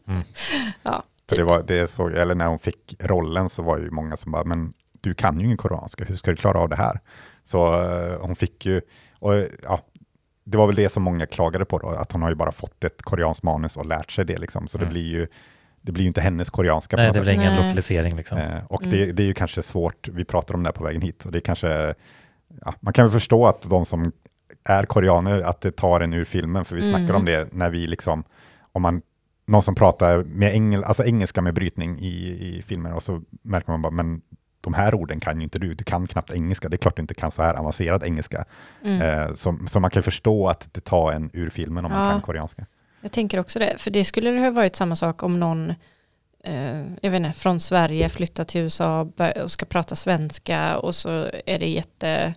Mm. 0.08 0.24
ja, 0.84 1.04
typ. 1.26 1.38
det 1.38 1.44
var, 1.44 1.64
det 1.64 1.88
så, 1.88 2.08
eller 2.08 2.36
när 2.36 2.48
hon 2.48 2.60
fick 2.60 2.96
rollen 3.00 3.50
så 3.50 3.64
var 3.64 3.78
ju 3.78 3.92
många 3.92 4.18
som 4.18 4.32
bara, 4.32 4.44
men 4.44 4.74
du 5.02 5.14
kan 5.14 5.40
ju 5.40 5.46
ingen 5.46 5.58
koreanska, 5.58 6.04
hur 6.04 6.16
ska 6.16 6.32
du 6.32 6.38
klara 6.38 6.60
av 6.60 6.70
det 6.70 6.76
här? 6.76 7.00
Så 7.44 7.82
eh, 7.82 8.20
hon 8.22 8.36
fick 8.36 8.66
ju, 8.66 8.82
och 9.20 9.34
ja, 9.64 9.80
det 10.44 10.58
var 10.58 10.68
väl 10.68 10.76
det 10.76 10.90
som 10.90 11.04
många 11.04 11.26
klagade 11.26 11.66
på 11.66 11.78
då, 11.78 11.90
att 11.90 12.12
hon 12.12 12.22
har 12.22 12.30
ju 12.30 12.36
bara 12.36 12.52
fått 12.52 12.84
ett 12.84 13.02
koreanskt 13.02 13.44
manus 13.44 13.78
och 13.78 13.86
lärt 13.86 14.12
sig 14.12 14.26
det 14.26 14.38
liksom, 14.38 14.68
så 14.68 14.78
mm. 14.78 14.88
det 14.88 14.94
blir 14.94 15.08
ju 15.08 15.28
det 15.82 15.92
blir 15.92 16.04
ju 16.04 16.08
inte 16.08 16.22
hennes 16.22 16.50
koreanska. 16.50 16.98
Nej, 16.98 17.12
det 17.14 17.22
blir 17.22 17.34
ingen 17.34 17.56
lokalisering. 17.56 18.16
Liksom. 18.16 18.38
Eh, 18.38 18.66
och 18.70 18.82
det, 18.84 19.04
mm. 19.04 19.16
det, 19.16 19.24
är 19.24 19.28
ju 19.28 19.34
kanske 19.34 19.62
svårt, 19.62 20.08
vi 20.08 20.26
pratar 20.26 20.56
om 20.56 20.64
det 20.64 20.72
på 20.72 20.84
vägen 20.84 21.02
hit, 21.02 21.26
och 21.26 21.32
det 21.32 21.38
är 21.38 21.42
kanske, 21.42 21.94
ja, 22.66 22.74
man 22.80 22.94
kan 22.94 23.06
väl 23.06 23.12
förstå 23.12 23.48
att 23.48 23.62
de 23.62 23.86
som 23.86 24.12
är 24.70 24.86
koreaner, 24.86 25.42
att 25.42 25.62
det 25.62 25.72
tar 25.72 26.02
en 26.02 26.14
ur 26.14 26.26
filmen, 26.26 26.66
för 26.66 26.76
vi 26.76 26.82
mm. 26.82 26.94
snackar 26.94 27.14
om 27.14 27.26
det 27.26 27.54
när 27.54 27.70
vi 27.70 27.88
liksom, 27.88 28.24
om 28.72 28.82
man, 28.82 29.02
någon 29.46 29.62
som 29.62 29.76
pratar 29.76 30.24
med 30.24 30.54
engel, 30.54 30.84
alltså 30.84 31.04
engelska 31.04 31.42
med 31.42 31.54
brytning 31.54 32.00
i, 32.00 32.16
i 32.58 32.64
filmer 32.68 32.94
och 32.94 33.04
så 33.04 33.22
märker 33.42 33.72
man 33.72 33.82
bara, 33.82 33.92
men 33.92 34.22
de 34.62 34.74
här 34.74 34.96
orden 34.96 35.20
kan 35.20 35.38
ju 35.38 35.44
inte 35.44 35.60
du, 35.60 35.74
du 35.74 35.84
kan 35.84 36.08
knappt 36.08 36.32
engelska, 36.32 36.70
det 36.70 36.76
är 36.76 36.78
klart 36.78 36.96
du 36.96 37.02
inte 37.02 37.14
kan 37.14 37.32
så 37.32 37.42
här 37.42 37.54
avancerad 37.56 38.04
engelska. 38.04 38.46
Mm. 38.84 39.02
Eh, 39.02 39.34
så, 39.34 39.60
så, 39.68 39.80
man 39.80 39.92
kan 39.92 40.04
förstå 40.04 40.48
att 40.48 40.74
det 40.74 40.82
tar 40.82 41.12
en 41.12 41.30
ur 41.34 41.50
filmen 41.50 41.86
om 41.86 41.92
ja. 41.92 41.98
man 41.98 42.12
kan 42.12 42.22
koreanska. 42.22 42.66
Jag 43.02 43.12
tänker 43.12 43.40
också 43.40 43.60
det, 43.60 43.76
för 43.78 43.92
det 43.92 44.06
skulle 44.06 44.32
det 44.32 44.40
ha 44.40 44.52
varit 44.52 44.76
samma 44.76 44.96
sak 44.96 45.24
om 45.24 45.40
någon 45.40 45.74
eh, 46.44 46.80
jag 47.02 47.12
vet 47.12 47.20
inte, 47.20 47.34
från 47.34 47.60
Sverige 47.60 48.10
flyttar 48.10 48.44
till 48.44 48.62
USA 48.62 49.10
och 49.44 49.52
ska 49.52 49.66
prata 49.66 49.96
svenska 49.96 50.78
och 50.78 50.96
så 50.96 51.30
är 51.46 51.60
det 51.60 51.70
jätte 51.70 52.34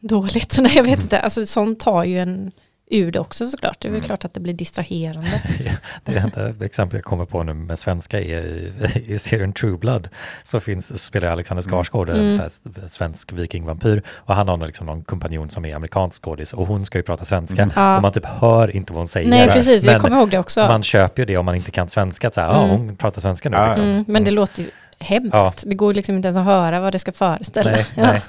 dåligt. 0.00 0.58
Nej, 0.60 0.76
jag 0.76 0.82
vet 0.82 1.02
inte. 1.02 1.20
Alltså, 1.20 1.46
sånt 1.46 1.80
tar 1.80 2.04
ju 2.04 2.18
en 2.18 2.52
ur 2.92 3.10
det 3.10 3.18
också 3.18 3.46
såklart. 3.46 3.76
Det 3.80 3.88
är 3.88 3.90
väl 3.90 3.98
mm. 3.98 4.06
klart 4.06 4.24
att 4.24 4.34
det 4.34 4.40
blir 4.40 4.54
distraherande. 4.54 5.42
det 6.04 6.16
enda 6.16 6.64
exempel 6.64 6.96
jag 6.96 7.04
kommer 7.04 7.24
på 7.24 7.42
nu 7.42 7.54
med 7.54 7.78
svenska 7.78 8.20
är 8.20 8.24
i, 8.24 8.72
i 9.12 9.18
serien 9.18 9.52
True 9.52 9.76
Blood. 9.76 10.08
Så 10.44 10.60
finns, 10.60 11.04
spelar 11.04 11.28
Alexander 11.28 11.62
mm. 11.62 11.70
Skarsgård 11.70 12.08
mm. 12.08 12.30
en 12.30 12.38
här, 12.38 12.88
svensk 12.88 13.32
vikingvampyr 13.32 14.02
och 14.08 14.34
han 14.34 14.48
har 14.48 14.66
liksom 14.66 14.86
någon 14.86 15.04
kompanjon 15.04 15.50
som 15.50 15.64
är 15.64 15.74
amerikansk 15.74 16.22
skådis 16.22 16.52
och 16.52 16.66
hon 16.66 16.84
ska 16.84 16.98
ju 16.98 17.02
prata 17.02 17.24
svenska 17.24 17.62
mm. 17.62 17.96
och 17.96 18.02
man 18.02 18.12
typ 18.12 18.26
hör 18.26 18.76
inte 18.76 18.92
vad 18.92 19.00
hon 19.00 19.08
säger. 19.08 19.30
Nej, 19.30 19.48
precis. 19.48 19.84
Jag 19.84 20.00
kommer 20.00 20.16
ihåg 20.16 20.30
det 20.30 20.38
också. 20.38 20.60
Man 20.60 20.82
köper 20.82 21.22
ju 21.22 21.26
det 21.26 21.36
om 21.36 21.46
man 21.46 21.54
inte 21.54 21.70
kan 21.70 21.88
svenska. 21.88 22.28
Att 22.28 22.34
så 22.34 22.40
här, 22.40 22.48
mm. 22.48 22.60
ah, 22.60 22.76
hon 22.76 22.96
pratar 22.96 23.20
svenska 23.20 23.50
nu. 23.50 23.56
Liksom. 23.66 23.84
Mm, 23.84 24.04
men 24.08 24.24
det 24.24 24.30
låter 24.30 24.62
ju 24.62 24.70
hemskt. 24.98 25.34
Ja. 25.34 25.52
Det 25.62 25.74
går 25.74 25.94
liksom 25.94 26.16
inte 26.16 26.26
ens 26.26 26.36
att 26.36 26.44
höra 26.44 26.80
vad 26.80 26.92
det 26.92 26.98
ska 26.98 27.12
föreställa. 27.12 27.70
Nej, 27.70 27.86
nej. 27.94 28.22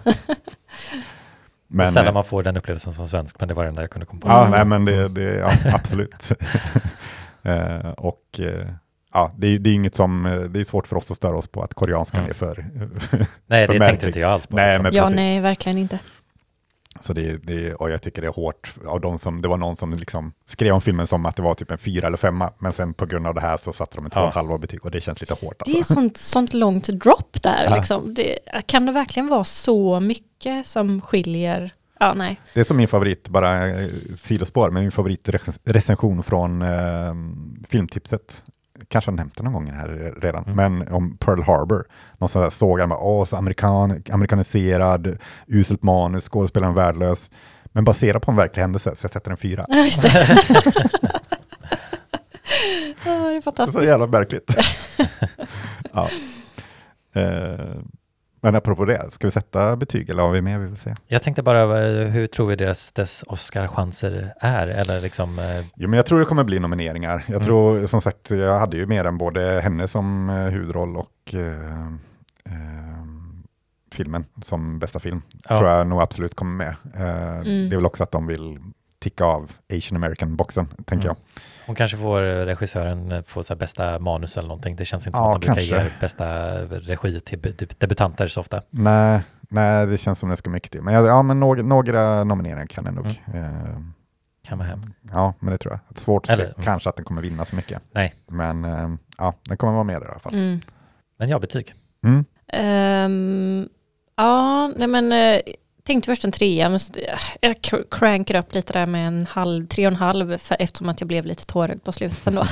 Men, 1.76 1.88
Sällan 1.88 2.08
eh, 2.08 2.14
man 2.14 2.24
får 2.24 2.44
den 2.44 2.58
upplevelsen 2.58 2.94
som 2.94 3.08
svensk, 3.08 3.40
men 3.40 3.48
det 3.48 3.54
var 3.54 3.66
den 3.66 3.76
där 3.76 3.84
jag 3.84 3.90
kunde 3.90 4.06
komma 4.06 4.22
på. 4.22 4.28
Ja, 4.28 4.50
nej, 4.50 4.66
men 4.66 4.86
det, 4.86 5.08
det 5.08 5.36
ja, 5.36 5.52
absolut. 5.74 6.32
uh, 7.46 7.90
och 7.98 8.40
uh, 8.40 8.48
ja, 9.14 9.32
det, 9.38 9.58
det, 9.58 9.70
är 9.70 9.74
inget 9.74 9.96
som, 9.96 10.24
det 10.50 10.60
är 10.60 10.64
svårt 10.64 10.88
för 10.88 10.96
oss 10.96 11.12
att 11.12 11.18
störa 11.18 11.38
oss 11.38 11.48
på 11.48 11.62
att 11.62 11.74
koreanskan 11.74 12.20
mm. 12.20 12.30
är 12.30 12.34
för 12.34 12.56
Nej, 13.46 13.68
för 13.68 13.74
det 13.74 13.86
tänkte 13.86 14.08
inte 14.08 14.20
jag 14.20 14.32
alls 14.32 14.48
på. 14.48 14.56
Nej, 14.56 14.68
liksom. 14.68 14.84
men 14.84 14.94
ja, 14.94 15.10
nej, 15.10 15.40
verkligen 15.40 15.78
inte. 15.78 16.00
Så 17.04 17.14
det, 17.14 17.38
det, 17.44 17.74
och 17.74 17.90
jag 17.90 18.02
tycker 18.02 18.22
det 18.22 18.28
är 18.28 18.34
hårt 18.34 18.74
av 18.86 19.02
de 19.02 19.20
som, 19.20 19.42
det 19.42 19.48
var 19.48 19.58
någon 19.58 19.76
som 19.76 19.94
liksom 19.94 20.34
skrev 20.46 20.74
om 20.74 20.82
filmen 20.82 21.08
som 21.08 21.26
att 21.26 21.36
det 21.36 21.42
var 21.42 21.54
typ 21.54 21.72
en 21.72 21.78
fyra 21.78 22.08
eller 22.08 22.18
femma, 22.18 22.54
men 22.60 22.74
sen 22.74 22.94
på 22.94 23.06
grund 23.06 23.28
av 23.28 23.34
det 23.34 23.42
här 23.42 23.58
så 23.58 23.74
satte 23.74 23.96
de 23.96 24.06
en 24.06 24.12
två 24.12 24.20
och 24.20 24.34
halva 24.34 24.58
betyg 24.58 24.86
och 24.86 24.92
det 24.92 25.02
känns 25.02 25.22
lite 25.22 25.34
hårt. 25.34 25.44
Alltså. 25.44 25.64
Det 25.66 25.72
är 25.72 25.78
alltså. 25.78 25.94
sånt, 25.94 26.18
sånt 26.18 26.54
långt 26.54 26.88
drop 26.88 27.44
där 27.44 27.66
ja. 27.70 27.76
liksom. 27.76 28.14
Det, 28.14 28.40
kan 28.66 28.86
det 28.86 28.92
verkligen 28.92 29.28
vara 29.28 29.44
så 29.44 30.00
mycket 30.00 30.68
som 30.68 31.02
skiljer? 31.02 31.74
Ja, 32.00 32.14
nej. 32.14 32.42
Det 32.54 32.60
är 32.60 32.64
som 32.64 32.78
min 32.78 32.88
favorit, 32.88 33.30
bara 33.30 33.70
eh, 33.70 33.88
sidospår, 34.22 34.70
men 34.70 34.84
min 34.84 34.92
favoritrecension 34.92 36.24
från 36.24 36.62
eh, 36.62 37.14
filmtipset 37.70 38.44
kanske 38.88 39.12
har 39.12 39.16
nämnt 39.16 39.38
det 39.38 39.44
någon 39.44 39.54
gång 39.54 39.72
här 39.72 40.14
redan, 40.22 40.44
mm. 40.44 40.56
men 40.56 40.94
om 40.94 41.18
Pearl 41.18 41.42
Harbor. 41.42 41.86
Någon 42.18 42.30
sån 42.30 42.42
där 42.42 42.50
såg 42.50 42.80
han 42.80 42.90
bara, 42.90 43.00
åh, 43.00 43.26
så 43.26 43.36
amerikan, 43.36 44.04
amerikaniserad, 44.12 45.18
uselt 45.48 45.84
manus, 45.84 46.30
skådespelaren 46.30 46.76
värdelös. 46.76 47.32
Men 47.64 47.84
baserad 47.84 48.22
på 48.22 48.32
en 48.32 48.38
verklig 48.38 48.62
händelse, 48.62 48.96
så 48.96 49.06
jag 49.06 49.12
sätter 49.12 49.32
en 49.32 49.38
fyra. 49.38 49.66
Ja, 49.70 49.76
just 49.76 50.02
det. 50.02 50.10
det 53.04 53.10
är 53.10 53.42
fantastiskt. 53.42 53.80
Så 53.80 53.86
jävla 53.86 54.08
märkligt. 54.08 54.56
ja. 55.94 56.08
Eh, 57.16 57.76
men 58.44 58.56
apropå 58.56 58.86
det, 58.86 59.12
ska 59.12 59.28
vi 59.28 59.32
sätta 59.32 59.76
betyg 59.76 60.10
eller 60.10 60.24
har 60.24 60.32
vi 60.32 60.42
mer 60.42 60.60
vi 60.60 60.66
vill 60.66 60.78
se? 60.78 60.96
Jag 61.08 61.24
tänkte 61.24 61.44
bara, 61.44 61.84
eh, 61.84 62.08
hur 62.08 62.28
tror 62.28 62.48
vi 62.48 62.56
deras, 62.56 62.92
dess 62.92 63.24
Oscar-chanser 63.28 64.34
är? 64.40 64.68
Eller 64.68 65.02
liksom, 65.02 65.40
eh... 65.40 65.66
Jo, 65.76 65.90
men 65.90 65.98
jag 65.98 66.06
tror 66.06 66.20
det 66.20 66.26
kommer 66.26 66.44
bli 66.44 66.60
nomineringar. 66.60 67.24
Jag 67.28 67.36
mm. 67.36 67.44
tror, 67.44 67.86
som 67.86 68.02
sagt, 68.02 68.32
jag 68.32 68.60
hade 68.60 68.78
ju 68.78 68.86
mer 68.86 69.06
än 69.06 69.18
både 69.18 69.62
henne 69.62 69.88
som 69.88 70.30
eh, 70.30 70.36
huvudroll 70.36 70.98
och 70.98 71.34
eh, 71.34 71.88
eh, 72.46 73.06
filmen 73.94 74.26
som 74.42 74.80
bästa 74.80 75.00
film. 75.00 75.22
Ja. 75.50 75.58
Tror 75.58 75.70
jag 75.70 75.88
nog 75.88 76.02
absolut 76.02 76.36
kommer 76.36 76.66
med. 76.66 76.76
Eh, 76.96 77.36
mm. 77.36 77.70
Det 77.70 77.76
är 77.76 77.78
väl 77.78 77.86
också 77.86 78.04
att 78.04 78.12
de 78.12 78.28
vill 78.28 78.60
ticka 79.00 79.26
av 79.26 79.52
Asian 79.74 80.04
American-boxen, 80.04 80.68
tänker 80.86 81.08
mm. 81.08 81.18
jag. 81.18 81.42
Hon 81.66 81.76
kanske 81.76 81.98
får 81.98 82.22
regissören 82.22 83.24
få 83.24 83.44
så 83.44 83.56
bästa 83.56 84.00
manus 84.00 84.38
eller 84.38 84.48
någonting. 84.48 84.76
Det 84.76 84.86
känns 84.86 85.08
inte 85.08 85.18
som 85.18 85.26
ja, 85.26 85.36
att 85.36 85.42
de 85.42 85.48
brukar 85.48 85.62
ge 85.62 85.92
bästa 86.00 86.58
regi 86.66 87.20
till 87.20 87.40
debutanter 87.78 88.28
så 88.28 88.40
ofta. 88.40 88.62
Nej, 88.70 89.22
nej 89.50 89.88
det 89.88 89.98
känns 89.98 90.20
som 90.20 90.30
det 90.30 90.36
ska 90.36 90.50
mycket 90.50 90.72
till. 90.72 90.82
Men, 90.82 90.94
ja, 90.94 91.22
men 91.22 91.40
några, 91.40 91.62
några 91.62 92.24
nomineringar 92.24 92.66
kan 92.66 92.84
det 92.84 92.92
nog. 92.92 93.22
Mm. 93.34 93.44
Eh, 93.44 93.78
kan 94.48 94.58
vara 94.58 94.68
hem. 94.68 94.94
Ja, 95.12 95.34
men 95.40 95.52
det 95.52 95.58
tror 95.58 95.74
jag. 95.74 95.98
Svårt 95.98 96.24
att 96.24 96.30
eller, 96.30 96.46
se 96.46 96.52
mm. 96.52 96.64
kanske 96.64 96.90
att 96.90 96.96
den 96.96 97.06
kommer 97.06 97.22
vinna 97.22 97.46
så 97.46 97.56
mycket. 97.56 97.82
Nej. 97.92 98.14
Men 98.28 98.66
eh, 98.66 98.90
ja, 99.18 99.34
den 99.44 99.58
kommer 99.58 99.74
vara 99.74 99.84
med 99.84 100.02
där 100.02 100.08
i 100.08 100.12
alla 100.12 100.20
fall. 100.20 100.34
Mm. 100.34 100.62
Men 101.18 101.30
ja, 101.30 101.40
betyg. 101.40 101.74
Um, 102.04 103.70
ja, 104.16 104.68
nej 104.68 104.88
men 104.88 105.12
eh, 105.12 105.40
tänkte 105.84 106.12
först 106.12 106.26
en 106.26 106.32
trea, 106.32 106.70
men 106.70 106.80
jag 107.42 107.56
crankar 107.92 108.40
upp 108.40 108.54
lite 108.54 108.74
där 108.74 108.86
med 108.86 109.08
en 109.08 109.26
halv, 109.26 109.68
tre 109.68 109.88
och 109.88 109.92
en 109.92 110.00
halv, 110.00 110.38
för, 110.38 110.58
eftersom 110.60 110.90
att 110.90 111.02
jag 111.02 111.08
blev 111.08 111.26
lite 111.26 111.46
tårögd 111.46 111.84
på 111.84 111.92
slutet 111.92 112.28
ändå. 112.28 112.46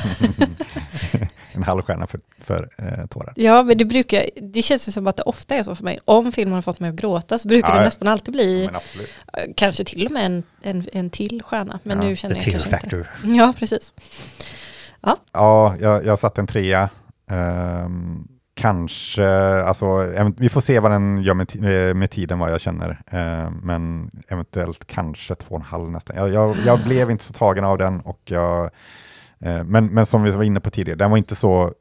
en 1.52 1.64
halv 1.64 1.82
stjärna 1.82 2.08
för, 2.08 2.20
för 2.40 2.70
eh, 2.78 3.08
tårar. 3.08 3.34
Ja, 3.36 3.64
men 3.64 3.78
det 3.78 3.86
brukar, 3.86 4.26
det 4.42 4.62
känns 4.62 4.94
som 4.94 5.08
att 5.08 5.18
det 5.18 5.24
ofta 5.24 5.56
är 5.56 5.64
så 5.64 5.76
för 5.76 5.84
mig. 5.84 6.00
Om 6.06 6.32
filmen 6.32 6.54
har 6.54 6.62
fått 6.62 6.80
mig 6.80 6.90
att 6.90 6.96
gråta 6.96 7.38
så 7.38 7.48
brukar 7.48 7.70
ja, 7.70 7.76
det 7.76 7.86
nästan 7.86 8.08
alltid 8.08 8.34
bli, 8.34 8.70
ja, 8.74 8.82
kanske 9.56 9.84
till 9.84 10.06
och 10.06 10.12
med 10.12 10.26
en, 10.26 10.44
en, 10.62 10.86
en 10.94 11.10
till 11.10 11.44
stjärna. 11.44 11.80
Men 11.84 12.02
ja, 12.02 12.08
nu 12.08 12.16
känner 12.16 12.36
jag 12.36 12.44
kanske 12.44 12.70
factor. 12.70 13.10
inte. 13.24 13.38
Ja, 13.38 13.54
precis. 13.58 13.94
Ja, 15.02 15.18
ja 15.32 15.76
jag, 15.80 16.06
jag 16.06 16.20
satte 16.20 16.42
en 16.42 16.48
trea. 16.48 16.90
Um, 17.32 18.28
kanske, 18.62 19.26
alltså, 19.64 19.86
vi 20.38 20.50
får 20.50 20.62
se 20.62 20.80
vad 20.80 20.92
den 20.92 21.24
gör 21.24 21.34
med, 21.34 21.96
med 21.96 22.12
tiden 22.12 22.40
vad 22.40 22.52
jag 22.52 22.62
känner. 22.62 22.90
Eh, 23.08 23.52
men 23.64 24.12
eventuellt 24.28 24.88
kanske 24.88 25.36
två 25.36 25.56
och 25.56 25.62
en 25.62 25.66
halv 25.66 25.92
nästan. 25.92 26.16
Jag, 26.16 26.30
jag, 26.30 26.58
jag 26.66 26.84
blev 26.86 27.12
inte 27.12 27.24
så 27.24 27.34
tagen 27.34 27.66
av 27.66 27.78
den 27.78 28.00
och 28.00 28.22
jag, 28.26 28.64
eh, 29.40 29.64
men, 29.64 29.86
men 29.86 30.06
som 30.06 30.24
vi 30.24 30.32
var 30.32 30.44
inne 30.44 30.60
på 30.60 30.70
tidigare, 30.70 30.98
den 30.98 31.12
var 31.12 31.18
inte 31.18 31.36
så, 31.36 31.74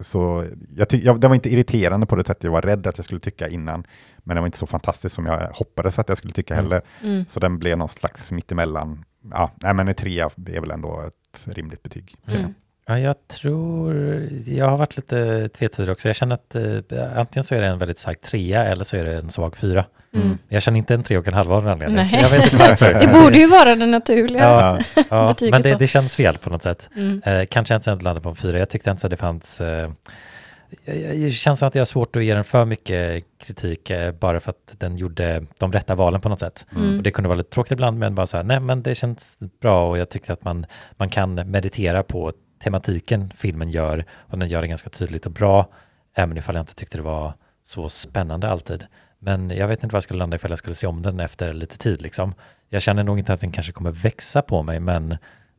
så 0.00 0.44
jag 0.76 0.88
tyck, 0.88 1.04
jag, 1.04 1.20
den 1.20 1.30
var 1.30 1.34
inte 1.34 1.52
irriterande 1.52 2.06
på 2.06 2.16
det 2.16 2.26
sättet 2.26 2.44
jag 2.44 2.50
var 2.50 2.62
rädd 2.62 2.86
att 2.86 2.98
jag 2.98 3.04
skulle 3.04 3.20
tycka 3.20 3.48
innan. 3.48 3.86
Men 4.18 4.36
den 4.36 4.42
var 4.42 4.46
inte 4.46 4.58
så 4.58 4.66
fantastisk 4.66 5.14
som 5.14 5.26
jag 5.26 5.48
hoppades 5.52 5.98
att 5.98 6.08
jag 6.08 6.18
skulle 6.18 6.32
tycka 6.32 6.54
mm. 6.54 6.64
heller. 6.64 6.82
Mm. 7.02 7.24
Så 7.28 7.40
den 7.40 7.58
blev 7.58 7.78
någon 7.78 7.88
slags 7.88 8.32
mittemellan. 8.32 9.04
Ja, 9.30 9.50
nej, 9.56 9.74
men 9.74 9.88
en 9.88 9.94
trea 9.94 10.30
är 10.46 10.60
väl 10.60 10.70
ändå 10.70 11.00
ett 11.00 11.56
rimligt 11.56 11.82
betyg. 11.82 12.14
Mm. 12.26 12.54
Ja, 12.92 12.98
jag 12.98 13.28
tror, 13.28 13.94
jag 14.46 14.68
har 14.68 14.76
varit 14.76 14.96
lite 14.96 15.48
tvetydig 15.48 15.92
också. 15.92 16.08
Jag 16.08 16.16
känner 16.16 16.34
att 16.34 16.54
eh, 16.54 17.18
antingen 17.18 17.44
så 17.44 17.54
är 17.54 17.60
det 17.60 17.66
en 17.66 17.78
väldigt 17.78 17.98
stark 17.98 18.20
trea 18.20 18.64
eller 18.64 18.84
så 18.84 18.96
är 18.96 19.04
det 19.04 19.14
en 19.14 19.30
svag 19.30 19.56
fyra. 19.56 19.84
Mm. 20.14 20.38
Jag 20.48 20.62
känner 20.62 20.78
inte 20.78 20.94
en 20.94 21.02
tre 21.02 21.18
och 21.18 21.28
en 21.28 21.34
halv 21.34 21.52
av 21.52 21.64
någon 21.64 21.72
anledning. 21.72 22.20
Jag 22.20 22.30
vet 22.30 22.44
inte 22.44 22.56
varför. 22.56 22.94
det 23.00 23.22
borde 23.22 23.38
ju 23.38 23.46
vara 23.46 23.74
det 23.74 23.86
naturliga 23.86 24.42
ja, 24.42 24.78
ja, 25.10 25.34
Men 25.50 25.62
det, 25.62 25.74
det, 25.74 25.86
känns 25.86 26.16
fel 26.16 26.38
på 26.38 26.50
något 26.50 26.62
sätt. 26.62 26.90
Mm. 26.96 27.22
Eh, 27.24 27.44
kanske 27.46 27.74
inte 27.74 27.90
ens 27.90 28.02
landade 28.02 28.20
på 28.20 28.28
en 28.28 28.36
fyra. 28.36 28.58
Jag 28.58 28.68
tyckte 28.68 28.90
inte 28.90 29.06
att 29.06 29.10
det 29.10 29.16
fanns 29.16 29.60
eh, 29.60 29.90
det 30.84 31.32
känns 31.32 31.58
som 31.58 31.68
att 31.68 31.74
jag 31.74 31.80
har 31.80 31.86
svårt 31.86 32.16
att 32.16 32.24
ge 32.24 32.34
den 32.34 32.44
för 32.44 32.64
mycket 32.64 33.24
kritik 33.38 33.90
eh, 33.90 34.12
bara 34.12 34.40
för 34.40 34.50
att 34.50 34.74
den 34.78 34.96
gjorde 34.96 35.44
de 35.58 35.72
rätta 35.72 35.94
valen 35.94 36.20
på 36.20 36.28
något 36.28 36.40
sätt. 36.40 36.66
Mm. 36.76 36.96
Och 36.96 37.02
det 37.02 37.10
kunde 37.10 37.28
vara 37.28 37.38
lite 37.38 37.50
tråkigt 37.50 37.72
ibland, 37.72 37.98
men 37.98 38.14
bara 38.14 38.26
så 38.26 38.36
här, 38.36 38.44
nej 38.44 38.60
men 38.60 38.82
det 38.82 38.94
känns 38.94 39.38
bra 39.60 39.90
och 39.90 39.98
jag 39.98 40.08
tyckte 40.08 40.32
att 40.32 40.44
man, 40.44 40.66
man 40.96 41.08
kan 41.10 41.34
meditera 41.34 42.02
på 42.02 42.32
tematiken 42.62 43.30
filmen 43.36 43.70
gör 43.70 44.04
och 44.12 44.38
den 44.38 44.48
gör 44.48 44.62
det 44.62 44.68
ganska 44.68 44.90
tydligt 44.90 45.26
och 45.26 45.32
bra, 45.32 45.68
även 46.14 46.36
ifall 46.36 46.54
jag 46.54 46.62
inte 46.62 46.74
tyckte 46.74 46.98
det 46.98 47.02
var 47.02 47.34
så 47.62 47.88
spännande 47.88 48.48
alltid. 48.48 48.86
Men 49.18 49.50
jag 49.50 49.68
vet 49.68 49.82
inte 49.82 49.92
vad 49.92 49.96
jag 49.96 50.02
skulle 50.02 50.18
landa 50.18 50.36
ifall 50.36 50.50
jag 50.50 50.58
skulle 50.58 50.74
se 50.74 50.86
om 50.86 51.02
den 51.02 51.20
efter 51.20 51.54
lite 51.54 51.78
tid 51.78 52.02
liksom. 52.02 52.34
Jag 52.68 52.82
känner 52.82 53.04
nog 53.04 53.18
inte 53.18 53.32
att 53.32 53.40
den 53.40 53.52
kanske 53.52 53.72
kommer 53.72 53.90
växa 53.90 54.42
på 54.42 54.62
mig, 54.62 54.80
men 54.80 55.12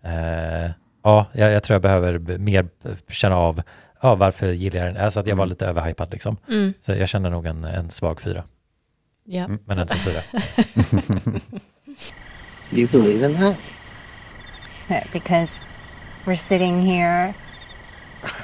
eh, 0.04 0.72
ja, 1.04 1.26
jag, 1.34 1.52
jag, 1.52 1.64
tror 1.64 1.76
jag 1.76 1.82
behöver 1.82 2.38
mer 2.38 2.68
känna 3.10 3.36
av 3.36 3.62
ja, 4.02 4.16
varför 4.16 4.52
gillar 4.52 4.80
jag 4.86 4.94
den? 4.96 5.04
Alltså 5.04 5.20
att 5.20 5.28
jag 5.28 5.36
var 5.36 5.44
mm. 5.44 5.50
lite 5.50 5.66
överhypad 5.66 6.12
liksom. 6.12 6.38
Mm. 6.50 6.74
Så 6.82 6.92
jag 6.92 7.10
känner 7.10 7.30
nog 7.30 7.46
en, 7.46 7.64
en 7.64 7.90
svag 7.90 8.22
fyra. 8.22 8.44
Ja. 9.24 9.44
Mm. 9.44 9.60
Men 9.66 9.80
en 9.80 9.88
som 9.88 9.98
fyra. 9.98 10.22
Do 12.70 12.78
you 12.78 12.88
believe 12.88 13.30
in 13.30 13.38
that? 13.38 13.56
Because 15.14 15.62
we're 16.26 16.36
sitting 16.36 16.82
here 16.82 17.36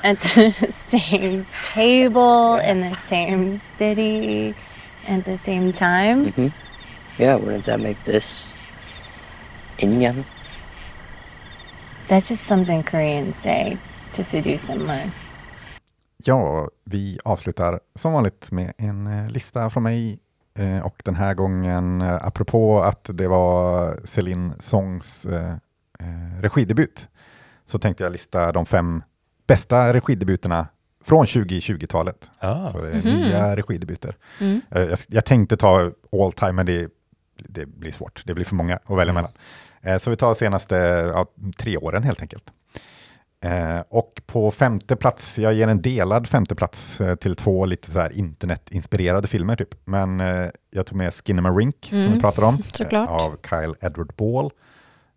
at 0.03 0.19
the 0.21 0.51
same 0.71 1.45
table 1.63 2.55
in 2.55 2.81
the 2.81 2.95
same 2.95 3.61
city 3.77 4.53
at 5.07 5.25
the 5.25 5.37
same 5.37 5.71
time. 5.71 6.25
Mm-hmm. 6.25 6.47
Yeah, 7.17 7.35
wouldn't 7.35 7.65
that 7.65 7.79
make 7.79 8.03
this 8.05 8.67
Indian? 9.77 10.25
That's 12.07 12.29
just 12.29 12.43
something 12.43 12.83
Koreans 12.83 13.35
say 13.35 13.77
to 14.13 14.23
seduce 14.23 14.67
someone. 14.67 15.11
Ja, 16.23 16.67
vi 16.83 17.19
avslutar 17.23 17.79
som 17.95 18.13
vanligt 18.13 18.51
med 18.51 18.73
en 18.77 19.07
eh, 19.07 19.29
lista 19.29 19.69
från 19.69 19.83
mig 19.83 20.19
eh, 20.57 20.85
och 20.85 21.01
den 21.05 21.15
här 21.15 21.33
gången 21.33 22.01
eh, 22.01 22.25
apropå 22.25 22.81
att 22.81 23.09
det 23.13 23.27
var 23.27 23.99
Celine 24.03 24.53
Songs 24.59 25.27
regidebut 26.41 27.09
så 27.69 27.79
tänkte 27.79 28.03
jag 28.03 28.11
lista 28.11 28.51
de 28.51 28.65
fem 28.65 29.03
bästa 29.47 29.93
regidebuterna 29.93 30.67
från 31.03 31.25
2020-talet. 31.25 32.31
Ah. 32.39 32.71
Så 32.71 32.81
det 32.81 32.89
är 32.89 32.93
mm. 32.93 33.15
nya 33.15 33.55
regidebuter. 33.55 34.17
Mm. 34.39 34.61
Eh, 34.71 34.81
jag, 34.81 34.97
jag, 35.07 35.25
tänkte 35.25 35.57
ta 35.57 35.91
all 36.11 36.31
time, 36.31 36.51
men 36.51 36.65
det, 36.65 36.89
det, 37.37 37.65
blir 37.65 37.91
svårt. 37.91 38.21
Det 38.25 38.33
blir 38.33 38.45
för 38.45 38.55
många 38.55 38.75
att 38.75 38.97
välja 38.97 39.11
mm. 39.11 39.15
mellan. 39.15 39.31
Eh, 39.81 39.97
så 39.97 40.09
vi 40.09 40.15
tar 40.15 40.33
senaste 40.33 40.75
ja, 41.15 41.25
tre 41.57 41.77
åren 41.77 42.03
helt 42.03 42.21
enkelt. 42.21 42.43
Eh, 43.41 43.79
och 43.89 44.21
på 44.25 44.51
femte 44.51 44.95
plats, 44.95 45.39
jag 45.39 45.53
ger 45.53 45.67
en 45.67 45.81
delad 45.81 46.27
femte 46.27 46.55
plats 46.55 47.01
till 47.19 47.35
två 47.35 47.65
lite 47.65 47.91
så 47.91 47.99
här 47.99 48.17
internetinspirerade 48.17 49.27
filmer 49.27 49.55
typ. 49.55 49.75
Men 49.85 50.19
jag 50.71 50.85
tog 50.85 50.97
med 50.97 51.13
Skinamarink 51.13 51.91
mm. 51.91 52.03
som 52.03 52.13
vi 52.13 52.19
pratade 52.19 52.47
om, 52.47 52.63
av 53.07 53.37
Kyle 53.49 53.75
Edward 53.81 54.13
Ball. 54.15 54.51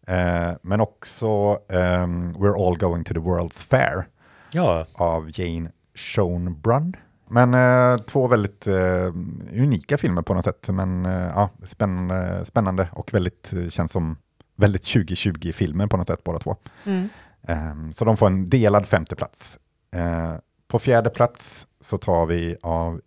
Eh, 0.06 0.52
men 0.62 0.80
också 0.80 1.26
um, 1.68 2.36
We're 2.36 2.66
All 2.66 2.78
Going 2.78 3.04
to 3.04 3.14
the 3.14 3.20
World's 3.20 3.64
Fair 3.64 4.06
ja. 4.52 4.86
av 4.92 5.30
Jane 5.34 5.70
Schoenbrunn. 5.94 6.96
Men 7.28 7.54
eh, 7.54 7.98
två 7.98 8.26
väldigt 8.26 8.66
eh, 8.66 9.06
unika 9.52 9.98
filmer 9.98 10.22
på 10.22 10.34
något 10.34 10.44
sätt. 10.44 10.68
Men 10.68 11.06
eh, 11.06 11.30
ja, 11.34 11.50
spännande, 11.62 12.44
spännande 12.44 12.88
och 12.92 13.14
väldigt, 13.14 13.52
eh, 13.52 13.68
känns 13.68 13.92
som 13.92 14.16
väldigt 14.56 14.82
2020-filmer 14.82 15.86
på 15.86 15.96
något 15.96 16.06
sätt 16.06 16.24
båda 16.24 16.38
två. 16.38 16.56
Mm. 16.84 17.08
Ehm, 17.42 17.94
så 17.94 18.04
de 18.04 18.16
får 18.16 18.26
en 18.26 18.48
delad 18.48 18.86
femte 18.86 19.16
plats. 19.16 19.58
Eh, 19.94 20.34
på 20.68 20.78
fjärde 20.78 21.10
plats 21.10 21.66
så 21.80 21.98
tar 21.98 22.26
vi 22.26 22.56
av 22.62 23.00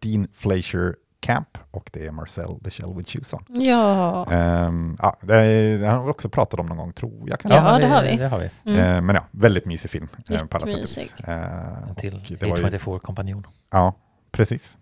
Dean 0.00 0.28
Fleischer 0.34 0.94
Camp 1.20 1.58
och 1.70 1.90
det 1.92 2.06
är 2.06 2.10
Marcel 2.10 2.60
the 2.64 2.70
Shell 2.70 2.94
with 2.96 3.10
Chuson. 3.10 3.44
Ja. 3.48 4.26
Um, 4.68 4.96
ja, 5.02 5.18
det, 5.20 5.78
det 5.78 5.86
har 5.86 6.04
vi 6.04 6.10
också 6.10 6.28
pratat 6.28 6.60
om 6.60 6.66
någon 6.66 6.76
gång, 6.76 6.92
tror 6.92 7.28
jag. 7.28 7.40
Kan 7.40 7.50
ja, 7.50 7.78
det, 7.78 7.86
har 7.86 8.02
vi. 8.02 8.16
Det 8.16 8.28
har 8.28 8.38
vi. 8.38 8.50
Mm. 8.64 8.96
Uh, 8.96 9.02
men 9.02 9.14
ja, 9.14 9.24
väldigt 9.30 9.66
mysig 9.66 9.90
film. 9.90 10.08
Uh, 10.30 10.44
på 10.44 10.56
alla 10.56 10.86
sätt 10.86 11.14
uh, 11.28 11.88
En 11.88 11.94
till 11.94 12.14
A24-kompanjon. 12.14 13.46
Ja, 13.70 13.94
precis. 14.32 14.78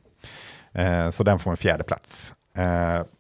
Uh, 0.79 1.11
så 1.11 1.23
den 1.23 1.39
får 1.39 1.51
en 1.51 1.57
fjärde 1.57 1.85
plats. 1.85 2.35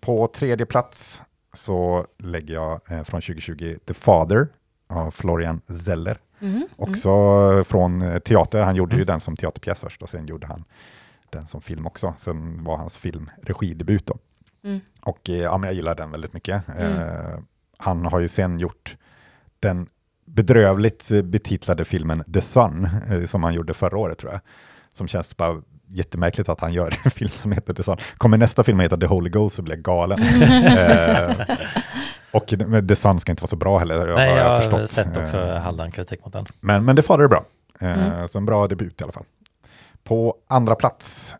på 0.00 0.26
tredje 0.26 0.66
plats 0.66 1.22
så 1.52 2.06
lägger 2.18 2.54
jag 2.54 2.80
från 2.86 3.20
2020 3.20 3.76
The 3.86 3.94
Father 3.94 4.48
av 4.88 5.10
Florian 5.10 5.60
Zeller. 5.84 6.18
Mm. 6.40 6.68
Också 6.76 7.10
mm. 7.10 7.64
från 7.64 8.20
teater. 8.20 8.62
Han 8.62 8.76
gjorde 8.76 8.96
ju 8.96 9.02
mm. 9.02 9.06
den 9.06 9.20
som 9.20 9.36
teaterpjäs 9.36 9.80
först 9.80 10.02
och 10.02 10.08
sen 10.08 10.26
gjorde 10.26 10.46
han 10.46 10.64
den 11.30 11.46
som 11.46 11.60
film 11.60 11.86
också, 11.86 12.14
som 12.18 12.64
var 12.64 12.76
hans 12.76 12.96
filmregidebut. 12.96 14.06
Då. 14.06 14.18
Mm. 14.64 14.80
Och 15.02 15.30
eh, 15.30 15.36
ja, 15.36 15.58
men 15.58 15.68
jag 15.68 15.74
gillar 15.74 15.94
den 15.94 16.10
väldigt 16.10 16.32
mycket. 16.32 16.68
Mm. 16.68 17.00
Eh, 17.00 17.38
han 17.78 18.06
har 18.06 18.20
ju 18.20 18.28
sen 18.28 18.58
gjort 18.58 18.96
den 19.60 19.88
bedrövligt 20.24 21.08
betitlade 21.24 21.84
filmen 21.84 22.24
The 22.34 22.40
Sun, 22.40 22.88
som 23.26 23.44
han 23.44 23.54
gjorde 23.54 23.74
förra 23.74 23.98
året 23.98 24.18
tror 24.18 24.32
jag, 24.32 24.40
som 24.94 25.08
känns 25.08 25.36
bara 25.36 25.62
jättemärkligt 25.88 26.48
att 26.48 26.60
han 26.60 26.72
gör 26.72 26.98
en 27.04 27.10
film 27.10 27.30
som 27.30 27.52
heter 27.52 27.74
The 27.74 27.82
Sun. 27.82 27.96
Kommer 28.16 28.38
nästa 28.38 28.64
film 28.64 28.80
heta 28.80 28.96
The 28.96 29.06
Holy 29.06 29.30
Ghost 29.30 29.56
så 29.56 29.62
blir 29.62 29.74
jag 29.74 29.82
galen. 29.82 30.22
eh, 30.42 31.56
och 32.30 32.54
The 32.88 32.96
Sun 32.96 33.20
ska 33.20 33.32
inte 33.32 33.42
vara 33.42 33.48
så 33.48 33.56
bra 33.56 33.78
heller. 33.78 34.14
Nej, 34.14 34.28
jag 34.28 34.44
har, 34.44 34.62
jag 34.62 34.70
har 34.70 34.86
sett 34.86 35.16
också 35.16 35.38
eh, 35.38 35.58
halvdan 35.58 35.90
kritik 35.90 36.24
mot 36.24 36.32
den. 36.32 36.46
Men, 36.60 36.84
men 36.84 36.96
det 36.96 37.02
farade 37.02 37.28
bra. 37.28 37.44
Eh, 37.80 38.12
mm. 38.12 38.28
Så 38.28 38.38
en 38.38 38.46
bra 38.46 38.66
debut 38.66 39.00
i 39.00 39.04
alla 39.04 39.12
fall. 39.12 39.24
På 40.08 40.34
andra 40.46 40.74
plats 40.74 41.36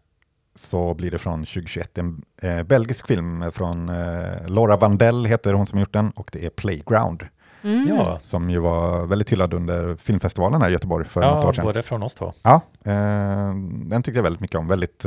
så 0.55 0.95
blir 0.95 1.11
det 1.11 1.19
från 1.19 1.41
2021 1.41 1.99
en 1.99 2.23
eh, 2.43 2.63
belgisk 2.63 3.07
film 3.07 3.53
från 3.53 3.89
eh, 3.89 4.47
Laura 4.49 4.77
Vandell 4.77 5.25
heter 5.25 5.53
hon 5.53 5.67
som 5.67 5.79
gjort 5.79 5.93
den 5.93 6.11
och 6.11 6.31
det 6.33 6.47
är 6.47 6.51
Playground. 6.51 7.27
Mm. 7.63 7.89
Ja. 7.89 8.19
Som 8.23 8.51
ju 8.51 8.59
var 8.59 9.07
väldigt 9.07 9.33
hyllad 9.33 9.55
under 9.55 9.97
filmfestivalen 9.97 10.63
här 10.63 10.69
i 10.69 10.73
Göteborg 10.73 11.05
för 11.05 11.23
ja, 11.23 11.35
något 11.35 11.45
år 11.45 11.53
sedan. 11.53 11.63
Ja, 11.63 11.69
både 11.69 11.83
från 11.83 12.03
oss 12.03 12.15
två. 12.15 12.33
Ja, 12.43 12.61
eh, 12.85 13.55
den 13.85 14.03
tyckte 14.03 14.19
jag 14.19 14.23
väldigt 14.23 14.41
mycket 14.41 14.59
om. 14.59 14.69
Väldigt 14.69 15.07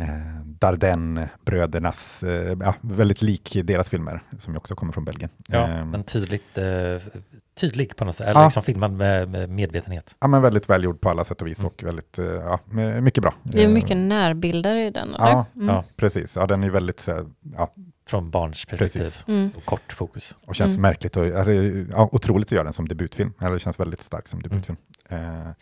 eh, 0.00 0.08
eh 0.08 0.40
Dardenne-brödernas, 0.60 2.22
eh, 2.22 2.56
ja, 2.60 2.74
väldigt 2.80 3.22
lik 3.22 3.56
deras 3.64 3.90
filmer 3.90 4.20
som 4.38 4.54
ju 4.54 4.58
också 4.58 4.74
kommer 4.74 4.92
från 4.92 5.04
Belgien. 5.04 5.30
Ja, 5.48 5.68
eh, 5.68 5.84
men 5.84 6.04
tydligt, 6.04 6.58
eh, 6.58 6.64
tydlig 7.54 7.96
på 7.96 8.04
något 8.04 8.16
sätt, 8.16 8.26
eller 8.26 8.40
ja. 8.40 8.46
liksom 8.46 8.62
filmad 8.62 8.92
med, 8.92 9.28
med, 9.28 9.50
medvetenhet. 9.50 10.16
Ja, 10.20 10.28
men 10.28 10.42
väldigt 10.42 10.70
välgjord 10.70 11.00
på 11.00 11.10
alla 11.10 11.24
sätt 11.24 11.42
och 11.42 11.48
vis 11.48 11.58
mm. 11.58 11.68
och 11.68 11.82
väldigt, 11.82 12.18
ja, 12.18 12.60
mycket 13.00 13.22
bra. 13.22 13.34
Det 13.42 13.64
är 13.64 13.68
mycket 13.68 13.96
närbilder 13.96 14.76
i 14.76 14.90
den, 14.90 15.14
eller? 15.14 15.26
Ja, 15.26 15.46
mm. 15.54 15.68
ja 15.68 15.84
precis. 15.96 16.36
Ja, 16.36 16.46
den 16.46 16.62
är 16.62 16.70
väldigt, 16.70 17.08
ja, 17.56 17.74
från 18.06 18.30
barns 18.30 18.64
perspektiv 18.64 19.14
mm. 19.28 19.50
och 19.56 19.64
kort 19.64 19.92
fokus. 19.92 20.36
Och 20.46 20.54
känns 20.54 20.72
mm. 20.72 20.82
märkligt 20.82 21.16
och 21.16 21.26
ja, 21.26 22.08
otroligt 22.12 22.48
att 22.48 22.52
göra 22.52 22.64
den 22.64 22.72
som 22.72 22.88
debutfilm. 22.88 23.32
Eller 23.40 23.52
det 23.52 23.58
känns 23.58 23.80
väldigt 23.80 24.02
starkt 24.02 24.28
som 24.28 24.42
debutfilm. 24.42 24.76
Mm. 25.08 25.40
Eh, 25.40 25.52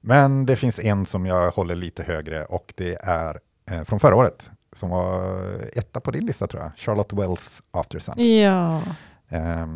men 0.00 0.46
det 0.46 0.56
finns 0.56 0.78
en 0.78 1.06
som 1.06 1.26
jag 1.26 1.50
håller 1.50 1.74
lite 1.74 2.02
högre 2.02 2.44
och 2.44 2.72
det 2.76 2.94
är 2.94 3.34
eh, 3.34 3.40
från 3.84 4.00
förra 4.00 4.16
året 4.16 4.50
som 4.72 4.90
var 4.90 5.32
etta 5.72 6.00
på 6.00 6.10
din 6.10 6.26
lista 6.26 6.46
tror 6.46 6.62
jag. 6.62 6.72
Charlotte 6.76 7.12
Wells 7.12 7.62
After 7.70 7.98
Sun. 7.98 8.38
Ja. 8.40 8.82
Eh, 9.28 9.66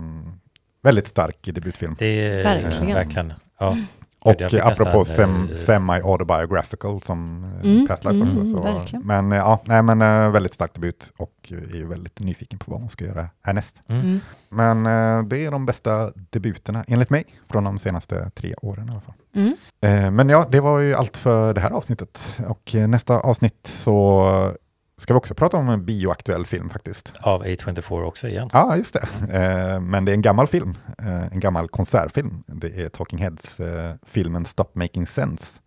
väldigt 0.82 1.06
stark 1.06 1.38
debutfilm. 1.42 1.96
Det 1.98 2.06
är 2.06 2.42
verkligen. 2.42 2.94
verkligen. 2.94 3.32
Ja. 3.58 3.76
Mm. 4.24 4.46
Och 4.46 4.54
apropå 4.54 5.04
sem, 5.04 5.54
semi-autobiographical 5.54 7.02
som 7.02 7.44
eh, 7.44 7.70
mm, 7.70 7.86
Past 7.86 8.04
Lives 8.04 8.20
också. 8.20 8.68
Mm, 8.68 8.86
så, 8.86 9.00
men 9.04 9.32
eh, 9.32 9.38
ja, 9.38 9.60
nej, 9.64 9.82
men 9.82 10.02
uh, 10.02 10.32
väldigt 10.32 10.54
stark 10.54 10.74
debut 10.74 11.12
och 11.16 11.32
är 11.50 11.86
väldigt 11.86 12.20
nyfiken 12.20 12.58
på 12.58 12.70
vad 12.70 12.80
hon 12.80 12.90
ska 12.90 13.04
göra 13.04 13.28
härnäst. 13.42 13.82
Mm. 13.88 14.00
mm. 14.02 14.20
Men 14.48 14.84
det 15.28 15.44
är 15.44 15.50
de 15.50 15.66
bästa 15.66 16.12
debuterna 16.30 16.84
enligt 16.88 17.10
mig 17.10 17.24
från 17.50 17.64
de 17.64 17.78
senaste 17.78 18.30
tre 18.30 18.54
åren 18.62 18.88
i 18.88 18.90
alla 18.90 19.00
fall. 19.00 19.14
Mm. 19.34 20.16
Men 20.16 20.28
ja, 20.28 20.48
det 20.50 20.60
var 20.60 20.78
ju 20.78 20.94
allt 20.94 21.16
för 21.16 21.54
det 21.54 21.60
här 21.60 21.70
avsnittet 21.70 22.40
och 22.48 22.74
nästa 22.74 23.20
avsnitt 23.20 23.66
så 23.66 24.56
ska 25.04 25.14
vi 25.14 25.18
också 25.18 25.34
prata 25.34 25.56
om 25.56 25.68
en 25.68 25.84
bioaktuell 25.84 26.46
film 26.46 26.70
faktiskt. 26.70 27.12
Av 27.20 27.44
A24 27.44 28.02
också 28.02 28.28
igen. 28.28 28.50
Ja, 28.52 28.76
just 28.76 28.94
det. 28.94 29.08
Eh, 29.32 29.80
men 29.80 30.04
det 30.04 30.12
är 30.12 30.14
en 30.14 30.22
gammal 30.22 30.46
film, 30.46 30.74
eh, 30.98 31.32
en 31.32 31.40
gammal 31.40 31.68
konsertfilm. 31.68 32.44
Det 32.46 32.82
är 32.82 32.88
Talking 32.88 33.18
Heads-filmen 33.18 34.42
eh, 34.42 34.46
Stop 34.46 34.74
Making 34.74 35.06
Sense 35.06 35.60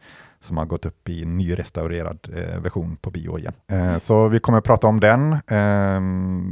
som 0.47 0.57
har 0.57 0.65
gått 0.65 0.85
upp 0.85 1.09
i 1.09 1.25
nyrestaurerad 1.25 2.19
eh, 2.35 2.61
version 2.61 2.97
på 3.01 3.11
bio 3.11 3.39
igen. 3.39 3.53
Eh, 3.71 3.97
så 3.97 4.27
vi 4.27 4.39
kommer 4.39 4.57
att 4.57 4.63
prata 4.63 4.87
om 4.87 4.99
den. 4.99 5.33
Eh, 5.33 6.01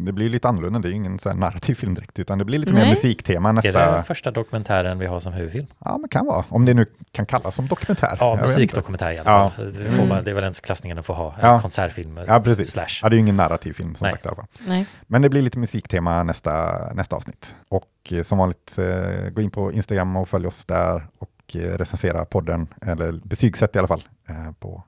det 0.05 0.11
blir 0.11 0.29
lite 0.29 0.47
annorlunda, 0.47 0.79
det 0.79 0.89
är 0.89 0.91
ingen 0.91 1.19
så 1.19 1.33
narrativ 1.33 1.75
film 1.75 1.93
direkt, 1.93 2.19
utan 2.19 2.37
det 2.37 2.45
blir 2.45 2.59
lite 2.59 2.73
Nej. 2.73 2.83
mer 2.83 2.89
musiktema 2.89 3.51
nästa... 3.51 3.85
Är 3.85 3.97
det 3.97 4.03
första 4.03 4.31
dokumentären 4.31 4.99
vi 4.99 5.05
har 5.05 5.19
som 5.19 5.33
huvudfilm? 5.33 5.67
Ja, 5.79 5.97
men 5.97 6.09
kan 6.09 6.25
vara. 6.25 6.45
Om 6.49 6.65
det 6.65 6.73
nu 6.73 6.85
kan 7.11 7.25
kallas 7.25 7.55
som 7.55 7.67
dokumentär. 7.67 8.17
Ja, 8.19 8.35
musikdokumentär 8.41 9.11
i 9.11 9.17
alla 9.17 9.49
fall. 9.49 9.51
Ja. 9.57 9.63
Det, 9.63 9.91
får 9.91 10.05
man, 10.05 10.23
det 10.23 10.31
är 10.31 10.35
väl 10.35 10.43
ens 10.43 10.59
klassningen 10.59 10.99
att 10.99 11.05
få 11.05 11.13
ha, 11.13 11.35
ja. 11.41 11.61
konsertfilm. 11.61 12.19
Ja, 12.27 12.39
precis. 12.39 12.71
Slash. 12.71 12.99
Ja, 13.01 13.09
det 13.09 13.13
är 13.13 13.17
ju 13.17 13.21
ingen 13.21 13.37
narrativ 13.37 13.73
film 13.73 13.95
som 13.95 14.05
Nej. 14.05 14.11
sagt 14.11 14.25
i 14.25 14.27
alla 14.27 14.35
fall. 14.35 14.47
Nej. 14.67 14.85
Men 15.07 15.21
det 15.21 15.29
blir 15.29 15.41
lite 15.41 15.59
musiktema 15.59 16.23
nästa, 16.23 16.79
nästa 16.93 17.15
avsnitt. 17.15 17.55
Och 17.69 18.11
eh, 18.11 18.23
som 18.23 18.37
vanligt, 18.37 18.77
eh, 18.77 19.29
gå 19.29 19.41
in 19.41 19.51
på 19.51 19.71
Instagram 19.71 20.15
och 20.15 20.29
följ 20.29 20.47
oss 20.47 20.65
där. 20.65 21.07
Och 21.19 21.29
och 21.45 21.55
eh, 21.55 21.77
recensera 21.77 22.25
podden, 22.25 22.67
eller 22.81 23.11
betygsätt 23.11 23.75
i 23.75 23.79
alla 23.79 23.87
fall, 23.87 24.03
eh, 24.29 24.51
på 24.59 24.83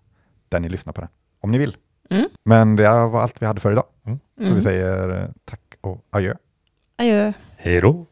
där 0.49 0.59
ni 0.59 0.69
lyssnar 0.69 0.93
på 0.93 1.01
den, 1.01 1.09
om 1.39 1.51
ni 1.51 1.57
vill. 1.57 1.77
Mm. 2.09 2.25
Men 2.43 2.75
det 2.75 2.83
var 2.83 3.21
allt 3.21 3.41
vi 3.41 3.45
hade 3.45 3.61
för 3.61 3.71
idag. 3.71 3.85
Mm. 4.05 4.19
Så 4.37 4.43
vi 4.43 4.49
mm. 4.49 4.61
säger 4.61 5.21
eh, 5.21 5.29
tack 5.45 5.61
och 5.81 6.05
adjö. 6.09 6.33
Adjö. 6.95 7.33
Hej 7.57 7.81
då. 7.81 8.05